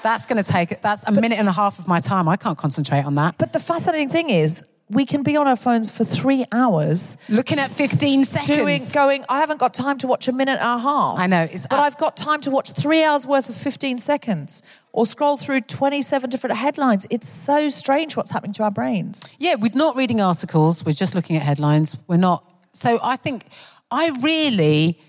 That's 0.02 0.26
going 0.26 0.42
to 0.42 0.50
take 0.50 0.82
that's 0.82 1.04
a 1.06 1.12
minute 1.12 1.38
and 1.38 1.50
a 1.50 1.52
half 1.52 1.78
of 1.78 1.88
my 1.88 2.00
time. 2.00 2.30
I 2.30 2.38
can't 2.38 2.58
concentrate 2.58 3.04
on 3.06 3.16
that. 3.16 3.38
But 3.38 3.52
the 3.54 3.60
fascinating 3.60 4.10
thing 4.10 4.30
is, 4.30 4.64
we 4.90 5.06
can 5.06 5.24
be 5.24 5.36
on 5.36 5.48
our 5.48 5.56
phones 5.56 5.90
for 5.90 6.04
three 6.04 6.46
hours, 6.52 7.18
Looking 7.28 7.58
at 7.58 7.72
15 7.72 8.24
seconds. 8.24 8.48
doing, 8.60 8.82
going. 8.94 9.26
I 9.28 9.40
haven't 9.40 9.60
got 9.60 9.74
time 9.74 9.98
to 9.98 10.08
watch 10.08 10.28
a 10.28 10.32
minute 10.32 10.60
and 10.62 10.70
a 10.70 10.78
half. 10.78 11.18
I 11.18 11.26
know, 11.26 11.48
it's 11.52 11.66
but 11.68 11.80
up- 11.80 11.86
I've 11.86 11.98
got 11.98 12.16
time 12.16 12.40
to 12.42 12.52
watch 12.52 12.72
three 12.74 13.04
hours 13.04 13.26
worth 13.26 13.50
of 13.50 13.56
fifteen 13.56 13.98
seconds, 13.98 14.62
or 14.94 15.06
scroll 15.08 15.38
through 15.38 15.62
twenty-seven 15.62 16.30
different 16.30 16.56
headlines. 16.56 17.08
It's 17.10 17.28
so 17.28 17.70
strange 17.70 18.16
what's 18.16 18.30
happening 18.32 18.54
to 18.54 18.64
our 18.64 18.72
brains. 18.72 19.24
Yeah, 19.40 19.56
we're 19.56 19.74
not 19.74 19.96
reading 19.96 20.22
articles. 20.22 20.86
We're 20.86 20.92
just 20.94 21.16
looking 21.16 21.36
at 21.36 21.42
headlines. 21.42 21.98
We're 22.08 22.18
not. 22.18 22.44
So 22.76 23.00
I 23.02 23.16
think 23.16 23.46
I 23.90 24.10
really, 24.22 25.00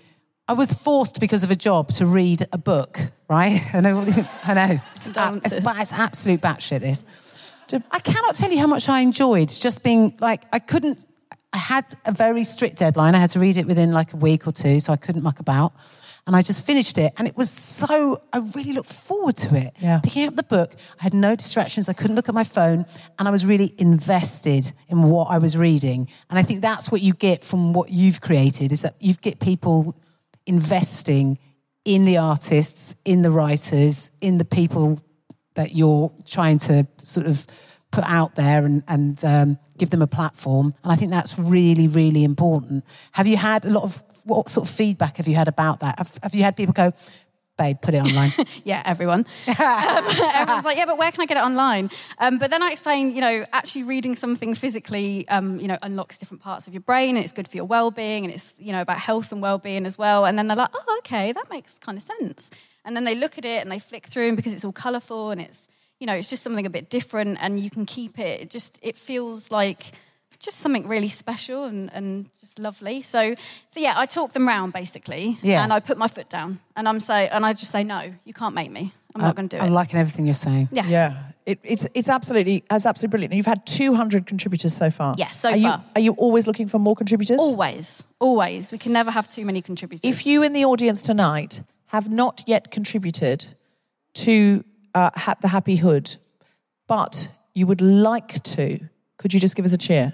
I 0.47 0.53
was 0.53 0.73
forced 0.73 1.19
because 1.19 1.43
of 1.43 1.51
a 1.51 1.55
job 1.55 1.89
to 1.93 2.05
read 2.05 2.47
a 2.51 2.57
book. 2.57 2.99
Right? 3.29 3.61
I 3.73 3.81
know. 3.81 4.05
I 4.45 4.53
know. 4.53 4.79
It's, 4.93 5.09
Don't. 5.09 5.45
it's, 5.45 5.55
it's 5.55 5.93
absolute 5.93 6.41
batshit. 6.41 6.79
This. 6.79 7.03
I 7.91 7.99
cannot 7.99 8.35
tell 8.35 8.51
you 8.51 8.59
how 8.59 8.67
much 8.67 8.87
I 8.87 9.01
enjoyed 9.01 9.49
just 9.49 9.83
being 9.83 10.17
like 10.21 10.43
I 10.53 10.59
couldn't. 10.59 11.05
I 11.51 11.57
had 11.57 11.93
a 12.05 12.11
very 12.11 12.43
strict 12.43 12.77
deadline. 12.77 13.15
I 13.15 13.19
had 13.19 13.31
to 13.31 13.39
read 13.39 13.57
it 13.57 13.65
within 13.65 13.91
like 13.91 14.13
a 14.13 14.17
week 14.17 14.47
or 14.47 14.51
two, 14.51 14.79
so 14.79 14.93
I 14.93 14.97
couldn't 14.97 15.23
muck 15.23 15.39
about. 15.39 15.73
And 16.27 16.35
I 16.35 16.41
just 16.41 16.65
finished 16.65 16.97
it, 16.97 17.13
and 17.17 17.27
it 17.27 17.37
was 17.37 17.49
so. 17.49 18.21
I 18.33 18.39
really 18.53 18.73
looked 18.73 18.93
forward 18.93 19.37
to 19.37 19.55
it. 19.55 19.75
Yeah. 19.79 20.01
Picking 20.03 20.27
up 20.27 20.35
the 20.35 20.43
book, 20.43 20.75
I 20.99 21.03
had 21.03 21.13
no 21.13 21.37
distractions. 21.37 21.87
I 21.87 21.93
couldn't 21.93 22.17
look 22.17 22.27
at 22.27 22.35
my 22.35 22.43
phone, 22.43 22.85
and 23.17 23.27
I 23.27 23.31
was 23.31 23.45
really 23.45 23.73
invested 23.77 24.73
in 24.89 25.03
what 25.03 25.29
I 25.31 25.37
was 25.37 25.57
reading. 25.57 26.09
And 26.29 26.37
I 26.37 26.43
think 26.43 26.61
that's 26.61 26.91
what 26.91 27.01
you 27.01 27.13
get 27.13 27.45
from 27.45 27.71
what 27.71 27.89
you've 27.89 28.19
created 28.19 28.73
is 28.73 28.81
that 28.81 28.95
you 28.99 29.13
get 29.13 29.39
people 29.39 29.95
investing 30.45 31.39
in 31.85 32.03
the 32.03 32.17
artists, 32.17 32.95
in 33.05 33.21
the 33.21 33.31
writers, 33.31 34.11
in 34.19 34.37
the 34.37 34.45
people 34.45 34.99
that 35.55 35.73
you're 35.73 36.11
trying 36.25 36.59
to 36.59 36.85
sort 36.97 37.25
of 37.25 37.47
put 37.91 38.03
out 38.03 38.35
there 38.35 38.65
and, 38.65 38.83
and 38.87 39.23
um, 39.23 39.57
give 39.77 39.89
them 39.89 40.01
a 40.01 40.07
platform. 40.07 40.73
And 40.83 40.91
I 40.91 40.95
think 40.95 41.09
that's 41.09 41.39
really, 41.39 41.87
really 41.87 42.23
important. 42.23 42.83
Have 43.13 43.27
you 43.27 43.37
had 43.37 43.65
a 43.65 43.69
lot 43.69 43.83
of, 43.83 44.03
what 44.27 44.49
sort 44.49 44.67
of 44.67 44.75
feedback 44.75 45.17
have 45.17 45.27
you 45.27 45.35
had 45.35 45.47
about 45.47 45.79
that? 45.79 45.97
Have, 45.97 46.19
have 46.23 46.35
you 46.35 46.43
had 46.43 46.55
people 46.55 46.73
go, 46.73 46.93
babe, 47.57 47.77
put 47.81 47.93
it 47.93 47.99
online? 47.99 48.31
yeah, 48.63 48.83
everyone. 48.85 49.25
um, 49.47 49.55
everyone's 49.57 50.65
like, 50.65 50.77
yeah, 50.77 50.85
but 50.85 50.97
where 50.97 51.11
can 51.11 51.21
I 51.21 51.25
get 51.25 51.37
it 51.37 51.43
online? 51.43 51.89
Um, 52.19 52.37
but 52.37 52.49
then 52.49 52.61
I 52.61 52.69
explain, 52.69 53.15
you 53.15 53.21
know, 53.21 53.43
actually 53.51 53.83
reading 53.83 54.15
something 54.15 54.53
physically, 54.53 55.27
um, 55.29 55.59
you 55.59 55.67
know, 55.67 55.77
unlocks 55.81 56.17
different 56.17 56.43
parts 56.43 56.67
of 56.67 56.73
your 56.73 56.81
brain, 56.81 57.15
and 57.15 57.23
it's 57.23 57.33
good 57.33 57.47
for 57.47 57.57
your 57.57 57.65
well-being, 57.65 58.25
and 58.25 58.33
it's, 58.33 58.59
you 58.59 58.71
know, 58.71 58.81
about 58.81 58.99
health 58.99 59.31
and 59.31 59.41
well-being 59.41 59.85
as 59.85 59.97
well. 59.97 60.25
And 60.25 60.37
then 60.37 60.47
they're 60.47 60.57
like, 60.57 60.71
oh, 60.73 60.95
okay, 60.99 61.31
that 61.31 61.49
makes 61.49 61.79
kind 61.79 61.97
of 61.97 62.03
sense. 62.03 62.51
and 62.85 62.95
then 62.95 63.03
they 63.03 63.15
look 63.15 63.37
at 63.37 63.45
it 63.45 63.61
and 63.61 63.71
they 63.71 63.79
flick 63.79 64.05
through, 64.05 64.27
and 64.27 64.37
because 64.37 64.53
it's 64.53 64.63
all 64.63 64.71
colourful 64.71 65.31
and 65.31 65.41
it's 65.41 65.67
you 65.99 66.05
know 66.05 66.13
it's 66.13 66.29
just 66.29 66.43
something 66.43 66.65
a 66.65 66.69
bit 66.69 66.89
different, 66.89 67.37
and 67.41 67.59
you 67.59 67.69
can 67.69 67.85
keep 67.85 68.19
it. 68.19 68.41
It 68.41 68.49
just 68.49 68.79
it 68.81 68.97
feels 68.97 69.51
like 69.51 69.93
just 70.39 70.59
something 70.59 70.87
really 70.87 71.09
special 71.09 71.63
and, 71.65 71.91
and 71.93 72.29
just 72.39 72.59
lovely. 72.59 73.01
So 73.01 73.35
so 73.69 73.79
yeah, 73.79 73.93
I 73.97 74.05
talk 74.05 74.33
them 74.33 74.47
round 74.47 74.73
basically, 74.73 75.37
Yeah. 75.41 75.63
and 75.63 75.71
I 75.73 75.79
put 75.79 75.97
my 75.97 76.07
foot 76.07 76.29
down, 76.29 76.59
and 76.75 76.87
I'm 76.87 76.99
say 76.99 77.27
and 77.29 77.45
I 77.45 77.53
just 77.53 77.71
say 77.71 77.83
no, 77.83 78.13
you 78.25 78.33
can't 78.33 78.53
make 78.55 78.71
me. 78.71 78.91
I'm 79.15 79.21
not 79.21 79.35
going 79.35 79.49
to 79.49 79.57
do 79.57 79.63
it. 79.63 79.65
I'm 79.65 79.73
liking 79.73 79.99
everything 79.99 80.27
you're 80.27 80.33
saying. 80.33 80.69
Yeah. 80.71 80.85
Yeah. 80.87 81.23
It, 81.47 81.59
it's 81.63 81.87
it's 81.95 82.09
absolutely 82.09 82.63
it's 82.69 82.85
absolutely 82.85 83.11
brilliant. 83.11 83.31
And 83.33 83.37
you've 83.37 83.45
had 83.47 83.65
200 83.65 84.27
contributors 84.27 84.75
so 84.75 84.91
far. 84.91 85.15
Yes, 85.17 85.39
so 85.39 85.49
are 85.49 85.55
You, 85.55 85.67
far. 85.69 85.83
are 85.95 86.01
you 86.01 86.11
always 86.13 86.45
looking 86.45 86.67
for 86.67 86.77
more 86.77 86.95
contributors? 86.95 87.39
Always, 87.39 88.05
always. 88.19 88.71
We 88.71 88.77
can 88.77 88.91
never 88.91 89.09
have 89.11 89.27
too 89.29 89.45
many 89.45 89.61
contributors. 89.61 90.01
If 90.03 90.25
you 90.25 90.43
in 90.43 90.53
the 90.53 90.65
audience 90.65 91.01
tonight 91.01 91.61
have 91.87 92.09
not 92.11 92.43
yet 92.45 92.69
contributed 92.69 93.45
to 94.15 94.63
uh, 94.93 95.09
the 95.41 95.47
Happy 95.47 95.77
Hood, 95.77 96.17
but 96.85 97.29
you 97.53 97.65
would 97.65 97.81
like 97.81 98.43
to, 98.43 98.79
could 99.17 99.33
you 99.33 99.39
just 99.39 99.55
give 99.55 99.65
us 99.65 99.73
a 99.73 99.77
cheer? 99.77 100.13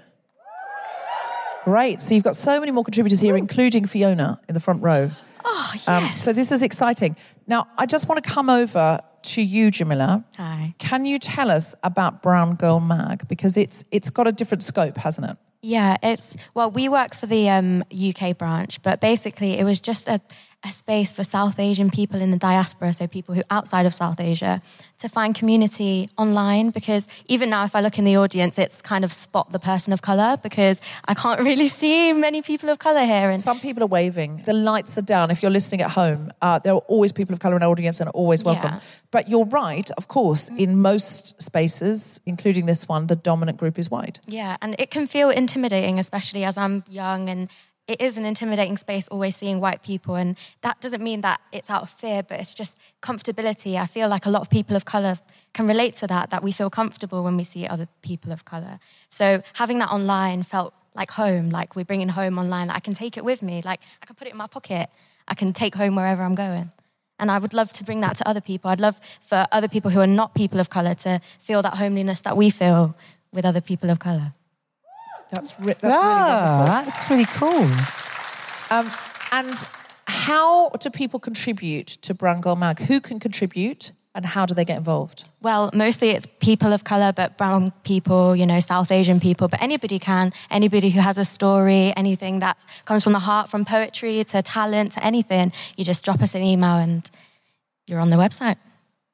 Great. 1.64 2.02
So 2.02 2.14
you've 2.14 2.24
got 2.24 2.36
so 2.36 2.60
many 2.60 2.72
more 2.72 2.84
contributors 2.84 3.20
here, 3.20 3.36
including 3.36 3.86
Fiona 3.86 4.40
in 4.48 4.54
the 4.54 4.60
front 4.60 4.82
row. 4.82 5.10
oh 5.44 5.70
yes. 5.72 5.88
Um, 5.88 6.08
so 6.14 6.32
this 6.32 6.52
is 6.52 6.62
exciting. 6.62 7.16
Now, 7.46 7.68
I 7.78 7.86
just 7.86 8.08
want 8.08 8.22
to 8.22 8.30
come 8.30 8.50
over 8.50 9.00
to 9.22 9.42
you, 9.42 9.70
Jamilah. 9.70 10.24
Hi. 10.36 10.74
Can 10.78 11.06
you 11.06 11.18
tell 11.18 11.50
us 11.50 11.74
about 11.82 12.22
Brown 12.22 12.56
Girl 12.56 12.80
Mag? 12.80 13.26
Because 13.28 13.56
it's 13.56 13.84
it's 13.90 14.10
got 14.10 14.26
a 14.26 14.32
different 14.32 14.62
scope, 14.62 14.96
hasn't 14.98 15.30
it? 15.30 15.36
Yeah, 15.62 15.96
it's 16.02 16.36
well, 16.52 16.70
we 16.70 16.90
work 16.90 17.14
for 17.14 17.26
the 17.26 17.48
um, 17.48 17.82
UK 17.90 18.36
branch, 18.36 18.82
but 18.82 19.00
basically 19.00 19.58
it 19.58 19.64
was 19.64 19.80
just 19.80 20.08
a, 20.08 20.20
a 20.64 20.72
space 20.72 21.12
for 21.12 21.22
South 21.24 21.58
Asian 21.58 21.90
people 21.90 22.20
in 22.20 22.30
the 22.30 22.38
diaspora, 22.38 22.92
so 22.92 23.06
people 23.06 23.34
who 23.34 23.42
outside 23.50 23.86
of 23.86 23.94
South 23.94 24.18
Asia, 24.18 24.62
to 24.98 25.08
find 25.08 25.34
community 25.34 26.08
online. 26.16 26.70
Because 26.70 27.06
even 27.26 27.50
now, 27.50 27.64
if 27.64 27.76
I 27.76 27.80
look 27.80 27.98
in 27.98 28.04
the 28.04 28.16
audience, 28.16 28.58
it's 28.58 28.80
kind 28.80 29.04
of 29.04 29.12
spot 29.12 29.52
the 29.52 29.58
person 29.58 29.92
of 29.92 30.00
color 30.02 30.38
because 30.42 30.80
I 31.04 31.14
can't 31.14 31.40
really 31.48 31.68
see 31.68 32.12
many 32.12 32.40
people 32.42 32.70
of 32.70 32.78
color 32.78 33.02
here. 33.02 33.30
And 33.30 33.40
Some 33.40 33.60
people 33.60 33.82
are 33.82 33.88
waving. 33.88 34.42
The 34.46 34.54
lights 34.54 34.96
are 34.96 35.02
down. 35.02 35.30
If 35.30 35.42
you're 35.42 35.50
listening 35.50 35.82
at 35.82 35.90
home, 35.90 36.30
uh, 36.40 36.58
there 36.60 36.72
are 36.72 36.84
always 36.88 37.12
people 37.12 37.34
of 37.34 37.40
colour 37.40 37.56
in 37.56 37.62
our 37.62 37.70
audience 37.70 38.00
and 38.00 38.08
are 38.08 38.12
always 38.12 38.42
welcome. 38.42 38.74
Yeah. 38.74 38.80
But 39.10 39.28
you're 39.28 39.46
right, 39.46 39.88
of 39.92 40.08
course, 40.08 40.48
in 40.48 40.80
most 40.80 41.40
spaces, 41.40 42.20
including 42.26 42.66
this 42.66 42.88
one, 42.88 43.06
the 43.06 43.14
dominant 43.16 43.58
group 43.58 43.78
is 43.78 43.90
white. 43.90 44.18
Yeah, 44.26 44.56
and 44.60 44.74
it 44.78 44.90
can 44.90 45.06
feel 45.06 45.30
intimidating, 45.30 46.00
especially 46.00 46.42
as 46.42 46.56
I'm 46.56 46.82
young, 46.88 47.28
and 47.28 47.48
it 47.86 48.00
is 48.00 48.16
an 48.16 48.24
intimidating 48.24 48.78
space 48.78 49.08
always 49.08 49.36
seeing 49.36 49.60
white 49.60 49.82
people. 49.82 50.14
And 50.14 50.36
that 50.62 50.80
doesn't 50.80 51.02
mean 51.02 51.20
that 51.20 51.40
it's 51.52 51.70
out 51.70 51.82
of 51.82 51.90
fear, 51.90 52.22
but 52.22 52.40
it's 52.40 52.54
just 52.54 52.78
comfortability. 53.02 53.76
I 53.78 53.86
feel 53.86 54.08
like 54.08 54.26
a 54.26 54.30
lot 54.30 54.42
of 54.42 54.50
people 54.50 54.74
of 54.74 54.84
color 54.84 55.18
can 55.52 55.66
relate 55.66 55.94
to 55.96 56.06
that, 56.06 56.30
that 56.30 56.42
we 56.42 56.50
feel 56.50 56.70
comfortable 56.70 57.22
when 57.22 57.36
we 57.36 57.44
see 57.44 57.66
other 57.66 57.86
people 58.02 58.32
of 58.32 58.44
color. 58.44 58.78
So 59.10 59.42
having 59.54 59.78
that 59.80 59.90
online 59.90 60.42
felt 60.42 60.72
like 60.94 61.10
home, 61.10 61.50
like 61.50 61.76
we're 61.76 61.84
bringing 61.84 62.08
home 62.08 62.38
online. 62.38 62.70
I 62.70 62.78
can 62.78 62.94
take 62.94 63.16
it 63.16 63.24
with 63.24 63.42
me, 63.42 63.62
like 63.64 63.80
I 64.02 64.06
can 64.06 64.14
put 64.14 64.28
it 64.28 64.30
in 64.30 64.38
my 64.38 64.46
pocket, 64.46 64.88
I 65.28 65.34
can 65.34 65.52
take 65.52 65.74
home 65.74 65.96
wherever 65.96 66.22
I'm 66.22 66.34
going. 66.34 66.70
And 67.18 67.30
I 67.30 67.38
would 67.38 67.54
love 67.54 67.72
to 67.74 67.84
bring 67.84 68.00
that 68.00 68.16
to 68.16 68.28
other 68.28 68.40
people. 68.40 68.70
I'd 68.70 68.80
love 68.80 68.98
for 69.20 69.46
other 69.52 69.68
people 69.68 69.90
who 69.90 70.00
are 70.00 70.06
not 70.06 70.34
people 70.34 70.58
of 70.58 70.70
color 70.70 70.94
to 70.94 71.20
feel 71.38 71.62
that 71.62 71.74
homeliness 71.74 72.20
that 72.22 72.36
we 72.36 72.50
feel 72.50 72.96
with 73.32 73.44
other 73.44 73.60
people 73.60 73.90
of 73.90 73.98
color. 73.98 74.32
That's, 75.34 75.58
re- 75.60 75.74
that's 75.80 75.94
Ah, 75.96 76.06
really 76.06 76.30
wonderful. 76.30 76.74
that's 76.74 77.10
really 77.10 77.26
cool. 77.26 77.70
Um, 78.70 78.90
and 79.32 79.66
how 80.06 80.70
do 80.70 80.90
people 80.90 81.18
contribute 81.20 81.86
to 82.02 82.14
Brown 82.14 82.40
Girl 82.40 82.56
Mag? 82.56 82.80
Who 82.80 83.00
can 83.00 83.18
contribute 83.20 83.92
and 84.14 84.24
how 84.24 84.46
do 84.46 84.54
they 84.54 84.64
get 84.64 84.78
involved? 84.78 85.24
Well, 85.42 85.70
mostly 85.74 86.10
it's 86.10 86.26
people 86.38 86.72
of 86.72 86.84
color, 86.84 87.12
but 87.12 87.36
brown 87.36 87.72
people, 87.82 88.36
you 88.36 88.46
know, 88.46 88.60
South 88.60 88.92
Asian 88.92 89.18
people, 89.18 89.48
but 89.48 89.60
anybody 89.60 89.98
can. 89.98 90.32
Anybody 90.50 90.90
who 90.90 91.00
has 91.00 91.18
a 91.18 91.24
story, 91.24 91.92
anything 91.96 92.38
that 92.38 92.64
comes 92.84 93.02
from 93.02 93.12
the 93.12 93.18
heart, 93.18 93.50
from 93.50 93.64
poetry 93.64 94.22
to 94.24 94.40
talent 94.42 94.92
to 94.92 95.04
anything, 95.04 95.52
you 95.76 95.84
just 95.84 96.04
drop 96.04 96.22
us 96.22 96.34
an 96.34 96.42
email 96.42 96.76
and 96.76 97.10
you're 97.86 97.98
on 98.00 98.10
the 98.10 98.16
website. 98.16 98.56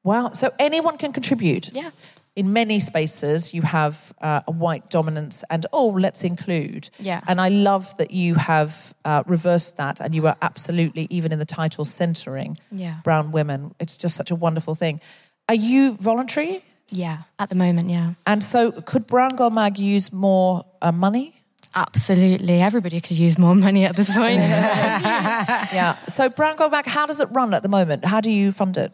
Wow. 0.03 0.31
So 0.33 0.51
anyone 0.59 0.97
can 0.97 1.11
contribute? 1.13 1.75
Yeah. 1.75 1.89
In 2.35 2.53
many 2.53 2.79
spaces, 2.79 3.53
you 3.53 3.61
have 3.61 4.13
uh, 4.21 4.39
a 4.47 4.51
white 4.51 4.89
dominance, 4.89 5.43
and 5.49 5.65
oh, 5.73 5.87
let's 5.89 6.23
include. 6.23 6.89
Yeah. 6.97 7.19
And 7.27 7.41
I 7.41 7.49
love 7.49 7.95
that 7.97 8.11
you 8.11 8.35
have 8.35 8.93
uh, 9.03 9.23
reversed 9.27 9.75
that, 9.75 9.99
and 9.99 10.15
you 10.15 10.25
are 10.27 10.37
absolutely, 10.41 11.07
even 11.09 11.33
in 11.33 11.39
the 11.39 11.45
title, 11.45 11.83
centering 11.83 12.57
Yeah. 12.71 12.95
brown 13.03 13.33
women. 13.33 13.75
It's 13.81 13.97
just 13.97 14.15
such 14.15 14.31
a 14.31 14.35
wonderful 14.35 14.75
thing. 14.75 15.01
Are 15.49 15.55
you 15.55 15.93
voluntary? 15.95 16.63
Yeah, 16.89 17.23
at 17.37 17.49
the 17.49 17.55
moment, 17.55 17.89
yeah. 17.89 18.13
And 18.25 18.41
so, 18.41 18.71
could 18.71 19.07
Brown 19.07 19.35
Girl 19.35 19.49
Mag 19.49 19.77
use 19.77 20.13
more 20.13 20.63
uh, 20.81 20.93
money? 20.93 21.35
Absolutely. 21.75 22.61
Everybody 22.61 22.99
could 23.01 23.17
use 23.17 23.37
more 23.37 23.55
money 23.55 23.85
at 23.85 23.95
this 23.95 24.09
point. 24.13 24.35
yeah. 24.39 25.95
So, 26.07 26.29
Brown 26.29 26.55
Girl 26.55 26.69
Mag, 26.69 26.85
how 26.85 27.05
does 27.05 27.19
it 27.19 27.29
run 27.31 27.53
at 27.53 27.61
the 27.63 27.69
moment? 27.69 28.05
How 28.05 28.21
do 28.21 28.31
you 28.31 28.51
fund 28.51 28.77
it? 28.77 28.91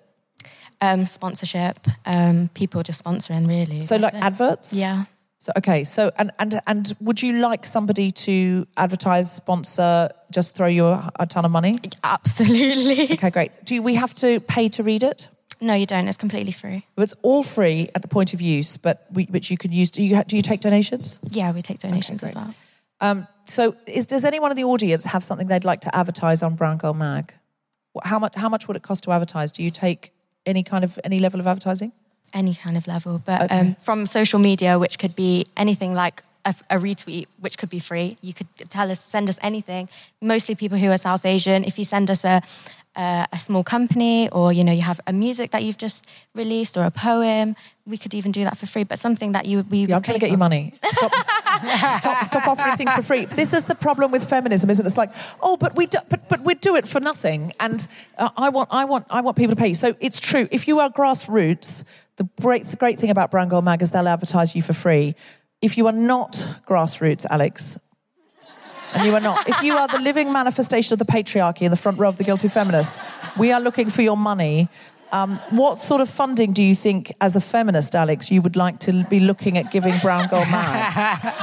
Um, 0.82 1.06
sponsorship, 1.06 1.88
um, 2.06 2.50
people 2.54 2.84
just 2.84 3.04
sponsoring, 3.04 3.48
really. 3.48 3.82
So, 3.82 3.96
like 3.96 4.14
adverts? 4.14 4.74
Yeah. 4.74 5.06
So 5.40 5.52
okay, 5.56 5.84
so 5.84 6.12
and 6.18 6.32
and 6.40 6.60
and 6.66 6.94
would 7.00 7.22
you 7.22 7.34
like 7.34 7.66
somebody 7.66 8.10
to 8.12 8.66
advertise, 8.76 9.32
sponsor, 9.32 10.10
just 10.32 10.56
throw 10.56 10.66
you 10.66 10.88
a, 10.88 11.12
a 11.20 11.28
ton 11.28 11.46
of 11.46 11.52
money? 11.52 11.76
Absolutely. 12.04 13.12
Okay, 13.18 13.30
great. 13.30 13.52
Do 13.64 13.82
we 13.82 13.96
have 13.96 14.16
to 14.16 14.40
pay 14.42 14.68
to 14.70 14.84
read 14.84 15.04
it? 15.04 15.30
No, 15.62 15.74
you 15.74 15.86
don't. 15.86 16.08
It's 16.08 16.18
completely 16.18 16.52
free. 16.52 16.86
It's 16.98 17.14
all 17.22 17.44
free 17.44 17.90
at 17.96 18.02
the 18.02 18.08
point 18.08 18.34
of 18.34 18.42
use, 18.42 18.78
but 18.78 19.06
we, 19.12 19.26
which 19.26 19.50
you 19.50 19.58
can 19.58 19.72
use. 19.72 19.92
Do 19.92 20.02
you 20.02 20.24
do 20.24 20.36
you 20.36 20.42
take 20.42 20.62
donations? 20.62 21.20
Yeah, 21.30 21.52
we 21.52 21.62
take 21.62 21.80
donations 21.80 22.24
as 22.24 22.34
well. 22.34 22.54
Um, 23.00 23.28
so, 23.46 23.76
is, 23.86 24.08
does 24.08 24.26
anyone 24.26 24.52
in 24.52 24.58
the 24.58 24.64
audience 24.64 25.06
have 25.06 25.24
something 25.24 25.48
they'd 25.48 25.66
like 25.66 25.82
to 25.82 25.96
advertise 25.96 26.42
on 26.42 26.56
Brown 26.56 26.78
Girl 26.78 26.94
Mag? 26.94 27.34
How 28.04 28.18
much? 28.18 28.36
How 28.36 28.50
much 28.50 28.68
would 28.68 28.76
it 28.78 28.84
cost 28.84 29.04
to 29.04 29.12
advertise? 29.12 29.52
Do 29.52 29.62
you 29.62 29.72
take 29.72 30.12
any 30.48 30.64
kind 30.64 30.84
of 30.84 30.98
any 31.04 31.20
level 31.20 31.40
of 31.40 31.48
advertising? 31.48 31.92
Any 32.34 32.56
kind 32.56 32.78
of 32.78 32.88
level, 32.88 33.22
but 33.26 33.42
Okay. 33.44 33.60
um, 33.60 33.76
from 33.82 34.06
social 34.06 34.40
media, 34.40 34.78
which 34.80 34.98
could 35.00 35.16
be 35.16 35.46
anything 35.56 35.94
like 35.94 36.24
a, 36.46 36.54
a 36.70 36.78
retweet, 36.78 37.28
which 37.40 37.58
could 37.58 37.70
be 37.70 37.80
free. 37.80 38.18
You 38.22 38.34
could 38.34 38.48
tell 38.70 38.92
us, 38.92 39.00
send 39.00 39.30
us 39.30 39.38
anything. 39.42 39.88
Mostly 40.22 40.56
people 40.56 40.78
who 40.78 40.90
are 40.92 40.98
South 40.98 41.26
Asian. 41.26 41.64
If 41.64 41.78
you 41.80 41.86
send 41.86 42.10
us 42.10 42.26
a 42.26 42.42
a, 42.98 43.28
a 43.32 43.38
small 43.38 43.64
company, 43.64 44.30
or 44.30 44.52
you 44.52 44.64
know, 44.64 44.72
you 44.72 44.82
have 44.82 45.00
a 45.08 45.14
music 45.14 45.52
that 45.52 45.64
you've 45.64 45.78
just 45.78 46.06
released, 46.34 46.78
or 46.78 46.84
a 46.84 46.92
poem, 46.92 47.56
we 47.86 47.98
could 47.98 48.14
even 48.14 48.32
do 48.32 48.44
that 48.44 48.58
for 48.58 48.66
free. 48.66 48.84
But 48.84 49.00
something 49.00 49.32
that 49.34 49.46
you 49.46 49.62
we 49.70 49.86
Yeah, 49.86 49.96
I'm 49.96 50.02
trying 50.02 50.16
to 50.16 50.20
get 50.20 50.32
you 50.32 50.38
money. 50.38 50.74
Stop, 50.90 51.14
stop, 52.00 52.26
stop 52.26 52.48
offering 52.48 52.76
things 52.76 52.92
for 52.94 53.04
free. 53.04 53.26
This 53.26 53.54
is 53.54 53.66
the 53.66 53.76
problem 53.76 54.12
with 54.12 54.28
feminism, 54.28 54.70
isn't 54.70 54.86
it? 54.86 54.88
It's 54.88 54.98
like, 54.98 55.12
oh, 55.42 55.58
but 55.58 55.76
we 55.76 55.86
do, 55.86 56.00
but 56.10 56.28
but 56.28 56.42
we 56.42 56.56
do 56.56 56.76
it 56.76 56.88
for 56.88 57.00
nothing, 57.00 57.54
and 57.60 57.88
uh, 58.18 58.30
I 58.36 58.50
want 58.50 58.70
I 58.72 58.86
want 58.86 59.06
I 59.10 59.22
want 59.22 59.38
people 59.38 59.56
to 59.56 59.60
pay 59.60 59.70
you. 59.70 59.76
So 59.76 59.96
it's 60.00 60.20
true. 60.20 60.48
If 60.52 60.68
you 60.68 60.80
are 60.80 60.90
grassroots, 60.90 61.84
the 62.18 62.28
great 62.42 62.66
the 62.66 62.78
great 62.78 63.00
thing 63.00 63.12
about 63.12 63.32
Brown 63.32 63.50
Girl 63.50 63.62
Mag 63.62 63.82
is 63.82 63.92
they'll 63.92 64.08
advertise 64.08 64.56
you 64.56 64.62
for 64.62 64.74
free. 64.74 65.16
If 65.62 65.78
you 65.78 65.88
are 65.88 65.94
not 65.94 66.34
grassroots, 66.68 67.26
Alex, 67.30 67.80
and 68.94 69.06
you 69.06 69.14
are 69.16 69.20
not. 69.20 69.48
If 69.48 69.62
you 69.64 69.74
are 69.76 69.88
the 69.88 70.00
living 70.00 70.32
manifestation 70.32 70.94
of 70.94 71.00
the 71.00 71.06
patriarchy 71.06 71.62
in 71.62 71.72
the 71.72 71.78
front 71.78 71.98
row 72.00 72.10
of 72.10 72.18
the 72.18 72.24
guilty 72.24 72.48
feminist, 72.48 72.98
we 73.38 73.52
are 73.52 73.60
looking 73.60 73.90
for 73.90 74.02
your 74.02 74.18
money. 74.18 74.70
Um, 75.12 75.40
what 75.52 75.80
sort 75.80 76.02
of 76.02 76.10
funding 76.10 76.52
do 76.52 76.62
you 76.64 76.76
think, 76.76 77.14
as 77.22 77.36
a 77.36 77.42
feminist, 77.42 77.96
Alex, 77.96 78.30
you 78.30 78.42
would 78.42 78.56
like 78.58 78.80
to 78.82 79.06
be 79.10 79.20
looking 79.20 79.58
at 79.58 79.72
giving 79.72 79.98
Brown 80.00 80.28
Girl 80.28 80.46
Mag? 80.52 81.34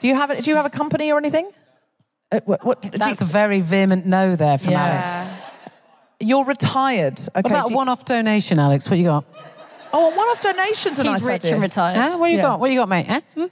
do 0.00 0.08
you 0.08 0.14
have 0.14 0.30
a, 0.30 0.40
Do 0.40 0.48
you 0.50 0.56
have 0.56 0.64
a 0.66 0.70
company 0.70 1.12
or 1.12 1.18
anything? 1.18 1.50
Uh, 2.32 2.40
what, 2.46 2.64
what, 2.64 2.80
That's 2.82 3.20
you- 3.20 3.26
a 3.26 3.28
very 3.28 3.60
vehement 3.60 4.06
no 4.06 4.34
there 4.36 4.56
from 4.56 4.72
Yeah. 4.72 5.04
Alex. 5.06 5.36
You're 6.20 6.44
retired. 6.44 7.18
Okay. 7.20 7.30
What 7.42 7.46
about 7.50 7.62
do 7.66 7.68
a 7.68 7.70
you- 7.72 7.76
one-off 7.76 8.04
donation, 8.04 8.58
Alex? 8.58 8.88
What 8.88 8.98
you 8.98 9.04
got? 9.06 9.24
Oh, 9.92 10.12
a 10.12 10.16
one-off 10.16 10.40
donation's 10.40 10.98
a 11.00 11.02
He's 11.02 11.12
nice 11.12 11.22
rich 11.22 11.44
idea. 11.44 11.52
and 11.54 11.62
retired. 11.62 11.96
Huh? 11.96 12.16
What 12.18 12.30
you 12.30 12.36
Yeah. 12.36 12.42
got? 12.42 12.60
What 12.60 12.70
you 12.70 12.78
got, 12.78 12.88
mate? 12.88 13.06
Huh? 13.08 13.20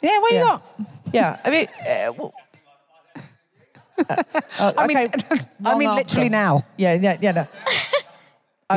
Yeah, 0.00 0.20
what 0.20 0.30
you 0.30 0.38
Yeah. 0.38 0.44
got? 0.44 0.62
Yeah. 1.12 1.38
I 1.44 1.50
mean, 1.50 1.66
uh, 1.88 2.12
well- 2.16 2.34
Uh, 4.60 4.72
I 4.78 4.86
mean, 4.86 4.96
okay. 4.96 5.10
I 5.64 5.70
Wrong 5.70 5.78
mean, 5.78 5.88
answer. 5.88 5.98
literally 6.02 6.28
now. 6.28 6.64
Yeah, 6.76 6.94
yeah, 6.94 7.16
yeah. 7.20 7.32
No. 7.32 7.40
You 7.42 7.48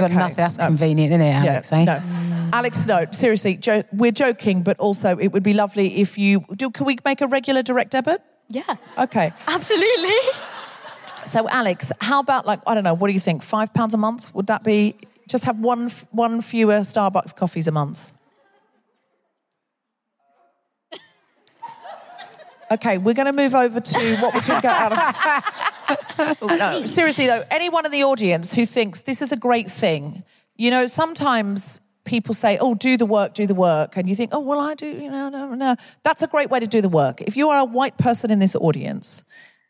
got 0.01 0.03
Okay. 0.05 0.13
nothing. 0.15 0.35
That's 0.35 0.57
No. 0.57 0.65
convenient, 0.67 1.11
isn't 1.11 1.21
it, 1.21 1.33
Alex? 1.33 1.69
yeah, 1.71 1.77
eh? 1.79 1.85
no. 1.85 2.49
Alex, 2.53 2.85
no, 2.87 3.05
seriously, 3.11 3.55
jo- 3.55 3.83
we're 3.93 4.11
joking, 4.11 4.63
but 4.63 4.79
also 4.79 5.17
it 5.19 5.27
would 5.31 5.43
be 5.43 5.53
lovely 5.53 5.97
if 6.01 6.17
you 6.17 6.43
do. 6.55 6.69
Can 6.71 6.85
we 6.85 6.97
make 7.05 7.21
a 7.21 7.27
regular 7.27 7.61
direct 7.61 7.91
debit? 7.91 8.21
Yeah, 8.49 8.63
Okay. 8.97 9.31
absolutely. 9.47 10.15
So, 11.25 11.47
Alex, 11.49 11.91
how 12.01 12.19
about 12.19 12.45
like 12.47 12.59
I 12.65 12.73
don't 12.73 12.83
know? 12.83 12.93
What 12.95 13.07
do 13.07 13.13
you 13.13 13.19
think? 13.19 13.43
Five 13.43 13.73
pounds 13.73 13.93
a 13.93 13.97
month? 13.97 14.33
Would 14.33 14.47
that 14.47 14.63
be 14.63 14.95
just 15.29 15.45
have 15.45 15.59
one 15.59 15.85
f- 15.87 16.05
one 16.11 16.41
fewer 16.41 16.79
Starbucks 16.81 17.35
coffees 17.35 17.67
a 17.67 17.71
month? 17.71 18.11
Okay, 22.71 22.97
we're 22.97 23.13
going 23.13 23.25
to 23.25 23.33
move 23.33 23.53
over 23.53 23.81
to 23.81 24.17
what 24.17 24.33
we 24.33 24.39
can 24.39 24.61
get 24.61 24.73
out 24.73 24.93
of. 24.93 26.41
no, 26.41 26.85
seriously 26.85 27.27
though, 27.27 27.43
anyone 27.51 27.85
in 27.85 27.91
the 27.91 28.03
audience 28.03 28.53
who 28.53 28.65
thinks 28.65 29.01
this 29.01 29.21
is 29.21 29.33
a 29.33 29.37
great 29.37 29.69
thing, 29.69 30.23
you 30.55 30.71
know, 30.71 30.87
sometimes 30.87 31.81
people 32.05 32.33
say, 32.33 32.57
"Oh, 32.59 32.73
do 32.73 32.95
the 32.95 33.05
work, 33.05 33.33
do 33.33 33.45
the 33.45 33.55
work," 33.55 33.97
and 33.97 34.07
you 34.07 34.15
think, 34.15 34.31
"Oh, 34.33 34.39
well, 34.39 34.59
I 34.59 34.75
do," 34.75 34.87
you 34.87 35.11
know, 35.11 35.29
no, 35.29 35.53
no. 35.53 35.75
That's 36.03 36.21
a 36.21 36.27
great 36.27 36.49
way 36.49 36.59
to 36.59 36.67
do 36.67 36.81
the 36.81 36.89
work. 36.89 37.21
If 37.21 37.35
you 37.35 37.49
are 37.49 37.59
a 37.59 37.65
white 37.65 37.97
person 37.97 38.31
in 38.31 38.39
this 38.39 38.55
audience, 38.55 39.23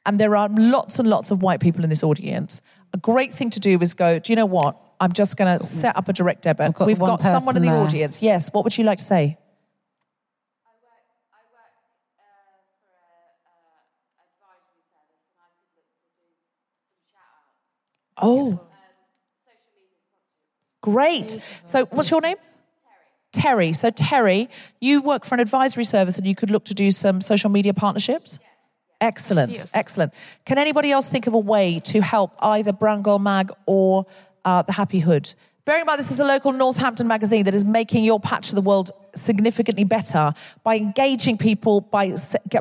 and 0.06 0.20
there 0.20 0.36
are 0.36 0.50
lots 0.50 1.00
and 1.00 1.10
lots 1.10 1.32
of 1.32 1.42
white 1.42 1.60
people 1.60 1.84
in 1.84 1.90
this 1.90 2.04
audience, 2.04 2.62
a 2.94 2.98
great 2.98 3.32
thing 3.32 3.50
to 3.52 3.60
do 3.60 3.80
is 3.82 3.94
go. 3.94 4.20
Do 4.20 4.32
you 4.32 4.36
know 4.36 4.46
what? 4.46 4.78
I'm 5.00 5.14
just 5.14 5.38
going 5.38 5.58
to 5.58 5.66
set 5.66 5.98
up 5.98 6.08
a 6.10 6.14
direct 6.14 6.44
debit. 6.44 6.76
got 6.76 6.86
We've 6.86 7.00
got 7.00 7.22
someone 7.22 7.56
in 7.56 7.64
the 7.64 7.70
there. 7.70 7.78
audience. 7.80 8.22
Yes. 8.22 8.54
What 8.54 8.64
would 8.64 8.78
you 8.78 8.84
like 8.84 9.00
to 9.00 9.04
say? 9.04 9.40
Oh. 18.22 18.62
Great. 20.82 21.38
So, 21.66 21.86
what's 21.86 22.10
your 22.10 22.22
name? 22.22 22.38
Terry. 23.32 23.72
So, 23.74 23.90
Terry, 23.92 24.50
you 24.80 25.02
work 25.02 25.26
for 25.26 25.36
an 25.36 25.40
advisory 25.42 25.86
service 25.86 26.18
and 26.18 26.28
you 26.28 26.36
could 26.36 26.52
look 26.52 26.66
to 26.66 26.74
do 26.74 26.92
some 26.92 27.22
social 27.22 27.50
media 27.50 27.74
partnerships? 27.74 28.40
Excellent. 29.00 29.66
Excellent. 29.74 30.14
Can 30.46 30.58
anybody 30.58 30.92
else 30.92 31.10
think 31.10 31.28
of 31.28 31.34
a 31.34 31.40
way 31.40 31.80
to 31.86 32.02
help 32.02 32.34
either 32.40 32.72
Brown 32.72 33.02
Girl 33.02 33.20
Mag 33.20 33.52
or 33.66 34.06
uh, 34.46 34.62
the 34.62 34.74
Happy 34.74 35.00
Hood? 35.00 35.34
Bearing 35.66 35.82
in 35.82 35.88
mind, 35.88 36.00
this 36.00 36.12
is 36.12 36.20
a 36.20 36.26
local 36.26 36.52
Northampton 36.52 37.08
magazine 37.08 37.46
that 37.46 37.54
is 37.54 37.64
making 37.64 38.04
your 38.04 38.20
patch 38.20 38.50
of 38.50 38.56
the 38.56 38.62
world 38.62 38.92
significantly 39.16 39.84
better 39.84 40.34
by 40.64 40.76
engaging 40.76 41.38
people, 41.38 41.82
by, 41.82 42.16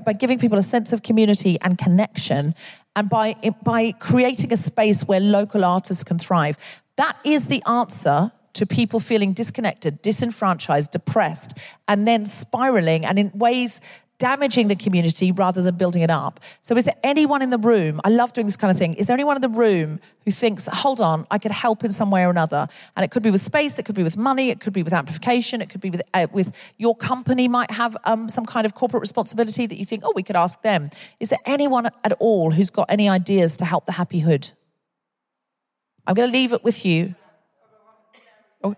by 0.05 0.13
giving 0.13 0.39
people 0.39 0.59
a 0.59 0.63
sense 0.63 0.93
of 0.93 1.03
community 1.03 1.59
and 1.63 1.79
connection, 1.79 2.55
and 2.97 3.09
by, 3.09 3.37
by 3.63 3.93
creating 3.93 4.53
a 4.53 4.57
space 4.57 5.03
where 5.03 5.21
local 5.21 5.65
artists 5.65 6.05
can 6.05 6.19
thrive. 6.19 6.57
That 7.01 7.17
is 7.25 7.47
the 7.47 7.63
answer 7.67 8.31
to 8.53 8.67
people 8.67 9.01
feeling 9.01 9.33
disconnected, 9.33 10.03
disenfranchised, 10.03 10.91
depressed, 10.91 11.57
and 11.89 12.07
then 12.07 12.27
spiraling 12.27 13.07
and 13.07 13.19
in 13.19 13.33
ways 13.35 13.81
damaging 14.19 14.69
the 14.69 14.77
community 14.77 15.33
rather 15.33 15.63
than 15.63 15.77
building 15.77 16.03
it 16.03 16.11
up. 16.11 16.41
So, 16.61 16.77
is 16.77 16.85
there 16.85 16.99
anyone 17.03 17.41
in 17.41 17.49
the 17.49 17.57
room? 17.57 18.03
I 18.05 18.11
love 18.11 18.35
doing 18.35 18.47
this 18.47 18.59
kind 18.59 18.71
of 18.71 18.77
thing. 18.77 18.93
Is 18.93 19.07
there 19.07 19.15
anyone 19.15 19.35
in 19.35 19.41
the 19.41 19.49
room 19.49 19.99
who 20.27 20.31
thinks, 20.31 20.67
hold 20.67 21.01
on, 21.01 21.27
I 21.31 21.39
could 21.39 21.53
help 21.53 21.85
in 21.85 21.91
some 21.91 22.11
way 22.11 22.23
or 22.23 22.29
another? 22.29 22.69
And 22.95 23.03
it 23.03 23.11
could 23.11 23.23
be 23.23 23.31
with 23.31 23.41
space, 23.41 23.79
it 23.79 23.87
could 23.87 23.95
be 23.95 24.03
with 24.03 24.19
money, 24.19 24.51
it 24.51 24.61
could 24.61 24.75
be 24.75 24.83
with 24.83 24.93
amplification, 24.93 25.63
it 25.63 25.71
could 25.71 25.81
be 25.81 25.89
with, 25.89 26.03
uh, 26.13 26.27
with 26.35 26.55
your 26.77 26.95
company 26.95 27.49
might 27.49 27.71
have 27.71 27.97
um, 28.05 28.29
some 28.29 28.45
kind 28.45 28.67
of 28.67 28.75
corporate 28.75 29.01
responsibility 29.01 29.65
that 29.65 29.77
you 29.77 29.87
think, 29.87 30.03
oh, 30.05 30.13
we 30.15 30.23
could 30.23 30.37
ask 30.37 30.61
them. 30.61 30.91
Is 31.19 31.31
there 31.31 31.41
anyone 31.47 31.87
at 32.05 32.13
all 32.19 32.51
who's 32.51 32.69
got 32.69 32.91
any 32.91 33.09
ideas 33.09 33.57
to 33.57 33.65
help 33.65 33.87
the 33.87 33.93
Happy 33.93 34.19
Hood? 34.19 34.51
I'm 36.07 36.15
going 36.15 36.29
to 36.29 36.33
leave 36.33 36.53
it 36.53 36.65
with 36.65 36.85
you. 36.85 37.15
Oh. 38.63 38.75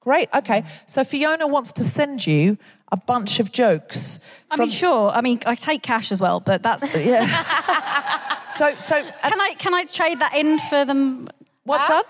Great. 0.00 0.28
Okay. 0.34 0.64
So 0.86 1.04
Fiona 1.04 1.46
wants 1.46 1.72
to 1.72 1.84
send 1.84 2.26
you 2.26 2.58
a 2.92 2.96
bunch 2.96 3.40
of 3.40 3.52
jokes. 3.52 4.18
I 4.50 4.56
mean, 4.56 4.68
sure. 4.68 5.10
I 5.10 5.20
mean, 5.20 5.40
I 5.46 5.54
take 5.54 5.82
cash 5.82 6.12
as 6.12 6.20
well, 6.20 6.40
but 6.40 6.62
that's. 6.62 7.06
yeah. 7.06 8.46
so, 8.54 8.76
so 8.78 9.02
can 9.02 9.40
I 9.40 9.54
can 9.58 9.74
I 9.74 9.84
trade 9.84 10.20
that 10.20 10.34
in 10.34 10.58
for 10.58 10.84
them? 10.84 11.28
What's 11.64 11.84
ah. 11.90 12.02
that? 12.02 12.06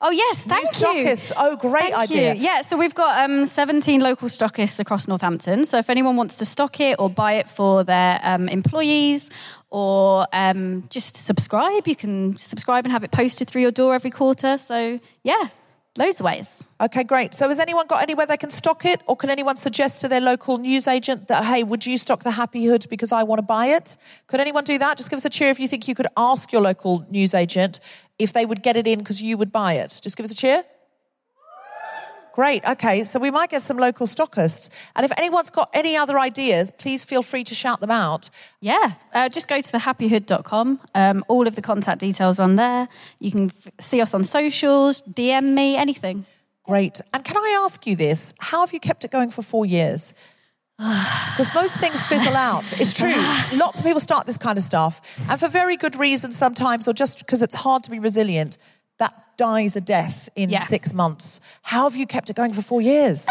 Oh 0.00 0.10
yes, 0.10 0.44
thank 0.44 0.64
you. 0.80 0.86
stockists. 0.86 1.32
Oh, 1.36 1.56
great 1.56 1.92
Thank 1.92 1.96
idea. 1.96 2.34
You. 2.34 2.40
Yeah, 2.40 2.62
so 2.62 2.76
we've 2.76 2.94
got 2.94 3.28
um, 3.28 3.44
17 3.44 4.00
local 4.00 4.28
stockists 4.28 4.78
across 4.78 5.08
Northampton. 5.08 5.64
So 5.64 5.76
if 5.78 5.90
anyone 5.90 6.14
wants 6.14 6.38
to 6.38 6.44
stock 6.44 6.78
it 6.78 6.96
or 7.00 7.10
buy 7.10 7.32
it 7.32 7.48
for 7.48 7.82
their 7.82 8.20
um, 8.22 8.48
employees 8.48 9.28
or 9.70 10.26
um, 10.32 10.84
just 10.88 11.16
subscribe, 11.16 11.88
you 11.88 11.96
can 11.96 12.38
subscribe 12.38 12.84
and 12.84 12.92
have 12.92 13.02
it 13.02 13.10
posted 13.10 13.48
through 13.48 13.62
your 13.62 13.72
door 13.72 13.96
every 13.96 14.10
quarter. 14.10 14.56
So 14.56 15.00
yeah, 15.24 15.48
loads 15.96 16.20
of 16.20 16.24
ways. 16.24 16.64
Okay, 16.80 17.02
great. 17.02 17.34
So 17.34 17.48
has 17.48 17.58
anyone 17.58 17.86
got 17.86 18.02
anywhere 18.02 18.26
they 18.26 18.36
can 18.36 18.50
stock 18.50 18.84
it? 18.84 19.00
Or 19.06 19.16
can 19.16 19.30
anyone 19.30 19.56
suggest 19.56 20.00
to 20.02 20.08
their 20.08 20.20
local 20.20 20.58
newsagent 20.58 21.28
that, 21.28 21.44
hey, 21.44 21.64
would 21.64 21.84
you 21.86 21.96
stock 21.96 22.22
the 22.22 22.30
Happy 22.30 22.64
Hood 22.64 22.86
because 22.88 23.10
I 23.10 23.22
want 23.24 23.38
to 23.38 23.42
buy 23.42 23.66
it? 23.66 23.96
Could 24.28 24.40
anyone 24.40 24.64
do 24.64 24.78
that? 24.78 24.96
Just 24.96 25.10
give 25.10 25.16
us 25.16 25.24
a 25.24 25.30
cheer 25.30 25.50
if 25.50 25.58
you 25.58 25.66
think 25.66 25.88
you 25.88 25.94
could 25.94 26.06
ask 26.16 26.52
your 26.52 26.62
local 26.62 27.04
newsagent 27.10 27.80
if 28.18 28.32
they 28.32 28.46
would 28.46 28.62
get 28.62 28.76
it 28.76 28.86
in 28.86 29.00
because 29.00 29.20
you 29.20 29.36
would 29.36 29.52
buy 29.52 29.74
it. 29.74 29.98
Just 30.02 30.16
give 30.16 30.24
us 30.24 30.32
a 30.32 30.36
cheer. 30.36 30.64
Great. 32.38 32.64
Okay, 32.64 33.02
so 33.02 33.18
we 33.18 33.32
might 33.32 33.50
get 33.50 33.62
some 33.62 33.78
local 33.78 34.06
stockists. 34.06 34.70
And 34.94 35.04
if 35.04 35.10
anyone's 35.18 35.50
got 35.50 35.70
any 35.74 35.96
other 35.96 36.20
ideas, 36.20 36.70
please 36.70 37.04
feel 37.04 37.20
free 37.20 37.42
to 37.42 37.52
shout 37.52 37.80
them 37.80 37.90
out. 37.90 38.30
Yeah, 38.60 38.92
uh, 39.12 39.28
just 39.28 39.48
go 39.48 39.60
to 39.60 39.72
thehappyhood.com. 39.72 40.78
Um, 40.94 41.24
all 41.26 41.48
of 41.48 41.56
the 41.56 41.62
contact 41.62 41.98
details 41.98 42.38
are 42.38 42.44
on 42.44 42.54
there. 42.54 42.86
You 43.18 43.32
can 43.32 43.46
f- 43.46 43.72
see 43.80 44.00
us 44.00 44.14
on 44.14 44.22
socials, 44.22 45.02
DM 45.02 45.52
me, 45.54 45.76
anything. 45.76 46.26
Great. 46.62 47.00
And 47.12 47.24
can 47.24 47.36
I 47.36 47.60
ask 47.64 47.84
you 47.88 47.96
this? 47.96 48.32
How 48.38 48.60
have 48.60 48.72
you 48.72 48.78
kept 48.78 49.04
it 49.04 49.10
going 49.10 49.32
for 49.32 49.42
four 49.42 49.66
years? 49.66 50.14
Because 50.78 51.52
most 51.54 51.76
things 51.78 52.04
fizzle 52.04 52.36
out. 52.36 52.80
It's 52.80 52.92
true. 52.92 53.14
Lots 53.54 53.80
of 53.80 53.84
people 53.84 53.98
start 53.98 54.26
this 54.28 54.38
kind 54.38 54.56
of 54.56 54.62
stuff, 54.62 55.00
and 55.28 55.40
for 55.40 55.48
very 55.48 55.76
good 55.76 55.96
reasons 55.96 56.36
sometimes, 56.36 56.86
or 56.86 56.92
just 56.92 57.18
because 57.18 57.42
it's 57.42 57.54
hard 57.56 57.82
to 57.84 57.90
be 57.90 57.98
resilient, 57.98 58.58
that 58.98 59.14
dies 59.36 59.76
a 59.76 59.80
death 59.80 60.28
in 60.34 60.50
Yeah. 60.50 60.58
six 60.60 60.92
months. 60.92 61.40
How 61.62 61.84
have 61.84 61.96
you 61.96 62.06
kept 62.06 62.30
it 62.30 62.36
going 62.36 62.52
for 62.52 62.62
four 62.62 62.80
years? 62.80 63.26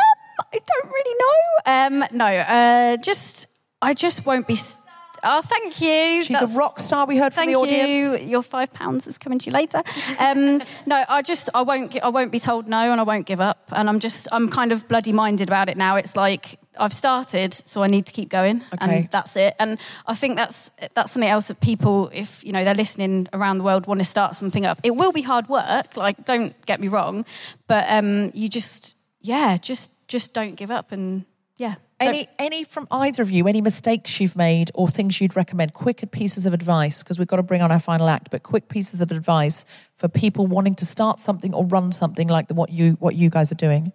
I 0.54 0.60
don't 0.60 0.92
really 0.92 1.16
know. 1.20 2.02
Um, 2.02 2.06
no, 2.12 2.26
uh, 2.26 2.98
just 2.98 3.48
I 3.82 3.94
just 3.94 4.26
won't 4.26 4.48
be. 4.48 4.56
St- 4.56 4.84
oh, 5.24 5.42
thank 5.42 5.82
you. 5.82 6.24
She's 6.24 6.42
a 6.42 6.48
rock 6.48 6.80
star. 6.80 7.06
We 7.06 7.18
heard 7.18 7.34
from 7.34 7.48
the 7.48 7.56
audience. 7.56 8.22
You. 8.22 8.30
Your 8.30 8.42
five 8.44 8.72
pounds 8.72 9.08
is 9.08 9.18
coming 9.18 9.40
to 9.40 9.46
you 9.48 9.52
later. 9.52 9.84
Um, 10.20 10.62
no, 10.86 11.04
I 11.10 11.22
just 11.22 11.50
I 11.54 11.62
won't 11.64 12.02
I 12.02 12.10
won't 12.10 12.32
be 12.32 12.40
told 12.40 12.68
no, 12.68 12.92
and 12.92 13.00
I 13.02 13.04
won't 13.04 13.26
give 13.26 13.42
up. 13.42 13.64
And 13.72 13.90
I'm 13.90 14.00
just 14.00 14.28
I'm 14.32 14.48
kind 14.50 14.72
of 14.72 14.88
bloody 14.88 15.12
minded 15.12 15.48
about 15.50 15.70
it 15.70 15.78
now. 15.78 15.96
It's 15.96 16.16
like 16.16 16.60
I've 16.80 16.94
started, 16.94 17.54
so 17.54 17.84
I 17.84 17.88
need 17.88 18.06
to 18.06 18.14
keep 18.14 18.30
going, 18.30 18.64
Okay. 18.74 19.00
and 19.00 19.12
that's 19.12 19.36
it. 19.36 19.56
And 19.60 19.78
I 20.06 20.16
think 20.16 20.36
that's 20.36 20.72
that's 20.94 21.12
something 21.12 21.30
else 21.30 21.48
that 21.48 21.60
people, 21.60 22.10
if 22.14 22.44
you 22.44 22.52
know 22.52 22.64
they're 22.64 22.74
listening 22.74 23.28
around 23.34 23.58
the 23.60 23.64
world, 23.64 23.88
want 23.88 24.00
to 24.00 24.06
start 24.06 24.36
something 24.36 24.66
up. 24.66 24.80
It 24.84 24.96
will 24.96 25.12
be 25.12 25.22
hard 25.22 25.50
work. 25.50 25.98
Like, 25.98 26.26
don't 26.26 26.54
get 26.66 26.80
me 26.80 26.88
wrong, 26.88 27.26
but 27.68 27.86
um, 27.90 28.32
you 28.34 28.50
just 28.50 28.96
yeah, 29.22 29.58
just 29.58 29.92
just 30.08 30.34
don't 30.34 30.56
give 30.56 30.72
up, 30.72 30.92
and 30.92 31.26
yeah. 31.58 31.76
Any, 32.00 32.28
any 32.38 32.64
from 32.64 32.88
either 32.92 33.24
of 33.24 33.32
you, 33.32 33.48
any 33.48 33.60
mistakes 33.60 34.20
you've 34.20 34.36
made 34.36 34.70
or 34.76 34.88
things 34.88 35.20
you'd 35.20 35.36
recommend, 35.36 35.74
quick 35.74 36.12
pieces 36.12 36.46
of 36.46 36.54
advice, 36.54 37.02
because 37.02 37.18
we've 37.18 37.28
got 37.28 37.38
to 37.38 37.44
bring 37.44 37.64
on 37.64 37.72
our 37.72 37.80
final 37.80 38.08
act, 38.08 38.30
but 38.30 38.44
quick 38.44 38.70
pieces 38.70 39.02
of 39.02 39.12
advice 39.12 39.66
for 39.98 40.08
people 40.08 40.46
wanting 40.46 40.76
to 40.76 40.86
start 40.86 41.20
something 41.20 41.56
or 41.56 41.66
run 41.66 41.92
something 41.92 42.28
like 42.28 42.50
the, 42.50 42.54
what, 42.54 42.72
you, 42.72 42.98
what 43.00 43.16
you 43.16 43.32
guys 43.32 43.52
are 43.52 43.56
doing? 43.56 43.92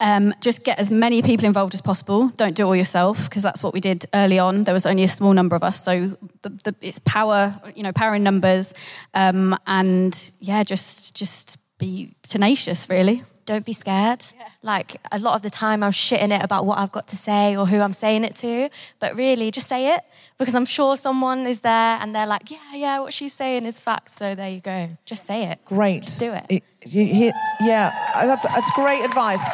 Um, 0.00 0.32
just 0.40 0.62
get 0.62 0.78
as 0.78 0.90
many 0.90 1.22
people 1.22 1.44
involved 1.44 1.74
as 1.74 1.80
possible. 1.80 2.28
Don't 2.36 2.54
do 2.54 2.62
it 2.62 2.66
all 2.66 2.76
yourself 2.76 3.24
because 3.24 3.42
that's 3.42 3.62
what 3.62 3.74
we 3.74 3.80
did 3.80 4.06
early 4.14 4.38
on. 4.38 4.64
There 4.64 4.74
was 4.74 4.86
only 4.86 5.02
a 5.02 5.08
small 5.08 5.32
number 5.32 5.56
of 5.56 5.64
us, 5.64 5.82
so 5.82 6.16
the, 6.42 6.50
the, 6.50 6.74
it's 6.80 7.00
power, 7.00 7.60
you 7.74 7.82
know, 7.82 7.92
power 7.92 8.14
in 8.14 8.22
numbers, 8.22 8.74
um, 9.14 9.58
and 9.66 10.32
yeah, 10.38 10.62
just 10.62 11.16
just 11.16 11.58
be 11.78 12.14
tenacious, 12.22 12.88
really. 12.88 13.24
Don't 13.44 13.64
be 13.64 13.72
scared. 13.72 14.24
Like 14.62 15.00
a 15.10 15.18
lot 15.18 15.34
of 15.34 15.40
the 15.42 15.48
time, 15.48 15.82
I'm 15.82 15.90
shitting 15.92 16.36
it 16.36 16.44
about 16.44 16.66
what 16.66 16.78
I've 16.78 16.92
got 16.92 17.08
to 17.08 17.16
say 17.16 17.56
or 17.56 17.66
who 17.66 17.80
I'm 17.80 17.94
saying 17.94 18.24
it 18.24 18.34
to. 18.36 18.68
But 19.00 19.16
really, 19.16 19.50
just 19.50 19.68
say 19.68 19.94
it 19.94 20.02
because 20.36 20.54
I'm 20.54 20.66
sure 20.66 20.98
someone 20.98 21.46
is 21.46 21.60
there 21.60 21.98
and 21.98 22.14
they're 22.14 22.26
like, 22.26 22.50
yeah, 22.50 22.74
yeah, 22.74 23.00
what 23.00 23.14
she's 23.14 23.32
saying 23.32 23.64
is 23.64 23.80
fact. 23.80 24.10
So 24.10 24.34
there 24.34 24.50
you 24.50 24.60
go. 24.60 24.90
Just 25.06 25.24
say 25.24 25.44
it. 25.44 25.64
Great. 25.64 26.02
Just 26.02 26.18
do 26.18 26.32
it. 26.32 26.44
Y- 26.50 26.62
hear- 26.88 27.32
yeah, 27.60 27.92
uh, 28.14 28.26
that's, 28.26 28.42
that's 28.44 28.70
great 28.72 29.04
advice. 29.04 29.44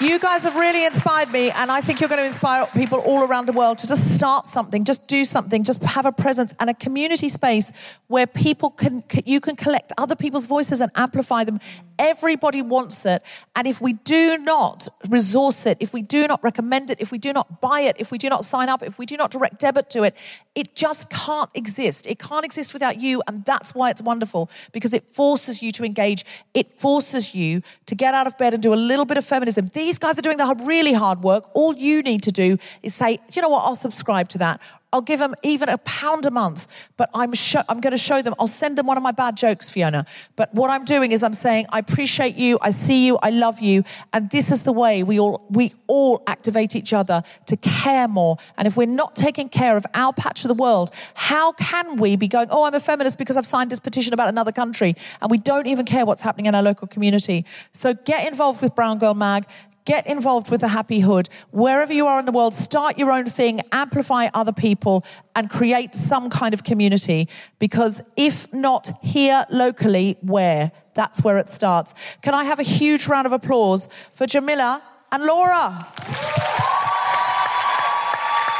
You 0.00 0.18
guys 0.18 0.42
have 0.42 0.56
really 0.56 0.84
inspired 0.84 1.30
me, 1.30 1.52
and 1.52 1.70
I 1.70 1.80
think 1.80 2.00
you're 2.00 2.08
going 2.08 2.20
to 2.20 2.26
inspire 2.26 2.66
people 2.74 2.98
all 3.00 3.22
around 3.22 3.46
the 3.46 3.52
world 3.52 3.78
to 3.78 3.86
just 3.86 4.12
start 4.12 4.48
something, 4.48 4.82
just 4.82 5.06
do 5.06 5.24
something, 5.24 5.62
just 5.62 5.80
have 5.84 6.06
a 6.06 6.10
presence 6.10 6.54
and 6.58 6.68
a 6.68 6.74
community 6.74 7.28
space 7.28 7.70
where 8.08 8.26
people 8.26 8.70
can, 8.70 9.04
you 9.24 9.40
can 9.40 9.54
collect 9.54 9.92
other 9.96 10.16
people's 10.16 10.46
voices 10.46 10.80
and 10.80 10.90
amplify 10.96 11.44
them. 11.44 11.60
Everybody 12.02 12.62
wants 12.62 13.06
it, 13.06 13.22
and 13.54 13.64
if 13.64 13.80
we 13.80 13.92
do 13.92 14.36
not 14.36 14.88
resource 15.08 15.66
it, 15.66 15.76
if 15.78 15.92
we 15.92 16.02
do 16.02 16.26
not 16.26 16.42
recommend 16.42 16.90
it, 16.90 17.00
if 17.00 17.12
we 17.12 17.18
do 17.18 17.32
not 17.32 17.60
buy 17.60 17.82
it, 17.82 17.94
if 18.00 18.10
we 18.10 18.18
do 18.18 18.28
not 18.28 18.44
sign 18.44 18.68
up, 18.68 18.82
if 18.82 18.98
we 18.98 19.06
do 19.06 19.16
not 19.16 19.30
direct 19.30 19.60
debit 19.60 19.88
to 19.90 20.02
it, 20.02 20.16
it 20.56 20.74
just 20.74 21.10
can't 21.10 21.48
exist. 21.54 22.08
It 22.08 22.18
can't 22.18 22.44
exist 22.44 22.72
without 22.72 23.00
you, 23.00 23.22
and 23.28 23.44
that's 23.44 23.72
why 23.72 23.88
it's 23.90 24.02
wonderful 24.02 24.50
because 24.72 24.92
it 24.92 25.14
forces 25.14 25.62
you 25.62 25.70
to 25.70 25.84
engage. 25.84 26.24
It 26.54 26.76
forces 26.76 27.36
you 27.36 27.62
to 27.86 27.94
get 27.94 28.14
out 28.14 28.26
of 28.26 28.36
bed 28.36 28.52
and 28.52 28.60
do 28.60 28.74
a 28.74 28.82
little 28.90 29.04
bit 29.04 29.16
of 29.16 29.24
feminism. 29.24 29.68
These 29.68 30.00
guys 30.00 30.18
are 30.18 30.22
doing 30.22 30.38
the 30.38 30.56
really 30.64 30.94
hard 30.94 31.22
work. 31.22 31.50
All 31.54 31.72
you 31.76 32.02
need 32.02 32.24
to 32.24 32.32
do 32.32 32.58
is 32.82 32.96
say, 32.96 33.18
"Do 33.18 33.22
you 33.34 33.42
know 33.42 33.48
what, 33.48 33.62
I'll 33.64 33.76
subscribe 33.76 34.28
to 34.30 34.38
that. 34.38 34.60
I'll 34.92 35.00
give 35.00 35.20
them 35.20 35.34
even 35.42 35.68
a 35.68 35.78
pound 35.78 36.26
a 36.26 36.30
month, 36.30 36.66
but 36.96 37.08
I'm 37.14 37.32
I'm 37.68 37.80
going 37.80 37.92
to 37.92 37.96
show 37.96 38.20
them. 38.20 38.34
I'll 38.38 38.46
send 38.46 38.76
them 38.76 38.86
one 38.86 38.96
of 38.96 39.02
my 39.02 39.12
bad 39.12 39.36
jokes, 39.36 39.70
Fiona. 39.70 40.04
But 40.36 40.52
what 40.54 40.70
I'm 40.70 40.84
doing 40.84 41.12
is 41.12 41.22
I'm 41.22 41.32
saying 41.32 41.66
I 41.70 41.78
appreciate 41.78 42.36
you, 42.36 42.58
I 42.60 42.70
see 42.70 43.06
you, 43.06 43.18
I 43.22 43.30
love 43.30 43.60
you, 43.60 43.84
and 44.12 44.28
this 44.30 44.50
is 44.50 44.64
the 44.64 44.72
way 44.72 45.02
we 45.02 45.18
all 45.18 45.46
we 45.48 45.74
all 45.86 46.22
activate 46.26 46.76
each 46.76 46.92
other 46.92 47.22
to 47.46 47.56
care 47.56 48.06
more. 48.06 48.36
And 48.58 48.66
if 48.68 48.76
we're 48.76 48.86
not 48.86 49.16
taking 49.16 49.48
care 49.48 49.76
of 49.76 49.86
our 49.94 50.12
patch 50.12 50.44
of 50.44 50.48
the 50.48 50.54
world, 50.54 50.90
how 51.14 51.52
can 51.52 51.96
we 51.96 52.16
be 52.16 52.28
going? 52.28 52.48
Oh, 52.50 52.64
I'm 52.64 52.74
a 52.74 52.80
feminist 52.80 53.18
because 53.18 53.36
I've 53.36 53.46
signed 53.46 53.70
this 53.70 53.80
petition 53.80 54.12
about 54.12 54.28
another 54.28 54.52
country, 54.52 54.94
and 55.20 55.30
we 55.30 55.38
don't 55.38 55.66
even 55.66 55.86
care 55.86 56.04
what's 56.04 56.22
happening 56.22 56.46
in 56.46 56.54
our 56.54 56.62
local 56.62 56.86
community. 56.86 57.46
So 57.72 57.94
get 57.94 58.26
involved 58.26 58.60
with 58.60 58.74
Brown 58.74 58.98
Girl 58.98 59.14
Mag. 59.14 59.46
Get 59.84 60.06
involved 60.06 60.48
with 60.48 60.60
the 60.60 60.68
Happy 60.68 61.00
Hood. 61.00 61.28
Wherever 61.50 61.92
you 61.92 62.06
are 62.06 62.20
in 62.20 62.26
the 62.26 62.30
world, 62.30 62.54
start 62.54 62.98
your 62.98 63.10
own 63.10 63.26
thing, 63.26 63.62
amplify 63.72 64.28
other 64.32 64.52
people, 64.52 65.04
and 65.34 65.50
create 65.50 65.92
some 65.94 66.30
kind 66.30 66.54
of 66.54 66.62
community. 66.62 67.28
Because 67.58 68.00
if 68.16 68.52
not 68.52 68.92
here 69.02 69.44
locally, 69.50 70.18
where? 70.20 70.70
That's 70.94 71.24
where 71.24 71.36
it 71.38 71.48
starts. 71.48 71.94
Can 72.22 72.32
I 72.32 72.44
have 72.44 72.60
a 72.60 72.64
huge 72.64 73.08
round 73.08 73.26
of 73.26 73.32
applause 73.32 73.88
for 74.12 74.24
Jamilah 74.24 74.80
and 75.10 75.24
Laura? 75.24 75.88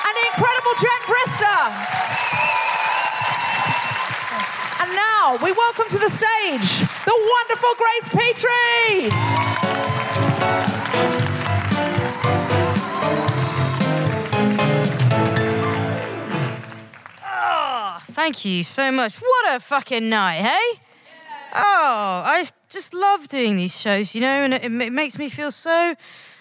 and 0.04 0.16
the 0.16 0.26
incredible 0.34 0.74
Jen 0.80 1.02
Brister. 1.06 1.60
And 4.82 4.90
now 4.96 5.38
we 5.40 5.52
welcome 5.52 5.88
to 5.88 5.98
the 5.98 6.10
stage 6.10 6.80
the 7.04 7.14
wonderful 7.14 7.74
Grace 7.78 8.08
Petrie. 8.08 9.51
Thank 18.22 18.44
you 18.44 18.62
so 18.62 18.92
much. 18.92 19.16
What 19.16 19.56
a 19.56 19.58
fucking 19.58 20.08
night, 20.08 20.42
hey? 20.42 20.80
Oh, 21.56 22.22
I 22.24 22.46
just 22.68 22.94
love 22.94 23.26
doing 23.26 23.56
these 23.56 23.76
shows, 23.76 24.14
you 24.14 24.20
know, 24.20 24.44
and 24.44 24.54
it, 24.54 24.62
it 24.62 24.92
makes 24.92 25.18
me 25.18 25.28
feel 25.28 25.50
so. 25.50 25.96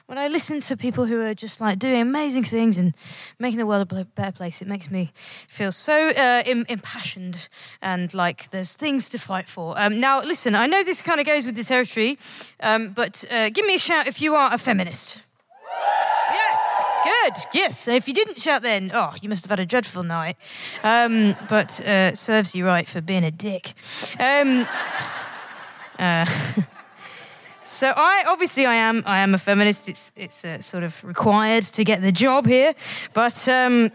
When 0.05 0.19
I 0.19 0.27
listen 0.27 0.61
to 0.61 0.77
people 0.77 1.05
who 1.05 1.21
are 1.21 1.33
just 1.33 1.59
like 1.59 1.79
doing 1.79 1.99
amazing 1.99 2.43
things 2.43 2.77
and 2.77 2.93
making 3.39 3.57
the 3.57 3.65
world 3.65 3.91
a 3.91 4.05
better 4.05 4.31
place, 4.31 4.61
it 4.61 4.67
makes 4.67 4.91
me 4.91 5.11
feel 5.47 5.71
so 5.71 6.09
uh, 6.09 6.43
Im- 6.45 6.67
impassioned 6.69 7.49
and 7.81 8.13
like 8.13 8.51
there's 8.51 8.73
things 8.73 9.09
to 9.09 9.17
fight 9.17 9.49
for. 9.49 9.73
Um, 9.79 9.99
now, 9.99 10.21
listen, 10.21 10.53
I 10.53 10.67
know 10.67 10.83
this 10.83 11.01
kind 11.01 11.19
of 11.19 11.25
goes 11.25 11.47
with 11.47 11.55
the 11.55 11.63
territory, 11.63 12.19
um, 12.59 12.89
but 12.89 13.25
uh, 13.31 13.49
give 13.49 13.65
me 13.65 13.73
a 13.73 13.79
shout 13.79 14.05
if 14.05 14.21
you 14.21 14.35
are 14.35 14.53
a 14.53 14.59
feminist. 14.59 15.23
Good. 17.03 17.33
Yes. 17.53 17.87
If 17.87 18.07
you 18.07 18.13
didn't 18.13 18.39
shout 18.39 18.61
then, 18.61 18.91
oh, 18.93 19.13
you 19.21 19.29
must 19.29 19.45
have 19.45 19.49
had 19.49 19.59
a 19.59 19.65
dreadful 19.65 20.03
night. 20.03 20.37
Um, 20.83 21.35
but 21.49 21.79
uh, 21.81 22.13
serves 22.13 22.55
you 22.55 22.65
right 22.65 22.87
for 22.87 23.01
being 23.01 23.23
a 23.23 23.31
dick. 23.31 23.73
Um, 24.19 24.67
uh, 25.97 26.25
so 27.63 27.93
I 27.95 28.23
obviously 28.27 28.65
I 28.65 28.75
am 28.75 29.03
I 29.05 29.19
am 29.19 29.33
a 29.33 29.37
feminist. 29.37 29.89
It's 29.89 30.11
it's 30.15 30.45
uh, 30.45 30.61
sort 30.61 30.83
of 30.83 31.03
required 31.03 31.63
to 31.63 31.83
get 31.83 32.01
the 32.01 32.11
job 32.11 32.45
here, 32.45 32.73
but. 33.13 33.47
Um, 33.47 33.91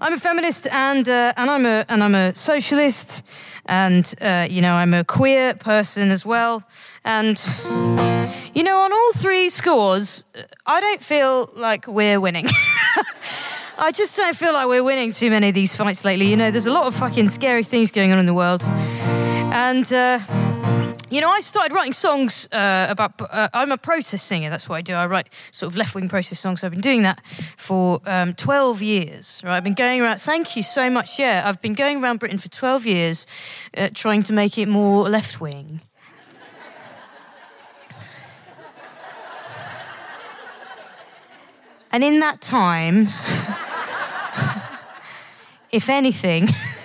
I'm 0.00 0.12
a 0.12 0.18
feminist 0.18 0.66
and 0.66 1.08
uh, 1.08 1.32
and 1.36 1.50
I'm 1.50 1.66
a 1.66 1.84
and 1.88 2.02
I'm 2.02 2.14
a 2.14 2.34
socialist, 2.34 3.22
and 3.66 4.14
uh, 4.20 4.46
you 4.50 4.62
know 4.62 4.74
I'm 4.74 4.94
a 4.94 5.04
queer 5.04 5.54
person 5.54 6.10
as 6.10 6.24
well. 6.26 6.62
And 7.04 7.38
you 8.54 8.62
know, 8.62 8.78
on 8.78 8.92
all 8.92 9.12
three 9.14 9.48
scores, 9.48 10.24
I 10.66 10.80
don't 10.80 11.02
feel 11.02 11.50
like 11.56 11.86
we're 11.86 12.20
winning. 12.20 12.46
I 13.78 13.92
just 13.92 14.16
don't 14.16 14.36
feel 14.36 14.52
like 14.52 14.68
we're 14.68 14.84
winning 14.84 15.12
too 15.12 15.30
many 15.30 15.48
of 15.48 15.54
these 15.54 15.74
fights 15.74 16.04
lately. 16.04 16.28
You 16.28 16.36
know, 16.36 16.50
there's 16.50 16.66
a 16.66 16.72
lot 16.72 16.86
of 16.86 16.94
fucking 16.94 17.28
scary 17.28 17.64
things 17.64 17.90
going 17.90 18.12
on 18.12 18.18
in 18.18 18.26
the 18.26 18.34
world, 18.34 18.62
and. 18.64 19.92
Uh, 19.92 20.39
you 21.10 21.20
know, 21.20 21.28
I 21.28 21.40
started 21.40 21.74
writing 21.74 21.92
songs 21.92 22.48
uh, 22.52 22.86
about. 22.88 23.20
Uh, 23.20 23.48
I'm 23.52 23.72
a 23.72 23.76
protest 23.76 24.26
singer. 24.26 24.48
That's 24.48 24.68
what 24.68 24.76
I 24.76 24.80
do. 24.80 24.94
I 24.94 25.06
write 25.06 25.28
sort 25.50 25.72
of 25.72 25.76
left 25.76 25.94
wing 25.94 26.08
protest 26.08 26.40
songs. 26.40 26.62
I've 26.62 26.70
been 26.70 26.80
doing 26.80 27.02
that 27.02 27.20
for 27.56 28.00
um, 28.06 28.34
12 28.34 28.80
years. 28.80 29.42
Right, 29.44 29.56
I've 29.56 29.64
been 29.64 29.74
going 29.74 30.00
around. 30.00 30.20
Thank 30.20 30.56
you 30.56 30.62
so 30.62 30.88
much. 30.88 31.18
Yeah, 31.18 31.42
I've 31.44 31.60
been 31.60 31.74
going 31.74 32.02
around 32.02 32.20
Britain 32.20 32.38
for 32.38 32.48
12 32.48 32.86
years, 32.86 33.26
uh, 33.76 33.90
trying 33.92 34.22
to 34.24 34.32
make 34.32 34.56
it 34.56 34.68
more 34.68 35.08
left 35.08 35.40
wing. 35.40 35.80
And 41.92 42.04
in 42.04 42.20
that 42.20 42.40
time, 42.40 43.08
if 45.72 45.88
anything. 45.88 46.48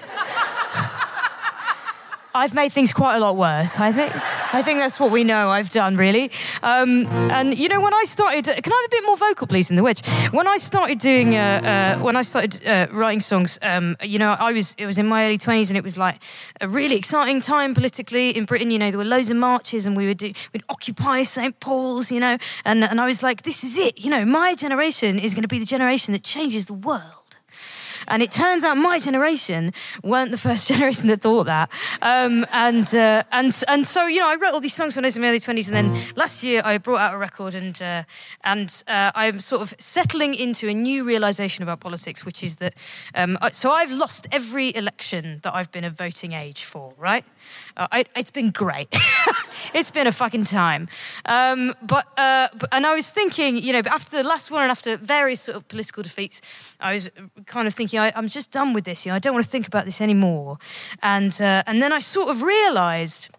I've 2.36 2.53
made 2.53 2.74
things 2.74 2.91
quite 2.91 3.16
a 3.16 3.20
lot 3.20 3.38
worse. 3.38 3.80
I 3.80 3.94
think. 3.94 4.12
I 4.53 4.62
think 4.62 4.80
that's 4.80 4.99
what 4.99 5.12
we 5.12 5.24
know 5.24 5.49
I've 5.49 5.70
done, 5.70 5.95
really. 5.95 6.32
Um, 6.64 7.07
and 7.32 7.57
you 7.57 7.70
know, 7.70 7.80
when 7.82 7.94
I 7.94 8.03
started, 8.03 8.44
can 8.45 8.74
I 8.74 8.82
have 8.82 8.86
a 8.86 8.90
bit 8.90 9.03
more 9.06 9.18
vocal, 9.18 9.48
please, 9.48 9.70
in 9.70 9.78
the 9.78 9.84
wedge? 9.84 10.06
When 10.32 10.45
I 10.45 10.57
started 10.57 10.99
doing, 10.99 11.36
uh, 11.36 11.98
uh, 11.98 12.03
when 12.03 12.18
I 12.18 12.24
started 12.24 12.66
uh, 12.68 12.88
writing 12.91 13.22
songs, 13.22 13.57
um, 13.62 13.95
you 14.03 14.20
know, 14.20 14.32
I 14.32 14.52
was 14.52 14.76
it 14.78 14.86
was 14.86 14.98
in 14.99 15.07
my 15.07 15.26
early 15.26 15.38
twenties, 15.38 15.70
and 15.70 15.78
it 15.78 15.84
was 15.84 15.98
like 15.98 16.22
a 16.60 16.68
really 16.68 16.98
exciting 16.98 17.40
time 17.40 17.74
politically 17.74 18.36
in 18.36 18.44
Britain. 18.45 18.70
You 18.70 18.80
know, 18.80 18.91
there 18.91 18.98
were 18.98 19.06
loads 19.06 19.32
of 19.32 19.38
marches, 19.38 19.86
and 19.86 19.95
we 19.95 20.06
would 20.06 20.18
do, 20.18 20.34
we'd 20.53 20.64
occupy 20.68 21.24
St 21.24 21.57
Paul's, 21.62 22.12
you 22.12 22.20
know, 22.20 22.38
and 22.66 22.84
and 22.84 22.99
I 22.99 23.06
was 23.06 23.24
like, 23.24 23.44
this 23.44 23.64
is 23.64 23.78
it. 23.78 24.03
You 24.03 24.10
know, 24.10 24.26
my 24.26 24.56
generation 24.56 25.20
is 25.20 25.34
going 25.34 25.44
to 25.44 25.48
be 25.48 25.60
the 25.60 25.66
generation 25.66 26.12
that 26.12 26.24
changes 26.24 26.66
the 26.66 26.74
world. 26.74 27.24
And 28.07 28.22
it 28.22 28.32
turns 28.32 28.64
out 28.64 28.77
my 28.77 28.99
generation 28.99 29.73
weren't 30.03 30.32
the 30.32 30.38
first 30.38 30.68
generation 30.72 31.07
that 31.07 31.22
thought 31.22 31.45
that. 31.45 31.69
Um, 32.02 32.45
and, 32.52 32.94
uh, 32.94 33.23
and, 33.32 33.64
and 33.68 33.88
so, 33.88 34.06
you 34.06 34.19
know, 34.19 34.30
I 34.30 34.36
wrote 34.36 34.53
all 34.53 34.60
these 34.60 34.73
songs 34.73 34.95
when 34.95 35.06
I 35.06 35.07
was 35.07 35.15
in 35.15 35.22
my 35.22 35.30
early 35.30 35.40
20s. 35.40 35.68
And 35.68 35.76
then 35.76 36.14
last 36.15 36.44
year 36.44 36.61
I 36.64 36.77
brought 36.77 36.99
out 36.99 37.14
a 37.14 37.18
record 37.18 37.56
and, 37.56 37.80
uh, 37.82 38.03
and 38.44 38.84
uh, 38.88 39.11
I'm 39.15 39.40
sort 39.40 39.61
of 39.61 39.73
settling 39.80 40.36
into 40.36 40.68
a 40.68 40.73
new 40.73 41.03
realization 41.03 41.64
about 41.64 41.80
politics, 41.80 42.26
which 42.26 42.44
is 42.44 42.57
that, 42.57 42.73
um, 43.14 43.38
so 43.52 43.72
I've 43.72 43.91
lost 43.91 44.27
every 44.32 44.76
election 44.76 45.40
that 45.44 45.56
I've 45.56 45.72
been 45.72 45.84
of 45.84 45.94
voting 45.94 46.34
age 46.34 46.64
for, 46.64 46.94
right? 46.98 47.26
Uh, 47.77 47.88
I, 47.91 48.06
it's 48.15 48.31
been 48.31 48.52
great. 48.52 48.88
it's 49.73 49.91
been 49.91 50.07
a 50.07 50.11
fucking 50.11 50.45
time. 50.45 50.88
Um, 51.26 51.73
but, 51.81 52.07
uh, 52.18 52.47
but, 52.57 52.69
and 52.72 52.85
I 52.85 52.95
was 52.95 53.11
thinking, 53.11 53.57
you 53.57 53.73
know, 53.73 53.81
after 53.85 54.18
the 54.18 54.23
last 54.23 54.49
one 54.49 54.64
and 54.64 54.72
after 54.72 54.97
various 54.97 55.41
sort 55.41 55.57
of 55.57 55.68
political 55.68 56.02
defeats, 56.03 56.41
I 56.80 56.93
was 56.93 57.10
kind 57.45 57.68
of 57.68 57.73
thinking, 57.73 57.99
I, 57.99 58.14
I'm 58.15 58.27
just 58.27 58.52
done 58.52 58.73
with 58.73 58.85
this. 58.85 59.06
You 59.06 59.11
know, 59.11 59.15
I 59.15 59.19
don't 59.19 59.34
want 59.34 59.45
to 59.45 59.52
think 59.52 59.68
about 59.68 59.85
this 59.85 59.99
anymore. 60.02 60.57
And, 61.02 61.39
uh, 61.41 61.64
and 61.68 61.81
then 61.81 61.91
I 61.91 61.99
sort 61.99 62.30
of 62.30 62.41
realized 62.41 63.30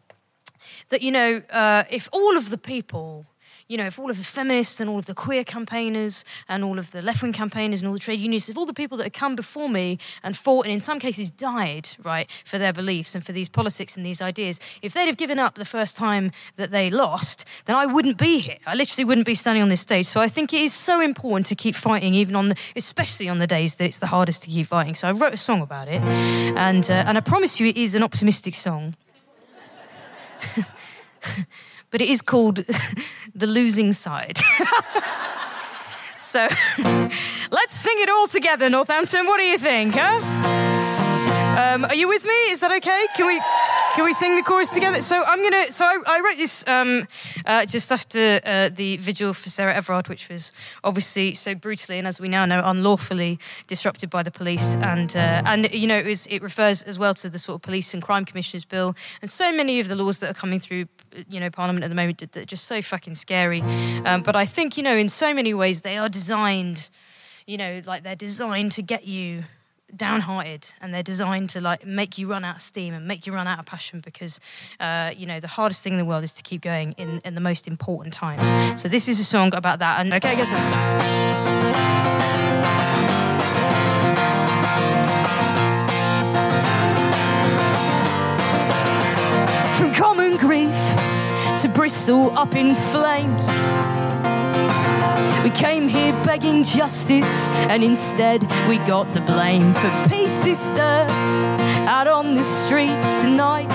that, 0.90 1.02
you 1.02 1.12
know, 1.12 1.42
uh, 1.50 1.84
if 1.90 2.08
all 2.12 2.36
of 2.36 2.50
the 2.50 2.58
people, 2.58 3.26
you 3.68 3.76
know, 3.76 3.86
if 3.86 3.98
all 3.98 4.10
of 4.10 4.16
the 4.16 4.24
feminists 4.24 4.80
and 4.80 4.88
all 4.88 4.98
of 4.98 5.06
the 5.06 5.14
queer 5.14 5.42
campaigners 5.42 6.24
and 6.48 6.62
all 6.62 6.78
of 6.78 6.92
the 6.92 7.02
left 7.02 7.22
wing 7.22 7.32
campaigners 7.32 7.80
and 7.80 7.88
all 7.88 7.94
the 7.94 8.00
trade 8.00 8.20
unionists, 8.20 8.48
if 8.48 8.56
all 8.56 8.66
the 8.66 8.72
people 8.72 8.96
that 8.96 9.04
have 9.04 9.12
come 9.12 9.34
before 9.34 9.68
me 9.68 9.98
and 10.22 10.36
fought 10.36 10.66
and 10.66 10.72
in 10.72 10.80
some 10.80 11.00
cases 11.00 11.30
died, 11.30 11.88
right, 12.04 12.30
for 12.44 12.58
their 12.58 12.72
beliefs 12.72 13.14
and 13.14 13.26
for 13.26 13.32
these 13.32 13.48
politics 13.48 13.96
and 13.96 14.06
these 14.06 14.22
ideas, 14.22 14.60
if 14.82 14.94
they'd 14.94 15.06
have 15.06 15.16
given 15.16 15.38
up 15.38 15.56
the 15.56 15.64
first 15.64 15.96
time 15.96 16.30
that 16.56 16.70
they 16.70 16.90
lost, 16.90 17.44
then 17.64 17.74
I 17.74 17.86
wouldn't 17.86 18.18
be 18.18 18.38
here. 18.38 18.58
I 18.66 18.74
literally 18.74 19.04
wouldn't 19.04 19.26
be 19.26 19.34
standing 19.34 19.62
on 19.62 19.68
this 19.68 19.80
stage. 19.80 20.06
So 20.06 20.20
I 20.20 20.28
think 20.28 20.52
it 20.52 20.60
is 20.60 20.72
so 20.72 21.00
important 21.00 21.46
to 21.46 21.56
keep 21.56 21.74
fighting, 21.74 22.14
even 22.14 22.36
on 22.36 22.50
the, 22.50 22.56
especially 22.76 23.28
on 23.28 23.38
the 23.38 23.48
days 23.48 23.76
that 23.76 23.84
it's 23.84 23.98
the 23.98 24.06
hardest 24.06 24.42
to 24.44 24.48
keep 24.48 24.68
fighting. 24.68 24.94
So 24.94 25.08
I 25.08 25.12
wrote 25.12 25.34
a 25.34 25.38
song 25.38 25.60
about 25.60 25.88
it, 25.88 26.00
and 26.02 26.88
uh, 26.90 27.04
and 27.06 27.18
I 27.18 27.20
promise 27.20 27.58
you, 27.58 27.66
it 27.66 27.76
is 27.76 27.94
an 27.94 28.02
optimistic 28.02 28.54
song. 28.54 28.94
but 31.90 32.00
it 32.00 32.08
is 32.08 32.22
called 32.22 32.64
The 33.34 33.46
Losing 33.46 33.92
Side. 33.92 34.38
so 36.16 36.48
let's 37.50 37.74
sing 37.74 37.96
it 37.98 38.08
all 38.08 38.28
together, 38.28 38.68
Northampton. 38.70 39.26
What 39.26 39.38
do 39.38 39.44
you 39.44 39.58
think, 39.58 39.94
huh? 39.94 40.55
Um, 41.56 41.86
are 41.86 41.94
you 41.94 42.06
with 42.06 42.22
me? 42.22 42.50
Is 42.50 42.60
that 42.60 42.70
okay? 42.70 43.06
Can 43.16 43.26
we 43.26 43.40
can 43.94 44.04
we 44.04 44.12
sing 44.12 44.36
the 44.36 44.42
chorus 44.42 44.70
together? 44.72 45.00
So 45.00 45.24
I'm 45.24 45.42
gonna. 45.42 45.72
So 45.72 45.86
I, 45.86 45.98
I 46.06 46.20
wrote 46.20 46.36
this 46.36 46.62
um, 46.66 47.08
uh, 47.46 47.64
just 47.64 47.90
after 47.90 48.42
uh, 48.44 48.68
the 48.68 48.98
vigil 48.98 49.32
for 49.32 49.48
Sarah 49.48 49.74
Everard, 49.74 50.10
which 50.10 50.28
was 50.28 50.52
obviously 50.84 51.32
so 51.32 51.54
brutally 51.54 51.98
and, 51.98 52.06
as 52.06 52.20
we 52.20 52.28
now 52.28 52.44
know, 52.44 52.60
unlawfully 52.62 53.38
disrupted 53.68 54.10
by 54.10 54.22
the 54.22 54.30
police. 54.30 54.76
And 54.76 55.16
uh, 55.16 55.42
and 55.46 55.72
you 55.72 55.86
know 55.86 55.96
it, 55.96 56.04
was, 56.04 56.26
it 56.26 56.42
refers 56.42 56.82
as 56.82 56.98
well 56.98 57.14
to 57.14 57.30
the 57.30 57.38
sort 57.38 57.56
of 57.56 57.62
police 57.62 57.94
and 57.94 58.02
crime 58.02 58.26
commissioners 58.26 58.66
bill 58.66 58.94
and 59.22 59.30
so 59.30 59.50
many 59.50 59.80
of 59.80 59.88
the 59.88 59.96
laws 59.96 60.18
that 60.18 60.30
are 60.30 60.38
coming 60.38 60.58
through, 60.58 60.84
you 61.30 61.40
know, 61.40 61.48
Parliament 61.48 61.84
at 61.84 61.88
the 61.88 61.96
moment 61.96 62.18
that 62.18 62.36
are 62.36 62.44
just 62.44 62.64
so 62.64 62.82
fucking 62.82 63.14
scary. 63.14 63.62
Um, 64.04 64.22
but 64.22 64.36
I 64.36 64.44
think 64.44 64.76
you 64.76 64.82
know 64.82 64.94
in 64.94 65.08
so 65.08 65.32
many 65.32 65.54
ways 65.54 65.80
they 65.80 65.96
are 65.96 66.10
designed, 66.10 66.90
you 67.46 67.56
know, 67.56 67.80
like 67.86 68.02
they're 68.02 68.14
designed 68.14 68.72
to 68.72 68.82
get 68.82 69.06
you 69.06 69.44
downhearted 69.96 70.66
and 70.80 70.92
they're 70.92 71.02
designed 71.02 71.50
to 71.50 71.60
like 71.60 71.86
make 71.86 72.18
you 72.18 72.28
run 72.28 72.44
out 72.44 72.56
of 72.56 72.62
steam 72.62 72.94
and 72.94 73.06
make 73.06 73.26
you 73.26 73.32
run 73.32 73.46
out 73.46 73.58
of 73.58 73.66
passion 73.66 74.00
because 74.00 74.40
uh, 74.80 75.12
you 75.16 75.26
know 75.26 75.40
the 75.40 75.48
hardest 75.48 75.82
thing 75.82 75.94
in 75.94 75.98
the 75.98 76.04
world 76.04 76.24
is 76.24 76.32
to 76.34 76.42
keep 76.42 76.60
going 76.60 76.92
in, 76.92 77.20
in 77.24 77.34
the 77.34 77.40
most 77.40 77.66
important 77.66 78.14
times. 78.14 78.80
So 78.80 78.88
this 78.88 79.08
is 79.08 79.20
a 79.20 79.24
song 79.24 79.54
about 79.54 79.78
that 79.80 80.00
and 80.00 80.12
okay 80.14 80.30
i 80.30 80.34
guess 80.34 80.50
From 89.78 89.92
common 89.94 90.36
grief 90.36 90.70
to 91.62 91.68
Bristol 91.68 92.36
up 92.36 92.54
in 92.54 92.74
flames. 92.74 93.46
We 95.42 95.50
came 95.50 95.88
here 95.88 96.12
begging 96.24 96.64
justice, 96.64 97.50
and 97.70 97.82
instead 97.84 98.42
we 98.68 98.78
got 98.78 99.12
the 99.14 99.20
blame 99.20 99.72
for 99.74 100.08
peace 100.08 100.40
disturbed 100.40 101.10
out 101.88 102.08
on 102.08 102.34
the 102.34 102.42
streets 102.42 103.22
tonight. 103.22 103.70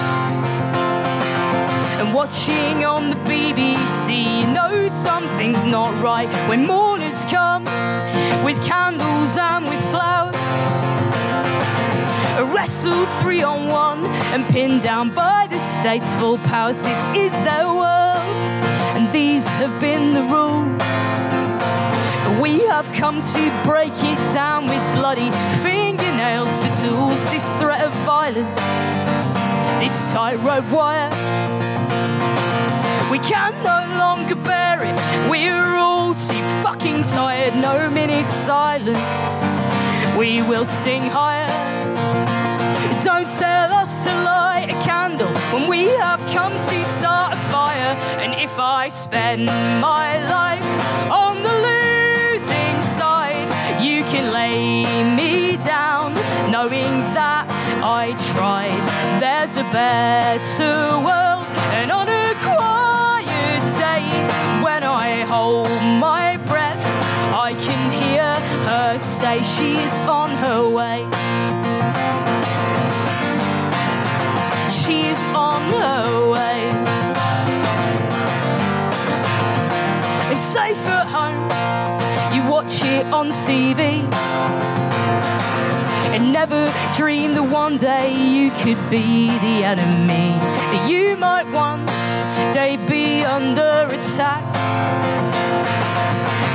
And 2.00 2.14
watching 2.14 2.84
on 2.84 3.10
the 3.10 3.16
BBC, 3.30 4.42
you 4.42 4.48
know 4.54 4.88
something's 4.88 5.64
not 5.64 5.92
right 6.04 6.28
when 6.50 6.68
mourners 6.68 7.26
come 7.26 7.64
with 8.44 8.62
candles 8.66 9.38
and 9.38 9.64
with 9.66 9.82
flowers. 9.92 10.36
Wrestled 12.54 13.08
three 13.22 13.44
on 13.44 13.68
one 13.68 14.06
and 14.34 14.46
pinned 14.48 14.84
down 14.84 15.14
by 15.14 15.48
the 15.50 15.60
state's 15.60 16.14
full 16.16 16.38
powers. 16.40 16.82
This 16.82 17.06
is 17.16 17.32
their 17.44 17.66
world, 17.66 18.28
and 18.98 19.12
these 19.14 19.48
have 19.62 19.80
been 19.80 20.14
the 20.14 20.24
rules. 20.24 20.82
We 22.40 22.60
have 22.68 22.86
come 22.94 23.20
to 23.22 23.62
break 23.66 23.94
it 23.96 24.34
down 24.34 24.66
with 24.66 24.82
bloody 24.96 25.32
fingernails 25.62 26.56
for 26.58 26.82
tools. 26.82 27.30
This 27.32 27.56
threat 27.56 27.82
of 27.82 27.94
violence, 28.06 28.48
this 29.80 30.12
tightrope 30.12 30.70
wire. 30.72 31.10
We 33.12 33.20
can 33.20 33.54
no 33.64 33.98
longer 33.98 34.36
bear 34.36 34.84
it. 34.84 35.30
We're 35.30 35.76
all 35.76 36.14
too 36.14 36.44
fucking 36.64 37.04
tired. 37.04 37.56
No 37.56 37.90
minute 37.90 38.30
silence. 38.30 39.00
We 40.18 40.42
will 40.42 40.66
sing 40.66 41.04
higher. 41.04 41.48
Don't 43.04 43.30
tell 43.30 43.74
us 43.74 44.04
to 44.06 44.12
light 44.24 44.70
a 44.70 44.84
candle 44.84 45.34
when 45.52 45.68
we 45.68 45.90
have 45.90 46.20
come 46.32 46.54
to 46.54 46.86
start 46.86 47.34
a 47.34 47.36
fire. 47.52 47.96
And 48.22 48.34
if 48.34 48.60
I 48.60 48.88
spend 48.90 49.48
my 49.82 50.24
life 50.30 50.64
on 51.12 51.41
knowing 56.62 56.94
that 57.16 57.48
I 57.82 58.14
tried. 58.34 58.78
There's 59.20 59.58
a 59.58 59.64
better 59.74 60.76
world, 61.08 61.48
and 61.78 61.90
on 61.92 62.08
a 62.08 62.28
quiet 62.50 63.64
day, 63.82 64.06
when 64.62 64.84
I 64.84 65.26
hold 65.26 65.70
my 66.00 66.38
breath, 66.46 66.84
I 67.34 67.54
can 67.66 67.82
hear 68.04 68.36
her 68.70 69.00
say 69.00 69.42
she's 69.42 69.98
on 70.20 70.30
her 70.46 70.62
way. 70.70 71.00
She's 74.70 75.22
on 75.34 75.62
her 75.82 76.30
way. 76.30 76.60
It's 80.32 80.46
safe 80.58 80.84
at 81.00 81.08
home, 81.18 81.42
you 82.36 82.48
watch 82.52 82.84
it 82.84 83.06
on 83.08 83.30
TV. 83.30 84.06
And 86.14 86.34
never 86.34 86.72
dream 86.96 87.34
that 87.36 87.50
one 87.50 87.78
day 87.78 88.14
you 88.14 88.52
could 88.52 88.90
be 88.90 89.28
the 89.40 89.64
enemy. 89.64 90.38
That 90.72 90.90
you 90.90 91.16
might 91.16 91.48
one 91.52 91.86
day 92.54 92.78
be 92.88 93.24
under 93.24 93.88
attack 93.90 94.44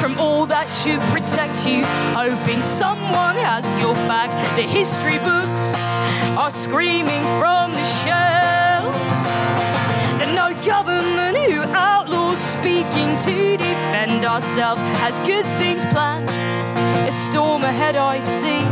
from 0.01 0.19
all 0.21 0.47
that 0.47 0.69
should 0.69 1.01
protect 1.11 1.67
you, 1.67 1.83
hoping 2.15 2.63
someone 2.63 3.37
has 3.37 3.65
your 3.81 3.95
back. 4.07 4.31
The 4.57 4.63
history 4.63 5.19
books 5.19 5.75
are 6.37 6.51
screaming 6.51 7.23
from 7.41 7.73
the 7.73 7.85
shelves. 8.05 9.17
And 10.23 10.35
no 10.35 10.53
government 10.65 11.39
who 11.51 11.63
outlaws 11.73 12.39
speaking 12.39 13.17
to 13.25 13.57
defend 13.57 14.25
ourselves 14.25 14.83
has 15.01 15.19
good 15.27 15.47
things 15.59 15.85
planned. 15.87 16.29
A 17.05 17.13
storm 17.13 17.63
ahead, 17.63 17.97
I 17.97 18.21
see. 18.21 18.63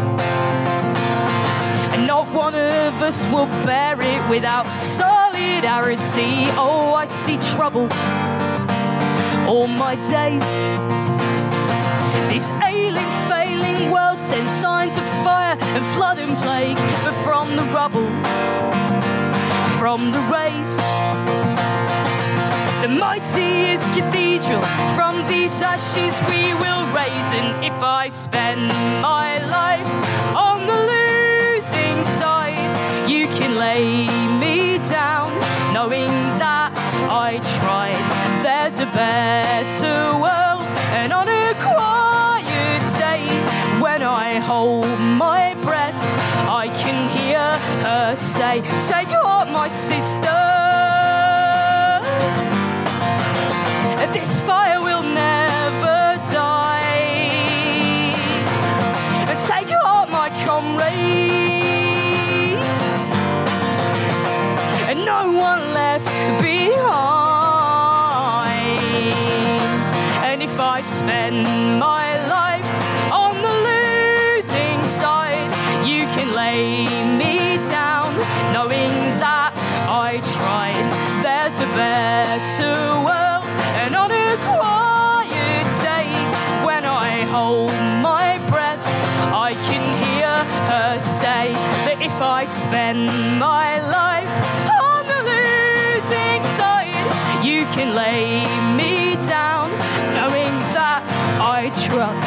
And 1.95 2.07
not 2.07 2.27
one 2.33 2.55
of 2.55 3.03
us 3.03 3.27
will 3.27 3.47
bear 3.65 4.01
it 4.01 4.29
without 4.31 4.67
solidarity. 4.83 6.49
Oh, 6.57 6.95
I 6.95 7.05
see 7.05 7.39
trouble 7.57 7.89
all 9.47 9.67
my 9.67 9.97
days. 10.11 10.45
This 12.33 12.51
ailing, 12.67 13.13
failing 13.29 13.91
world 13.91 14.19
sends 14.19 14.53
signs 14.53 14.97
of 14.97 15.05
fire 15.23 15.57
and 15.61 15.85
flood 15.95 16.19
and 16.19 16.37
plague, 16.39 16.77
but 17.05 17.15
from 17.23 17.55
the 17.57 17.63
rubble, 17.75 18.09
from 19.79 20.11
the 20.11 20.21
race, 20.33 20.77
the 22.85 22.91
mightiest 22.91 23.95
cathedral 23.95 24.61
from 24.95 25.27
these 25.27 25.63
ashes 25.63 26.21
we 26.29 26.53
will 26.63 26.85
raise. 26.93 27.29
And 27.33 27.65
if 27.65 27.83
I 27.83 28.09
spend 28.09 28.69
my 29.01 29.39
life 29.59 29.89
on 30.37 30.67
the 30.67 30.81
losing 30.93 32.03
side, 32.03 32.61
you 33.09 33.27
can 33.39 33.57
lay 33.57 34.07
me 34.39 34.77
down, 34.91 35.33
knowing 35.73 36.13
that 36.45 36.73
I 37.09 37.41
tried. 37.57 38.05
There's 38.45 38.79
a 38.81 38.91
better 38.93 39.99
world, 40.25 40.65
and 40.93 41.11
on 41.15 41.27
a 41.27 41.55
quiet 41.71 42.83
day, 43.01 43.25
when 43.81 44.03
I 44.03 44.41
hold 44.41 44.91
my 45.01 45.55
breath, 45.63 45.97
I 46.63 46.69
can 46.83 46.99
hear 47.17 47.49
her 47.87 48.15
say, 48.15 48.61
Take 48.87 49.09
heart, 49.09 49.49
my 49.49 49.69
sisters. 49.69 50.94
I 92.45 92.47
spend 92.47 93.07
my 93.41 93.81
life 93.81 94.29
on 94.83 95.07
the 95.07 95.21
losing 95.33 96.43
side, 96.45 97.43
you 97.43 97.65
can 97.73 97.95
lay 97.95 98.45
me 98.77 99.17
down, 99.27 99.71
knowing 100.13 100.53
that 100.77 101.03
I 101.41 101.73
tried. 101.89 102.24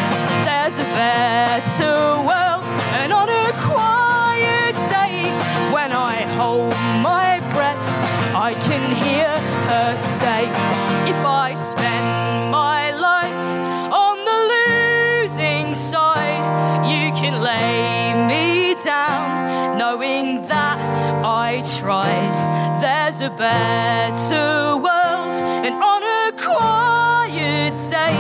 A 23.28 23.30
better 23.30 24.78
world, 24.78 25.36
and 25.66 25.76
on 25.76 26.02
a 26.02 26.32
quiet 26.38 27.78
day, 27.90 28.16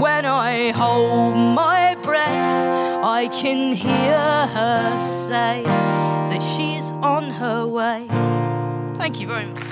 when 0.00 0.26
I 0.26 0.72
hold 0.72 1.36
my 1.36 1.94
breath, 2.02 3.04
I 3.04 3.28
can 3.28 3.72
hear 3.72 4.46
her 4.56 5.00
say 5.00 5.62
that 5.62 6.42
she's 6.42 6.90
on 6.90 7.30
her 7.30 7.68
way. 7.68 8.06
Thank 8.96 9.20
you 9.20 9.28
very 9.28 9.46
much. 9.46 9.62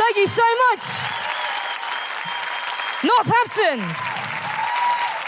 Thank 0.00 0.16
you 0.16 0.26
so 0.26 0.46
much. 0.64 0.84
Northampton. 3.04 4.27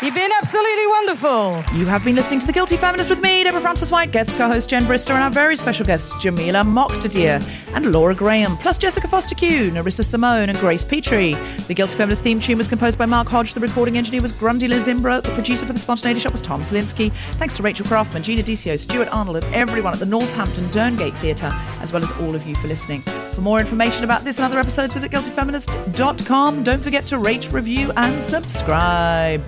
You've 0.03 0.15
been 0.15 0.31
absolutely 0.41 0.87
wonderful. 0.87 1.63
You 1.79 1.85
have 1.85 2.03
been 2.03 2.17
listening 2.17 2.41
to 2.41 2.47
The 2.47 2.55
Guilty 2.55 2.79
Feminist 2.79 3.11
with 3.11 3.21
me, 3.21 3.45
Deborah 3.45 3.61
Frances-White, 3.61 4.13
guest 4.13 4.35
co-host 4.39 4.71
Jen 4.71 4.85
Brister, 4.85 5.11
and 5.11 5.23
our 5.23 5.29
very 5.31 5.59
special 5.59 5.85
guests 5.85 6.15
Jamilah 6.15 6.65
Moktadir 6.65 7.47
and 7.75 7.93
Laura 7.93 8.15
Graham, 8.15 8.57
plus 8.57 8.79
Jessica 8.79 9.07
Foster 9.09 9.35
Q, 9.35 9.71
Nerissa 9.71 10.01
Simmone, 10.01 10.49
and 10.49 10.57
Grace 10.57 10.87
Petrie. 10.87 11.35
The 11.69 11.75
Guilty 11.75 11.97
Feminist 11.97 12.23
theme 12.23 12.41
tune 12.41 12.57
was 12.57 12.67
composed 12.67 12.97
by 12.97 13.05
Mark 13.05 13.29
Hodge. 13.29 13.53
The 13.53 13.61
recording 13.61 13.99
engineer 13.99 14.23
was 14.23 14.33
Grundy 14.33 14.69
Lizimbra. 14.69 15.23
The 15.23 15.35
producer 15.35 15.67
for 15.67 15.75
The 15.75 15.79
Spontaneity 15.79 16.21
Shop 16.21 16.33
was 16.33 16.41
Tom 16.41 16.63
Salinsky. 16.63 17.13
Thanks 17.33 17.53
to 17.57 17.63
Rachel 17.63 17.85
Craftman, 17.85 18.23
Gina 18.23 18.43
Dicio, 18.43 18.81
Stuart 18.81 19.09
Arnold, 19.09 19.45
and 19.45 19.55
everyone 19.55 19.93
at 19.93 19.99
the 19.99 20.07
Northampton 20.07 20.71
Derngate 20.71 21.15
Theatre, 21.19 21.51
as 21.83 21.93
well 21.93 22.03
as 22.03 22.11
all 22.13 22.35
of 22.35 22.47
you 22.47 22.55
for 22.55 22.69
listening. 22.69 23.03
For 23.35 23.43
more 23.43 23.61
information 23.61 24.05
about 24.05 24.25
this 24.25 24.39
and 24.39 24.47
other 24.47 24.59
episodes, 24.59 24.95
visit 24.95 25.11
guiltyfeminist.com. 25.11 26.65
Don't 26.65 26.83
forget 26.83 27.05
to 27.05 27.19
rate, 27.19 27.53
review, 27.53 27.93
and 27.97 28.23
subscribe. 28.23 29.45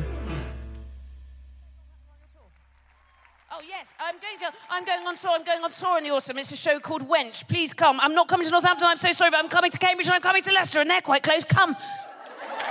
I'm 4.05 4.15
going 4.19 4.39
to. 4.41 4.59
I'm 4.71 4.85
going 4.85 5.07
on 5.07 5.17
tour. 5.17 5.31
I'm 5.33 5.45
going 5.45 5.63
on 5.63 5.71
tour 5.71 5.99
in 5.99 6.05
the 6.05 6.11
autumn. 6.11 6.39
It's 6.39 6.51
a 6.53 6.57
show 6.57 6.81
called 6.81 7.09
Wench. 7.09 7.47
Please 7.47 7.73
come. 7.73 8.01
I'm 8.01 8.15
not 8.15 8.29
coming 8.29 8.45
to 8.47 8.51
Northampton. 8.51 8.87
I'm 8.89 8.99
so 8.99 9.13
sorry, 9.13 9.31
but 9.31 9.39
I'm 9.39 9.49
coming 9.49 9.71
to 9.71 9.79
Cambridge 9.79 10.07
and 10.07 10.15
I'm 10.15 10.21
coming 10.23 10.43
to 10.43 10.53
Leicester, 10.53 10.81
and 10.81 10.91
they're 10.91 11.01
quite 11.01 11.23
close. 11.23 11.45
Come. 11.45 11.77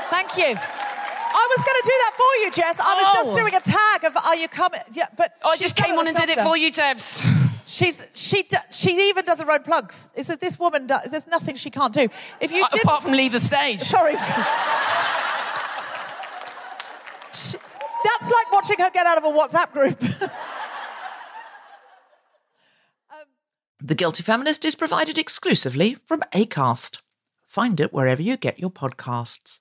Thank 0.10 0.38
you. 0.38 0.56
I 0.58 1.48
was 1.56 1.66
going 1.66 1.82
to 1.82 1.86
do 1.86 1.94
that 2.04 2.14
for 2.18 2.44
you, 2.44 2.52
Jess. 2.52 2.80
I 2.80 2.96
was 2.96 3.08
Oh. 3.16 3.24
just 3.24 3.38
doing 3.40 3.56
a 3.56 3.62
tag 3.62 4.04
of 4.04 4.18
"Are 4.18 4.36
you 4.36 4.48
coming?" 4.50 4.82
Yeah, 4.92 5.08
but 5.16 5.34
I 5.46 5.56
just 5.58 5.76
came 5.78 5.98
on 5.98 6.08
and 6.08 6.16
did 6.18 6.30
it 6.30 6.40
for 6.42 6.58
you, 6.58 6.70
Debs. 6.72 7.22
She's 7.66 8.06
she 8.14 8.46
she 8.70 9.08
even 9.10 9.24
does 9.24 9.40
her 9.40 9.50
own 9.50 9.64
plugs. 9.64 10.12
Is 10.16 10.28
that 10.28 10.42
this 10.42 10.60
woman? 10.60 10.88
Does, 10.88 11.10
there's 11.10 11.28
nothing 11.28 11.56
she 11.56 11.70
can't 11.70 11.94
do. 11.94 12.10
If 12.42 12.52
you 12.52 12.66
Uh, 12.66 12.68
did, 12.70 12.84
apart 12.84 13.04
from 13.04 13.14
leave 13.14 13.32
the 13.32 13.40
stage. 13.40 13.82
sorry. 13.82 14.16
She- 17.34 17.58
That's 18.04 18.30
like 18.30 18.52
watching 18.52 18.78
her 18.80 18.90
get 18.90 19.06
out 19.08 19.18
of 19.18 19.24
a 19.24 19.30
WhatsApp 19.30 19.72
group. 19.72 20.04
The 23.84 23.96
Guilty 23.96 24.22
Feminist 24.22 24.64
is 24.64 24.76
provided 24.76 25.18
exclusively 25.18 25.96
from 26.06 26.22
ACAST. 26.36 27.00
Find 27.48 27.80
it 27.80 27.92
wherever 27.92 28.22
you 28.22 28.38
get 28.38 28.60
your 28.60 28.70
podcasts. 28.70 29.61